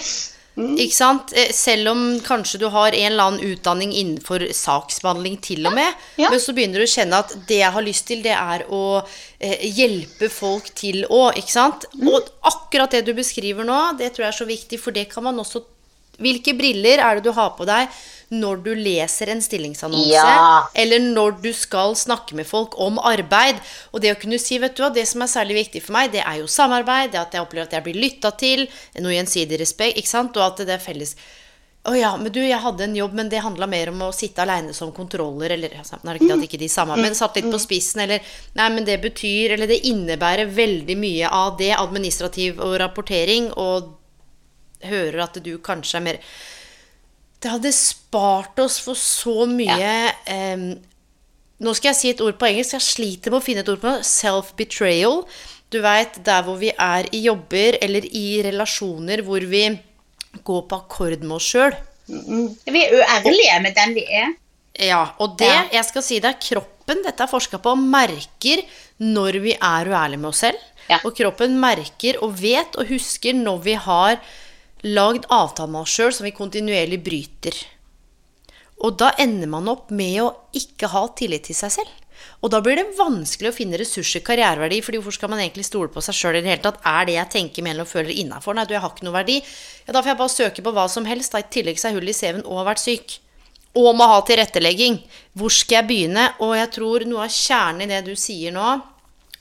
Ikke 0.61 0.93
sant? 0.93 1.31
Eh, 1.37 1.47
Selv 1.55 1.93
om 1.93 2.01
kanskje 2.25 2.59
du 2.59 2.65
har 2.73 2.91
en 2.91 3.05
eller 3.07 3.23
annen 3.29 3.53
utdanning 3.53 3.93
innenfor 3.95 4.43
saksbehandling 4.53 5.37
til 5.41 5.65
og 5.65 5.73
med, 5.77 5.93
Ja. 6.19 6.29
men 6.29 6.41
så 6.43 6.53
begynner 6.53 6.83
du 6.83 6.85
å 6.85 6.91
kjenne 6.91 7.21
at 7.23 7.31
det 7.47 7.61
jeg 7.61 7.71
har 7.71 7.85
lyst 7.85 8.05
til, 8.09 8.21
det 8.21 8.35
er 8.35 8.65
å 8.69 9.01
eh, 9.39 9.63
hjelpe 9.71 10.29
folk 10.29 10.67
til 10.75 11.05
òg, 11.07 11.39
ikke 11.39 11.55
sant? 11.55 11.87
Og 12.03 12.27
akkurat 12.51 12.91
det 12.91 13.05
du 13.07 13.13
beskriver 13.17 13.63
nå, 13.65 13.79
det 13.97 14.11
tror 14.11 14.27
jeg 14.27 14.33
er 14.33 14.39
så 14.43 14.49
viktig, 14.49 14.81
for 14.83 14.91
det 14.91 15.07
kan 15.13 15.23
man 15.29 15.39
også 15.39 15.63
Hvilke 16.21 16.53
briller 16.53 16.99
er 17.01 17.17
det 17.17 17.23
du 17.25 17.31
har 17.33 17.55
på 17.57 17.65
deg 17.65 17.87
når 18.31 18.61
du 18.65 18.71
leser 18.77 19.33
en 19.33 19.43
stillingsannonse? 19.43 20.13
Ja. 20.13 20.69
Eller 20.77 21.03
når 21.03 21.37
du 21.43 21.51
skal 21.55 21.95
snakke 21.99 22.37
med 22.39 22.47
folk 22.47 22.77
om 22.79 22.99
arbeid. 22.99 23.59
Og 23.91 24.03
det 24.03 24.15
å 24.15 24.19
kunne 24.21 24.39
si, 24.41 24.59
vet 24.61 24.77
du 24.77 24.85
hva, 24.85 24.91
det 24.93 25.05
som 25.09 25.23
er 25.25 25.31
særlig 25.31 25.59
viktig 25.63 25.83
for 25.85 25.97
meg, 25.97 26.13
det 26.15 26.23
er 26.23 26.39
jo 26.39 26.49
samarbeid, 26.51 27.11
det 27.13 27.21
at 27.21 27.35
jeg 27.37 27.43
opplever 27.43 27.67
at 27.67 27.77
jeg 27.77 27.87
blir 27.89 28.01
lytta 28.01 28.33
til, 28.39 28.65
noe 29.03 29.15
gjensidig 29.17 29.59
respekt, 29.61 29.99
ikke 29.99 30.13
sant, 30.15 30.39
og 30.39 30.47
at 30.47 30.65
det 30.65 30.75
er 30.77 30.83
felles 30.83 31.15
å 31.81 31.95
ja, 31.97 32.11
men 32.13 32.29
du, 32.29 32.37
jeg 32.45 32.61
hadde 32.61 32.83
en 32.85 32.93
jobb, 32.93 33.13
men 33.17 33.29
det 33.31 33.39
handla 33.41 33.65
mer 33.65 33.89
om 33.89 34.03
å 34.05 34.11
sitte 34.13 34.43
aleine 34.43 34.73
som 34.77 34.91
kontroller, 34.93 35.55
eller 35.55 35.79
altså, 35.81 35.97
Nå 36.03 36.11
er 36.11 36.19
det 36.19 36.27
ikke 36.27 36.35
at 36.35 36.45
ikke 36.45 36.59
de 36.61 36.69
samme, 36.69 36.97
men 37.01 37.17
satt 37.17 37.39
litt 37.39 37.49
på 37.49 37.61
spissen, 37.61 38.03
eller 38.03 38.21
Nei, 38.59 38.67
men 38.75 38.85
det 38.85 38.99
betyr 39.01 39.55
Eller 39.55 39.69
det 39.71 39.79
innebærer 39.89 40.51
veldig 40.53 40.97
mye 41.01 41.31
av 41.33 41.55
det, 41.57 41.71
administrativ 41.73 42.61
og 42.61 42.77
rapportering, 42.83 43.49
og 43.57 43.95
hører 44.85 45.23
at 45.25 45.41
du 45.41 45.55
kanskje 45.61 45.97
er 45.97 46.05
mer 46.05 46.21
Det 47.41 47.49
hadde 47.49 47.71
spart 47.73 48.59
oss 48.61 48.77
for 48.83 48.97
så 48.99 49.47
mye 49.49 49.93
em, 50.29 50.65
Nå 51.61 51.73
skal 51.77 51.91
jeg 51.91 51.97
si 51.99 52.09
et 52.09 52.21
ord 52.25 52.37
på 52.41 52.47
engelsk. 52.49 52.73
Jeg 52.73 52.81
sliter 52.87 53.29
med 53.33 53.37
å 53.37 53.45
finne 53.45 53.61
et 53.61 53.69
ord 53.69 53.81
på. 53.83 53.91
Self-betrayal. 54.01 55.19
Du 55.69 55.77
veit, 55.83 56.17
der 56.25 56.41
hvor 56.47 56.57
vi 56.57 56.71
er 56.73 57.05
i 57.13 57.19
jobber 57.27 57.77
eller 57.85 58.05
i 58.17 58.41
relasjoner 58.47 59.21
hvor 59.27 59.45
vi 59.45 59.67
går 60.47 60.63
på 60.71 60.79
akkord 60.81 61.21
med 61.21 61.35
oss 61.37 61.51
sjøl. 61.53 61.75
Vi 62.09 62.81
er 62.81 62.95
uærlige 62.97 63.59
med 63.61 63.77
den 63.77 63.93
vi 63.93 64.05
er. 64.09 64.33
Ja, 64.81 65.03
og 65.21 65.37
det, 65.37 65.51
Ja. 65.51 65.61
jeg 65.77 65.85
skal 65.85 66.01
si 66.07 66.19
det, 66.23 66.31
er 66.33 66.41
kroppen, 66.41 67.03
dette 67.05 67.23
er 67.23 67.29
forska 67.29 67.59
på, 67.61 67.75
merker 67.77 68.63
når 68.97 69.37
vi 69.43 69.53
er 69.53 69.85
uærlige 69.91 70.17
med 70.19 70.29
oss 70.31 70.41
selv. 70.41 70.57
Ja. 70.89 70.97
Og 71.05 71.13
kroppen 71.15 71.59
merker 71.61 72.17
og 72.23 72.33
vet 72.41 72.75
og 72.75 72.89
husker 72.89 73.33
når 73.37 73.61
vi 73.63 73.73
har 73.75 74.17
lagd 74.87 75.27
avtale 75.29 75.71
med 75.71 75.83
oss 75.83 75.95
sjøl 75.95 76.13
som 76.15 76.25
vi 76.25 76.33
kontinuerlig 76.35 77.01
bryter. 77.05 77.57
Og 78.81 78.97
da 78.97 79.11
ender 79.21 79.49
man 79.49 79.69
opp 79.69 79.91
med 79.93 80.21
å 80.23 80.31
ikke 80.57 80.89
ha 80.89 81.05
tillit 81.17 81.45
til 81.49 81.57
seg 81.57 81.75
selv. 81.75 81.97
Og 82.41 82.49
da 82.53 82.59
blir 82.61 82.77
det 82.77 82.97
vanskelig 82.97 83.51
å 83.51 83.53
finne 83.55 83.77
ressurser, 83.77 84.23
karriereverdi, 84.25 84.79
fordi 84.85 84.97
hvorfor 84.97 85.17
skal 85.17 85.29
man 85.33 85.41
egentlig 85.43 85.67
stole 85.67 85.91
på 85.93 86.01
seg 86.05 86.17
sjøl 86.17 86.39
i 86.39 86.41
det 86.41 86.49
hele 86.49 86.63
tatt? 86.65 86.79
Er 86.89 87.05
det 87.05 87.17
jeg 87.17 87.33
tenker, 87.35 87.65
mener 87.65 87.85
og 87.85 87.89
føler 87.89 88.13
innafor? 88.13 88.57
Nei, 88.57 88.65
du, 88.65 88.73
jeg 88.73 88.81
har 88.81 88.93
ikke 88.93 89.05
noe 89.05 89.17
verdi. 89.19 89.37
Ja, 89.85 89.93
da 89.93 90.01
får 90.01 90.11
jeg 90.13 90.21
bare 90.21 90.33
søke 90.33 90.65
på 90.65 90.73
hva 90.73 90.87
som 90.89 91.09
helst, 91.09 91.33
da 91.33 91.41
i 91.41 91.49
tillegg 91.53 91.81
så 91.81 91.89
er 91.89 91.97
hull 91.97 92.09
i 92.09 92.17
CV-en 92.17 92.45
og 92.47 92.63
har 92.63 92.71
vært 92.71 92.83
syk. 92.83 93.17
Og 93.77 93.93
må 93.95 94.07
ha 94.09 94.17
tilrettelegging. 94.25 94.97
Hvor 95.37 95.53
skal 95.53 95.79
jeg 95.79 95.89
begynne? 95.91 96.25
Og 96.43 96.55
jeg 96.57 96.73
tror 96.75 97.05
noe 97.09 97.27
av 97.27 97.35
kjernen 97.35 97.85
i 97.85 97.91
det 97.93 98.01
du 98.09 98.15
sier 98.19 98.53
nå, 98.55 98.73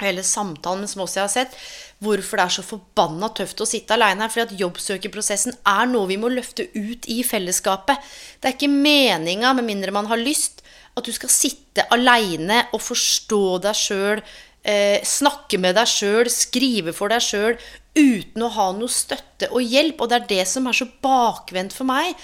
hele 0.07 0.25
samtalen 0.27 0.89
som 0.89 1.05
også 1.05 1.21
jeg 1.21 1.25
har 1.25 1.33
sett, 1.33 1.57
hvorfor 2.01 2.41
det 2.41 2.47
er 2.47 2.55
så 2.57 2.65
forbanna 2.65 3.29
tøft 3.37 3.61
å 3.61 3.69
sitte 3.69 3.97
aleine 3.97 4.25
her. 4.25 4.33
Fordi 4.33 4.47
at 4.47 4.61
jobbsøkerprosessen 4.61 5.57
er 5.69 5.91
noe 5.91 6.09
vi 6.11 6.19
må 6.21 6.31
løfte 6.33 6.69
ut 6.75 7.09
i 7.13 7.21
fellesskapet. 7.27 8.01
Det 8.41 8.51
er 8.51 8.57
ikke 8.57 8.73
meninga, 8.73 9.53
med 9.57 9.69
mindre 9.69 9.95
man 9.95 10.11
har 10.11 10.21
lyst, 10.21 10.65
at 10.97 11.07
du 11.07 11.13
skal 11.15 11.33
sitte 11.33 11.87
aleine 11.95 12.65
og 12.75 12.83
forstå 12.83 13.45
deg 13.67 13.79
sjøl, 13.79 14.25
eh, 14.65 14.99
snakke 15.07 15.61
med 15.61 15.77
deg 15.79 15.89
sjøl, 15.89 16.31
skrive 16.33 16.95
for 16.97 17.13
deg 17.13 17.23
sjøl, 17.25 17.61
uten 17.97 18.43
å 18.47 18.51
ha 18.55 18.71
noe 18.77 18.91
støtte 18.91 19.51
og 19.51 19.63
hjelp. 19.63 20.01
Og 20.01 20.11
det 20.11 20.21
er 20.21 20.29
det 20.35 20.49
som 20.49 20.67
er 20.67 20.77
så 20.77 20.89
bakvendt 21.03 21.77
for 21.77 21.89
meg. 21.89 22.15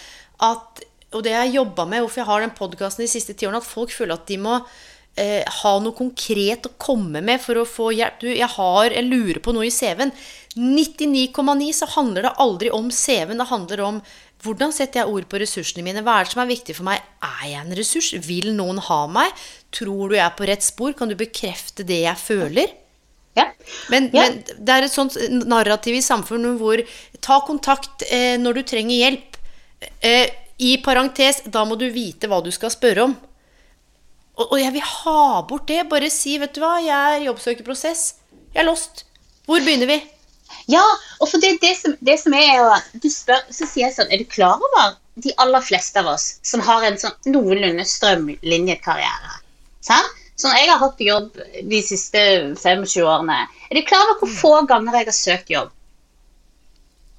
At, 0.43 0.85
og 1.13 1.25
det 1.25 1.33
jeg 1.33 1.43
har 1.43 1.57
jobba 1.63 1.87
med, 1.89 2.05
hvorfor 2.05 2.23
jeg 2.23 2.31
har 2.31 2.45
den 2.45 2.59
podkasten 2.59 3.07
de 3.07 3.11
siste 3.11 3.37
ti 3.37 3.49
årene, 3.49 3.63
at 3.63 3.69
folk 3.69 3.95
føler 3.95 4.19
at 4.19 4.29
de 4.29 4.41
må 4.41 4.61
eh, 5.17 5.43
ha 5.63 5.73
noe 5.83 5.97
konkret 5.97 6.69
å 6.69 6.75
komme 6.79 7.23
med 7.25 7.41
for 7.43 7.59
å 7.61 7.67
få 7.69 7.91
hjelp. 7.97 8.21
Du, 8.23 8.29
jeg, 8.31 8.49
har, 8.57 8.91
jeg 8.93 9.09
lurer 9.09 9.41
på 9.43 9.55
noe 9.57 9.67
i 9.69 9.75
CV-en. 9.75 10.13
99,9 10.57 11.73
så 11.77 11.89
handler 11.97 12.29
det 12.29 12.37
aldri 12.41 12.71
om 12.73 12.89
CV-en. 12.93 13.43
Det 13.43 13.51
handler 13.51 13.83
om 13.85 14.01
hvordan 14.45 14.73
setter 14.75 15.01
jeg 15.03 15.13
ord 15.13 15.27
på 15.31 15.41
ressursene 15.41 15.85
mine? 15.85 16.03
Hva 16.05 16.21
er 16.21 16.27
det 16.27 16.33
som 16.35 16.43
er 16.45 16.51
viktig 16.51 16.77
for 16.79 16.87
meg? 16.89 17.05
Er 17.25 17.45
jeg 17.51 17.61
en 17.61 17.77
ressurs? 17.77 18.11
Vil 18.27 18.53
noen 18.57 18.81
ha 18.89 18.99
meg? 19.11 19.45
Tror 19.75 20.11
du 20.13 20.17
jeg 20.17 20.25
er 20.27 20.35
på 20.39 20.49
rett 20.49 20.65
spor? 20.65 20.95
Kan 20.97 21.13
du 21.13 21.17
bekrefte 21.19 21.87
det 21.89 22.03
jeg 22.05 22.21
føler? 22.21 22.75
Ja. 23.37 23.51
Men, 23.93 24.11
Ja. 24.15 24.23
men 24.23 24.41
det 24.47 24.73
er 24.73 24.87
et 24.87 24.93
sånt 24.95 25.17
narrativ 25.45 25.99
i 25.99 26.05
samfunnet 26.05 26.57
hvor 26.61 26.81
ta 27.21 27.41
kontakt 27.45 28.07
eh, 28.09 28.37
når 28.41 28.61
du 28.61 28.63
trenger 28.71 28.97
hjelp. 28.97 29.41
Eh, 30.01 30.31
I 30.59 30.77
parentes, 30.85 31.43
da 31.53 31.67
må 31.69 31.77
du 31.77 31.91
vite 31.93 32.31
hva 32.31 32.41
du 32.45 32.49
skal 32.55 32.73
spørre 32.73 33.09
om. 33.11 33.17
Og, 34.37 34.53
og 34.53 34.59
jeg 34.61 34.73
vil 34.75 34.85
ha 34.85 35.43
bort 35.49 35.69
det. 35.71 35.87
Bare 35.91 36.11
si, 36.13 36.37
vet 36.41 36.55
du 36.57 36.61
hva, 36.65 36.77
jeg 36.85 37.17
er 37.17 37.23
i 37.25 37.29
jobbsøkerprosess. 37.31 38.05
Jeg 38.53 38.63
er 38.65 38.69
lost. 38.69 39.07
Hvor 39.47 39.63
begynner 39.65 39.89
vi? 39.91 39.99
Ja, 40.71 40.83
og 41.21 41.31
for 41.31 41.43
det, 41.43 41.57
det, 41.63 41.73
som, 41.79 41.95
det 42.07 42.17
som 42.21 42.35
er 42.35 42.47
jo 42.59 43.01
Du 43.03 43.09
spør, 43.11 43.43
så 43.51 43.67
sier 43.67 43.89
jeg 43.89 43.95
sånn 43.97 44.13
Er 44.15 44.21
du 44.23 44.29
klar 44.31 44.63
over 44.63 44.95
de 45.23 45.33
aller 45.43 45.63
fleste 45.65 45.99
av 45.99 46.11
oss 46.13 46.27
som 46.47 46.63
har 46.63 46.85
en 46.87 46.99
sånn 47.01 47.15
noenlunde 47.33 47.87
strømlinjekarriere? 47.89 49.39
Sånn? 49.87 50.11
Sånn, 50.37 50.53
jeg 50.59 50.69
har 50.69 50.83
hatt 50.83 51.01
jobb 51.01 51.39
de 51.65 51.79
siste 51.81 52.23
25 52.61 53.07
årene. 53.07 53.39
Er 53.71 53.79
du 53.79 53.87
klar 53.89 54.05
over 54.05 54.21
hvor 54.21 54.35
få 54.37 54.53
ganger 54.69 54.99
jeg 54.99 55.09
har 55.09 55.17
søkt 55.17 55.53
jobb? 55.55 55.71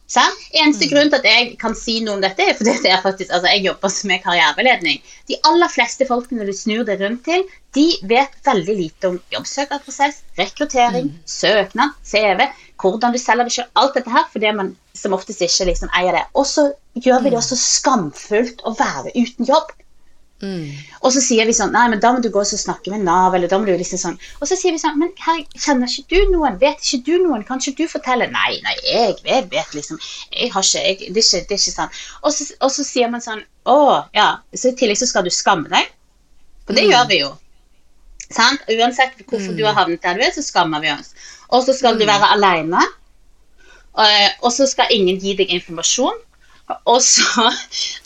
Sant? 0.07 0.43
Eneste 0.55 0.87
grunn 0.87 1.09
til 1.11 1.19
at 1.19 1.25
jeg 1.27 1.55
kan 1.59 1.73
si 1.75 1.97
noe 2.03 2.15
om 2.15 2.21
dette, 2.23 2.45
er 2.45 2.55
fordi 2.55 2.77
det 2.85 2.91
er 2.95 3.01
faktisk, 3.03 3.31
altså 3.35 3.51
jeg 3.51 3.65
jobber 3.65 3.95
med 4.07 4.21
karriereveiledning. 4.23 5.01
De 5.27 5.39
aller 5.49 5.71
fleste 5.73 6.07
folkene 6.07 6.47
du 6.47 6.53
snur 6.55 6.85
deg 6.87 7.03
rundt 7.03 7.25
til, 7.27 7.43
de 7.75 7.85
vet 8.07 8.37
veldig 8.47 8.75
lite 8.77 9.11
om 9.11 9.17
jobbsøkerprosess, 9.35 10.21
rekruttering, 10.39 11.11
søknad, 11.27 11.97
CV, 12.07 12.47
hvordan 12.79 13.13
du 13.13 13.19
selger 13.19 13.49
deg 13.49 13.57
selv, 13.57 13.73
alt 13.81 13.99
dette 13.99 14.13
her, 14.13 14.29
fordi 14.31 14.53
man 14.55 14.71
som 14.95 15.15
oftest 15.17 15.43
ikke 15.43 15.67
liksom 15.73 15.91
eier 15.99 16.15
det. 16.15 16.23
Og 16.39 16.47
så 16.47 16.69
gjør 16.95 17.25
vi 17.25 17.33
det 17.33 17.41
også 17.41 17.59
skamfullt 17.59 18.63
å 18.63 18.73
være 18.79 19.11
uten 19.17 19.49
jobb. 19.49 19.75
Og 21.01 21.09
så 21.15 21.21
sier 21.23 21.47
vi 21.49 21.53
sånn 21.57 21.71
Nei, 21.73 21.87
men 21.89 22.01
da 22.01 22.11
må 22.13 22.19
du 22.21 22.29
gå 22.29 22.43
og 22.43 22.49
snakke 22.49 22.91
med 22.93 23.01
Nav, 23.07 23.33
eller 23.33 23.49
da 23.49 23.57
må 23.57 23.65
du 23.65 23.71
liksom 23.73 23.97
sånn 23.97 24.17
Og 24.37 24.45
så 24.45 24.57
sier 24.59 24.75
vi 24.75 24.81
sånn 24.81 24.99
Men 25.01 25.09
her, 25.23 25.39
kjenner 25.57 25.89
ikke 25.89 26.13
du 26.13 26.33
noen? 26.35 26.59
Vet 26.61 26.83
ikke 26.83 26.99
du 27.07 27.23
noen? 27.23 27.45
Kan 27.47 27.57
ikke 27.63 27.87
du 27.87 27.89
fortelle? 27.89 28.27
Nei, 28.29 28.59
nei, 28.61 28.75
jeg, 28.85 29.15
jeg 29.25 29.47
vet 29.49 29.73
liksom 29.73 29.97
Jeg 30.29 30.51
har 30.53 30.67
ikke 30.67 30.83
jeg, 30.83 31.09
det, 31.15 31.23
er 31.23 31.41
ikke 31.41 31.49
det 31.49 31.57
er 31.57 31.63
ikke 31.63 31.73
sånn. 31.79 31.97
Og 32.21 32.35
så, 32.35 32.47
og 32.61 32.73
så 32.75 32.85
sier 32.85 33.09
man 33.13 33.25
sånn 33.25 33.41
Å, 33.65 33.79
ja. 34.13 34.29
Så 34.53 34.75
i 34.75 34.77
tillegg 34.77 35.01
så 35.01 35.09
skal 35.09 35.25
du 35.25 35.33
skamme 35.33 35.73
deg. 35.73 35.89
For 36.67 36.77
det 36.77 36.85
gjør 36.85 37.09
vi 37.09 37.21
jo. 37.23 37.31
Sant? 38.27 38.61
Uansett 38.67 39.17
hvorfor 39.25 39.55
du 39.55 39.63
har 39.65 39.75
havnet 39.77 40.03
der 40.03 40.19
du 40.19 40.23
er, 40.25 40.31
så 40.35 40.43
skammer 40.43 40.83
vi 40.83 40.91
oss. 40.91 41.13
Og 41.55 41.63
så 41.65 41.73
skal 41.75 41.97
du 41.99 42.05
være 42.07 42.29
aleine. 42.35 42.83
Og 44.43 44.51
så 44.53 44.67
skal 44.69 44.91
ingen 44.93 45.19
gi 45.23 45.33
deg 45.39 45.53
informasjon. 45.57 46.19
Og 46.67 47.01
så, 47.03 47.45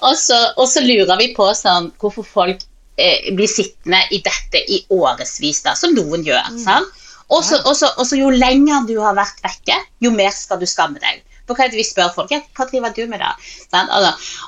og, 0.06 0.16
så, 0.18 0.38
og 0.58 0.68
så 0.70 0.84
lurer 0.86 1.18
vi 1.22 1.32
på 1.38 1.48
sånn, 1.58 1.90
hvorfor 2.02 2.28
folk 2.28 2.62
eh, 3.02 3.32
blir 3.34 3.50
sittende 3.50 4.04
i 4.14 4.22
dette 4.22 4.62
i 4.70 4.84
årevis, 4.94 5.64
da, 5.66 5.74
som 5.78 5.96
noen 5.98 6.26
gjør. 6.28 6.52
sant? 6.62 6.98
Og 7.32 7.46
så, 7.48 8.18
jo 8.20 8.30
lenger 8.30 8.88
du 8.90 8.98
har 9.00 9.16
vært 9.16 9.40
vekke, 9.46 9.78
jo 10.04 10.12
mer 10.14 10.34
skal 10.36 10.60
du 10.60 10.68
skamme 10.68 11.00
deg. 11.02 11.24
For 11.48 11.56
hva 11.56 11.66
er 11.66 11.72
det 11.72 11.80
vi 11.80 11.88
spør 11.88 12.12
folk? 12.16 12.32
Ja, 12.32 12.42
hva 12.58 12.68
driver 12.70 12.94
du 12.96 13.06
med 13.10 13.24
da? 13.24 13.34
Sånn? 13.72 13.90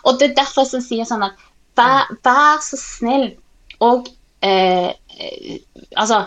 Og 0.03 0.20
det 0.20 0.30
er 0.30 0.38
derfor 0.43 0.68
jeg 0.68 0.84
sier 0.86 1.07
sånn 1.07 1.24
at 1.26 1.39
vær, 1.80 2.11
vær 2.26 2.61
så 2.64 2.80
snill 2.80 3.32
og 3.84 4.11
eh, 4.45 4.91
eh, 5.18 5.57
Altså, 5.97 6.26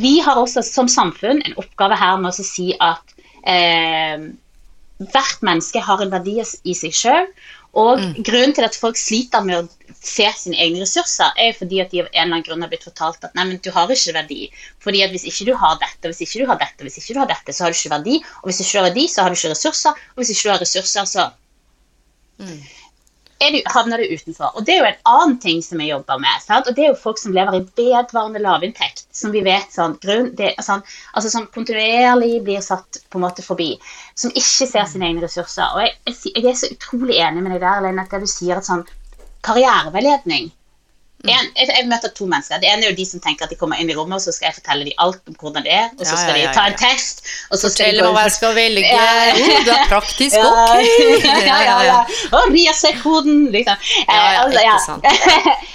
vi 0.00 0.16
har 0.24 0.38
også 0.40 0.64
som 0.66 0.88
samfunn 0.90 1.42
en 1.44 1.58
oppgave 1.60 1.98
her 1.98 2.16
med 2.22 2.32
å 2.32 2.46
si 2.46 2.72
at 2.82 3.14
eh, 3.46 4.26
hvert 4.98 5.42
menneske 5.44 5.82
har 5.84 6.02
en 6.02 6.12
verdi 6.12 6.38
i 6.40 6.74
seg 6.76 6.94
sjøl. 6.96 7.28
Og 7.76 8.00
grunnen 8.24 8.54
til 8.56 8.64
at 8.64 8.76
folk 8.78 8.96
sliter 8.96 9.42
med 9.44 9.58
å 9.58 9.94
se 10.00 10.24
sine 10.38 10.56
egne 10.64 10.80
ressurser, 10.80 11.34
er 11.36 11.52
fordi 11.58 11.82
at 11.82 11.90
de 11.92 12.00
av 12.00 12.06
en 12.06 12.14
eller 12.14 12.24
annen 12.24 12.44
grunn 12.46 12.64
har 12.64 12.70
blitt 12.72 12.86
fortalt 12.88 13.26
at 13.26 13.34
nei, 13.36 13.44
men 13.50 13.60
du 13.60 13.68
har 13.74 13.92
ikke 13.92 14.14
verdi. 14.16 14.46
Fordi 14.80 15.02
at 15.04 15.12
hvis 15.12 15.26
ikke 15.28 15.50
du 15.50 15.52
har 15.60 15.76
dette, 15.82 16.08
hvis 16.08 16.22
ikke 16.24 16.40
du 16.40 16.48
har 16.48 16.60
dette, 16.62 16.86
hvis 16.86 16.96
ikke 17.02 17.18
du 17.18 17.20
har 17.20 17.28
dette, 17.34 17.52
så 17.52 17.66
har 17.66 17.74
du 17.74 17.76
ikke 17.76 17.92
verdi. 17.92 18.16
Og 18.40 18.48
hvis 18.48 18.62
ikke 18.64 18.72
du 18.72 18.80
har 18.80 18.88
verdi, 18.88 19.04
så 19.12 19.26
har 19.26 19.34
du 19.34 19.36
ikke 19.36 19.52
ressurser. 19.52 20.00
Og 20.14 20.22
hvis 20.22 20.32
ikke 20.32 20.48
du 20.48 20.54
har 20.54 20.64
ressurser, 20.64 21.10
så 21.12 21.26
er 22.40 22.56
du, 23.38 23.58
havner 23.68 24.00
du 24.00 24.14
utenfor. 24.14 24.54
Og 24.56 24.64
det 24.66 24.74
er 24.74 24.80
jo 24.80 24.88
en 24.88 25.08
annen 25.12 25.36
ting 25.42 25.62
som 25.64 25.80
jeg 25.82 25.90
jobber 25.92 26.20
med. 26.22 26.42
Sant? 26.44 26.68
Og 26.68 26.76
det 26.76 26.84
er 26.84 26.90
jo 26.92 26.98
folk 27.00 27.20
som 27.20 27.34
lever 27.36 27.58
i 27.58 27.62
vedvarende 27.78 28.42
lavinntekt, 28.42 29.04
som 29.14 29.34
vi 29.34 29.44
vet 29.46 29.72
sånn, 29.74 29.98
grunn, 30.02 30.30
det, 30.38 30.54
sånn, 30.64 30.84
altså 31.12 31.32
sånn 31.32 31.48
kontinuerlig 31.54 32.40
blir 32.46 32.64
satt 32.64 33.02
på 33.10 33.20
en 33.20 33.26
måte 33.26 33.44
forbi. 33.44 33.74
Som 34.18 34.32
ikke 34.32 34.68
ser 34.70 34.88
sine 34.90 35.10
egne 35.10 35.26
ressurser. 35.26 35.68
Og 35.76 35.84
jeg, 35.84 35.96
jeg, 36.08 36.20
jeg 36.32 36.52
er 36.52 36.60
så 36.62 36.72
utrolig 36.72 37.20
enig 37.20 37.44
med 37.44 37.56
deg 37.56 37.64
der, 37.66 37.84
Lene, 37.84 38.06
at 38.06 38.22
du 38.22 38.30
sier 38.30 38.60
at 38.60 38.68
sånn 38.68 38.86
karriereveiledning 39.46 40.50
en, 41.32 41.50
jeg, 41.56 41.68
jeg 41.72 41.88
møter 41.90 42.12
to 42.16 42.26
mennesker. 42.30 42.60
Det 42.62 42.70
ene 42.70 42.86
er 42.86 42.92
jo 42.92 42.96
de 42.98 43.06
som 43.08 43.22
tenker 43.24 43.46
at 43.46 43.52
de 43.52 43.58
kommer 43.58 43.80
inn 43.82 43.90
i 43.90 43.96
rommet, 43.96 44.18
og 44.18 44.24
så 44.24 44.34
skal 44.34 44.50
jeg 44.50 44.58
fortelle 44.60 44.86
dem 44.86 45.02
alt 45.02 45.20
om 45.26 45.36
hvordan 45.40 45.66
det 45.66 45.74
er, 45.74 45.88
og 45.96 46.04
så 46.04 46.14
Ja, 46.14 46.20
skal 46.22 46.36
ja, 46.36 46.42
ja, 46.42 46.52
de 46.52 46.58
ta 46.58 46.66
en 46.70 46.78
test, 46.80 47.24
og 47.50 47.58
så 47.58 47.70
skal 47.70 47.90
Fortell 47.90 48.00
de 48.00 48.06
gå 48.06 48.12
hva 48.16 48.24
jeg 48.26 48.36
skal 48.38 48.56
velge. 48.56 48.84
Ja. 48.96 49.32
Oh, 49.36 49.64
du 49.66 49.70
er 49.74 49.88
praktisk, 49.90 50.36
ja, 50.36 50.46
ok. 50.46 50.86
ja, 51.50 51.58
ja, 51.66 51.76
ja. 51.84 51.98
Og 52.36 52.50
Riaset-koden, 52.54 53.46
liksom. 53.54 53.86
Ja, 54.08 54.20
ja, 54.38 54.46
Eh, 54.46 54.72
altså, 54.72 55.00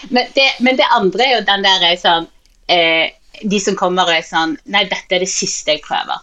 men, 0.09 0.27
det, 0.35 0.47
men 0.59 0.77
det 0.77 0.87
andre 0.91 1.25
er 1.25 1.35
jo 1.37 1.45
den 1.47 1.65
der 1.65 1.85
er 1.91 1.97
sånn 1.99 2.27
eh, 2.71 3.11
De 3.51 3.59
som 3.61 3.77
kommer 3.79 4.09
og 4.09 4.15
er 4.15 4.25
sånn 4.25 4.57
Nei, 4.71 4.83
dette 4.91 5.17
er 5.17 5.23
det 5.23 5.29
siste 5.31 5.75
jeg 5.75 5.83
prøver. 5.85 6.21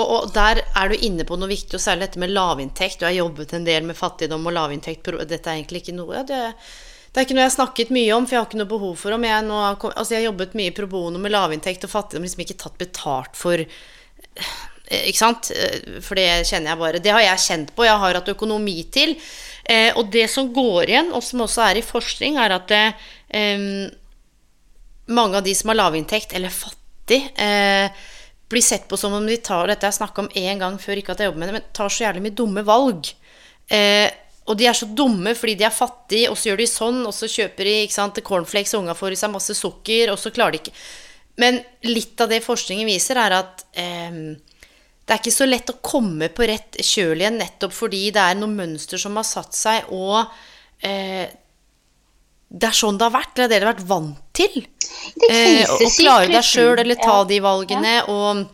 Og, 0.00 0.08
og 0.10 0.32
der 0.34 0.62
er 0.64 0.90
du 0.90 0.96
inne 1.06 1.26
på 1.26 1.36
noe 1.38 1.50
viktig, 1.50 1.76
og 1.78 1.82
særlig 1.82 2.08
dette 2.08 2.22
med 2.22 2.32
lavinntekt. 2.34 2.98
Du 3.00 3.06
har 3.06 3.14
jobbet 3.14 3.54
en 3.54 3.66
del 3.66 3.86
med 3.86 3.98
fattigdom 3.98 4.46
og 4.48 4.56
lavinntekt. 4.56 5.06
Dette 5.22 5.44
er 5.50 5.60
egentlig 5.60 5.84
ikke 5.84 5.96
noe 5.96 6.24
det, 6.26 6.40
det 7.14 7.20
er 7.20 7.26
ikke 7.28 7.36
noe 7.36 7.44
jeg 7.44 7.50
har 7.52 7.58
snakket 7.60 7.90
mye 7.94 8.14
om, 8.16 8.24
for 8.26 8.34
jeg 8.34 8.40
har 8.42 8.48
ikke 8.48 8.58
noe 8.58 8.70
behov 8.72 8.94
for 8.98 9.14
om 9.14 9.22
jeg, 9.22 9.50
har, 9.54 9.76
altså 9.92 10.16
jeg 10.16 10.18
har 10.18 10.30
jobbet 10.32 10.56
mye 10.58 10.72
pro 10.74 10.88
bono 10.90 11.20
med 11.22 11.30
lavinntekt 11.30 11.86
og 11.86 11.92
fattigdom, 11.92 12.24
liksom 12.26 12.42
ikke 12.42 12.56
tatt 12.58 12.80
betalt 12.80 13.38
for 13.38 13.62
eh, 13.62 15.04
Ikke 15.12 15.20
sant? 15.20 15.52
Eh, 15.54 16.00
For 16.02 16.18
det 16.18 16.26
kjenner 16.48 16.72
jeg 16.72 16.80
bare. 16.80 17.02
Det 17.04 17.12
har 17.14 17.22
jeg 17.22 17.44
kjent 17.44 17.70
på, 17.76 17.86
jeg 17.86 18.00
har 18.02 18.18
hatt 18.18 18.32
økonomi 18.34 18.80
til. 18.90 19.14
Eh, 19.62 19.92
og 19.94 20.10
det 20.12 20.26
som 20.32 20.50
går 20.52 20.90
igjen, 20.90 21.12
og 21.14 21.22
som 21.22 21.44
også 21.46 21.62
er 21.68 21.78
i 21.78 21.86
forskning, 21.86 22.40
er 22.42 22.56
at 22.58 22.74
eh, 22.74 23.62
mange 25.06 25.38
av 25.38 25.46
de 25.46 25.54
som 25.54 25.70
har 25.70 25.78
lavinntekt, 25.84 26.34
eller 26.34 26.50
fattig, 26.50 27.22
eh, 27.38 28.04
blir 28.54 28.64
sett 28.64 28.86
på 28.88 28.98
som 29.00 29.14
om 29.16 29.26
de 29.26 29.36
tar 29.42 29.68
dette 29.70 29.88
jeg 29.88 29.98
snakka 29.98 30.24
om 30.24 30.30
en 30.40 30.62
gang 30.62 30.76
før, 30.80 31.00
ikke 31.00 31.14
at 31.14 31.22
jeg 31.22 31.30
jobber 31.30 31.42
med 31.42 31.50
det, 31.50 31.56
men 31.58 31.72
tar 31.76 31.92
så 31.92 32.06
jævlig 32.06 32.24
mye 32.24 32.38
dumme 32.38 32.64
valg. 32.66 33.10
Eh, 33.74 34.08
og 34.44 34.58
de 34.60 34.66
er 34.68 34.76
så 34.76 34.88
dumme 34.92 35.32
fordi 35.36 35.56
de 35.60 35.66
er 35.68 35.74
fattige, 35.74 36.30
og 36.30 36.38
så 36.38 36.50
gjør 36.50 36.62
de 36.62 36.68
sånn, 36.68 37.00
og 37.08 37.14
så 37.16 37.28
kjøper 37.30 37.68
de 37.68 37.76
ikke 37.84 37.96
sant, 37.96 38.22
cornflakes, 38.26 38.74
og 38.76 38.84
unga 38.84 38.96
får 38.98 39.16
i 39.16 39.20
seg 39.20 39.32
masse 39.32 39.56
sukker, 39.58 40.12
og 40.12 40.20
så 40.20 40.32
klarer 40.34 40.56
de 40.56 40.64
ikke 40.64 40.76
Men 41.40 41.58
litt 41.82 42.20
av 42.22 42.28
det 42.30 42.44
forskningen 42.44 42.86
viser, 42.86 43.18
er 43.18 43.38
at 43.40 43.64
eh, 43.72 44.18
det 45.04 45.12
er 45.12 45.20
ikke 45.20 45.34
så 45.34 45.48
lett 45.48 45.72
å 45.72 45.80
komme 45.84 46.30
på 46.32 46.46
rett 46.48 46.78
kjøl 46.80 47.20
igjen, 47.20 47.40
nettopp 47.40 47.74
fordi 47.74 48.06
det 48.14 48.22
er 48.22 48.38
noen 48.38 48.54
mønster 48.56 49.00
som 49.00 49.16
har 49.18 49.26
satt 49.28 49.56
seg, 49.56 49.90
og 49.92 50.22
eh, 50.86 51.26
det 52.54 52.68
er 52.70 52.76
sånn 52.78 52.98
det 53.00 53.08
har 53.08 53.14
vært, 53.16 53.32
det 53.34 53.44
er 53.44 53.48
det 53.50 53.56
har 53.58 53.66
har 53.66 53.74
vært 53.74 53.88
vant 53.88 54.18
til. 54.36 54.60
Eh, 55.28 55.64
å 55.66 55.88
klare 55.96 56.28
deg 56.30 56.44
sjøl, 56.46 56.76
eller 56.78 57.00
ta 57.00 57.16
Ja. 57.20 57.24
de 57.26 57.38
valgene, 57.42 57.94
og, 58.12 58.44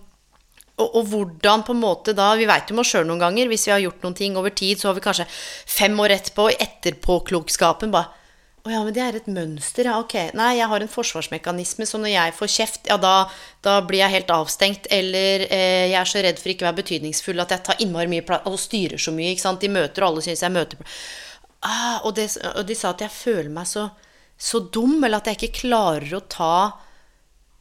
og, 0.80 0.86
og 0.88 1.10
hvordan 1.10 1.64
på 1.66 1.74
en 1.76 1.82
måte 1.82 2.14
da 2.16 2.30
Vi 2.38 2.46
veit 2.48 2.70
jo 2.70 2.74
med 2.78 2.80
oss 2.86 2.94
sjøl 2.94 3.04
noen 3.08 3.20
ganger, 3.20 3.50
hvis 3.50 3.66
vi 3.68 3.74
har 3.74 3.82
gjort 3.84 4.06
noen 4.06 4.16
ting 4.16 4.38
over 4.40 4.54
tid, 4.56 4.80
så 4.80 4.88
har 4.88 4.96
vi 4.96 5.04
kanskje 5.04 5.28
fem 5.28 6.00
år 6.00 6.16
etterpå, 6.16 6.48
og 6.48 6.64
etterpåklokskapen, 6.64 7.92
bare 7.92 8.16
Å 8.64 8.68
ja, 8.68 8.80
men 8.84 8.92
det 8.92 9.00
er 9.00 9.16
et 9.16 9.28
mønster, 9.28 9.86
ja, 9.88 9.94
ok. 10.00 10.34
Nei, 10.36 10.50
jeg 10.58 10.68
har 10.68 10.82
en 10.84 10.90
forsvarsmekanisme, 10.92 11.86
så 11.88 11.96
når 12.00 12.10
jeg 12.12 12.34
får 12.36 12.50
kjeft, 12.56 12.82
ja, 12.90 12.98
da, 13.00 13.14
da 13.64 13.78
blir 13.80 14.02
jeg 14.02 14.12
helt 14.18 14.32
avstengt. 14.36 14.84
Eller 14.92 15.46
eh, 15.48 15.86
jeg 15.88 15.96
er 15.96 16.10
så 16.10 16.20
redd 16.20 16.36
for 16.40 16.52
ikke 16.52 16.66
å 16.66 16.68
være 16.68 16.82
betydningsfull 16.82 17.40
at 17.40 17.54
jeg 17.56 17.64
tar 17.64 17.80
innmari 17.80 18.12
mye 18.12 18.26
plass 18.28 18.44
og 18.44 18.58
styrer 18.60 19.00
så 19.00 19.14
mye, 19.16 19.32
ikke 19.32 19.46
sant. 19.46 19.64
De 19.64 19.72
møter, 19.72 20.04
og 20.04 20.10
alle 20.10 20.24
syns 20.28 20.44
jeg 20.44 20.52
møter 20.52 20.76
ah, 21.66 22.00
og, 22.04 22.14
det, 22.16 22.28
og, 22.54 22.62
de 22.68 22.76
sa 22.78 22.94
at 22.94 23.04
jeg 23.04 23.12
føler 23.14 23.50
meg 23.52 23.68
så, 23.68 23.88
så 24.40 24.62
dum, 24.72 24.98
eller 25.04 25.20
at 25.20 25.30
jeg 25.30 25.40
ikke 25.40 25.66
klarer 25.66 26.16
å 26.16 26.24
ta 26.30 26.54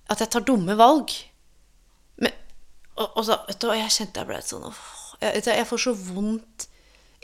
At 0.10 0.24
jeg 0.24 0.32
tar 0.34 0.42
dumme 0.42 0.74
valg. 0.74 1.12
Men, 2.18 2.34
og, 2.96 3.08
og, 3.08 3.24
så, 3.28 3.38
du, 3.54 3.68
og 3.70 3.78
jeg 3.78 3.94
kjente 3.94 4.24
jeg 4.24 4.30
ble 4.32 4.42
sånn 4.42 4.66
jeg, 5.20 5.44
jeg 5.44 5.68
får 5.68 5.82
så 5.84 5.94
vondt 5.94 6.66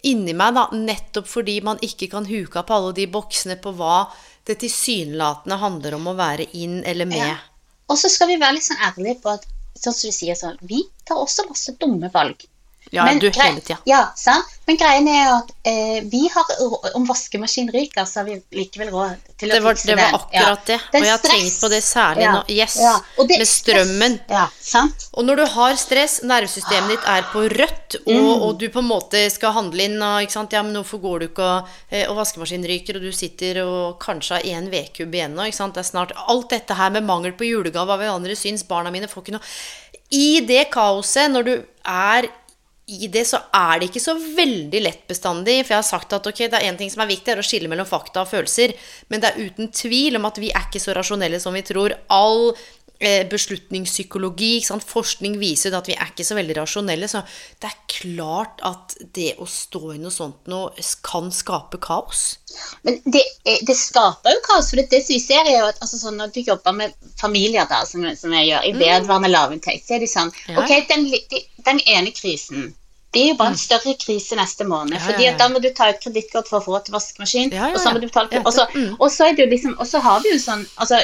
inni 0.05 0.36
meg, 0.38 0.53
da, 0.57 0.67
nettopp 0.76 1.28
fordi 1.30 1.55
man 1.65 1.80
ikke 1.86 2.09
kan 2.11 2.28
huke 2.30 2.59
opp 2.61 2.71
alle 2.76 2.91
de 2.97 3.07
boksene 3.09 3.55
på 3.61 3.71
hva 3.78 4.05
det 4.45 4.59
tilsynelatende 4.61 5.57
handler 5.61 5.95
om 5.97 6.11
å 6.11 6.17
være 6.17 6.45
inn 6.59 6.82
eller 6.86 7.09
med. 7.09 7.23
Ja. 7.23 7.38
Og 7.89 7.97
så 7.97 8.11
skal 8.11 8.30
vi 8.30 8.38
være 8.41 8.57
litt 8.57 8.67
sånn 8.67 8.84
ærlige 8.86 9.17
på 9.23 9.32
at 9.34 9.47
sånn 9.80 9.95
som 9.95 10.11
du 10.11 10.15
sier 10.15 10.38
sånn, 10.38 10.59
vi 10.61 10.84
tar 11.07 11.21
også 11.21 11.47
masse 11.49 11.73
dumme 11.82 12.11
valg. 12.13 12.45
Ja, 12.91 13.05
men, 13.05 13.19
du 13.19 13.29
hele 13.29 13.61
tida. 13.61 13.77
Ja, 13.89 14.01
sant? 14.15 14.51
Men 14.65 14.77
greien 14.81 15.07
er 15.09 15.27
at 15.29 15.51
eh, 15.67 15.97
vi 16.09 16.23
har 16.33 16.93
Om 16.97 17.05
vaskemaskinen 17.05 17.69
ryker, 17.73 18.05
så 18.09 18.21
har 18.21 18.25
vi 18.25 18.38
likevel 18.55 18.89
råd 18.93 19.27
til 19.38 19.51
å 19.51 19.53
det 19.53 19.61
var, 19.61 19.75
fikse 19.75 19.89
den. 19.89 19.99
Det 19.99 20.05
var 20.05 20.17
akkurat 20.19 20.69
ja. 20.71 20.77
det. 20.79 20.99
Og 20.99 21.05
jeg 21.05 21.13
har 21.13 21.23
tenkt 21.25 21.57
på 21.61 21.69
det 21.73 21.81
særlig 21.86 22.23
ja. 22.25 22.31
nå. 22.33 22.41
Yes. 22.55 22.77
Det, 23.19 23.39
med 23.41 23.49
strømmen. 23.49 24.17
Ja, 24.31 24.45
sant? 24.61 25.07
Og 25.13 25.27
når 25.27 25.41
du 25.41 25.45
har 25.55 25.77
stress, 25.79 26.17
nervesystemet 26.25 26.95
ditt 26.95 27.09
er 27.13 27.27
på 27.33 27.43
rødt, 27.51 27.97
og, 28.05 28.13
mm. 28.13 28.45
og 28.47 28.61
du 28.61 28.67
på 28.73 28.81
en 28.81 28.89
måte 28.89 29.21
skal 29.33 29.53
handle 29.57 29.89
inn 29.89 29.97
og 29.99 30.25
ikke 30.25 30.38
sant? 30.38 30.55
Ja, 30.55 30.63
men 30.65 30.77
hvorfor 30.79 31.03
går 31.03 31.21
du 31.21 31.27
ikke 31.27 31.49
og, 31.49 31.75
eh, 31.91 32.07
og 32.09 32.17
vaskemaskinen 32.21 32.69
ryker, 32.69 32.97
og 32.97 33.05
du 33.05 33.11
sitter 33.15 33.61
og 33.65 33.99
kanskje 34.01 34.39
har 34.39 34.49
én 34.55 34.71
vedkubbe 34.73 35.19
igjen 35.19 35.38
nå, 35.38 35.49
ikke 35.49 35.61
sant? 35.61 35.77
Det 35.77 35.83
er 35.83 35.91
snart 35.91 36.15
Alt 36.25 36.49
dette 36.55 36.77
her 36.77 36.93
med 36.95 37.05
mangel 37.05 37.36
på 37.38 37.47
julegave, 37.49 37.86
hva 37.91 37.99
vi 38.01 38.09
andre 38.09 38.38
syns, 38.39 38.65
barna 38.65 38.93
mine 38.93 39.09
får 39.11 39.25
ikke 39.25 39.36
noe 39.36 39.53
I 40.15 40.41
det 40.47 40.67
kaoset, 40.73 41.29
når 41.33 41.47
du 41.47 41.53
er 41.86 42.31
i 42.86 43.07
det 43.09 43.23
så 43.25 43.39
er 43.55 43.79
det 43.79 43.89
ikke 43.89 44.03
så 44.03 44.13
veldig 44.13 44.81
lett 44.83 45.05
bestandig. 45.09 45.57
For 45.63 45.73
jeg 45.73 45.81
har 45.81 45.88
sagt 45.88 46.13
at 46.13 46.27
okay, 46.29 46.49
det 46.51 46.59
er 46.59 46.69
én 46.69 46.77
ting 46.77 46.91
som 46.93 47.01
er 47.01 47.09
viktig, 47.09 47.33
er 47.33 47.41
å 47.41 47.45
skille 47.45 47.69
mellom 47.71 47.88
fakta 47.89 48.21
og 48.21 48.29
følelser. 48.29 48.75
Men 49.09 49.23
det 49.23 49.31
er 49.31 49.47
uten 49.47 49.71
tvil 49.73 50.19
om 50.19 50.27
at 50.29 50.38
vi 50.41 50.51
er 50.53 50.67
ikke 50.67 50.83
så 50.83 50.93
rasjonelle 50.97 51.41
som 51.41 51.57
vi 51.57 51.65
tror. 51.65 51.97
All 52.13 52.53
beslutningspsykologi, 53.32 54.64
forskning 54.88 55.38
viser 55.41 55.76
at 55.76 55.89
vi 55.89 55.98
er 55.98 56.12
ikke 56.12 56.26
så 56.28 56.38
veldig 56.38 56.56
rasjonelle. 56.60 57.10
Så 57.12 57.22
det 57.62 57.72
er 57.72 57.82
klart 57.91 58.64
at 58.66 58.96
det 59.16 59.34
å 59.41 59.48
stå 59.50 59.96
i 59.96 60.00
noe 60.02 60.14
sånt 60.14 60.48
nå 60.52 60.62
kan 61.06 61.32
skape 61.34 61.82
kaos. 61.84 62.24
Men 62.88 63.02
det, 63.04 63.24
det 63.43 63.76
skaper 63.76 64.38
jo 64.38 64.46
kaos. 64.48 64.72
For 64.72 64.80
det, 64.80 64.88
det 64.93 65.04
vi 65.10 65.20
ser, 65.20 65.43
er 65.43 65.60
jo 65.60 65.68
at 65.74 65.82
altså, 65.84 66.00
sånn, 66.00 66.18
når 66.22 66.32
du 66.36 66.41
jobber 66.46 66.78
med 66.78 66.96
familier, 67.20 67.68
da, 67.70 67.84
som, 67.89 68.08
som 68.16 68.34
jeg 68.39 68.52
gjør, 68.52 68.64
i 68.64 68.74
mm. 68.76 68.82
vedvarende 68.86 69.34
lavinntekt, 69.34 69.88
så 69.88 69.98
er 69.98 70.06
de 70.06 70.10
sånn 70.12 70.34
ja. 70.48 70.64
Ok, 70.64 70.74
den, 70.89 71.08
den 71.68 71.86
ene 71.86 72.16
krisen 72.16 72.74
det 73.16 73.22
er 73.24 73.30
jo 73.32 73.36
bare 73.39 73.54
en 73.54 73.56
mm. 73.56 73.64
større 73.64 73.93
krise 73.96 74.36
neste 74.36 74.66
måned. 74.68 74.98
Ja, 74.98 75.04
fordi 75.06 75.24
ja, 75.24 75.32
ja. 75.32 75.38
da 75.39 75.46
må 75.48 75.62
du 75.64 75.70
ta 75.72 75.88
ut 75.88 76.02
kredittkort 76.04 76.50
for 76.52 76.60
å 76.60 76.66
få 76.66 76.74
råd 76.76 76.89
til 76.89 76.98
vaskemaskin. 76.98 77.54
Og 77.72 77.78
så 77.80 77.93
må 77.96 78.02
du 78.04 78.10
betale 78.10 78.41
og 78.41 78.52
så, 78.52 78.66
mm. 78.74 78.98
og 79.00 79.08
så 79.14 79.30
er 79.30 79.38
det 79.38 79.46
jo 79.46 79.52
liksom 79.54 79.78
Og 79.80 79.88
så 79.88 80.02
har 80.04 80.20
vi 80.26 80.34
jo 80.34 80.41
sånn 80.43 80.66
altså, 80.84 81.00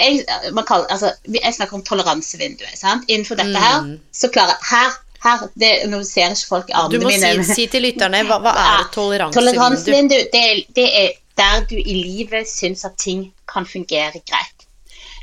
jeg, 0.00 0.24
kaller, 0.66 0.86
altså, 0.90 1.12
jeg 1.28 1.54
snakker 1.56 1.78
om 1.78 1.84
toleransevinduet. 1.86 2.76
Sant? 2.78 3.08
Innenfor 3.08 3.40
dette 3.40 3.60
her 3.60 3.82
mm. 3.84 3.96
så 4.12 4.30
klarer 4.32 4.56
jeg 4.56 4.70
her 4.70 5.00
her, 5.24 5.44
det, 5.56 5.70
nå 5.88 6.02
ser 6.04 6.34
ikke 6.34 6.48
folk 6.48 6.72
armene 6.72 7.00
mine. 7.00 7.30
Du 7.32 7.40
må 7.40 7.46
si, 7.48 7.54
si, 7.56 7.66
til 7.72 7.86
lytterne, 7.86 8.20
hva, 8.28 8.40
hva 8.44 8.52
er 8.60 8.82
et 8.82 8.90
toleransevindu? 8.92 9.38
Toleransevindu, 9.38 10.16
det, 10.34 10.42
det, 10.76 10.88
er 11.00 11.14
der 11.40 11.64
du 11.70 11.78
i 11.78 11.94
livet 11.96 12.50
syns 12.50 12.84
at 12.84 12.98
ting 13.00 13.30
kan 13.50 13.66
fungere 13.66 14.20
greit. 14.20 14.66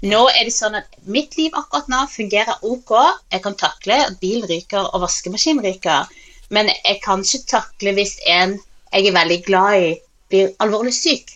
Nå 0.02 0.24
er 0.32 0.48
det 0.48 0.56
sånn 0.56 0.80
at 0.80 0.90
mitt 1.06 1.38
liv 1.38 1.54
akkurat 1.54 1.90
nå 1.92 2.02
fungerer 2.10 2.66
ok. 2.66 2.96
Jeg 3.30 3.44
kan 3.46 3.58
takle 3.60 4.00
at 4.08 4.18
bilen 4.24 4.50
ryker 4.50 4.88
og 4.90 5.04
vaskemaskinen 5.06 5.62
ryker. 5.68 6.10
Men 6.50 6.72
jeg 6.74 6.98
kan 7.06 7.22
ikke 7.22 7.52
takle 7.54 7.94
hvis 8.00 8.18
en 8.26 8.58
jeg 8.92 9.08
er 9.08 9.16
veldig 9.16 9.38
glad 9.46 9.84
i, 9.86 9.92
blir 10.34 10.50
alvorlig 10.64 10.94
syk. 10.98 11.30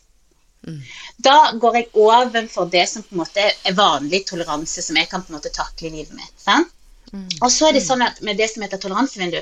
Mm. 0.66 0.80
Da 1.28 1.36
går 1.62 1.76
jeg 1.80 1.90
over 1.94 2.48
for 2.52 2.72
det 2.72 2.88
som 2.90 3.06
på 3.06 3.16
en 3.16 3.22
måte 3.22 3.46
er 3.46 3.78
vanlig 3.78 4.26
toleranse, 4.30 4.82
som 4.82 4.98
jeg 4.98 5.10
kan 5.12 5.24
på 5.24 5.34
en 5.34 5.40
måte 5.40 5.54
takle 5.54 5.90
i 5.90 5.94
livet 6.00 6.18
mitt. 6.18 6.34
Sant? 6.42 6.72
Mm. 7.14 7.30
Og 7.46 7.52
så 7.54 7.70
er 7.70 7.78
det 7.78 7.86
sånn 7.86 8.04
at 8.06 8.22
med 8.26 8.40
det 8.42 8.50
som 8.52 8.66
heter 8.66 8.82
toleransevindu, 8.82 9.40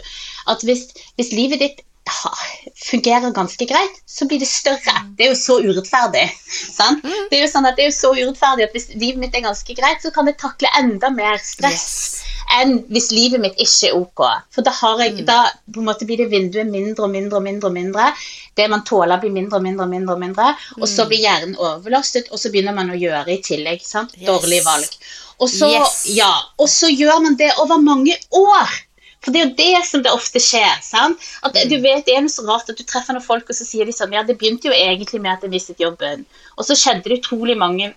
at 0.52 0.66
hvis, 0.68 0.90
hvis 1.18 1.34
livet 1.36 1.64
ditt 1.64 1.84
fungerer 2.84 3.32
ganske 3.32 3.66
greit, 3.66 4.02
så 4.06 4.26
blir 4.28 4.40
det 4.40 4.48
større. 4.50 4.96
Mm. 5.04 5.14
Det 5.18 5.26
er 5.26 5.32
jo 5.32 5.40
så 5.40 5.56
urettferdig. 5.64 6.26
Sant? 6.50 7.04
Mm. 7.04 7.30
Det 7.32 7.38
er 7.38 7.46
jo 7.46 7.52
sånn 7.54 7.68
at 7.70 7.80
det 7.80 7.88
er 7.88 7.96
så 7.96 8.12
urettferdig 8.18 8.68
at 8.68 8.76
hvis 8.76 8.90
livet 8.96 9.22
mitt 9.22 9.38
er 9.38 9.46
ganske 9.46 9.78
greit, 9.78 10.04
så 10.04 10.12
kan 10.14 10.28
jeg 10.30 10.40
takle 10.42 10.72
enda 10.80 11.12
mer 11.14 11.40
stress 11.42 11.88
yes. 11.88 12.22
enn 12.60 12.76
hvis 12.94 13.10
livet 13.16 13.42
mitt 13.44 13.58
ikke 13.62 13.90
er 13.90 13.98
ok. 13.98 14.24
For 14.54 14.68
da, 14.68 14.76
jeg, 15.02 15.16
mm. 15.22 15.26
da 15.30 15.40
blir 15.74 16.20
det 16.20 16.30
vinduet 16.34 16.70
mindre 16.70 17.08
og 17.08 17.14
mindre 17.16 17.40
og 17.40 17.48
mindre. 17.48 17.72
og 17.72 17.78
mindre. 17.80 18.12
Det 18.54 18.70
man 18.70 18.86
tåler, 18.86 19.18
blir 19.22 19.34
mindre 19.34 19.58
og 19.58 19.66
mindre. 19.66 19.88
Og 19.88 19.96
mindre 19.96 20.16
og 20.16 20.24
mindre. 20.28 20.54
Og 20.82 20.88
så 20.90 21.08
blir 21.10 21.24
hjernen 21.24 21.58
overlastet, 21.58 22.30
og 22.32 22.42
så 22.42 22.52
begynner 22.54 22.76
man 22.76 22.92
å 22.94 23.00
gjøre 23.00 23.38
i 23.38 23.42
tillegg. 23.42 23.82
Sant? 23.88 24.18
Yes. 24.20 24.28
Dårlige 24.28 24.68
valg. 24.68 24.98
Og 25.42 25.50
så, 25.50 25.72
yes. 25.72 26.04
ja, 26.14 26.32
og 26.62 26.70
så 26.70 26.92
gjør 26.92 27.24
man 27.24 27.40
det 27.40 27.50
over 27.64 27.82
mange 27.82 28.18
år. 28.38 28.82
For 29.24 29.32
det 29.32 29.40
er 29.40 29.48
jo 29.48 29.56
det 29.58 29.86
som 29.88 30.04
det 30.04 30.12
ofte 30.12 30.42
skjer. 30.44 30.78
sant? 30.84 31.24
At 31.48 31.56
du 31.56 31.78
mm. 31.78 31.84
vet, 31.84 32.06
Det 32.06 32.16
er 32.18 32.24
noe 32.26 32.34
så 32.34 32.46
rart 32.48 32.70
at 32.70 32.80
du 32.80 32.84
treffer 32.84 33.16
noen 33.16 33.26
folk, 33.26 33.50
og 33.50 33.58
så 33.58 33.68
sier 33.68 33.88
de 33.88 33.96
sånn 33.96 34.14
Ja, 34.16 34.24
det 34.28 34.38
begynte 34.40 34.70
jo 34.70 34.76
egentlig 34.76 35.22
med 35.24 35.38
at 35.38 35.46
jeg 35.46 35.54
mistet 35.54 35.84
jobben. 35.84 36.26
Og 36.58 36.68
så 36.68 36.78
skjedde 36.78 37.08
det 37.08 37.22
utrolig 37.22 37.58
mange 37.60 37.94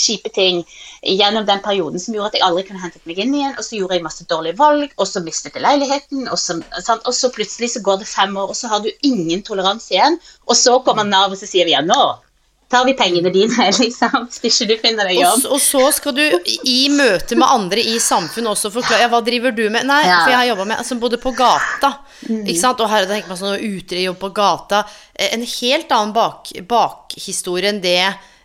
kjipe 0.00 0.30
ting 0.32 0.62
gjennom 1.02 1.44
den 1.48 1.60
perioden 1.64 2.00
som 2.00 2.14
gjorde 2.14 2.30
at 2.30 2.38
jeg 2.38 2.44
aldri 2.46 2.62
kunne 2.68 2.82
hentet 2.84 3.06
meg 3.08 3.18
inn 3.18 3.34
igjen. 3.34 3.56
Og 3.58 3.66
så 3.66 3.76
gjorde 3.76 3.98
jeg 3.98 4.06
masse 4.06 4.26
dårlige 4.30 4.58
valg, 4.60 4.94
og 4.96 5.10
så 5.10 5.22
mistet 5.24 5.58
jeg 5.58 5.66
leiligheten. 5.66 6.28
Og 6.30 6.38
så, 6.38 6.60
og 6.94 7.14
så 7.16 7.32
plutselig 7.34 7.72
så 7.74 7.84
går 7.84 8.02
det 8.02 8.10
fem 8.10 8.36
år, 8.36 8.54
og 8.54 8.58
så 8.58 8.70
har 8.70 8.84
du 8.84 8.90
ingen 9.06 9.42
toleranse 9.46 9.94
igjen. 9.94 10.20
Og 10.46 10.56
så 10.58 10.78
kommer 10.86 11.08
Nav, 11.08 11.34
og 11.34 11.40
så 11.40 11.50
sier 11.50 11.68
vi 11.68 11.74
ja, 11.74 11.82
nå 11.84 12.02
tar 12.70 12.84
vi 12.86 12.94
pengene 12.94 13.32
dine, 13.34 13.66
liksom, 13.82 14.28
hvis 14.40 14.60
ikke 14.62 14.68
du 14.70 14.76
finner 14.84 15.10
deg 15.10 15.18
jobb. 15.18 15.44
Og, 15.48 15.56
og, 15.56 15.62
så 15.62 15.82
skal 15.96 16.14
du 16.16 16.22
i 16.70 16.80
møte 16.94 17.38
med 17.38 17.50
andre 17.50 17.82
i 17.82 17.98
samfunnet 18.02 18.52
også 18.52 18.72
forklare 18.74 19.04
ja, 19.04 19.10
hva 19.10 19.22
driver 19.26 19.54
du 19.56 19.64
med? 19.68 19.88
Nei, 19.88 20.02
ja. 20.06 20.22
for 20.22 20.34
jeg 20.34 20.40
har 20.42 20.50
jobba 20.52 20.68
med 20.70 20.82
altså 20.82 20.98
både 21.02 21.20
på 21.22 21.34
gata, 21.36 21.94
mm. 22.28 22.44
ikke 22.44 22.60
sant, 22.62 22.82
og 22.84 22.92
her 22.92 23.08
tenker 23.10 23.32
man 23.32 23.40
sånn 23.40 23.58
utejobb 23.58 24.20
på 24.22 24.32
gata. 24.36 24.84
Eh, 25.14 25.32
en 25.34 25.46
helt 25.56 25.96
annen 25.96 26.14
bak, 26.16 26.52
bakhistorie 26.70 27.72
enn 27.72 27.82
det 27.82 27.98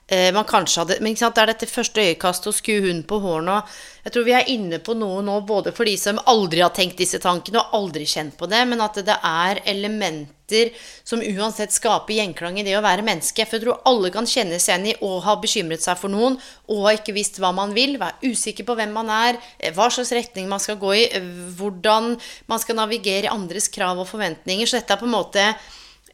man 0.06 0.46
kanskje 0.46 0.84
hadde 0.84 0.96
Men 1.02 1.16
det 1.18 1.42
er 1.42 1.50
dette 1.50 1.66
første 1.66 2.04
øyekastet 2.04 2.52
og 2.52 2.54
skue 2.54 2.84
hunden 2.84 3.02
på 3.10 3.18
hårene 3.24 3.56
og 3.58 3.78
Jeg 4.06 4.14
tror 4.14 4.26
vi 4.28 4.34
er 4.38 4.50
inne 4.54 4.78
på 4.86 4.94
noe 4.94 5.22
nå 5.26 5.40
både 5.50 5.72
for 5.74 5.90
de 5.90 5.96
som 5.98 6.20
aldri 6.30 6.62
har 6.62 6.74
tenkt 6.78 7.00
disse 7.02 7.18
tankene 7.22 7.64
og 7.64 7.72
aldri 7.74 8.06
kjent 8.06 8.36
på 8.38 8.46
det, 8.52 8.60
men 8.70 8.84
at 8.86 9.00
det 9.02 9.16
er 9.18 9.64
elementer 9.66 10.76
som 11.02 11.24
uansett 11.26 11.74
skaper 11.74 12.14
gjenklang 12.14 12.60
i 12.62 12.66
det 12.68 12.76
å 12.78 12.84
være 12.86 13.02
menneske. 13.02 13.48
For 13.50 13.58
jeg 13.58 13.64
tror 13.64 13.82
alle 13.90 14.12
kan 14.14 14.30
kjenne 14.30 14.60
seg 14.62 14.76
igjen 14.76 14.92
i 14.92 15.08
å 15.08 15.16
ha 15.26 15.34
bekymret 15.42 15.82
seg 15.82 15.98
for 15.98 16.14
noen 16.14 16.38
og 16.70 16.84
ha 16.86 16.94
ikke 17.00 17.16
visst 17.18 17.42
hva 17.42 17.50
man 17.58 17.74
vil, 17.74 17.98
være 17.98 18.30
usikker 18.30 18.68
på 18.68 18.76
hvem 18.78 18.94
man 18.94 19.10
er, 19.10 19.42
eh, 19.58 19.74
hva 19.74 19.90
slags 19.90 20.14
retning 20.14 20.46
man 20.54 20.62
skal 20.62 20.78
gå 20.78 20.94
i, 20.94 21.04
eh, 21.10 21.26
hvordan 21.58 22.14
man 22.46 22.62
skal 22.62 22.78
navigere 22.78 23.26
i 23.26 23.34
andres 23.34 23.72
krav 23.74 23.98
og 23.98 24.06
forventninger. 24.12 24.70
Så 24.70 24.78
dette 24.78 24.94
er 24.94 25.02
på 25.02 25.10
en 25.10 25.18
måte 25.18 25.48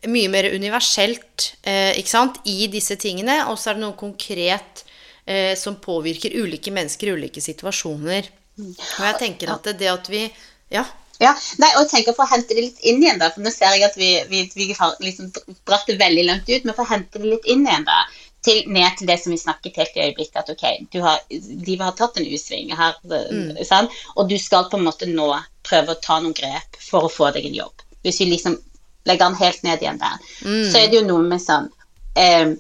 mye 0.09 0.29
mer 0.33 0.47
universelt 0.53 1.51
eh, 1.61 1.91
ikke 1.99 2.09
sant, 2.09 2.39
i 2.49 2.67
disse 2.71 2.97
tingene. 3.01 3.43
Og 3.51 3.59
så 3.59 3.71
er 3.71 3.77
det 3.77 3.85
noe 3.85 3.97
konkret 3.99 4.85
eh, 5.25 5.53
som 5.59 5.77
påvirker 5.81 6.37
ulike 6.41 6.73
mennesker 6.73 7.11
i 7.11 7.17
ulike 7.19 7.43
situasjoner. 7.43 8.31
Og 8.61 9.05
jeg 9.05 9.19
tenker 9.19 9.53
at 9.53 9.69
det, 9.69 9.77
det 9.83 9.93
at 9.93 10.11
vi 10.11 10.25
Ja. 10.71 10.87
Ja, 11.21 11.35
nei, 11.61 11.67
og 11.75 11.83
jeg 11.83 11.89
tenker 11.91 12.15
For 12.17 12.25
å 12.25 12.31
hente 12.31 12.55
det 12.57 12.63
litt 12.63 12.79
inn 12.87 13.03
igjen, 13.03 13.19
da, 13.21 13.27
for 13.29 13.45
nå 13.45 13.51
ser 13.53 13.75
jeg 13.75 13.85
at 13.85 13.97
vi, 13.99 14.09
vi, 14.31 14.39
vi 14.57 14.71
har 14.73 14.95
liksom 15.03 15.29
dratt 15.69 15.85
det 15.85 15.99
veldig 15.99 16.23
langt 16.25 16.49
ut, 16.49 16.65
men 16.65 16.73
for 16.73 16.81
å 16.81 16.89
hente 16.89 17.21
det 17.21 17.29
litt 17.35 17.45
inn 17.51 17.61
igjen, 17.67 17.85
da, 17.85 17.99
til, 18.45 18.63
ned 18.73 18.97
til 18.97 19.09
det 19.09 19.19
som 19.21 19.35
vi 19.35 19.37
snakket 19.37 19.77
helt 19.77 19.99
i 19.99 20.07
øyeblikket, 20.07 20.39
at 20.41 20.49
ok, 20.49 20.65
du 20.93 20.97
har, 21.05 21.21
livet 21.29 21.85
har 21.85 21.93
tatt 21.99 22.17
en 22.17 22.25
U-sving 22.25 22.73
her, 22.73 22.97
mm. 23.05 23.61
sånn, 23.67 23.91
og 24.15 24.31
du 24.31 24.37
skal 24.41 24.65
på 24.71 24.79
en 24.79 24.87
måte 24.87 25.09
nå 25.09 25.29
prøve 25.67 25.93
å 25.93 26.01
ta 26.01 26.17
noen 26.23 26.33
grep 26.37 26.81
for 26.81 27.05
å 27.05 27.13
få 27.13 27.29
deg 27.35 27.45
en 27.51 27.59
jobb. 27.59 27.85
Hvis 28.01 28.23
vi 28.23 28.31
liksom 28.31 28.57
legger 29.09 29.29
den 29.29 29.39
helt 29.39 29.63
ned 29.65 29.81
igjen 29.81 30.01
der, 30.01 30.19
mm. 30.45 30.65
så 30.71 30.81
er 30.81 30.91
det 30.91 30.99
jo 30.99 31.07
noe 31.07 31.25
med 31.25 31.41
sånn 31.41 31.71
eh, 32.19 32.53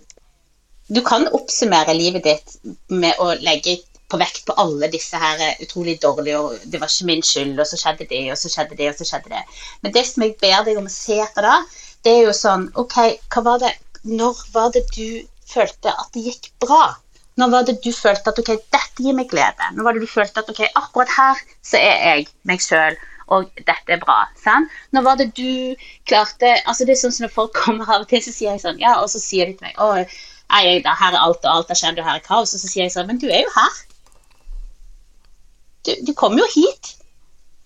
Du 0.91 0.99
kan 1.07 1.27
oppsummere 1.31 1.93
livet 1.95 2.25
ditt 2.25 2.55
med 2.89 3.19
å 3.23 3.31
legge 3.39 3.77
på 4.11 4.19
vekt 4.19 4.43
på 4.47 4.55
alle 4.59 4.89
disse 4.91 5.19
her 5.19 5.39
utrolig 5.63 5.95
dårlige 6.03 6.39
og 6.39 6.65
'Det 6.65 6.81
var 6.81 6.89
ikke 6.91 7.07
min 7.07 7.23
skyld', 7.23 7.59
og 7.59 7.67
så 7.67 7.77
skjedde 7.79 8.09
det, 8.09 8.23
og 8.31 8.37
så 8.37 8.49
skjedde 8.51 8.77
det, 8.79 8.89
og 8.89 8.97
så 8.97 9.07
skjedde 9.07 9.29
det. 9.35 9.43
Men 9.81 9.93
det 9.93 10.05
som 10.07 10.23
jeg 10.23 10.35
ber 10.41 10.65
deg 10.67 10.81
om 10.81 10.89
å 10.89 10.95
se 10.95 11.21
etter 11.23 11.47
da, 11.47 11.55
det 12.03 12.17
er 12.17 12.25
jo 12.27 12.33
sånn 12.35 12.67
OK, 12.75 12.97
hva 13.33 13.45
var 13.47 13.63
det 13.63 13.77
Når 14.03 14.37
var 14.53 14.71
det 14.73 14.81
du 14.95 15.21
følte 15.45 15.91
at 15.93 16.09
det 16.13 16.23
gikk 16.25 16.47
bra? 16.59 16.95
Når 17.37 17.49
var 17.53 17.63
det 17.67 17.75
du 17.83 17.91
følte 17.93 18.31
at 18.31 18.39
ok, 18.41 18.49
dette 18.73 19.03
gir 19.05 19.13
meg 19.13 19.29
glede? 19.29 19.67
Når 19.75 19.83
var 19.85 19.93
det 19.93 20.01
du 20.01 20.09
følte 20.09 20.41
at 20.41 20.49
ok, 20.49 20.61
akkurat 20.75 21.11
her 21.17 21.43
så 21.61 21.77
er 21.77 22.01
jeg 22.07 22.27
meg 22.49 22.63
sjøl 22.65 22.97
og 23.31 23.47
dette 23.55 23.95
er 23.95 24.01
bra. 24.01 24.25
Sant? 24.43 24.71
Nå 24.91 25.03
var 25.05 25.19
det 25.19 25.31
du 25.37 25.75
klarte 26.09 26.53
altså 26.65 26.87
Det 26.87 26.95
er 26.95 27.01
sånn 27.03 27.15
som 27.15 27.27
når 27.27 27.35
folk 27.35 27.55
kommer 27.63 27.89
av 27.89 28.05
og 28.05 28.11
til, 28.11 28.23
så 28.23 28.33
sier 28.35 28.55
jeg 28.55 28.63
sånn 28.65 28.81
Ja, 28.81 28.97
og 29.01 29.09
så 29.13 29.21
sier 29.23 29.49
de 29.49 29.57
til 29.57 29.69
meg 29.69 29.79
Å, 29.79 29.91
jeg, 30.01 30.81
her 30.83 31.13
er 31.13 31.21
alt 31.21 31.45
og 31.45 31.51
alt 31.51 31.71
har 31.71 31.79
skjedd, 31.79 31.99
og 32.01 32.07
her 32.07 32.19
er 32.19 32.25
kaos. 32.25 32.55
Og 32.55 32.59
så 32.59 32.67
sier 32.67 32.85
jeg 32.85 32.95
sånn, 32.95 33.07
men 33.07 33.21
du 33.21 33.29
er 33.31 33.45
jo 33.45 33.53
her. 33.55 33.77
Du, 35.87 35.93
du 36.09 36.11
kom 36.17 36.35
jo 36.37 36.47
hit. 36.51 36.97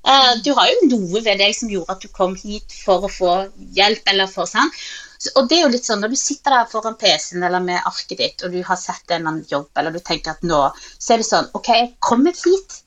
Uh, 0.05 0.37
du 0.45 0.51
har 0.53 0.69
jo 0.69 0.91
noe 0.91 1.21
ved 1.25 1.39
deg 1.41 1.55
som 1.57 1.71
gjorde 1.71 1.95
at 1.95 2.03
du 2.05 2.11
kom 2.13 2.35
hit 2.37 2.75
for 2.85 3.07
å 3.07 3.09
få 3.09 3.31
hjelp, 3.73 4.05
eller 4.11 4.29
for 4.29 4.45
sånn. 4.49 4.69
Så, 5.17 5.31
og 5.39 5.49
det 5.49 5.57
er 5.57 5.63
jo 5.63 5.71
litt 5.73 5.87
sånn, 5.87 6.03
Når 6.03 6.13
du 6.13 6.19
sitter 6.19 6.53
der 6.53 6.69
foran 6.69 6.97
PC-en 7.01 7.45
eller 7.47 7.63
med 7.63 7.81
arket 7.89 8.19
ditt, 8.21 8.45
og 8.45 8.53
du 8.53 8.61
har 8.67 8.77
sett 8.77 9.09
en 9.09 9.17
eller 9.17 9.31
annen 9.31 9.49
jobb, 9.49 9.71
eller 9.79 9.95
du 9.95 10.01
tenker 10.03 10.35
at 10.35 10.45
nå, 10.45 10.61
så 10.99 11.15
er 11.15 11.23
det 11.23 11.29
sånn 11.31 11.49
OK, 11.57 11.71
jeg 11.73 11.93
kom 12.05 12.27
hit. 12.29 12.81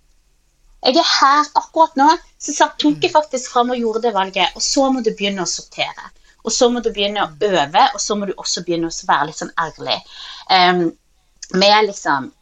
Jeg 0.86 0.96
er 1.00 1.10
her 1.10 1.48
akkurat 1.58 1.96
nå. 1.98 2.08
Så 2.38 2.68
tok 2.78 3.02
jeg 3.02 3.12
faktisk 3.12 3.52
fram 3.52 3.74
og 3.74 3.80
gjorde 3.80 4.04
det 4.06 4.14
valget. 4.14 4.54
Og 4.54 4.62
så 4.62 4.86
må 4.92 5.02
du 5.02 5.10
begynne 5.10 5.44
å 5.44 5.50
sortere. 5.50 6.12
Og 6.46 6.54
så 6.54 6.68
må 6.72 6.80
du 6.80 6.92
begynne 6.94 7.24
å 7.24 7.32
øve, 7.44 7.82
og 7.94 8.00
så 8.00 8.14
må 8.16 8.28
du 8.28 8.32
også 8.36 8.62
begynne 8.64 8.88
å 8.88 9.08
være 9.08 9.28
litt 9.28 9.40
sånn 9.40 9.54
ærlig. 9.60 9.98
Um, 10.48 10.84
med 11.58 11.90
liksom 11.90 12.32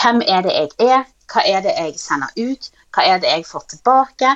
Hvem 0.00 0.22
er 0.22 0.44
det 0.44 0.52
jeg 0.54 0.88
er? 0.88 1.06
Hva 1.30 1.42
er 1.46 1.62
det 1.64 1.72
jeg 1.76 1.98
sender 2.00 2.30
ut? 2.36 2.68
Hva 2.94 3.04
er 3.06 3.18
det 3.22 3.30
jeg 3.30 3.46
får 3.46 3.64
tilbake? 3.72 4.30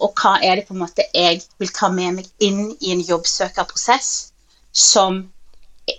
Og 0.00 0.14
hva 0.16 0.38
er 0.42 0.56
det 0.56 0.64
på 0.68 0.74
en 0.74 0.82
måte 0.82 1.04
jeg 1.14 1.42
vil 1.60 1.72
ta 1.76 1.90
med 1.92 2.18
meg 2.18 2.30
inn 2.42 2.70
i 2.80 2.94
en 2.94 3.02
jobbsøkerprosess 3.04 4.08
som 4.72 5.20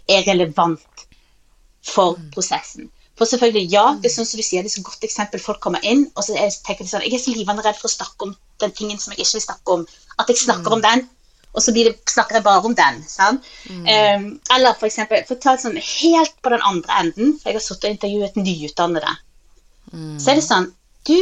er 0.09 0.25
relevant 0.27 1.05
for 1.85 2.17
prosessen? 2.33 2.89
For 3.19 3.27
selvfølgelig, 3.27 3.67
ja, 3.73 3.85
det 3.99 4.07
er 4.07 4.13
sånn 4.13 4.27
som 4.29 4.39
du 4.39 4.45
sier, 4.47 4.63
det 4.63 4.71
er 4.71 4.79
et 4.79 4.87
godt 4.87 5.03
eksempel. 5.03 5.41
Folk 5.43 5.59
kommer 5.63 5.83
inn, 5.83 6.05
og 6.15 6.23
så 6.23 6.37
tenker 6.63 6.85
de 6.85 6.91
sånn 6.91 7.03
Jeg 7.03 7.17
er 7.17 7.23
så 7.25 7.33
livende 7.35 7.65
redd 7.65 7.75
for 7.75 7.89
å 7.89 7.97
snakke 7.97 8.29
om 8.29 8.35
den 8.63 8.75
tingen 8.77 9.01
som 9.01 9.11
jeg 9.11 9.25
ikke 9.25 9.39
vil 9.39 9.43
snakke 9.43 9.75
om. 9.75 9.87
At 10.15 10.31
jeg 10.31 10.39
snakker 10.45 10.71
mm. 10.71 10.77
om 10.77 10.83
den, 10.85 11.03
og 11.51 11.65
så 11.65 11.73
det, 11.75 11.83
snakker 12.07 12.37
jeg 12.37 12.45
bare 12.45 12.69
om 12.69 12.75
den. 12.77 13.01
Sant? 13.09 13.47
Mm. 13.67 13.83
Um, 13.83 14.25
eller 14.55 14.77
for 14.79 14.87
eksempel, 14.87 15.25
for 15.27 15.35
å 15.35 15.43
ta 15.43 15.55
det 15.57 15.65
sånn 15.65 15.79
helt 15.81 16.35
på 16.45 16.53
den 16.53 16.63
andre 16.71 17.01
enden, 17.03 17.35
for 17.41 17.51
jeg 17.51 17.59
har 17.59 17.65
sittet 17.65 17.89
og 17.89 17.95
intervjuet 17.97 18.39
nyutdannede. 18.39 19.13
Mm. 19.91 20.17
Så 20.21 20.31
er 20.31 20.39
det 20.39 20.45
sånn 20.45 20.67
Du 21.09 21.15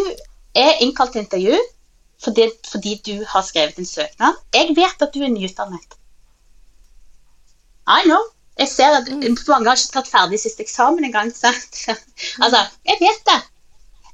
er 0.58 0.82
innkalt 0.84 1.14
til 1.16 1.24
intervju 1.24 1.58
fordi, 2.20 2.48
fordi, 2.66 2.96
du 3.06 3.26
har 3.30 3.44
skrevet 3.46 3.78
en 3.78 3.86
søknad. 3.86 4.40
Jeg 4.56 4.74
vet 4.76 5.04
at 5.06 5.14
du 5.14 5.22
er 5.22 5.30
nyutdannet. 5.30 5.98
I 7.88 8.02
know. 8.06 8.24
Jeg 8.58 8.72
ser 8.72 8.96
at 8.98 9.10
mm. 9.10 9.38
mange 9.48 9.70
har 9.70 9.78
ikke 9.78 10.00
tatt 10.00 10.10
ferdig 10.10 10.40
siste 10.42 10.66
eksamen 10.66 11.06
engang. 11.06 11.30
altså, 12.44 12.64
jeg 12.90 13.00
vet 13.04 13.24
det. 13.30 13.40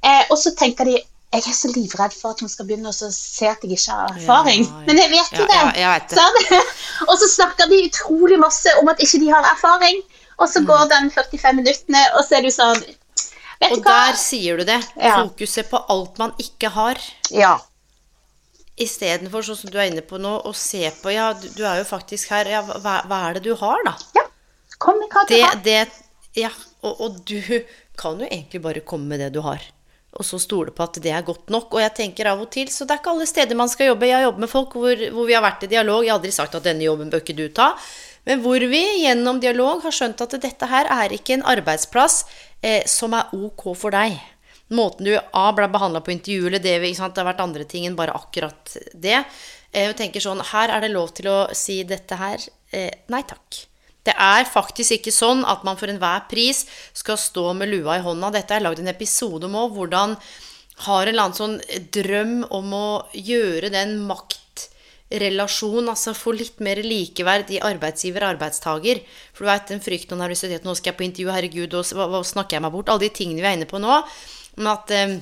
Eh, 0.04 0.24
og 0.28 0.38
så 0.40 0.52
tenker 0.58 0.88
de 0.90 0.98
jeg 1.34 1.50
er 1.50 1.54
så 1.56 1.68
livredd 1.74 2.12
for 2.14 2.30
at 2.30 2.42
hun 2.44 2.50
skal 2.50 2.66
begynne 2.68 2.92
å 2.92 2.94
se 2.94 3.48
at 3.48 3.64
jeg 3.64 3.74
ikke 3.74 3.94
har 3.96 4.12
erfaring. 4.12 4.60
Ja, 4.62 4.70
ja. 4.70 4.82
Men 4.86 5.00
jeg 5.00 5.10
vet 5.10 5.32
jo 5.34 5.46
ja, 5.48 5.48
det. 5.50 5.80
Vet 5.80 6.12
det. 6.12 6.18
Sånn? 6.20 6.68
og 7.10 7.16
så 7.18 7.30
snakker 7.32 7.70
de 7.72 7.80
utrolig 7.88 8.38
masse 8.38 8.74
om 8.78 8.90
at 8.92 9.02
ikke 9.02 9.18
de 9.24 9.32
har 9.32 9.48
erfaring. 9.48 9.98
Og 10.38 10.46
så 10.50 10.62
mm. 10.62 10.68
går 10.70 10.84
den 10.92 11.10
45 11.14 11.58
minuttene, 11.58 12.04
og 12.14 12.22
så 12.26 12.38
er 12.38 12.46
du 12.46 12.52
sånn 12.54 12.78
Vet 13.62 13.70
og 13.70 13.80
du 13.80 13.84
hva? 13.86 13.98
der 14.06 14.18
sier 14.18 14.58
du 14.58 14.66
det. 14.68 14.80
Fokuset 14.98 15.70
på 15.70 15.80
alt 15.90 16.18
man 16.22 16.34
ikke 16.42 16.70
har. 16.74 17.00
Ja. 17.34 17.56
Istedenfor, 18.74 19.46
sånn 19.46 19.60
som 19.60 19.74
du 19.74 19.78
er 19.78 19.90
inne 19.90 20.02
på 20.06 20.18
nå, 20.22 20.36
å 20.42 20.52
se 20.58 20.82
på 21.02 21.14
Ja, 21.14 21.32
du, 21.38 21.46
du 21.54 21.62
er 21.66 21.82
jo 21.82 21.88
faktisk 21.88 22.34
her. 22.34 22.50
Ja, 22.50 22.62
hva, 22.66 23.00
hva, 23.06 23.20
er 23.28 23.38
det 23.38 23.44
du 23.46 23.54
har, 23.58 23.82
da? 23.86 23.94
Ja. 24.18 24.26
Kom 24.84 25.00
med 25.00 25.12
hva 25.12 25.24
du 25.28 25.36
har. 25.40 25.56
Det, 25.64 25.80
ja, 26.36 26.50
og, 26.84 27.00
og, 27.00 27.22
du 27.24 27.40
kan 28.00 28.20
jo 28.20 28.28
egentlig 28.28 28.60
bare 28.64 28.84
komme 28.86 29.14
med 29.14 29.24
det 29.24 29.32
du 29.36 29.40
har. 29.44 29.62
Og 30.14 30.26
så 30.26 30.38
stole 30.38 30.70
på 30.70 30.84
at 30.84 31.00
det 31.02 31.10
er 31.10 31.26
godt 31.26 31.50
nok. 31.50 31.72
Og 31.74 31.82
jeg 31.82 31.94
tenker 31.96 32.28
av 32.30 32.42
og 32.42 32.50
til, 32.54 32.68
så 32.70 32.86
det 32.86 32.94
er 32.94 33.02
ikke 33.02 33.14
alle 33.14 33.26
steder 33.26 33.58
man 33.58 33.70
skal 33.70 33.92
jobbe. 33.92 34.06
Jeg 34.10 34.20
har 34.20 34.28
jobbet 34.28 34.44
med 34.44 34.52
folk 34.52 34.76
hvor, 34.78 35.06
hvor 35.16 35.30
vi 35.30 35.34
har 35.34 35.42
vært 35.42 35.66
i 35.66 35.70
dialog. 35.72 36.04
Jeg 36.04 36.12
har 36.12 36.20
aldri 36.20 36.34
sagt 36.36 36.58
at 36.58 36.68
denne 36.68 36.86
jobben 36.86 37.10
bør 37.10 37.24
ikke 37.24 37.38
du 37.38 37.48
ta. 37.54 37.72
Men 38.28 38.44
hvor 38.44 38.62
vi 38.70 38.82
gjennom 39.02 39.40
dialog 39.42 39.82
har 39.84 39.94
skjønt 39.94 40.22
at 40.24 40.36
dette 40.40 40.68
her 40.70 40.88
er 40.92 41.12
ikke 41.12 41.36
en 41.36 41.48
arbeidsplass 41.54 42.22
eh, 42.62 42.86
som 42.88 43.16
er 43.16 43.34
ok 43.36 43.66
for 43.76 43.94
deg. 43.94 44.16
Måten 44.74 45.10
du 45.10 45.12
A 45.16 45.50
ble 45.52 45.68
behandla 45.68 46.00
på 46.00 46.14
intervjuet, 46.14 46.48
eller 46.48 46.62
det, 46.62 46.78
det, 46.80 46.94
har 46.96 47.28
vært 47.28 47.42
andre 47.44 47.66
ting 47.68 47.84
enn 47.88 47.98
bare 47.98 48.14
akkurat 48.16 48.76
det. 48.94 49.20
Eh, 49.74 49.90
jeg 49.90 49.98
tenker 49.98 50.24
sånn, 50.24 50.40
Her 50.54 50.72
er 50.72 50.86
det 50.86 50.94
lov 50.94 51.12
til 51.18 51.28
å 51.28 51.38
si 51.52 51.82
dette 51.84 52.16
her. 52.20 52.48
Eh, 52.72 52.90
nei 53.12 53.22
takk. 53.28 53.64
Det 54.04 54.12
er 54.20 54.44
faktisk 54.44 54.98
ikke 54.98 55.12
sånn 55.14 55.44
at 55.48 55.62
man 55.64 55.78
for 55.80 55.88
enhver 55.88 56.26
pris 56.28 56.64
skal 56.92 57.16
stå 57.20 57.52
med 57.56 57.70
lua 57.72 57.98
i 57.98 58.04
hånda. 58.04 58.32
Dette 58.34 58.56
er 58.56 58.64
lagd 58.64 58.82
en 58.82 58.92
episode 58.92 59.48
om 59.48 59.56
òg, 59.62 59.78
hvordan 59.78 60.18
har 60.84 61.06
en 61.06 61.12
eller 61.12 61.22
annen 61.28 61.38
sånn 61.38 61.58
drøm 61.94 62.36
om 62.52 62.72
å 62.76 62.88
gjøre 63.14 63.70
den 63.72 63.96
maktrelasjonen, 64.08 65.88
altså 65.92 66.16
få 66.18 66.34
litt 66.36 66.60
mer 66.64 66.82
likeverd 66.84 67.52
i 67.54 67.62
arbeidsgiver 67.64 68.26
og 68.26 68.34
arbeidstaker. 68.34 69.00
For 69.32 69.46
du 69.46 69.52
veit 69.52 69.70
den 69.72 69.84
frykten 69.84 70.18
og 70.18 70.24
nervøsiteten 70.24 70.68
nå 70.68 70.74
skal 70.76 70.92
jeg 70.92 71.00
på 71.00 71.06
intervju, 71.08 71.30
herregud, 71.32 71.78
og 71.78 71.94
hva, 71.96 72.10
hva, 72.10 72.24
snakker 72.26 72.58
jeg 72.58 72.66
meg 72.66 72.74
bort? 72.74 72.92
Alle 72.92 73.06
de 73.06 73.14
tingene 73.14 73.40
vi 73.40 73.50
er 73.52 73.56
inne 73.56 73.70
på 73.70 73.80
nå. 73.80 74.02
Men 74.58 74.72
at 74.74 74.92
eh, 74.94 75.16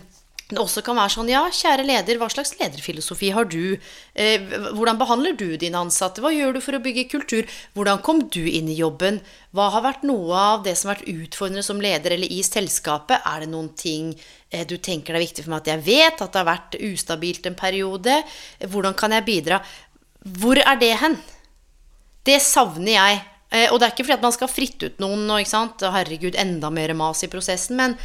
det 0.57 0.63
også 0.63 0.83
kan 0.85 0.99
være 0.99 1.13
sånn 1.15 1.31
Ja, 1.33 1.43
kjære 1.53 1.85
leder, 1.87 2.19
hva 2.21 2.29
slags 2.33 2.55
lederfilosofi 2.59 3.31
har 3.35 3.47
du? 3.51 3.79
Eh, 4.15 4.45
hvordan 4.75 4.99
behandler 5.01 5.37
du 5.39 5.57
dine 5.61 5.81
ansatte? 5.81 6.23
Hva 6.25 6.33
gjør 6.35 6.57
du 6.57 6.61
for 6.65 6.77
å 6.77 6.83
bygge 6.83 7.09
kultur? 7.13 7.49
Hvordan 7.77 8.03
kom 8.05 8.25
du 8.33 8.43
inn 8.43 8.71
i 8.71 8.79
jobben? 8.79 9.21
Hva 9.57 9.69
har 9.75 9.85
vært 9.87 10.07
noe 10.09 10.37
av 10.37 10.65
det 10.67 10.75
som 10.79 10.91
har 10.91 11.01
vært 11.01 11.13
utfordrende 11.13 11.65
som 11.67 11.83
leder 11.83 12.17
eller 12.17 12.33
i 12.33 12.43
selskapet? 12.47 13.25
Er 13.29 13.45
det 13.45 13.51
noen 13.53 13.71
ting 13.79 14.13
eh, 14.51 14.67
du 14.69 14.79
tenker 14.79 15.15
det 15.15 15.21
er 15.21 15.27
viktig 15.27 15.47
for 15.47 15.55
meg 15.55 15.65
at 15.65 15.73
jeg 15.75 15.85
vet? 15.89 16.25
At 16.25 16.33
det 16.33 16.43
har 16.43 16.51
vært 16.51 16.81
ustabilt 16.93 17.49
en 17.51 17.59
periode? 17.59 18.19
Hvordan 18.67 18.99
kan 18.99 19.15
jeg 19.17 19.29
bidra? 19.29 19.63
Hvor 20.43 20.61
er 20.61 20.81
det 20.81 20.95
hen? 21.03 21.17
Det 22.27 22.39
savner 22.43 22.97
jeg. 22.97 23.23
Eh, 23.53 23.69
og 23.71 23.79
det 23.79 23.87
er 23.87 23.95
ikke 23.95 24.07
fordi 24.07 24.19
at 24.19 24.27
man 24.27 24.35
skal 24.35 24.51
fritte 24.51 24.91
ut 24.91 25.01
noen 25.03 25.25
og? 25.31 25.89
Herregud, 25.97 26.37
enda 26.41 26.71
mer 26.73 26.95
mas 26.97 27.25
i 27.25 27.31
prosessen. 27.33 27.77
men 27.77 27.97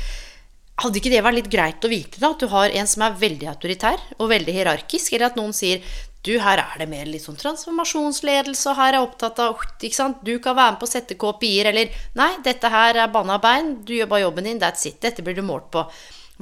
hadde 0.77 0.99
ikke 0.99 1.11
det 1.13 1.23
vært 1.25 1.37
litt 1.39 1.49
greit 1.51 1.85
å 1.85 1.89
vite, 1.89 2.19
da? 2.21 2.31
At 2.33 2.43
du 2.43 2.51
har 2.51 2.73
en 2.75 2.89
som 2.89 3.05
er 3.05 3.17
veldig 3.17 3.49
autoritær 3.49 4.03
og 4.17 4.29
veldig 4.29 4.53
hierarkisk? 4.53 5.15
Eller 5.15 5.31
at 5.31 5.39
noen 5.39 5.55
sier 5.55 5.81
du, 6.27 6.35
her 6.43 6.59
er 6.59 6.81
det 6.81 6.89
mer 6.91 7.07
litt 7.07 7.23
sånn 7.23 7.39
transformasjonsledelse, 7.39 8.65
og 8.69 8.77
her 8.77 8.91
er 8.91 8.99
jeg 8.99 9.07
opptatt 9.07 9.41
av 9.41 9.63
ikke 9.79 9.95
sant? 9.95 10.21
Du 10.27 10.35
kan 10.43 10.57
være 10.57 10.75
med 10.75 10.81
på 10.81 10.89
å 10.89 10.91
sette 10.91 11.17
KPI-er, 11.19 11.71
eller 11.71 12.05
Nei, 12.19 12.29
dette 12.45 12.71
her 12.73 12.99
er 12.99 13.11
banna 13.13 13.39
bein, 13.41 13.77
du 13.87 13.95
gjør 13.95 14.11
bare 14.11 14.25
jobben 14.25 14.49
din, 14.49 14.61
that's 14.61 14.85
it. 14.89 14.99
Dette 15.01 15.23
blir 15.25 15.37
du 15.37 15.45
målt 15.47 15.69
på. 15.73 15.85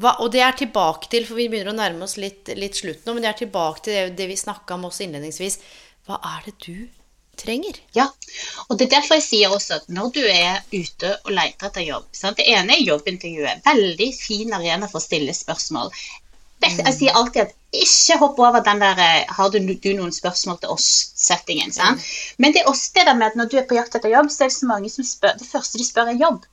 Hva, 0.02 0.18
og 0.26 0.34
det 0.34 0.42
er 0.44 0.58
tilbake 0.60 1.08
til, 1.12 1.28
for 1.28 1.40
vi 1.40 1.48
begynner 1.52 1.72
å 1.72 1.78
nærme 1.78 2.04
oss 2.08 2.18
litt, 2.20 2.50
litt 2.60 2.76
slutt 2.76 3.06
nå, 3.06 3.16
men 3.16 3.24
det 3.24 3.32
er 3.32 3.42
tilbake 3.46 3.86
til 3.86 3.96
det, 3.96 4.06
det 4.20 4.28
vi 4.32 4.40
snakka 4.40 4.76
om 4.76 4.90
også 4.90 5.06
innledningsvis. 5.06 5.62
Hva 6.08 6.20
er 6.34 6.50
det 6.50 6.58
du 6.66 6.76
trenger. 7.40 7.80
Ja, 7.98 8.10
og 8.68 8.78
det 8.78 8.88
er 8.88 8.98
derfor 8.98 9.20
jeg 9.20 9.26
sier 9.28 9.54
også 9.56 9.80
at 9.80 9.90
når 9.92 10.12
du 10.16 10.22
er 10.26 10.62
ute 10.74 11.16
og 11.24 11.34
leter 11.36 11.70
etter 11.70 11.86
jobb 11.86 12.08
sant? 12.16 12.40
Det 12.40 12.48
ene 12.52 12.78
er 12.78 12.86
jobbintervjuet. 12.88 13.66
Veldig 13.66 14.12
fin 14.18 14.56
arena 14.58 14.90
for 14.92 15.02
å 15.02 15.06
stille 15.06 15.36
spørsmål. 15.36 15.94
Jeg 16.66 16.94
sier 16.96 17.18
alltid 17.20 17.42
at 17.44 17.54
ikke 17.76 18.18
hopp 18.22 18.40
over 18.40 18.64
den 18.64 18.80
der 18.82 19.00
eh, 19.04 19.26
'har 19.28 19.50
du, 19.52 19.60
du 19.60 19.90
noen 19.94 20.14
spørsmål 20.16 20.60
til 20.62 20.72
oss'-settingen. 20.76 21.76
Men 22.38 22.54
det 22.54 22.62
er 22.62 22.70
også 22.72 22.92
det 22.96 23.06
der 23.06 23.18
med 23.20 23.28
at 23.28 23.36
når 23.36 23.52
du 23.52 23.58
er 23.58 23.68
på 23.70 23.78
jakt 23.78 23.96
etter 23.96 24.10
jobb, 24.10 24.32
så 24.32 24.46
er 24.46 24.50
det 24.50 24.58
så 24.58 24.70
mange 24.72 24.90
som 24.90 25.04
spør 25.04 25.38
Det 25.40 25.48
første 25.48 25.78
de 25.78 25.86
spør, 25.86 26.14
er 26.14 26.22
jobb. 26.22 26.46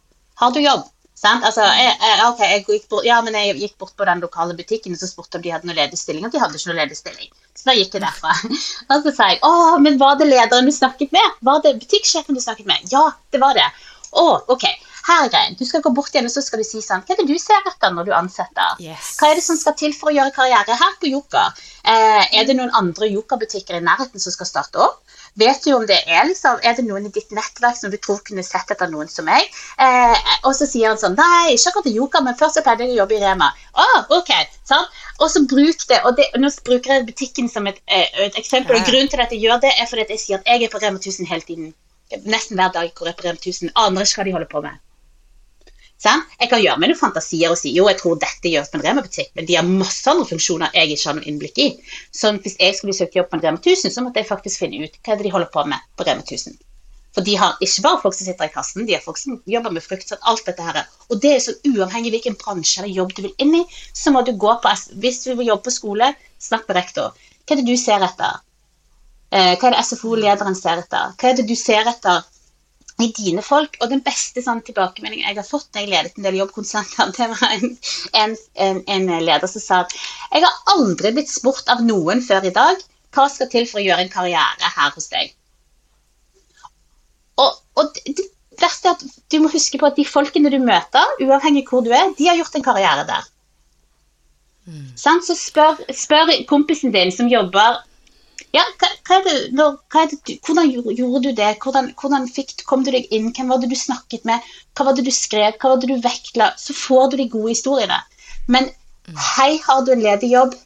Har 0.42 0.50
du 0.50 0.60
jobb? 0.60 0.88
Altså, 1.22 1.62
jeg, 1.78 1.94
jeg, 2.02 2.18
okay, 2.26 2.48
jeg 2.50 2.64
gikk 2.66 2.88
bort, 2.90 3.06
ja, 3.06 3.20
men 3.22 3.36
jeg 3.38 3.54
gikk 3.60 3.76
bort 3.78 3.94
på 3.98 4.06
den 4.08 4.22
lokale 4.24 4.56
butikken 4.58 4.96
og 4.96 5.00
så 5.00 5.08
spurte 5.10 5.38
om 5.38 5.44
de 5.44 5.52
hadde 5.54 5.68
noen 5.68 5.78
ledig 5.78 6.00
stilling. 6.00 6.26
Og 6.26 6.34
de 6.34 6.42
hadde 6.42 6.58
ikke 6.58 6.72
noen 6.72 6.80
ledig 6.82 6.98
stilling. 6.98 7.30
Så 7.54 7.68
da 7.68 7.76
gikk 7.76 7.94
jeg 7.94 8.02
derfra. 8.02 8.32
Og 8.90 9.04
så 9.04 9.12
sa 9.14 9.28
jeg 9.30 9.42
å, 9.46 9.78
men 9.84 9.98
var 10.00 10.16
det 10.18 10.30
lederen 10.30 10.66
du 10.66 10.72
snakket 10.74 11.12
med? 11.14 11.36
Var 11.44 11.60
det 11.66 11.76
butikksjefen 11.82 12.34
du 12.34 12.40
snakket 12.42 12.66
med? 12.66 12.88
Ja, 12.90 13.04
det 13.30 13.42
var 13.42 13.54
det. 13.58 13.68
Å, 14.12 14.24
ok. 14.50 14.64
Her 15.02 15.26
er 15.26 15.30
greien. 15.32 15.56
Du 15.58 15.64
skal 15.66 15.82
gå 15.84 15.90
bort 15.94 16.14
igjen 16.14 16.28
og 16.28 16.32
så 16.32 16.42
skal 16.44 16.62
du 16.62 16.66
si 16.66 16.80
sånn 16.82 17.02
Hva 17.02 17.14
er 17.14 17.22
det 17.22 17.28
du 17.30 17.38
ser 17.42 17.64
etter 17.66 17.94
når 17.94 18.08
du 18.08 18.12
ansetter? 18.14 18.76
Yes. 18.82 19.16
Hva 19.18 19.32
er 19.32 19.38
det 19.38 19.44
som 19.44 19.58
skal 19.58 19.74
til 19.78 19.94
for 19.98 20.10
å 20.10 20.14
gjøre 20.14 20.34
karriere 20.36 20.78
her 20.78 20.98
på 21.02 21.10
Joker? 21.10 21.64
Eh, 21.82 22.22
er 22.38 22.46
det 22.46 22.56
noen 22.58 22.70
andre 22.78 23.10
Joker-butikker 23.10 23.78
i 23.78 23.84
nærheten 23.84 24.22
som 24.22 24.34
skal 24.34 24.48
starte 24.48 24.82
opp? 24.82 25.02
Vet 25.40 25.64
du 25.64 25.72
om 25.72 25.84
det 25.88 25.96
er 26.04 26.26
liksom, 26.28 26.58
er 26.60 26.74
det 26.76 26.84
noen 26.84 27.06
i 27.08 27.12
ditt 27.12 27.30
nettverk 27.32 27.78
som 27.78 27.92
du 27.92 27.96
tror 27.96 28.18
kunne 28.26 28.44
sett 28.44 28.68
etter 28.74 28.90
noen 28.92 29.08
som 29.08 29.24
meg? 29.24 29.46
Eh, 29.80 30.18
og 30.44 30.52
så 30.58 30.68
sier 30.68 30.90
han 30.90 31.00
sånn 31.00 31.16
Nei, 31.16 31.54
ikke 31.54 31.72
akkurat 31.72 31.88
Joker, 31.94 32.24
men 32.26 32.36
først 32.36 32.58
så 32.58 32.64
pleide 32.66 32.84
jeg 32.84 32.98
å 32.98 33.00
jobbe 33.02 33.16
i 33.16 33.22
Rema. 33.22 33.48
Oh, 33.72 33.98
ok, 34.18 34.32
sånn. 34.68 34.84
Og 35.24 35.32
så 35.32 35.44
bruk 35.48 35.86
det. 35.88 36.02
Og 36.04 36.20
det, 36.20 36.28
nå 36.36 36.52
bruker 36.66 36.98
jeg 36.98 37.08
butikken 37.08 37.48
som 37.52 37.70
et, 37.70 37.80
eh, 37.86 38.08
et 38.26 38.36
eksempel. 38.42 38.76
og 38.76 38.84
Grunnen 38.88 39.08
til 39.08 39.24
at 39.24 39.32
jeg 39.32 39.40
gjør 39.46 39.64
det, 39.64 39.72
er 39.72 39.88
fordi 39.88 40.08
jeg 40.12 40.24
sier 40.26 40.42
at 40.42 40.52
jeg 40.52 40.68
er 40.68 40.74
på 40.74 40.82
Rema 40.84 41.00
1000 41.00 41.32
hele 41.32 41.48
tiden. 41.48 41.74
Nesten 42.28 42.60
hver 42.60 42.76
dag 42.76 42.92
går 42.92 43.12
jeg 43.12 43.20
på 43.20 43.28
Rema 43.30 43.40
1000. 43.40 43.76
Aner 43.86 44.04
ikke 44.04 44.20
hva 44.20 44.28
de 44.28 44.36
holder 44.36 44.52
på 44.52 44.66
med. 44.68 44.82
Sånn? 46.02 46.24
Jeg 46.40 46.50
kan 46.50 46.62
gjøre 46.62 46.80
meg 46.82 46.90
noen 46.90 46.98
fantasier 46.98 47.52
og 47.54 47.58
si 47.60 47.70
jo, 47.76 47.86
jeg 47.86 48.00
tror 48.00 48.18
dette 48.18 48.50
gjøres 48.50 48.72
på 48.72 48.80
en 48.80 48.84
Rema-butikk, 48.86 49.30
men 49.38 49.46
de 49.46 49.54
har 49.58 49.68
masse 49.68 50.08
andre 50.10 50.26
funksjoner 50.26 50.74
jeg 50.74 50.96
ikke 50.96 51.08
har 51.08 51.18
noe 51.18 51.28
innblikk 51.30 51.62
i. 51.62 51.68
Så 52.10 52.32
hvis 52.42 52.58
jeg 52.58 52.74
skulle 52.78 52.96
søkt 52.96 53.18
jobb 53.18 53.30
på 53.30 53.38
en 53.38 53.44
Rema 53.44 53.60
1000, 53.62 53.94
så 53.94 54.02
måtte 54.02 54.18
jeg 54.18 54.30
faktisk 54.32 54.64
finne 54.64 54.82
ut 54.82 54.98
hva 55.06 55.18
de 55.20 55.34
holder 55.34 55.50
på 55.54 55.64
med 55.70 55.88
på 55.94 56.08
Rema 56.08 56.26
1000. 56.26 56.58
For 57.12 57.26
de 57.26 57.34
har 57.36 57.58
ikke 57.60 57.84
bare 57.84 58.00
folk 58.02 58.16
som 58.16 58.26
sitter 58.26 58.48
i 58.48 58.52
kassen, 58.54 58.86
de 58.88 58.96
har 58.96 59.04
folk 59.04 59.20
som 59.20 59.36
jobber 59.54 59.74
med 59.76 59.84
frukt. 59.84 60.08
Sånn, 60.08 60.22
alt 60.32 60.46
dette 60.48 60.64
her. 60.64 60.80
Og 61.12 61.20
det 61.22 61.34
er 61.36 61.42
så 61.44 61.54
uavhengig 61.68 62.14
hvilken 62.14 62.38
bransje 62.40 62.80
eller 62.80 62.94
jobb 62.96 63.12
du 63.16 63.26
vil 63.26 63.44
inn 63.44 63.58
i, 63.60 63.62
så 63.92 64.14
må 64.14 64.24
du 64.26 64.32
gå 64.32 64.54
på 64.62 64.72
Hvis 65.04 65.22
du 65.26 65.34
vil 65.34 65.52
jobbe 65.52 65.68
på 65.68 65.76
skole, 65.76 66.14
snakk 66.40 66.64
med 66.68 66.80
rektor. 66.80 67.12
Hva 67.44 67.54
er 67.54 67.60
det 67.60 67.68
du 67.68 67.76
ser 67.76 68.02
etter? 68.06 68.40
Eh, 69.32 69.54
hva 69.54 69.68
er 69.68 69.76
det 69.76 69.84
SFO-lederen 69.86 70.56
ser 70.56 70.82
etter? 70.82 71.12
Hva 71.20 71.30
er 71.30 71.36
det 71.38 71.46
du 71.48 71.54
ser 71.58 71.88
etter 71.92 72.24
i 73.00 73.08
dine 73.16 73.42
folk. 73.44 73.76
Og 73.80 73.90
den 73.92 74.02
beste 74.04 74.42
sånn, 74.44 74.62
tilbakemeldingen 74.66 75.28
jeg 75.28 75.38
har 75.38 75.48
fått 75.48 75.70
når 75.72 75.84
jeg 75.84 75.92
ledet 75.92 76.18
en 76.18 76.28
del 76.28 76.40
jobbkonsulenter, 76.42 77.12
det 77.18 77.28
var 77.32 77.54
en, 77.56 77.76
en, 78.22 78.36
en, 78.66 78.82
en, 78.96 79.12
leder 79.24 79.50
som 79.50 79.64
sa 79.64 79.82
at 79.86 79.96
jeg 79.96 80.44
har 80.44 80.74
aldri 80.76 81.14
blitt 81.16 81.32
spurt 81.32 81.70
av 81.72 81.84
noen 81.86 82.22
før 82.24 82.48
i 82.48 82.54
dag 82.54 82.82
hva 83.12 83.28
skal 83.28 83.50
til 83.52 83.66
for 83.68 83.80
å 83.80 83.84
gjøre 83.84 84.06
en 84.06 84.12
karriere 84.12 84.74
her 84.76 84.92
hos 84.94 85.10
deg. 85.12 85.34
Og, 87.42 87.58
og 87.80 87.98
det 88.04 88.24
verste 88.60 88.88
er 88.88 88.96
at 88.96 89.20
du 89.32 89.38
må 89.42 89.50
huske 89.52 89.80
på 89.80 89.88
at 89.88 89.98
de 89.98 90.06
folkene 90.08 90.52
du 90.52 90.58
møter, 90.62 91.16
uavhengig 91.20 91.66
hvor 91.68 91.84
du 91.84 91.92
er, 91.92 92.12
de 92.16 92.28
har 92.28 92.38
gjort 92.40 92.56
en 92.56 92.64
karriere 92.64 93.04
der. 93.08 93.28
Mm. 94.64 94.92
Så 94.96 95.34
spør, 95.36 95.80
spør, 95.96 96.30
kompisen 96.48 96.94
din 96.94 97.10
som 97.12 97.28
jobber 97.28 97.82
ja, 98.52 98.62
hva, 98.80 98.88
hva 99.08 99.16
er 99.16 99.22
det, 99.24 99.36
når, 99.56 99.76
hva 99.92 100.02
er 100.04 100.10
det, 100.12 100.34
Hvordan 100.44 100.68
gjorde 100.72 101.22
du 101.24 101.30
det? 101.36 101.50
Hvordan, 101.62 101.92
hvordan 102.00 102.26
fikk, 102.28 102.58
kom 102.68 102.82
du 102.84 102.90
deg 102.92 103.08
inn? 103.14 103.30
Hvem 103.32 103.48
var 103.48 103.62
det 103.62 103.70
du 103.70 103.78
snakket 103.78 104.26
med? 104.28 104.44
Hva 104.76 104.90
var 104.90 104.98
det 104.98 105.06
du 105.06 105.12
skrev? 105.14 105.56
Hva 105.56 105.72
var 105.72 105.80
det 105.80 105.88
du 105.88 106.02
vektla? 106.04 106.50
Så 106.60 106.76
får 106.76 107.12
du 107.12 107.16
de 107.22 107.30
gode 107.32 107.54
historiene. 107.54 108.02
Men 108.52 108.68
mm. 109.08 109.22
hei, 109.38 109.54
har 109.64 109.86
du 109.86 109.94
en 109.94 110.04
ledig 110.04 110.34
jobb? 110.34 110.58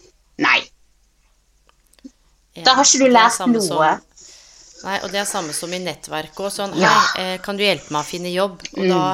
Nei. 0.42 0.58
da 2.66 2.74
har 2.76 2.84
ikke 2.84 3.06
du 3.06 3.14
lært 3.14 3.38
noe. 3.46 3.62
Som, 3.62 4.82
nei, 4.82 4.98
og 5.04 5.08
det 5.14 5.22
er 5.22 5.30
samme 5.30 5.54
som 5.56 5.70
i 5.70 5.80
nettverket 5.80 6.42
òg. 6.42 6.50
Sånn, 6.52 6.74
ja. 6.82 6.90
hei, 6.90 7.22
eh, 7.22 7.38
kan 7.44 7.58
du 7.58 7.62
hjelpe 7.64 7.94
meg 7.94 8.02
å 8.02 8.08
finne 8.08 8.34
jobb? 8.34 8.66
Og 8.74 8.82
mm. 8.82 8.90
da 8.90 9.04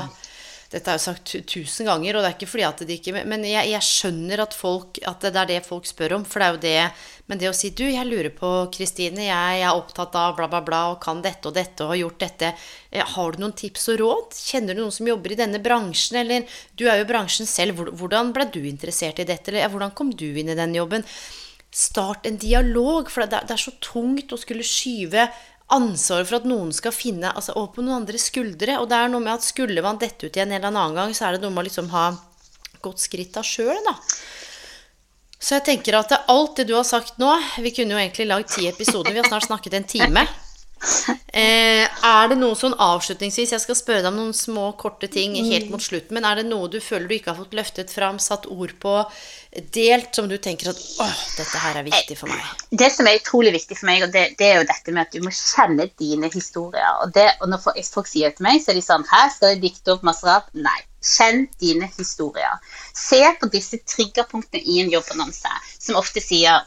dette 0.73 0.89
er 0.89 0.97
jo 0.97 1.03
sagt 1.05 1.33
tusen 1.51 1.89
ganger, 1.89 2.17
og 2.17 2.25
det 2.25 2.31
er 2.31 2.37
ikke 2.37 2.49
fordi 2.49 2.65
at 2.65 2.83
de 2.89 2.95
ikke 2.97 3.25
Men 3.29 3.45
jeg, 3.45 3.69
jeg, 3.69 3.85
skjønner 3.85 4.41
at, 4.45 4.55
folk, 4.57 5.01
at 5.09 5.25
det 5.27 5.41
er 5.43 5.51
det 5.51 5.59
folk 5.67 5.89
spør 5.89 6.17
om, 6.17 6.25
for 6.25 6.41
det 6.41 6.47
er 6.47 6.55
jo 6.55 6.63
det 6.63 7.09
Men 7.29 7.43
det 7.43 7.51
å 7.51 7.57
si 7.57 7.73
Du, 7.77 7.85
jeg 7.85 8.09
lurer 8.09 8.31
på, 8.37 8.51
Kristine, 8.73 9.27
jeg, 9.27 9.59
jeg, 9.59 9.67
er 9.69 9.77
opptatt 9.77 10.17
av 10.19 10.39
bla, 10.39 10.49
bla, 10.49 10.63
bla, 10.65 10.81
og 10.95 11.03
kan 11.05 11.21
dette 11.25 11.51
og 11.51 11.57
dette 11.57 11.85
og 11.85 11.93
har 11.93 12.01
gjort 12.03 12.25
dette. 12.25 12.51
Eh, 12.91 13.05
har 13.15 13.33
du 13.33 13.43
noen 13.43 13.55
tips 13.57 13.87
og 13.93 14.01
råd? 14.01 14.41
Kjenner 14.49 14.77
du 14.77 14.83
noen 14.83 14.97
som 14.97 15.09
jobber 15.09 15.35
i 15.35 15.39
denne 15.39 15.61
bransjen, 15.63 16.19
eller 16.23 16.59
Du 16.79 16.89
er 16.89 17.03
jo 17.03 17.09
bransjen 17.09 17.49
selv. 17.49 17.85
Hvordan 18.01 18.33
ble 18.37 18.49
du 18.53 18.61
interessert 18.65 19.23
i 19.23 19.29
dette, 19.29 19.53
eller 19.53 19.73
hvordan 19.73 19.95
kom 19.97 20.13
du 20.13 20.29
inn 20.33 20.53
i 20.53 20.59
den 20.59 20.77
jobben? 20.77 21.07
Start 21.73 22.27
en 22.29 22.37
dialog, 22.41 23.09
for 23.09 23.25
det 23.25 23.39
er, 23.39 23.49
det 23.49 23.57
er 23.57 23.65
så 23.65 23.73
tungt 23.81 24.33
å 24.35 24.41
skulle 24.41 24.67
skyve 24.67 25.29
ansvaret 25.75 26.29
for 26.29 26.39
at 26.41 26.49
noen 26.49 26.71
skal 26.75 26.95
finne 26.95 27.33
altså 27.33 27.55
over 27.57 27.73
på 27.77 27.85
noen 27.85 28.03
andres 28.03 28.29
skuldre. 28.31 28.79
Og 28.81 28.89
det 28.91 28.99
er 28.99 29.11
noe 29.13 29.25
med 29.25 29.35
at 29.37 29.47
skulle 29.47 29.85
man 29.85 30.01
dette 30.01 30.29
ut 30.29 30.37
igjen 30.37 30.53
en 30.53 30.61
eller 30.61 30.71
annen 30.73 30.99
gang, 30.99 31.17
så 31.17 31.29
er 31.29 31.37
det 31.37 31.45
noe 31.45 31.55
med 31.55 31.65
å 31.65 31.69
liksom 31.71 31.91
ha 31.95 32.07
gått 32.83 33.03
skritt 33.03 33.37
av 33.39 33.47
sjøl, 33.47 33.79
da. 33.87 33.97
Så 35.43 35.57
jeg 35.57 35.67
tenker 35.67 35.99
at 35.99 36.15
alt 36.31 36.61
det 36.61 36.69
du 36.69 36.77
har 36.77 36.85
sagt 36.87 37.17
nå 37.19 37.33
Vi 37.65 37.73
kunne 37.75 37.97
jo 37.97 37.99
egentlig 37.99 38.29
lagd 38.31 38.53
ti 38.53 38.69
episoder. 38.71 39.11
Vi 39.11 39.19
har 39.19 39.27
snart 39.27 39.49
snakket 39.49 39.75
en 39.75 39.89
time. 39.91 40.23
Eh, 41.33 41.87
er 41.89 42.27
det 42.29 42.37
noe 42.37 42.53
sånn 42.53 42.75
avslutningsvis 42.77 43.55
Jeg 43.55 43.63
skal 43.63 43.77
spørre 43.79 44.03
deg 44.03 44.11
om 44.11 44.19
noen 44.19 44.35
små, 44.37 44.67
korte 44.77 45.09
ting 45.09 45.33
helt 45.49 45.71
mot 45.73 45.81
slutten. 45.81 46.13
Men 46.13 46.27
er 46.29 46.43
det 46.43 46.45
noe 46.51 46.69
du 46.69 46.77
føler 46.85 47.09
du 47.09 47.15
ikke 47.17 47.33
har 47.33 47.39
fått 47.39 47.57
løftet 47.57 47.95
fram, 47.95 48.19
satt 48.21 48.45
ord 48.53 48.75
på, 48.83 48.99
delt, 49.73 50.11
som 50.13 50.29
du 50.29 50.37
tenker 50.37 50.69
at 50.75 50.83
åh, 51.01 51.15
dette 51.39 51.63
her 51.63 51.79
er 51.81 51.87
viktig 51.89 52.19
for 52.21 52.29
meg? 52.29 52.45
Det 52.69 52.91
som 52.93 53.09
er 53.09 53.17
utrolig 53.17 53.55
viktig 53.57 53.79
for 53.79 53.89
meg, 53.89 54.05
og 54.05 54.13
det, 54.13 54.27
det 54.37 54.49
er 54.51 54.61
jo 54.61 54.69
dette 54.69 54.93
med 54.93 55.07
at 55.07 55.17
du 55.17 55.25
må 55.25 55.33
kjenne 55.33 55.89
dine 56.03 56.29
historier. 56.35 57.01
Og, 57.01 57.15
det, 57.17 57.31
og 57.41 57.49
når 57.53 57.65
folk 57.65 58.13
sier 58.13 58.29
det 58.29 58.41
til 58.43 58.51
meg, 58.51 58.61
så 58.61 58.75
er 58.75 58.81
de 58.81 58.85
sånn 58.85 59.09
Her 59.09 59.33
skal 59.33 59.55
jeg 59.55 59.63
dikte 59.65 59.97
opp 59.97 60.05
masse 60.05 60.29
rart. 60.29 60.53
Nei. 60.53 60.81
Kjenn 61.03 61.49
dine 61.59 61.89
historier. 61.97 62.61
Se 62.95 63.25
på 63.41 63.49
disse 63.51 63.81
triggerpunktene 63.89 64.61
i 64.63 64.83
en 64.85 64.93
jobbannonse, 64.93 65.51
som 65.81 65.97
ofte 65.99 66.23
sier 66.23 66.61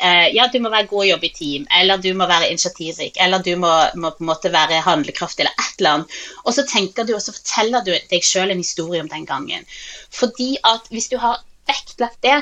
ja, 0.00 0.48
du 0.52 0.58
må 0.62 0.70
være 0.72 0.88
god 0.90 1.02
og 1.04 1.08
jobbe 1.08 1.26
i 1.28 1.34
team, 1.36 1.66
eller 1.80 2.00
du 2.02 2.08
må 2.18 2.26
være 2.26 2.48
initiativrik, 2.50 3.18
eller 3.20 3.42
du 3.44 3.52
må, 3.60 3.70
må, 3.94 4.10
på 4.16 4.24
en 4.24 4.30
måte 4.30 4.52
være 4.52 4.80
handlekraftig, 4.86 5.44
eller 5.44 5.60
et 5.60 5.78
eller 5.78 5.98
annet. 5.98 6.16
Og 6.44 6.56
så 6.56 6.64
tenker 6.68 7.06
du, 7.06 7.14
og 7.14 7.22
så 7.22 7.34
forteller 7.36 7.84
du 7.86 7.92
deg 7.92 8.26
sjøl 8.26 8.50
en 8.50 8.62
historie 8.62 9.02
om 9.04 9.10
den 9.12 9.28
gangen. 9.28 9.68
Fordi 10.10 10.56
at 10.72 10.88
hvis 10.90 11.10
du 11.12 11.18
har 11.22 11.42
vektlagt 11.68 12.18
det, 12.24 12.38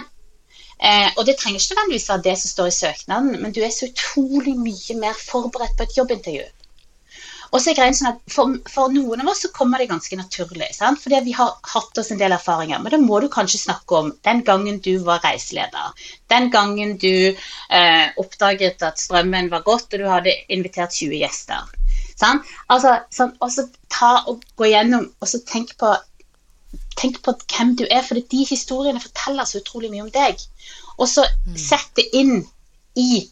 eh, 0.78 1.10
og 1.16 1.26
det 1.26 1.36
trenger 1.40 1.60
ikke 1.60 1.74
nødvendigvis 1.74 2.08
være 2.12 2.26
det 2.28 2.38
som 2.38 2.54
står 2.54 2.70
i 2.70 2.78
søknaden, 2.78 3.36
men 3.42 3.52
du 3.52 3.60
er 3.64 3.74
så 3.74 3.90
utrolig 3.90 4.56
mye 4.58 4.96
mer 5.02 5.18
forberedt 5.18 5.76
på 5.76 5.88
et 5.88 5.96
jobbintervju. 5.98 6.48
Og 7.50 7.58
så 7.58 7.72
er 7.72 7.78
greien 7.78 7.96
sånn 7.96 8.12
at 8.12 8.20
for, 8.30 8.52
for, 8.70 8.92
noen 8.94 9.24
av 9.24 9.32
oss 9.32 9.42
så 9.44 9.50
kommer 9.54 9.82
det 9.82 9.88
ganske 9.90 10.16
naturlig. 10.18 10.68
Sant? 10.76 11.00
Fordi 11.02 11.20
vi 11.26 11.34
har 11.34 11.56
hatt 11.72 11.98
oss 11.98 12.12
en 12.14 12.20
del 12.20 12.34
erfaringer. 12.36 12.82
Men 12.82 12.94
da 12.94 13.00
må 13.02 13.18
du 13.22 13.26
kanskje 13.32 13.62
snakke 13.64 13.98
om 13.98 14.12
den 14.26 14.44
gangen 14.46 14.78
du 14.84 14.92
var 15.06 15.22
reiseleder. 15.26 15.96
Den 16.30 16.50
gangen 16.54 16.94
du 17.02 17.10
eh, 17.30 18.06
oppdaget 18.22 18.84
at 18.86 19.02
strømmen 19.02 19.50
var 19.50 19.66
godt, 19.66 19.90
og 19.90 20.04
du 20.04 20.06
hadde 20.10 20.36
invitert 20.48 20.94
20 20.94 21.18
gjester. 21.24 21.66
Sant? 22.20 22.46
Altså, 22.70 23.00
sånn, 23.14 23.34
og 23.42 23.50
så 23.54 23.66
ta 23.90 24.12
og 24.30 24.44
gå 24.60 24.70
gjennom, 24.70 25.10
og 25.18 25.32
så 25.32 25.42
tenk 25.46 25.76
på 25.80 25.96
Tenk 27.00 27.16
på 27.24 27.32
hvem 27.48 27.70
du 27.78 27.82
er, 27.86 28.02
for 28.04 28.18
de 28.30 28.42
historiene 28.46 29.00
forteller 29.00 29.46
så 29.48 29.58
utrolig 29.58 29.88
mye 29.90 30.04
om 30.04 30.10
deg. 30.12 30.42
Og 31.00 31.08
så 31.08 31.24
mm. 31.24 31.54
sett 31.58 31.88
det 31.96 32.04
inn 32.14 32.42
i 33.00 33.22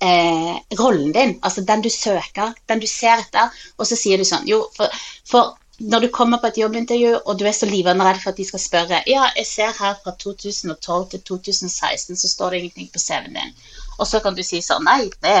eh, 0.00 0.54
rollen 0.80 1.12
din, 1.12 1.38
altså 1.42 1.64
den 1.66 1.82
du 1.84 1.90
søker, 1.92 2.54
den 2.68 2.80
du 2.80 2.86
ser 2.90 3.20
etter, 3.20 3.50
og 3.78 3.88
så 3.88 3.98
sier 3.98 4.20
du 4.20 4.26
sånn 4.28 4.48
Jo, 4.48 4.62
for, 4.76 5.02
for 5.28 5.56
når 5.80 6.04
du 6.04 6.08
kommer 6.12 6.40
på 6.40 6.50
et 6.50 6.58
jobbintervju 6.60 7.12
og 7.24 7.38
du 7.40 7.46
er 7.48 7.54
så 7.56 7.68
livende 7.68 8.04
redd 8.04 8.20
for 8.20 8.34
at 8.34 8.40
de 8.40 8.44
skal 8.44 8.60
spørre 8.60 9.00
Ja, 9.08 9.30
jeg 9.36 9.46
ser 9.48 9.72
her 9.78 9.96
fra 10.02 10.12
2012 10.24 11.06
til 11.14 11.22
2016 11.32 12.20
så 12.20 12.28
står 12.28 12.50
det 12.50 12.60
ingenting 12.60 12.90
på 12.92 13.00
CV-en 13.00 13.38
din. 13.38 13.54
Og 13.98 14.06
så 14.10 14.20
kan 14.20 14.36
du 14.36 14.44
si 14.44 14.60
sånn 14.64 14.84
Nei, 14.84 15.08
det, 15.24 15.36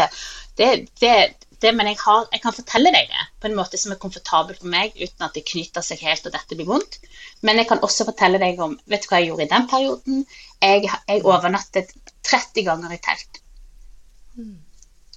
det, 0.56 0.70
det, 1.02 1.12
det 1.60 1.74
men 1.76 1.92
jeg, 1.92 2.00
har, 2.06 2.24
jeg, 2.32 2.40
kan 2.44 2.56
fortelle 2.56 2.92
deg 2.94 3.12
det 3.12 3.26
på 3.42 3.50
en 3.50 3.58
måte 3.58 3.80
som 3.80 3.92
er 3.92 4.00
komfortabel 4.00 4.56
for 4.56 4.72
meg, 4.72 4.96
uten 4.96 5.28
at 5.28 5.36
det 5.36 5.44
knytter 5.52 5.84
seg 5.84 6.00
helt 6.08 6.28
og 6.28 6.36
dette 6.36 6.56
blir 6.56 6.68
vondt. 6.72 7.00
Men 7.44 7.60
jeg 7.60 7.68
kan 7.68 7.84
også 7.84 8.08
fortelle 8.08 8.40
deg 8.40 8.60
om 8.64 8.78
Vet 8.88 9.04
du 9.04 9.12
hva 9.12 9.20
jeg 9.20 9.32
gjorde 9.32 9.44
i 9.44 9.52
den 9.52 9.68
perioden? 9.68 10.24
Jeg, 10.64 10.88
jeg 10.88 11.24
overnattet 11.24 11.92
30 12.32 12.64
ganger 12.64 12.96
i 12.96 13.00
telt. 13.04 13.39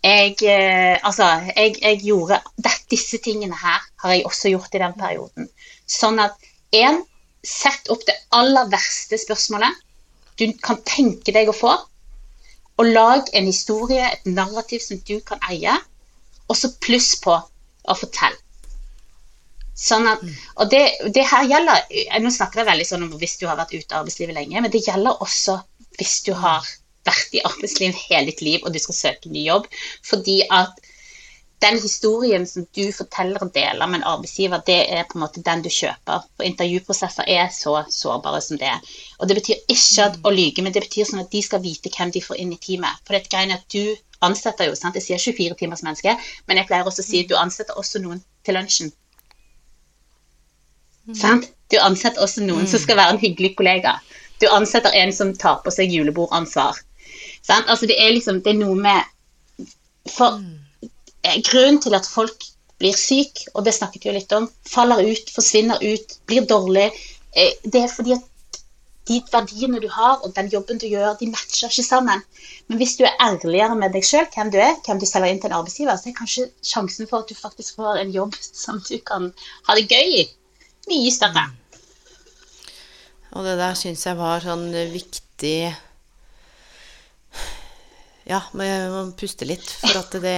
Jeg, 0.03 0.35
eh, 0.43 0.97
altså, 0.99 1.27
jeg, 1.55 1.77
jeg 1.79 1.99
gjorde 2.03 2.41
Disse 2.91 3.17
tingene 3.23 3.55
her 3.55 3.85
har 4.03 4.11
jeg 4.11 4.25
også 4.27 4.51
gjort 4.51 4.75
i 4.75 4.81
den 4.81 4.93
perioden. 4.99 5.47
Sånn 5.89 6.19
at 6.19 6.35
én, 6.75 6.99
sett 7.43 7.89
opp 7.93 8.03
det 8.07 8.15
aller 8.35 8.69
verste 8.71 9.17
spørsmålet 9.19 9.79
du 10.39 10.45
kan 10.65 10.79
tenke 10.85 11.33
deg 11.33 11.49
å 11.49 11.55
få. 11.55 11.73
Og 12.81 12.89
lag 12.89 13.27
en 13.37 13.47
historie, 13.47 14.05
et 14.05 14.29
narrativ 14.29 14.81
som 14.83 14.99
du 15.07 15.19
kan 15.25 15.41
eie. 15.49 15.73
Og 16.49 16.57
så 16.57 16.71
pluss 16.83 17.13
på 17.23 17.33
å 17.33 17.97
fortelle. 17.97 18.37
Sånn 19.73 20.05
at, 20.05 20.21
og 20.61 20.69
det, 20.69 20.83
det, 21.15 21.23
her 21.25 21.47
gjelder 21.49 22.19
Nå 22.21 22.29
snakker 22.29 22.61
jeg 22.61 22.67
veldig 22.67 22.85
sånn 22.85 23.07
om 23.07 23.15
hvis 23.17 23.39
du 23.41 23.47
har 23.49 23.57
vært 23.57 23.73
ute 23.73 23.89
av 23.89 24.03
arbeidslivet 24.03 24.35
lenge, 24.37 24.61
men 24.61 24.73
det 24.73 24.83
gjelder 24.85 25.23
også 25.25 25.55
hvis 25.97 26.19
du 26.27 26.29
har 26.37 26.67
vært 27.07 27.35
i 27.37 27.43
arbeidsliv 27.45 27.95
hele 28.07 28.31
ditt 28.31 28.41
liv, 28.45 28.63
og 28.63 28.73
du 28.73 28.79
skal 28.81 28.99
søke 28.99 29.31
ny 29.31 29.45
jobb. 29.47 29.69
Fordi 30.07 30.41
at 30.51 30.81
den 31.63 31.79
historien 31.79 32.45
som 32.47 32.65
du 32.75 32.83
forteller 32.91 33.43
og 33.43 33.53
deler 33.55 33.87
med 33.87 34.01
en 34.01 34.07
arbeidsgiver, 34.13 34.63
det 34.67 34.79
er 34.91 35.05
på 35.07 35.17
en 35.17 35.23
måte 35.23 35.43
den 35.45 35.61
du 35.63 35.69
kjøper. 35.71 36.25
For 36.35 36.47
intervjuprosesser 36.47 37.29
er 37.29 37.47
så 37.55 37.77
sårbare 37.89 38.41
som 38.43 38.59
det. 38.59 38.67
er. 38.67 38.95
Og 39.19 39.29
det 39.29 39.37
betyr 39.39 39.61
ikke 39.71 40.07
at, 40.09 40.17
å 40.27 40.33
lyge, 40.33 40.65
men 40.65 40.75
det 40.75 40.83
betyr 40.83 41.07
sånn 41.07 41.23
at 41.23 41.31
de 41.31 41.43
skal 41.45 41.63
vite 41.63 41.91
hvem 41.93 42.11
de 42.11 42.23
får 42.23 42.41
inn 42.43 42.51
i 42.55 42.59
teamet. 42.59 42.99
For 43.05 43.15
det 43.15 43.21
er 43.21 43.31
greien 43.31 43.55
at 43.55 43.63
du 43.71 43.95
ansetter 44.23 44.67
jo, 44.67 44.75
sant? 44.79 44.99
jeg 44.99 45.07
sier 45.07 45.23
24 45.23 45.59
timers 45.59 45.83
menneske, 45.87 46.17
men 46.47 46.59
jeg 46.59 46.67
pleier 46.67 46.87
også 46.87 47.03
å 47.03 47.07
si 47.07 47.23
at 47.23 47.31
du 47.31 47.39
ansetter 47.39 47.79
også 47.79 48.03
noen 48.03 48.19
til 48.43 48.59
lunsjen. 48.59 48.91
Mm. 51.07 51.15
Sant? 51.19 51.51
Du 51.71 51.79
ansetter 51.79 52.23
også 52.23 52.43
noen 52.43 52.67
mm. 52.67 52.71
som 52.71 52.83
skal 52.83 52.99
være 52.99 53.15
en 53.15 53.23
hyggelig 53.23 53.55
kollega. 53.59 53.97
Du 54.43 54.49
ansetter 54.51 54.95
en 54.99 55.15
som 55.15 55.31
tar 55.39 55.61
på 55.63 55.71
seg 55.71 55.91
julebordansvar. 55.95 56.79
Sant? 57.43 57.67
Altså 57.67 57.89
det 57.89 57.97
er 57.99 58.13
liksom 58.15 58.41
Det 58.43 58.53
er 58.53 58.59
noe 58.61 58.75
med 58.79 59.63
For 60.11 60.39
eh, 61.23 61.39
grunnen 61.43 61.81
til 61.83 61.95
at 61.95 62.07
folk 62.07 62.49
blir 62.81 62.95
syk, 62.97 63.45
og 63.53 63.63
det 63.63 63.75
snakket 63.77 64.03
vi 64.03 64.09
jo 64.09 64.15
litt 64.17 64.33
om, 64.35 64.49
faller 64.67 64.99
ut, 65.05 65.29
forsvinner 65.31 65.79
ut, 65.79 66.15
blir 66.27 66.43
dårlig, 66.49 66.89
eh, 67.31 67.53
det 67.63 67.85
er 67.85 67.91
fordi 67.91 68.15
at 68.17 68.25
de 69.07 69.19
verdiene 69.31 69.79
du 69.83 69.87
har, 69.91 70.17
og 70.23 70.33
den 70.35 70.49
jobben 70.51 70.79
du 70.81 70.85
gjør, 70.87 71.13
de 71.19 71.29
matcher 71.31 71.71
ikke 71.71 71.85
sammen. 71.85 72.23
Men 72.67 72.79
hvis 72.79 72.95
du 72.99 73.05
er 73.07 73.15
ærligere 73.23 73.75
med 73.79 73.95
deg 73.95 74.03
sjøl, 74.07 74.27
hvem 74.35 74.51
du 74.51 74.59
er, 74.59 74.75
hvem 74.85 74.99
du 74.99 75.07
selger 75.07 75.31
inn 75.31 75.41
til 75.43 75.51
en 75.51 75.57
arbeidsgiver, 75.59 75.99
så 75.99 76.09
er 76.09 76.17
kanskje 76.17 76.45
sjansen 76.63 77.09
for 77.09 77.23
at 77.23 77.31
du 77.31 77.39
faktisk 77.39 77.79
får 77.79 77.99
en 78.01 78.13
jobb 78.15 78.37
som 78.39 78.79
du 78.87 78.95
kan 79.07 79.31
ha 79.67 79.77
det 79.79 79.89
gøy 79.91 80.19
i, 80.23 80.27
mye 80.91 81.11
større. 81.11 81.49
Og 83.33 83.47
det 83.47 83.57
der 83.59 83.79
syns 83.79 84.05
jeg 84.07 84.19
var 84.19 84.43
sånn 84.43 84.67
viktig 84.93 85.57
ja, 88.29 88.39
må 88.55 89.03
puste 89.19 89.47
litt. 89.47 89.65
For 89.81 89.99
at 89.99 90.15
det 90.23 90.37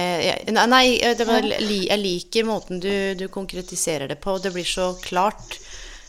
Nei, 0.50 0.98
det 1.18 1.26
var, 1.28 1.46
jeg 1.46 2.00
liker 2.02 2.48
måten 2.48 2.82
du, 2.82 2.90
du, 3.18 3.28
konkretiserer 3.32 4.10
det 4.10 4.18
på. 4.22 4.38
Det 4.42 4.52
blir 4.54 4.66
så 4.66 4.90
klart. 5.04 5.58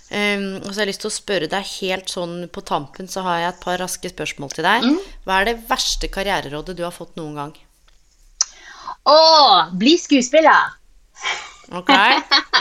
Um, 0.08 0.64
og 0.64 0.70
så 0.72 0.80
har 0.80 0.86
jeg 0.86 0.94
lyst 0.94 1.02
til 1.04 1.10
å 1.10 1.18
spørre 1.18 1.50
deg 1.52 1.72
helt 1.82 2.12
sånn 2.12 2.36
på 2.54 2.64
tampen, 2.64 3.10
så 3.12 3.26
har 3.26 3.42
jeg 3.42 3.50
et 3.52 3.64
par 3.66 3.82
raske 3.82 4.12
spørsmål 4.14 4.54
til 4.56 4.68
deg. 4.68 4.88
Mm. 4.88 5.00
Hva 5.28 5.42
er 5.42 5.50
det 5.50 5.58
verste 5.68 6.08
karriererådet 6.12 6.78
du 6.78 6.86
har 6.88 6.96
fått 6.96 7.18
noen 7.20 7.36
gang? 7.42 7.54
Å, 9.08 9.20
bli 9.76 9.98
skuespiller! 10.00 10.78
Ok. 11.76 11.90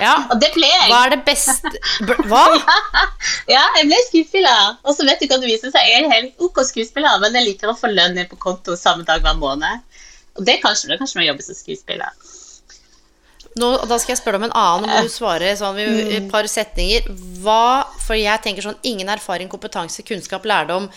Ja. 0.03 0.15
Og 0.33 0.41
det 0.43 0.51
ble 0.57 0.67
jeg. 0.67 0.89
Hva 0.91 1.03
er 1.07 1.15
det 1.15 1.21
beste 1.27 1.71
Hva? 2.27 2.45
Ja, 3.55 3.63
jeg 3.79 3.91
ble 3.91 4.01
skuespiller. 4.09 4.79
Og 4.83 4.97
så 4.97 5.07
vet 5.07 5.23
du 5.23 5.29
hva 5.31 5.39
det 5.43 5.51
viser 5.51 5.75
seg. 5.75 5.87
Jeg 5.87 6.05
er 6.07 6.15
helt 6.15 6.43
OK 6.43 6.63
skuespiller, 6.67 7.21
men 7.23 7.39
jeg 7.39 7.53
liker 7.53 7.71
å 7.71 7.79
få 7.79 7.93
lønn 7.93 8.17
ned 8.19 8.31
på 8.33 8.41
konto 8.43 8.75
samme 8.79 9.07
dag 9.07 9.23
hver 9.23 9.39
måned. 9.39 9.85
Og 10.37 10.45
det 10.45 10.57
er 10.57 10.65
kanskje, 10.65 10.91
det 10.91 10.99
kanskje 11.01 11.23
jeg 11.23 11.31
jobber 11.31 11.47
som 11.47 11.59
skuespiller. 11.59 12.33
Nå, 13.57 13.71
da 13.89 13.97
skal 13.97 14.13
jeg 14.13 14.21
spørre 14.21 14.37
om 14.37 14.45
en 14.45 14.53
annen. 14.53 14.85
Nå 14.85 14.97
må 14.99 15.05
du 15.07 15.13
svare 15.13 15.55
sånn, 15.57 15.79
et 15.81 16.27
par 16.29 16.45
setninger. 16.51 17.07
Hva 17.41 17.87
For 18.03 18.19
jeg 18.19 18.43
tenker 18.45 18.67
sånn 18.67 18.77
Ingen 18.85 19.09
erfaring, 19.15 19.49
kompetanse, 19.49 20.05
kunnskap, 20.05 20.45
lærdom, 20.45 20.91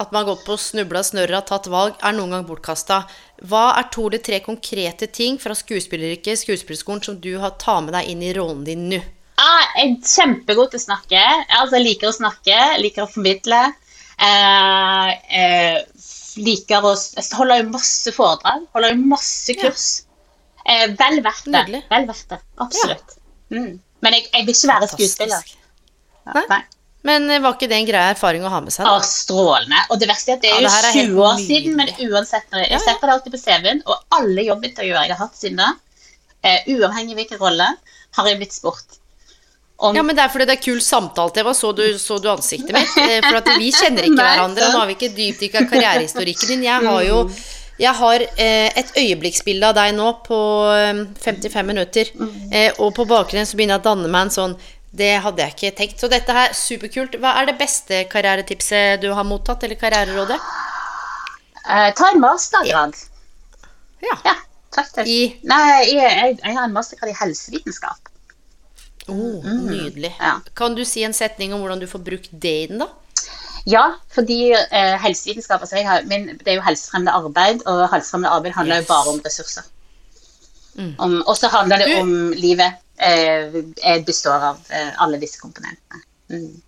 at 0.00 0.12
man 0.12 0.22
har 0.22 0.30
gått 0.30 0.46
på 0.46 0.56
snubla 0.60 1.02
snørra, 1.04 1.42
tatt 1.44 1.68
valg, 1.72 1.96
er 2.00 2.16
noen 2.16 2.32
gang 2.32 2.48
bortkasta. 2.48 3.02
Hva 3.44 3.66
er 3.76 3.90
to 3.92 4.06
eller 4.08 4.22
tre 4.24 4.40
konkrete 4.44 5.10
ting 5.12 5.36
fra 5.40 5.54
skuespilleryrket, 5.56 6.40
skuespillerskolen, 6.40 7.02
som 7.04 7.18
du 7.20 7.34
har 7.42 7.56
tar 7.60 7.82
med 7.84 7.92
deg 7.96 8.08
inn 8.12 8.24
i 8.24 8.32
rollen 8.36 8.64
din 8.64 8.86
nå? 8.92 9.02
Ah, 9.36 9.66
jeg 9.76 9.90
er 9.90 10.08
kjempegod 10.08 10.72
til 10.72 10.80
å 10.80 10.84
snakke. 10.86 11.22
Altså, 11.58 11.76
jeg 11.76 11.84
liker 11.84 12.08
å 12.08 12.16
snakke, 12.16 12.60
liker 12.80 13.04
å 13.04 13.10
formidle. 13.12 13.60
Eh, 14.16 15.10
eh, 15.40 15.82
liker 16.40 16.86
å 16.88 16.94
jo 16.96 17.68
masse 17.68 18.14
foredrag, 18.16 18.64
holder 18.72 18.94
jo 18.94 19.10
masse 19.12 19.56
kurs. 19.60 19.88
Eh, 20.64 20.88
vel 20.96 21.20
verdt 21.24 21.52
det. 21.52 21.82
Vel 21.90 22.08
verdt 22.08 22.32
det. 22.32 22.40
Absolutt. 22.64 23.18
Mm. 23.52 23.76
Men 24.00 24.16
jeg, 24.16 24.26
jeg 24.32 24.48
vil 24.48 24.56
ikke 24.56 24.72
være 24.72 24.88
skuespiller. 24.94 25.52
Ja, 26.26 26.42
Nei. 26.48 26.62
Men 27.06 27.30
eh, 27.30 27.40
var 27.44 27.54
ikke 27.56 27.68
det 27.70 27.78
en 27.78 27.88
grei 27.88 28.02
erfaring 28.12 28.44
å 28.46 28.50
ha 28.52 28.60
med 28.64 28.74
seg? 28.74 28.84
Da? 28.86 28.96
Ah, 28.98 29.06
strålende. 29.06 29.82
Og 29.94 30.00
det 30.02 30.08
verste 30.10 30.34
er 30.34 30.38
at 30.40 30.44
det 30.44 30.52
er 30.52 30.60
Ja, 30.60 30.68
jo 30.68 30.74
helt 30.74 31.10
20 31.14 31.24
år 31.30 31.40
siden, 31.44 31.74
men 31.78 31.92
uansett 32.10 32.46
når 32.52 32.64
jeg, 32.64 32.70
jeg 32.74 32.84
setter 32.86 33.06
det 33.10 33.16
alltid 33.16 33.36
på 33.36 33.42
CV-en, 33.46 33.82
og 33.86 34.20
alle 34.20 34.46
jobbintervjuer 34.50 35.02
jeg 35.06 35.14
har 35.16 35.22
hatt 35.24 35.38
siden 35.38 35.62
da, 35.62 35.72
eh, 36.42 36.70
uavhengig 36.74 37.14
av 37.16 37.20
hvilken 37.22 37.42
rolle, 37.42 37.68
har 38.18 38.30
jeg 38.32 38.40
blitt 38.42 38.56
spurt. 38.56 39.00
Om, 39.76 39.92
Ja, 39.98 40.02
men 40.02 40.16
det 40.16 40.22
er 40.24 40.30
fordi 40.32 40.46
det 40.48 40.54
er 40.56 40.62
kul 40.64 40.78
samtale. 40.80 41.34
Det 41.36 41.42
var 41.44 41.52
så 41.58 41.70
du, 41.76 41.84
så 42.00 42.16
du 42.22 42.30
ansiktet 42.32 42.72
mitt. 42.72 42.94
Eh, 43.02 43.20
For 43.26 43.42
at 43.42 43.50
vi 43.60 43.68
kjenner 43.76 44.06
ikke 44.08 44.22
hverandre. 44.24 44.64
og 44.70 44.72
Nå 44.72 44.80
har 44.80 44.88
vi 44.88 44.96
ikke 44.96 45.12
dypdykka 45.18 45.66
karrierehistorikken 45.68 46.54
din. 46.54 46.64
Jeg 46.64 46.86
har 46.88 47.02
jo 47.04 47.18
jeg 47.76 47.92
har 47.92 48.22
eh, 48.40 48.70
et 48.80 48.90
øyeblikksbilde 48.96 49.68
av 49.68 49.74
deg 49.76 49.90
nå 49.98 50.06
på 50.24 50.36
eh, 50.72 51.02
55 51.20 51.66
minutter. 51.68 52.08
Eh, 52.48 52.70
og 52.80 52.94
på 52.96 53.04
bakgrunnen 53.04 53.44
så 53.44 53.58
begynner 53.58 53.76
jeg 53.76 53.82
å 53.84 53.88
danne 53.90 54.08
meg 54.08 54.30
en 54.30 54.32
sånn 54.32 54.54
Det 54.92 55.20
hadde 55.20 55.42
jeg 55.42 55.52
ikke 55.54 55.76
tenkt. 55.76 56.00
Så 56.00 56.08
dette 56.08 56.32
her, 56.32 56.52
superkult. 56.56 57.16
Hva 57.20 57.34
er 57.40 57.46
det 57.50 57.58
beste 57.58 58.04
karrieretipset 58.12 59.00
du 59.02 59.10
har 59.12 59.24
mottatt, 59.24 59.62
eller 59.64 59.76
karriererådet? 59.80 60.38
eh, 61.68 61.90
ta 61.98 62.10
en 62.12 62.20
mastergrad. 62.20 62.94
Ja. 64.02 64.16
Ja, 64.24 64.34
til 64.94 65.08
I 65.08 65.18
Nei, 65.48 65.62
jeg, 65.88 65.94
jeg, 65.96 66.38
jeg 66.44 66.54
har 66.56 66.64
en 66.68 66.72
mastergrad 66.76 67.10
i 67.10 67.16
helsevitenskap. 67.18 68.08
oh, 69.08 69.42
Nydelig. 69.44 70.14
Ja. 70.20 70.38
Kan 70.56 70.74
du 70.76 70.84
si 70.84 71.02
en 71.04 71.12
setning 71.16 71.54
om 71.54 71.60
hvordan 71.64 71.80
du 71.80 71.86
får 71.90 72.04
brukt 72.06 72.30
det 72.32 72.54
i 72.62 72.66
den, 72.70 72.78
da? 72.84 72.88
Ja, 73.66 73.84
fordi 74.14 74.52
eh, 74.54 74.96
helsevitenskap 75.02 75.60
altså 75.64 75.80
har, 75.82 76.04
min, 76.06 76.28
Det 76.38 76.52
er 76.52 76.54
jo 76.60 76.66
helsefremmende 76.68 77.12
arbeid, 77.18 77.64
og 77.66 77.88
helsefremmende 77.90 78.30
arbeid 78.30 78.52
handler 78.54 78.76
Yes. 78.76 78.86
jo 78.86 78.92
bare 78.94 79.08
om 79.14 79.20
ressurser. 79.24 79.62
Om- 80.98 81.22
Og 81.26 81.36
så 81.36 81.48
handler 81.48 81.78
det 81.82 81.98
om 82.00 82.32
livet. 82.36 82.76
Eh, 82.98 83.56
eh, 83.82 84.04
består 84.04 84.44
av 84.52 84.60
eh, 84.68 84.92
alle 85.02 85.18
disse 85.20 85.40
komponentene. 85.40 86.00
Mm. 86.30 86.62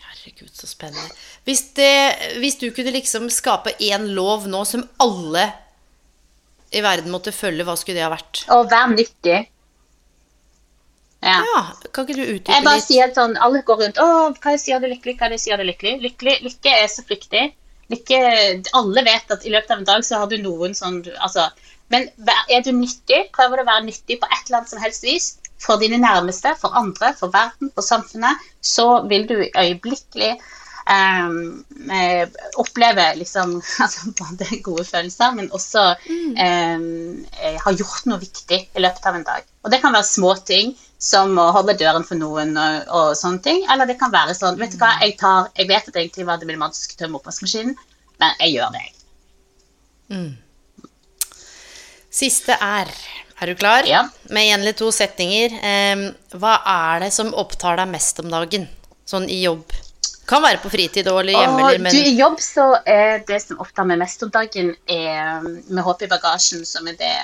Herregud, 0.00 0.50
så 0.54 0.66
spennende. 0.70 1.10
Hvis, 1.44 1.64
det, 1.74 1.94
hvis 2.38 2.58
du 2.60 2.68
kunne 2.70 2.94
liksom 2.94 3.30
skape 3.32 3.74
én 3.82 4.06
lov 4.14 4.46
nå 4.50 4.62
som 4.68 4.84
alle 5.02 5.48
i 6.70 6.82
verden 6.84 7.10
måtte 7.10 7.34
følge, 7.34 7.66
hva 7.66 7.74
skulle 7.78 7.98
det 7.98 8.06
ha 8.06 8.12
vært? 8.12 8.44
Å 8.54 8.62
vær 8.70 8.92
nyttig. 8.94 9.40
Ja. 11.20 11.40
Ja, 11.44 11.62
Kan 11.92 12.06
ikke 12.06 12.16
du 12.16 12.22
Jeg 12.24 12.64
bare 12.64 12.80
sier 12.80 13.10
sånn, 13.12 13.34
Alle 13.44 13.58
går 13.68 13.76
rundt 13.82 13.98
Å, 14.00 14.04
hva 14.40 14.54
sier 14.56 14.80
du 14.80 14.86
lykkelig? 14.88 15.18
Hva 15.20 15.36
sier 15.36 15.60
du 15.60 15.66
lykkelig? 15.68 15.98
lykkelig? 16.00 16.36
Lykke 16.46 16.72
er 16.72 16.86
så 16.88 17.04
flyktig. 17.04 17.42
Lykke, 17.92 18.20
alle 18.78 19.02
vet 19.04 19.34
at 19.34 19.44
i 19.44 19.52
løpet 19.52 19.74
av 19.74 19.82
en 19.82 19.88
dag 19.90 20.06
så 20.06 20.22
har 20.22 20.30
du 20.30 20.38
noen 20.40 20.72
sånn 20.78 21.02
altså, 21.18 21.50
Men 21.90 22.08
er 22.22 22.62
du 22.64 22.70
nyttig? 22.76 23.24
Prøver 23.34 23.58
du 23.58 23.64
å 23.64 23.70
være 23.70 23.86
nyttig 23.88 24.20
på 24.22 24.28
et 24.30 24.46
eller 24.46 24.60
annet 24.60 24.72
som 24.72 24.82
helst 24.82 25.06
vis? 25.06 25.28
For 25.60 25.80
dine 25.82 25.98
nærmeste, 26.00 26.54
for 26.60 26.76
andre, 26.78 27.12
for 27.18 27.32
verden, 27.34 27.72
for 27.74 27.84
samfunnet. 27.84 28.40
Så 28.64 28.86
vil 29.10 29.26
du 29.28 29.36
øyeblikkelig 29.42 30.30
ehm, 30.94 31.40
eh, 31.92 32.28
oppleve 32.62 33.08
liksom 33.18 33.56
altså, 33.84 34.12
både 34.20 34.60
gode 34.64 34.84
følelser, 34.86 35.34
men 35.36 35.50
også 35.52 35.88
ehm, 36.08 37.26
eh, 37.42 37.58
ha 37.64 37.74
gjort 37.74 38.06
noe 38.08 38.22
viktig 38.22 38.60
i 38.62 38.84
løpet 38.86 39.10
av 39.10 39.18
en 39.18 39.26
dag. 39.26 39.50
Og 39.64 39.74
det 39.74 39.82
kan 39.82 39.92
være 39.96 40.08
små 40.08 40.34
ting 40.46 40.72
som 41.00 41.34
å 41.40 41.50
holde 41.56 41.78
døren 41.80 42.06
for 42.06 42.20
noen 42.20 42.54
og, 42.60 42.92
og 42.96 43.16
sånne 43.18 43.42
ting. 43.44 43.64
Eller 43.72 43.88
det 43.90 43.98
kan 44.00 44.12
være 44.14 44.36
sånn 44.36 44.60
Vet 44.60 44.76
du 44.76 44.80
hva, 44.80 44.94
jeg, 45.02 45.16
tar, 45.20 45.50
jeg 45.58 45.68
vet 45.68 45.90
at 45.90 45.98
egentlig 45.98 46.28
var 46.28 46.40
det 46.40 46.48
vil 46.48 46.60
man 46.60 46.76
skulle 46.76 47.02
tømme 47.02 47.20
oppvaskmaskinen, 47.20 47.74
men 48.22 48.44
jeg 48.44 48.56
gjør 48.58 48.76
det, 48.76 48.84
jeg. 48.86 48.96
Siste 52.10 52.56
er 52.58 52.90
Er 53.40 53.46
du 53.46 53.54
klar? 53.56 53.86
Ja. 53.88 54.02
Med 54.28 54.48
igjen 54.48 54.64
litt 54.66 54.76
to 54.76 54.90
setninger. 54.92 55.54
hva 56.36 56.56
er 56.66 57.06
det 57.06 57.12
som 57.14 57.30
opptar 57.32 57.78
deg 57.80 57.88
mest 57.88 58.20
om 58.20 58.28
dagen? 58.28 58.66
Sånn 59.08 59.28
i 59.32 59.40
jobb. 59.40 59.72
Kan 60.28 60.44
være 60.44 60.60
på 60.62 60.70
fritid 60.70 61.08
og 61.10 61.22
eller 61.22 61.34
hjemme, 61.34 61.62
eller, 61.64 61.80
men 61.82 61.94
du, 61.94 62.02
I 62.06 62.12
jobb 62.18 62.36
så 62.44 62.66
er 62.86 63.24
det 63.26 63.40
som 63.42 63.58
opptar 63.64 63.88
meg 63.88 63.98
mest 63.98 64.22
om 64.22 64.30
dagen, 64.30 64.74
er 64.86 65.40
med 65.42 65.82
håp 65.82 66.04
i 66.06 66.10
bagasjen, 66.12 66.62
som 66.68 66.86
er 66.86 66.98
det 67.00 67.16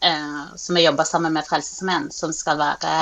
eh, 0.00 0.40
som 0.56 0.78
jeg 0.78 0.86
jobber 0.86 1.04
sammen 1.04 1.36
med 1.36 1.44
Frelsesarmeen, 1.44 2.08
som 2.14 2.32
skal 2.32 2.56
være 2.62 2.94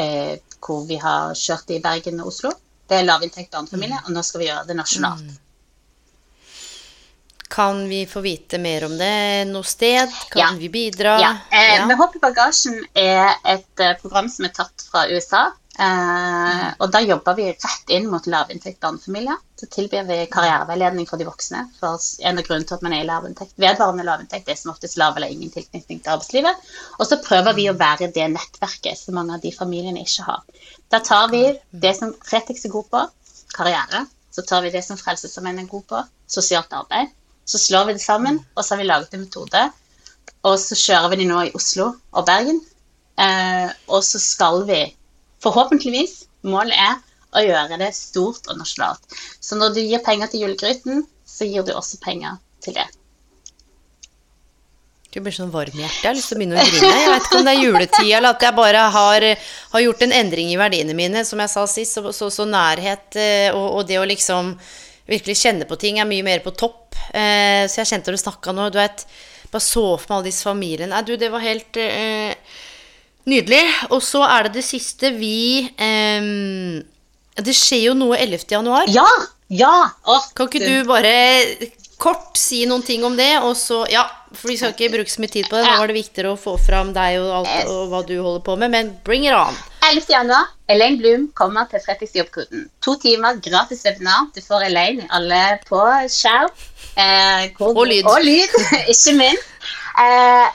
eh, 0.00 0.38
hvor 0.64 0.86
vi 0.88 0.96
har 1.02 1.34
kjørt 1.36 1.74
i 1.74 1.80
Bergen 1.84 2.22
og 2.22 2.32
Oslo. 2.32 2.54
Det 2.88 2.98
er 2.98 3.06
lavinntekt 3.06 3.52
barnefamilie, 3.52 4.00
og 4.06 4.14
nå 4.16 4.24
skal 4.26 4.42
vi 4.42 4.48
gjøre 4.48 4.66
det 4.70 4.78
nasjonalt. 4.80 5.36
Kan 7.50 7.88
vi 7.90 8.04
få 8.06 8.20
vite 8.22 8.58
mer 8.62 8.84
om 8.86 8.92
det 8.98 9.46
noe 9.50 9.66
sted? 9.66 10.10
Kan 10.30 10.40
Ja. 10.40 10.50
vi 10.58 10.68
bidra? 10.68 11.16
Ja. 11.20 11.30
Eh, 11.50 11.74
Ja. 11.76 11.86
Med 11.86 11.96
håp 11.98 12.14
i 12.16 12.20
bagasjen 12.22 12.84
er 12.94 13.34
et 13.44 13.80
eh, 13.80 13.96
program 14.00 14.28
som 14.28 14.44
er 14.46 14.54
tatt 14.54 14.84
fra 14.90 15.08
USA. 15.10 15.50
Eh, 15.80 16.66
og 16.78 16.90
da 16.92 17.00
jobber 17.00 17.34
vi 17.34 17.48
rett 17.52 17.90
inn 17.90 18.06
mot 18.10 18.26
lavinntekt 18.26 18.80
barnefamilier. 18.80 19.36
Så 19.58 19.66
tilbyr 19.66 20.06
vi 20.06 20.26
karriereveiledning 20.30 21.08
for 21.08 21.16
de 21.16 21.24
voksne. 21.24 21.64
For 21.80 21.98
en 22.20 22.38
av 22.38 22.44
grunnene 22.44 22.68
til 22.68 22.74
at 22.76 22.82
man 22.82 22.92
er 22.92 23.02
i 23.02 23.08
lavinntekt, 23.08 23.54
vedvarende 23.56 24.04
lavinntekt 24.04 24.48
er 24.48 24.58
som 24.60 24.72
oftest 24.72 24.96
lav 25.00 25.16
eller 25.16 25.32
ingen 25.32 25.50
tilknytning 25.50 26.02
til 26.02 26.12
arbeidslivet. 26.12 26.56
Og 26.98 27.06
så 27.06 27.20
prøver 27.24 27.54
vi 27.54 27.68
å 27.70 27.76
være 27.76 28.12
det 28.12 28.28
nettverket 28.30 28.98
som 28.98 29.14
mange 29.14 29.34
av 29.34 29.40
de 29.40 29.52
familiene 29.56 30.04
ikke 30.04 30.26
har. 30.28 30.42
Da 30.90 31.00
tar 31.00 31.28
vi 31.32 31.44
det 31.72 31.96
som 31.96 32.14
Fretex 32.24 32.64
er 32.64 32.70
god 32.76 32.90
på, 32.90 33.06
karriere. 33.56 34.06
Så 34.30 34.46
tar 34.46 34.62
vi 34.62 34.70
det 34.70 34.84
som 34.84 34.96
Frelsesarmeen 34.96 35.58
er 35.58 35.70
god 35.70 35.86
på, 35.90 36.04
sosialt 36.28 36.72
arbeid. 36.72 37.08
Så 37.50 37.58
slår 37.58 37.88
vi 37.88 37.98
det 37.98 38.04
sammen, 38.04 38.38
og 38.54 38.62
så 38.62 38.76
har 38.76 38.82
vi 38.82 38.90
laget 38.90 39.14
en 39.16 39.24
metode 39.26 39.68
og 40.46 40.56
så 40.60 40.76
kjører 40.78 41.12
vi 41.12 41.20
de 41.20 41.28
nå 41.28 41.42
i 41.46 41.52
Oslo 41.56 41.90
og 42.16 42.26
Bergen. 42.28 42.60
Eh, 43.20 43.68
og 43.92 44.04
så 44.06 44.20
skal 44.22 44.64
vi, 44.68 44.80
forhåpentligvis, 45.44 46.22
målet 46.48 46.76
er 46.80 46.96
å 47.36 47.42
gjøre 47.44 47.78
det 47.82 47.90
stort 47.96 48.48
og 48.48 48.60
nasjonalt. 48.60 49.18
Så 49.40 49.58
når 49.60 49.76
du 49.76 49.82
gir 49.82 50.02
penger 50.04 50.32
til 50.32 50.46
julegryten, 50.46 51.04
så 51.28 51.48
gir 51.48 51.66
du 51.66 51.74
også 51.76 52.00
penger 52.02 52.40
til 52.64 52.78
det. 52.80 52.88
Du 55.10 55.18
blir 55.18 55.34
sånn 55.34 55.50
varm 55.50 55.74
i 55.74 55.82
hjertet. 55.82 56.04
Jeg 56.04 56.08
har 56.08 56.16
lyst 56.16 56.30
til 56.30 56.38
å 56.38 56.40
begynne 56.40 56.56
å 56.62 56.64
grine. 56.64 56.90
Jeg 56.94 57.08
vet 57.10 57.24
ikke 57.26 57.38
om 57.40 57.46
det 57.46 57.52
er 57.52 57.64
juletid, 57.64 58.10
eller 58.14 58.36
at 58.36 58.44
jeg 58.46 58.56
bare 58.56 58.82
har, 58.94 59.26
har 59.72 59.82
gjort 59.82 60.04
en 60.06 60.14
endring 60.20 60.52
i 60.52 60.58
verdiene 60.60 60.94
mine. 60.96 61.24
Som 61.26 61.42
jeg 61.42 61.50
sa 61.52 61.64
sist, 61.68 61.98
så, 61.98 62.12
så, 62.14 62.30
så 62.32 62.46
nærhet 62.48 63.18
eh, 63.18 63.48
og, 63.50 63.66
og 63.80 63.88
det 63.90 63.98
å 63.98 64.06
liksom 64.06 64.54
virkelig 65.08 65.36
kjenne 65.40 65.66
på 65.68 65.78
ting 65.80 65.98
er 65.98 66.08
mye 66.08 66.26
mer 66.26 66.42
på 66.44 66.52
topp. 66.52 66.96
Eh, 67.14 67.64
så 67.70 67.80
jeg 67.82 67.90
kjente 67.92 68.10
når 68.10 68.18
du 68.18 68.22
snakka 68.24 68.54
nå, 68.56 68.70
du 68.70 68.80
vet 68.80 69.06
Bare 69.50 69.64
så 69.64 69.82
for 69.98 70.06
meg 70.06 70.16
alle 70.20 70.28
disse 70.28 70.46
familiene. 70.46 70.92
Nei, 70.92 71.00
du, 71.02 71.16
det 71.18 71.26
var 71.32 71.42
helt 71.42 71.74
eh, 71.82 72.36
nydelig. 73.26 73.64
Og 73.90 73.98
så 74.06 74.22
er 74.22 74.46
det 74.46 74.60
det 74.60 74.62
siste. 74.62 75.10
Vi 75.16 75.64
eh, 75.74 76.28
Det 77.34 77.54
skjer 77.58 77.88
jo 77.88 77.96
noe 77.98 78.18
11. 78.20 78.46
januar. 78.54 78.86
Ja! 78.94 79.08
Ja! 79.50 79.90
Åh, 80.06 80.28
Kan 80.38 80.46
ikke 80.46 80.62
du 80.62 80.86
bare 80.86 81.10
kort 82.00 82.38
si 82.38 82.62
noen 82.70 82.84
ting 82.86 83.02
om 83.04 83.16
det, 83.18 83.32
og 83.44 83.56
så 83.58 83.82
Ja, 83.90 84.06
for 84.32 84.48
vi 84.48 84.56
skal 84.56 84.72
ikke 84.72 84.92
bruke 84.94 85.10
så 85.10 85.20
mye 85.20 85.34
tid 85.34 85.50
på 85.50 85.58
det. 85.58 85.66
Nå 85.66 85.80
var 85.82 85.90
det 85.90 85.98
viktigere 85.98 86.32
å 86.32 86.38
få 86.38 86.54
fram 86.62 86.94
deg 86.96 87.18
og 87.20 87.32
alt 87.40 87.72
og 87.72 87.90
hva 87.90 88.00
du 88.06 88.14
holder 88.22 88.44
på 88.46 88.54
med, 88.62 88.72
men 88.72 88.92
bring 89.04 89.26
it 89.26 89.34
on. 89.36 89.58
11. 89.90 90.06
januar, 90.08 90.46
Elaine 90.70 90.98
Bloom 90.98 91.22
kommer 91.34 91.66
til 91.70 91.80
Fretex 91.82 92.12
jobbkoden. 92.14 92.68
To 92.84 92.94
timer 93.02 93.40
gratis 93.42 93.80
webinar. 93.86 94.28
Du 94.36 94.40
får 94.44 94.66
Elaine 94.68 95.06
alle 95.10 95.40
på 95.66 95.80
skjerm. 96.14 96.50
Eh, 96.94 97.48
Og 97.58 97.86
lyd. 97.88 98.06
Og 98.06 98.20
lyd, 98.22 98.54
ikke 98.92 99.14
minst. 99.18 99.48
Eh, 99.98 100.50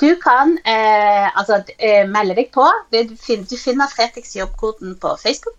du 0.00 0.14
kan 0.22 0.54
eh, 0.64 1.28
altså, 1.38 1.58
eh, 1.78 2.06
melde 2.08 2.36
deg 2.38 2.48
på. 2.54 2.64
Du 2.94 3.12
finner 3.20 3.92
Fretex 3.92 4.36
jobbkoden 4.38 4.96
på 5.02 5.16
Facebook. 5.20 5.58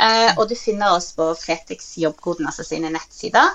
Eh, 0.00 0.32
og 0.38 0.48
du 0.48 0.56
finner 0.56 0.94
oss 0.96 1.10
på 1.12 1.26
Fretex 1.36 1.98
jobbkoden, 2.00 2.48
altså 2.48 2.64
sine 2.64 2.90
nettsider. 2.94 3.50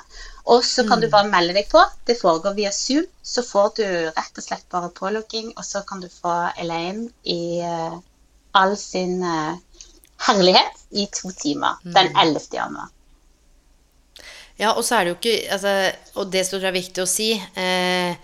Og 0.46 0.62
så 0.64 0.86
kan 0.88 1.02
du 1.02 1.10
bare 1.10 1.32
melde 1.34 1.58
deg 1.58 1.66
på. 1.72 1.82
Det 2.06 2.20
foregår 2.22 2.54
via 2.60 2.70
Zoom. 2.72 3.10
Så 3.24 3.42
får 3.44 3.74
du 3.82 3.88
rett 3.88 4.38
og 4.38 4.46
slett 4.46 4.70
bare 4.70 4.94
pålogging, 4.94 5.50
og 5.58 5.66
så 5.66 5.82
kan 5.82 6.00
du 6.00 6.08
få 6.14 6.36
Elaine 6.62 7.10
i 7.26 7.58
eh, 7.66 7.98
all 8.58 8.76
sin 8.80 9.20
eh, 9.24 9.56
herlighet 10.28 10.86
i 10.98 11.06
to 11.14 11.32
timer 11.38 11.78
den 11.86 12.10
11. 12.16 12.48
januar. 12.58 12.90
Ja, 14.58 14.72
og 14.74 14.82
så 14.86 14.98
er 14.98 15.06
det 15.06 15.12
jo 15.14 15.18
ikke 15.20 15.52
altså, 15.54 15.74
Og 16.18 16.32
det 16.34 16.42
jeg 16.50 16.64
er 16.66 16.74
viktig 16.74 17.04
å 17.04 17.10
si. 17.10 17.32
Eh, 17.38 18.16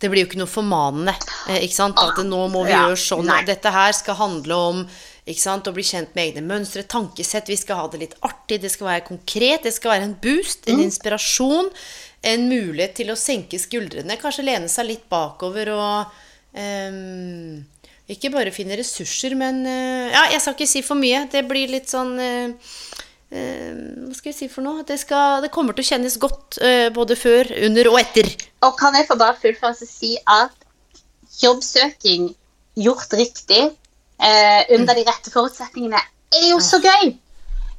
det 0.00 0.08
blir 0.08 0.22
jo 0.22 0.28
ikke 0.30 0.38
noe 0.40 0.48
formanende. 0.50 1.12
Eh, 1.50 1.64
ikke 1.66 1.76
sant? 1.76 1.98
At 2.00 2.20
nå 2.24 2.44
må 2.52 2.62
vi 2.64 2.70
Ja, 2.72 2.86
gjøre 2.86 3.00
sånn. 3.00 3.26
nei. 3.26 3.42
Dette 3.44 3.72
her 3.74 3.92
skal 3.92 4.14
handle 4.16 4.54
om 4.70 4.84
ikke 5.26 5.42
sant? 5.42 5.66
å 5.68 5.74
bli 5.74 5.82
kjent 5.84 6.14
med 6.14 6.30
egne 6.30 6.46
mønstre, 6.46 6.86
tankesett. 6.88 7.50
Vi 7.50 7.58
skal 7.60 7.76
ha 7.82 7.88
det 7.92 8.00
litt 8.00 8.14
artig, 8.22 8.60
det 8.62 8.70
skal 8.72 8.86
være 8.86 9.08
konkret. 9.10 9.62
Det 9.66 9.74
skal 9.74 9.90
være 9.92 10.06
en 10.08 10.14
boost, 10.22 10.64
Mm. 10.66 10.72
en 10.74 10.80
inspirasjon. 10.86 11.70
En 12.22 12.48
mulighet 12.48 12.94
til 12.94 13.08
å 13.10 13.16
senke 13.18 13.58
skuldrene. 13.58 14.16
Kanskje 14.20 14.44
lene 14.44 14.68
seg 14.68 14.86
litt 14.86 15.08
bakover 15.08 15.68
og 15.74 16.06
ehm, 16.54 17.64
ikke 18.14 18.32
bare 18.34 18.54
finne 18.54 18.78
ressurser, 18.78 19.36
men 19.38 19.62
eh, 19.68 20.10
Ja, 20.12 20.26
jeg 20.34 20.42
skal 20.42 20.56
ikke 20.56 20.70
si 20.70 20.82
for 20.86 20.98
mye. 20.98 21.24
Det 21.30 21.44
blir 21.48 21.70
litt 21.72 21.90
sånn 21.92 22.14
eh, 22.20 22.72
eh, 23.30 23.76
Hva 24.06 24.16
skal 24.18 24.32
jeg 24.32 24.38
si 24.38 24.50
for 24.52 24.66
noe? 24.66 24.84
Det, 24.86 24.98
skal, 25.02 25.40
det 25.44 25.52
kommer 25.54 25.76
til 25.76 25.86
å 25.86 25.90
kjennes 25.92 26.18
godt 26.22 26.60
både 26.96 27.18
før, 27.18 27.52
under 27.68 27.92
og 27.92 28.00
etter. 28.02 28.32
Og 28.66 28.74
kan 28.80 28.96
jeg 28.98 29.08
få 29.08 29.18
bare 29.20 29.54
og 29.70 29.84
si 29.86 30.16
at 30.28 30.56
jobbsøking 31.40 32.32
gjort 32.80 33.12
riktig 33.16 33.62
eh, 33.62 34.62
under 34.76 34.94
de 34.94 35.04
rette 35.06 35.32
forutsetningene 35.32 36.00
er 36.00 36.46
jo 36.50 36.60
så 36.62 36.80
gøy! 36.82 37.14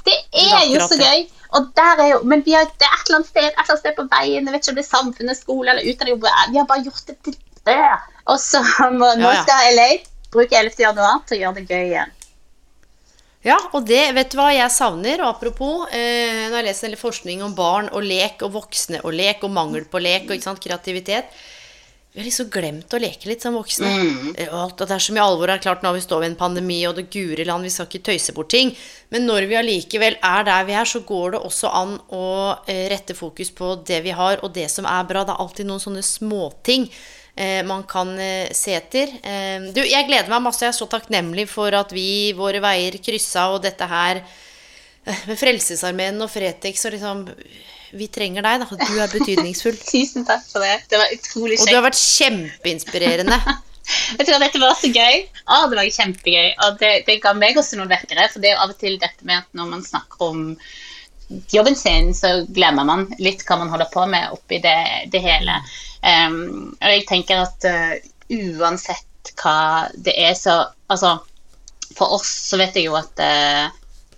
Det 0.05 0.17
er 0.33 0.65
jo 0.71 0.81
så 0.87 0.97
gøy! 0.97 1.27
Og 1.57 1.67
der 1.75 1.99
er 1.99 2.09
jo, 2.13 2.19
men 2.23 2.41
vi 2.45 2.55
har, 2.55 2.67
det 2.79 2.87
er 2.87 2.95
et 2.95 3.09
eller 3.09 3.25
sted, 3.27 3.43
et 3.43 3.51
eller 3.51 3.65
annet 3.67 3.81
sted 3.83 3.95
på 3.97 4.07
veien, 4.11 4.45
jeg 4.45 4.53
vet 4.53 4.61
ikke 4.63 4.71
om 4.71 4.77
det 4.77 4.83
er 4.85 4.89
samfunnet, 4.89 5.39
skole 5.39 5.73
eller 5.73 5.87
utdanning, 5.91 6.21
vi 6.23 6.59
har 6.59 6.67
bare 6.69 6.85
gjort 6.85 7.09
det 7.09 7.17
til 7.27 7.35
det. 7.67 7.89
Og 8.31 8.39
så 8.39 8.61
nå 8.95 9.33
skal 9.41 9.65
jeg 9.67 9.75
LA 9.75 9.89
bruke 10.31 10.57
11. 10.57 10.79
januar 10.87 11.21
til 11.27 11.37
å 11.37 11.41
gjøre 11.45 11.61
det 11.61 11.69
gøy 11.69 11.85
igjen. 11.91 12.17
Ja, 13.41 13.57
og 13.73 13.87
det, 13.89 14.03
vet 14.13 14.33
du 14.33 14.37
hva 14.37 14.51
jeg 14.53 14.69
savner? 14.69 15.23
Og 15.23 15.31
apropos, 15.31 15.87
eh, 15.89 16.45
når 16.51 16.59
jeg 16.59 16.67
leser 16.67 16.87
en 16.87 16.93
del 16.93 17.01
forskning 17.01 17.41
om 17.41 17.55
barn 17.57 17.89
og 17.89 18.05
lek 18.05 18.43
og 18.45 18.53
voksne 18.53 19.01
og 19.01 19.15
lek 19.17 19.41
og 19.47 19.53
mangel 19.55 19.87
på 19.89 20.01
lek 20.01 20.29
og 20.29 20.43
sant, 20.43 20.61
kreativitet 20.61 21.33
Vi 22.11 22.19
har 22.19 22.27
liksom 22.27 22.49
glemt 22.51 22.91
å 22.91 22.99
leke 22.99 23.29
litt 23.29 23.41
som 23.41 23.55
voksne. 23.55 23.87
Mm. 23.87 24.31
Og 24.49 24.55
alt, 24.59 24.81
det 24.83 24.93
er 24.97 24.99
så 24.99 25.13
mye 25.15 25.23
alvor. 25.23 25.49
Er 25.49 25.61
klart 25.63 25.81
Nå 25.81 25.87
har 25.87 25.95
vi 25.95 26.03
står 26.03 26.19
ved 26.19 26.29
en 26.33 26.35
pandemi, 26.35 26.81
og 26.85 26.97
det 26.97 27.05
gure 27.09 27.45
land, 27.47 27.63
vi 27.63 27.71
skal 27.71 27.87
ikke 27.87 28.03
tøyse 28.11 28.35
bort 28.35 28.51
ting. 28.51 28.73
Men 29.15 29.23
når 29.25 29.47
vi 29.47 29.55
allikevel 29.55 30.17
er 30.19 30.43
der 30.43 30.67
vi 30.67 30.75
er, 30.75 30.85
så 30.85 30.99
går 31.07 31.37
det 31.37 31.41
også 31.47 31.71
an 31.71 31.95
å 32.11 32.27
eh, 32.67 32.89
rette 32.91 33.15
fokus 33.15 33.53
på 33.55 33.77
det 33.87 34.01
vi 34.03 34.11
har, 34.11 34.43
og 34.43 34.51
det 34.53 34.67
som 34.69 34.85
er 34.85 35.07
bra. 35.07 35.23
Det 35.23 35.33
er 35.33 35.41
alltid 35.45 35.71
noen 35.71 35.81
sånne 35.81 36.03
småting 36.03 36.89
eh, 36.91 37.20
man 37.67 37.83
kan 37.89 38.13
eh, 38.19 38.51
se 38.53 38.75
etter. 38.75 39.11
Eh, 39.23 39.71
du, 39.73 39.81
jeg 39.85 40.07
gleder 40.07 40.29
meg 40.31 40.43
masse. 40.45 40.63
Jeg 40.65 40.73
er 40.73 40.77
så 40.77 40.87
takknemlig 40.91 41.47
for 41.51 41.73
at 41.77 41.93
vi, 41.95 42.33
våre 42.37 42.61
veier 42.63 42.97
kryssa, 43.03 43.49
og 43.55 43.63
dette 43.65 43.87
her 43.87 44.21
eh, 44.21 45.25
med 45.29 45.39
Frelsesarmeen 45.39 46.21
og 46.21 46.31
Fretex 46.33 46.85
og 46.89 46.95
liksom 46.97 47.25
Vi 47.97 48.07
trenger 48.07 48.45
deg, 48.45 48.61
da. 48.63 48.85
Du 48.87 48.99
er 49.03 49.11
betydningsfull. 49.11 49.75
Tusen 49.91 50.27
takk 50.27 50.45
for 50.47 50.63
det. 50.63 50.77
Det 50.91 51.01
var 51.01 51.11
utrolig 51.15 51.59
Og 51.59 51.67
du 51.67 51.75
har 51.75 51.83
vært 51.89 51.99
kjempeinspirerende. 51.99 53.39
Vet 54.15 54.27
du 54.27 54.31
hva, 54.31 54.39
dette 54.39 54.61
var 54.61 54.77
så 54.79 54.87
gøy. 54.93 55.25
Å, 55.47 55.65
det 55.67 55.79
var 55.79 55.89
kjempegøy. 55.97 56.53
Og 56.67 56.79
det, 56.79 56.93
det 57.09 57.19
ga 57.23 57.33
meg 57.35 57.59
også 57.59 57.79
noen 57.79 57.91
vekkere. 57.91 58.29
For 58.31 58.43
det 58.43 58.51
er 58.51 58.55
jo 58.55 58.63
av 58.63 58.71
og 58.75 58.79
til 58.79 58.95
dette 59.01 59.27
med 59.27 59.41
at 59.41 59.49
når 59.57 59.73
man 59.73 59.83
snakker 59.83 60.27
om 60.29 60.45
jobben 61.51 61.75
sin, 61.75 62.13
så 62.15 62.45
glemmer 62.51 62.87
man 62.87 63.05
litt 63.19 63.43
hva 63.47 63.59
man 63.59 63.71
holder 63.71 63.91
på 63.91 64.05
med 64.11 64.35
oppi 64.35 64.59
det, 64.63 64.77
det 65.11 65.23
hele. 65.23 65.59
Um, 66.01 66.71
og 66.81 66.93
jeg 66.95 67.05
tenker 67.09 67.43
at 67.43 67.67
uh, 67.69 67.91
uansett 68.33 69.33
hva 69.41 69.89
det 69.93 70.15
er, 70.17 70.33
så 70.37 70.63
Altså, 70.91 71.13
for 71.95 72.17
oss 72.17 72.29
så 72.49 72.57
vet 72.59 72.75
jeg 72.75 72.89
jo 72.89 72.97
at 72.99 73.21
uh, 73.21 73.69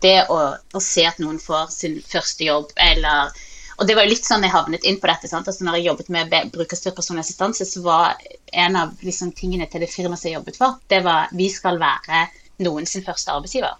det 0.01 0.15
å, 0.31 0.37
å 0.57 0.81
se 0.81 1.03
at 1.05 1.19
noen 1.21 1.37
får 1.43 1.67
sin 1.75 1.99
første 2.01 2.47
jobb, 2.47 2.71
eller 2.81 3.33
og 3.81 3.87
det 3.89 3.95
var 3.97 4.05
jo 4.05 4.13
litt 4.13 4.27
sånn 4.27 4.43
jeg 4.45 4.53
havnet 4.53 4.85
inn 4.85 4.99
på 5.01 5.09
dette. 5.09 5.27
sant? 5.27 5.47
Altså 5.49 5.65
når 5.65 5.79
jeg 5.79 5.87
jobbet 5.87 6.09
med 6.13 6.33
brukerstyrt 6.53 6.95
personlig 6.97 7.23
assistanse, 7.25 7.65
så 7.65 7.81
var 7.81 8.19
en 8.53 8.77
av 8.79 8.93
liksom, 9.01 9.31
tingene 9.37 9.65
til 9.69 9.81
det 9.81 9.89
firmaet 9.91 10.21
som 10.21 10.29
jeg 10.29 10.37
jobbet 10.37 10.59
for, 10.61 10.77
det 10.93 11.01
var 11.05 11.33
vi 11.33 11.49
skal 11.51 11.81
være 11.81 12.27
noen 12.63 12.85
sin 12.89 13.05
første 13.05 13.33
arbeidsgiver. 13.33 13.73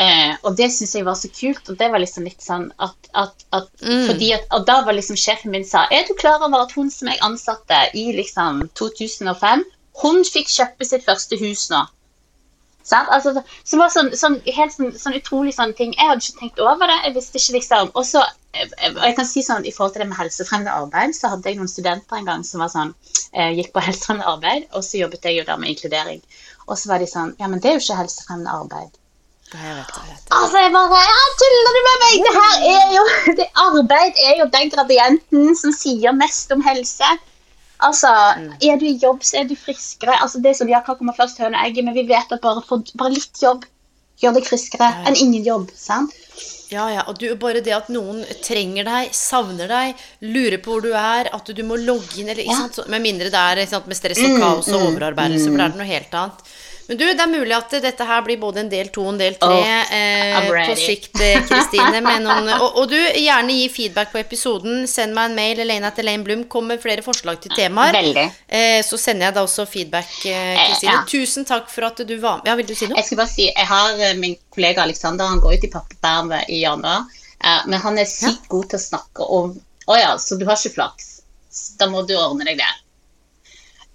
Eh, 0.00 0.32
og 0.42 0.56
det 0.56 0.70
syns 0.72 0.94
jeg 0.96 1.04
var 1.04 1.16
så 1.20 1.28
kult, 1.28 1.66
og 1.68 1.76
det 1.76 1.90
var 1.92 2.00
liksom 2.00 2.24
litt 2.24 2.40
sånn 2.40 2.70
at, 2.80 3.10
at, 3.12 3.44
at 3.52 3.66
fordi 4.08 4.30
at, 4.32 4.46
Og 4.56 4.64
da 4.64 4.78
var 4.86 4.96
liksom 4.96 5.18
sjefen 5.20 5.52
min 5.52 5.66
sa 5.68 5.82
Er 5.92 6.06
du 6.08 6.14
klar 6.16 6.40
over 6.40 6.64
at 6.64 6.72
hun 6.72 6.88
som 6.90 7.10
jeg 7.12 7.20
ansatte 7.20 7.80
i 7.92 8.06
liksom 8.16 8.62
2005, 8.80 9.66
hun 10.00 10.22
fikk 10.24 10.48
kjøpe 10.48 10.88
sitt 10.88 11.04
første 11.04 11.36
hus 11.42 11.66
nå? 11.74 11.82
Sant? 12.88 13.10
Altså, 13.14 13.42
som 13.68 13.82
var 13.82 13.92
sånn, 13.94 14.08
sånn, 14.18 14.38
helt 14.46 14.74
sånn, 14.74 14.94
sånn 14.98 15.18
utrolig 15.18 15.52
sånne 15.54 15.76
ting. 15.78 15.92
Jeg 15.94 16.08
hadde 16.08 16.24
ikke 16.24 16.40
tenkt 16.40 16.62
over 16.64 16.90
det. 16.90 16.96
Jeg 17.04 17.14
visste 17.18 17.38
ikke 17.38 17.56
liksom. 17.58 17.92
Og 17.94 18.06
så, 18.08 18.24
eh, 18.56 18.72
jeg 18.88 19.16
kan 19.18 19.28
si 19.28 19.44
sånn, 19.46 19.68
I 19.68 19.74
forhold 19.76 19.94
til 19.94 20.02
det 20.02 20.08
med 20.10 20.18
helsefremmende 20.18 20.74
arbeid, 20.74 21.14
så 21.14 21.30
hadde 21.34 21.52
jeg 21.52 21.60
noen 21.60 21.70
studenter 21.70 22.18
en 22.18 22.32
gang 22.32 22.42
som 22.48 22.64
var 22.64 22.72
sånn, 22.72 22.94
eh, 23.32 23.52
gikk 23.58 23.70
på 23.76 23.84
helsefremmende 23.86 24.32
arbeid, 24.34 24.66
og 24.72 24.82
så 24.88 25.04
jobbet 25.04 25.30
jeg 25.30 25.38
jo 25.38 25.46
der 25.52 25.62
med 25.62 25.70
inkludering. 25.74 26.24
Og 26.66 26.74
så 26.80 26.90
var 26.90 26.98
de 26.98 27.06
sånn 27.12 27.36
Ja, 27.38 27.46
men 27.46 27.60
det 27.60 27.70
er 27.70 27.78
jo 27.78 27.84
ikke 27.84 28.00
helsefremmende 28.02 28.58
arbeid. 28.64 28.98
Ja, 29.52 29.74
vet. 29.76 30.30
Altså, 30.32 30.56
jeg 30.62 30.72
bare 30.72 31.00
ja, 31.04 31.18
Tuller 31.42 31.74
du 31.76 31.80
med 31.88 31.98
meg? 32.04 32.14
Det 32.26 32.32
her 32.38 32.56
er 32.70 32.94
jo 32.96 33.04
det 33.40 33.46
Arbeid 33.66 34.22
er 34.28 34.38
jo 34.40 34.46
den 34.54 34.70
gradienten 34.72 35.52
som 35.60 35.74
sier 35.76 36.14
mest 36.16 36.52
om 36.56 36.62
helse. 36.64 37.10
Altså, 37.82 38.08
Er 38.62 38.78
du 38.78 38.86
i 38.86 38.96
jobb, 39.02 39.22
så 39.26 39.40
er 39.42 39.48
du 39.50 39.56
friskere. 39.58 40.14
Altså, 40.22 40.40
det 40.42 40.54
som, 40.56 40.68
Hva 40.70 40.82
kommer 40.96 41.16
først, 41.18 41.40
høna 41.42 41.58
og 41.58 41.66
egget? 41.68 41.84
Men 41.84 41.94
vi 41.98 42.06
vet 42.08 42.32
at 42.32 42.40
bare, 42.40 42.62
for, 42.68 42.84
bare 42.96 43.12
litt 43.16 43.42
jobb 43.42 43.64
gjør 44.22 44.36
deg 44.38 44.46
friskere 44.46 44.88
enn 45.08 45.16
ingen 45.18 45.44
jobb. 45.44 45.70
sant? 45.76 46.14
Ja, 46.72 46.86
ja, 46.88 47.02
og 47.10 47.18
du, 47.20 47.26
bare 47.36 47.60
det 47.60 47.74
at 47.76 47.90
noen 47.92 48.22
trenger 48.40 48.86
deg, 48.88 49.10
savner 49.12 49.68
deg, 49.68 49.98
lurer 50.24 50.56
på 50.62 50.72
hvor 50.72 50.80
du 50.86 50.92
er, 50.96 51.28
at 51.34 51.50
du 51.52 51.60
må 51.68 51.76
logge 51.76 52.22
inn, 52.22 52.30
eller 52.32 52.46
Ja. 52.46 52.54
sant, 52.62 52.74
så- 52.78 52.88
med 52.88 53.02
mindre 53.02 53.28
det 53.28 53.34
er 53.34 53.66
sant, 53.66 53.86
med 53.86 53.96
stress 53.98 54.16
og 54.24 54.38
kaos 54.40 54.68
og 54.72 54.80
overarbeidelse, 54.86 55.50
for 55.50 55.58
da 55.58 55.64
er 55.66 55.74
det 55.74 55.80
noe 55.82 55.90
helt 55.90 56.14
annet. 56.14 56.40
Men 56.88 56.98
du, 56.98 57.04
det 57.06 57.20
er 57.22 57.30
mulig 57.30 57.54
at 57.56 57.74
dette 57.84 58.04
her 58.08 58.22
blir 58.26 58.38
både 58.42 58.60
en 58.64 58.68
del 58.72 58.88
to 58.94 59.04
og 59.06 59.12
en 59.14 59.18
del 59.20 59.36
tre 59.40 59.58
Oh, 59.62 59.94
eh, 59.96 60.48
på 60.66 60.74
sikt, 60.76 61.14
eh, 61.22 61.40
Kristine. 61.48 62.00
og, 62.58 62.78
og 62.82 62.88
du, 62.90 62.96
gjerne 62.98 63.54
gi 63.56 63.68
feedback 63.72 64.12
på 64.12 64.18
episoden. 64.22 64.86
Send 64.90 65.14
meg 65.16 65.30
en 65.30 65.36
mail, 65.38 65.62
Elaine 65.64 65.86
at 65.88 65.98
Elaine 66.02 66.24
Blum. 66.26 66.44
Kom 66.50 66.66
med 66.72 66.82
flere 66.82 67.04
forslag 67.06 67.40
til 67.44 67.54
temaer. 67.56 67.98
Eh, 68.48 68.80
så 68.84 68.98
sender 68.98 69.28
jeg 69.28 69.34
da 69.38 69.44
også 69.46 69.66
feedback, 69.70 70.10
Kristine. 70.22 70.66
Eh, 70.66 70.84
ja. 70.90 70.98
Tusen 71.08 71.46
takk 71.48 71.70
for 71.72 71.86
at 71.88 72.02
du 72.06 72.14
var 72.18 72.40
med. 72.42 72.50
Ja, 72.50 72.56
vil 72.58 72.66
du 72.66 72.74
si 72.74 72.88
noe? 72.90 72.98
Jeg 73.00 73.10
skal 73.10 73.22
bare 73.22 73.32
si, 73.32 73.48
jeg 73.48 73.66
har 73.70 73.98
eh, 74.02 74.14
min 74.18 74.36
kollega 74.54 74.82
Alexander, 74.82 75.30
han 75.30 75.40
går 75.40 75.58
ut 75.60 75.68
i 75.68 75.72
pappaperm 75.72 76.32
i 76.48 76.62
januar. 76.64 77.06
eh, 77.44 77.62
Men 77.66 77.80
han 77.80 77.98
er 77.98 78.08
sykt 78.10 78.48
god 78.48 78.68
til 78.72 78.78
å 78.80 78.86
snakke 78.90 79.28
om 79.40 79.54
Å 79.90 79.96
ja, 79.98 80.12
så 80.18 80.36
du 80.38 80.44
har 80.46 80.56
ikke 80.60 80.76
flaks. 80.76 81.08
Da 81.78 81.88
må 81.90 82.04
du 82.06 82.14
ordne 82.16 82.44
deg 82.46 82.60
det. 82.60 82.68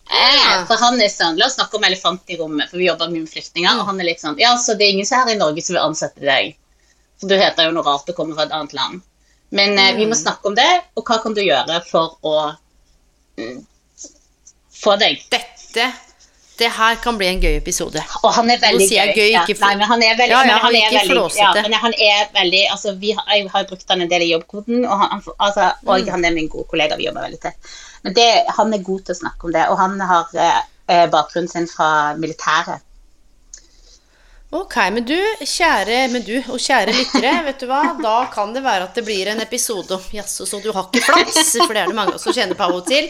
Eh, 0.09 0.65
For 0.67 0.77
han 0.79 1.01
er 1.01 1.09
sånn, 1.11 1.35
La 1.37 1.45
oss 1.49 1.55
snakke 1.57 1.75
om 1.77 1.83
elefant 1.83 2.21
i 2.31 2.37
rommet, 2.39 2.69
for 2.71 2.77
vi 2.79 2.87
jobber 2.87 3.09
mye 3.11 3.25
med 3.25 3.31
flyktninger. 3.31 3.79
Og 3.81 3.85
han 3.89 3.99
er 3.99 4.07
litt 4.11 4.21
sånn 4.23 4.37
Ja, 4.39 4.53
så 4.57 4.77
det 4.77 4.87
er 4.87 4.95
ingen 4.95 5.05
her 5.11 5.29
i 5.33 5.35
Norge 5.39 5.61
som 5.65 5.75
vil 5.75 5.83
ansette 5.83 6.23
deg. 6.23 6.55
For 7.19 7.27
du 7.27 7.35
heter 7.35 7.67
jo 7.67 7.71
noe 7.75 7.83
rart 7.83 8.07
og 8.09 8.15
kommer 8.15 8.35
fra 8.37 8.45
et 8.47 8.51
annet 8.55 8.73
land. 8.77 9.01
Men 9.51 9.77
eh, 9.79 9.93
vi 9.95 10.05
må 10.05 10.15
snakke 10.15 10.47
om 10.51 10.55
det, 10.55 10.69
og 10.95 11.03
hva 11.07 11.21
kan 11.23 11.33
du 11.33 11.41
gjøre 11.41 11.81
for 11.89 12.17
å 12.27 12.35
mm, 13.39 13.61
få 14.83 14.97
deg 14.99 15.21
Dette 15.31 15.85
Det 16.57 16.67
her 16.73 16.95
kan 17.01 17.17
bli 17.19 17.27
en 17.29 17.39
gøy 17.41 17.55
episode. 17.59 18.01
og 18.23 18.31
han 18.33 18.49
er 18.51 18.57
veldig 18.61 18.81
Nå 18.83 18.89
sier 18.89 19.05
jeg 19.11 19.15
gøy, 19.17 19.29
Ja, 19.31 19.43
ikke 19.45 19.55
for... 19.59 19.67
Nei, 19.67 19.75
men 19.79 19.87
han 19.91 20.03
er 20.03 20.15
veldig, 20.19 20.33
Ja, 20.35 20.43
ja, 20.49 20.57
han 20.63 20.75
er 20.75 20.87
ikke 20.87 21.03
veldig. 21.13 21.37
Ja, 21.37 21.51
men 21.67 21.73
han 21.83 21.93
er 21.93 22.31
veldig 22.35 22.63
altså, 22.73 22.93
vi 22.99 23.11
har, 23.17 23.23
Jeg 23.35 23.49
har 23.53 23.67
brukt 23.69 23.89
han 23.93 24.01
en 24.05 24.09
del 24.11 24.25
i 24.25 24.31
jobbkoden, 24.33 24.85
og, 24.85 24.95
han, 25.03 25.09
han- 25.15 25.37
altså, 25.47 25.67
og 25.85 25.99
Mm. 26.01 26.09
han 26.15 26.25
er 26.25 26.31
min 26.39 26.47
gode 26.49 26.67
kollega. 26.71 26.97
Vi 26.97 27.05
jobber 27.07 27.27
veldig 27.29 27.39
tett. 27.41 27.57
Men 28.03 28.17
det, 28.17 28.31
han 28.57 28.73
er 28.73 28.85
god 28.85 29.05
til 29.05 29.15
å 29.15 29.21
snakke 29.21 29.47
om 29.47 29.55
det, 29.55 29.67
og 29.71 29.79
han 29.81 29.95
har 30.11 30.35
eh, 30.37 31.07
bakgrunnen 31.11 31.51
sin 31.51 31.69
fra 31.71 31.89
militæret. 32.19 32.83
Ok, 34.49 34.77
men 34.95 35.03
du, 35.03 35.17
kjære, 35.43 36.05
men 36.07 36.23
du 36.23 36.37
og 36.39 36.61
kjære 36.63 36.93
lyttere, 36.95 37.33
vet 37.49 37.59
du 37.59 37.67
hva? 37.67 37.81
Da 37.99 38.15
kan 38.31 38.53
det 38.55 38.63
være 38.63 38.87
at 38.87 38.95
det 38.95 39.03
blir 39.03 39.27
en 39.27 39.43
episode 39.43 39.91
om 39.97 40.05
Jaså, 40.15 40.47
så 40.47 40.61
du 40.63 40.69
har 40.71 40.87
ikke 40.87 41.03
flaks? 41.03 41.51
For 41.59 41.75
det 41.75 41.81
er 41.81 41.91
det 41.91 41.97
mange 41.97 42.15
som 42.21 42.35
kjenner 42.35 42.55
på 42.55 42.63
av 42.63 42.77
og 42.77 42.87
til. 42.87 43.09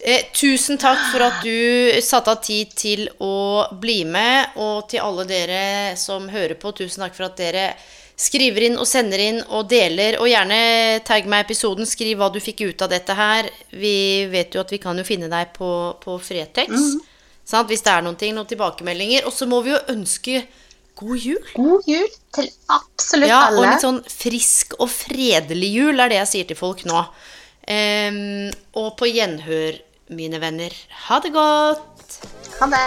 Eh, 0.00 0.30
tusen 0.32 0.80
takk 0.80 1.02
for 1.10 1.26
at 1.26 1.44
du 1.44 2.00
satte 2.00 2.32
av 2.32 2.40
tid 2.46 2.72
til 2.72 3.04
å 3.20 3.68
bli 3.82 4.06
med. 4.08 4.56
Og 4.56 4.88
til 4.88 5.04
alle 5.04 5.28
dere 5.28 5.62
som 6.00 6.30
hører 6.32 6.56
på, 6.56 6.72
tusen 6.80 7.04
takk 7.04 7.18
for 7.18 7.28
at 7.28 7.36
dere 7.36 7.66
skriver 8.20 8.66
inn 8.68 8.78
og 8.80 8.88
sender 8.88 9.22
inn 9.22 9.40
og 9.48 9.68
deler. 9.70 10.18
Og 10.20 10.28
gjerne 10.30 10.60
tagg 11.06 11.28
meg 11.30 11.46
episoden. 11.46 11.88
Skriv 11.88 12.20
hva 12.20 12.30
du 12.32 12.40
fikk 12.42 12.64
ut 12.68 12.84
av 12.84 12.92
dette 12.92 13.16
her. 13.16 13.48
Vi 13.72 14.26
vet 14.32 14.54
jo 14.54 14.64
at 14.64 14.72
vi 14.74 14.80
kan 14.82 14.98
jo 14.98 15.06
finne 15.06 15.30
deg 15.32 15.54
på, 15.56 15.70
på 16.02 16.18
Fretex. 16.22 16.70
Sant? 17.44 17.70
Hvis 17.70 17.84
det 17.86 17.92
er 17.94 18.04
noen 18.06 18.18
ting, 18.20 18.34
noen 18.36 18.50
tilbakemeldinger. 18.50 19.26
Og 19.28 19.32
så 19.34 19.48
må 19.50 19.62
vi 19.64 19.72
jo 19.72 19.80
ønske 19.92 20.44
God 21.00 21.16
jul. 21.16 21.40
God 21.56 21.86
jul 21.88 22.08
til 22.36 22.50
absolutt 22.68 23.30
Ja, 23.30 23.48
og 23.54 23.64
litt 23.64 23.80
sånn 23.80 24.02
frisk 24.04 24.74
og 24.76 24.90
fredelig 24.92 25.70
jul 25.72 25.96
er 25.96 26.12
det 26.12 26.18
jeg 26.20 26.30
sier 26.34 26.50
til 26.50 26.58
folk 26.60 26.84
nå. 26.88 27.00
Um, 27.70 28.50
og 28.76 28.96
på 29.00 29.08
gjenhør, 29.08 29.80
mine 30.12 30.40
venner. 30.42 30.74
Ha 31.06 31.20
det 31.24 31.32
godt. 31.32 32.20
Ha 32.60 32.66
det. 32.74 32.86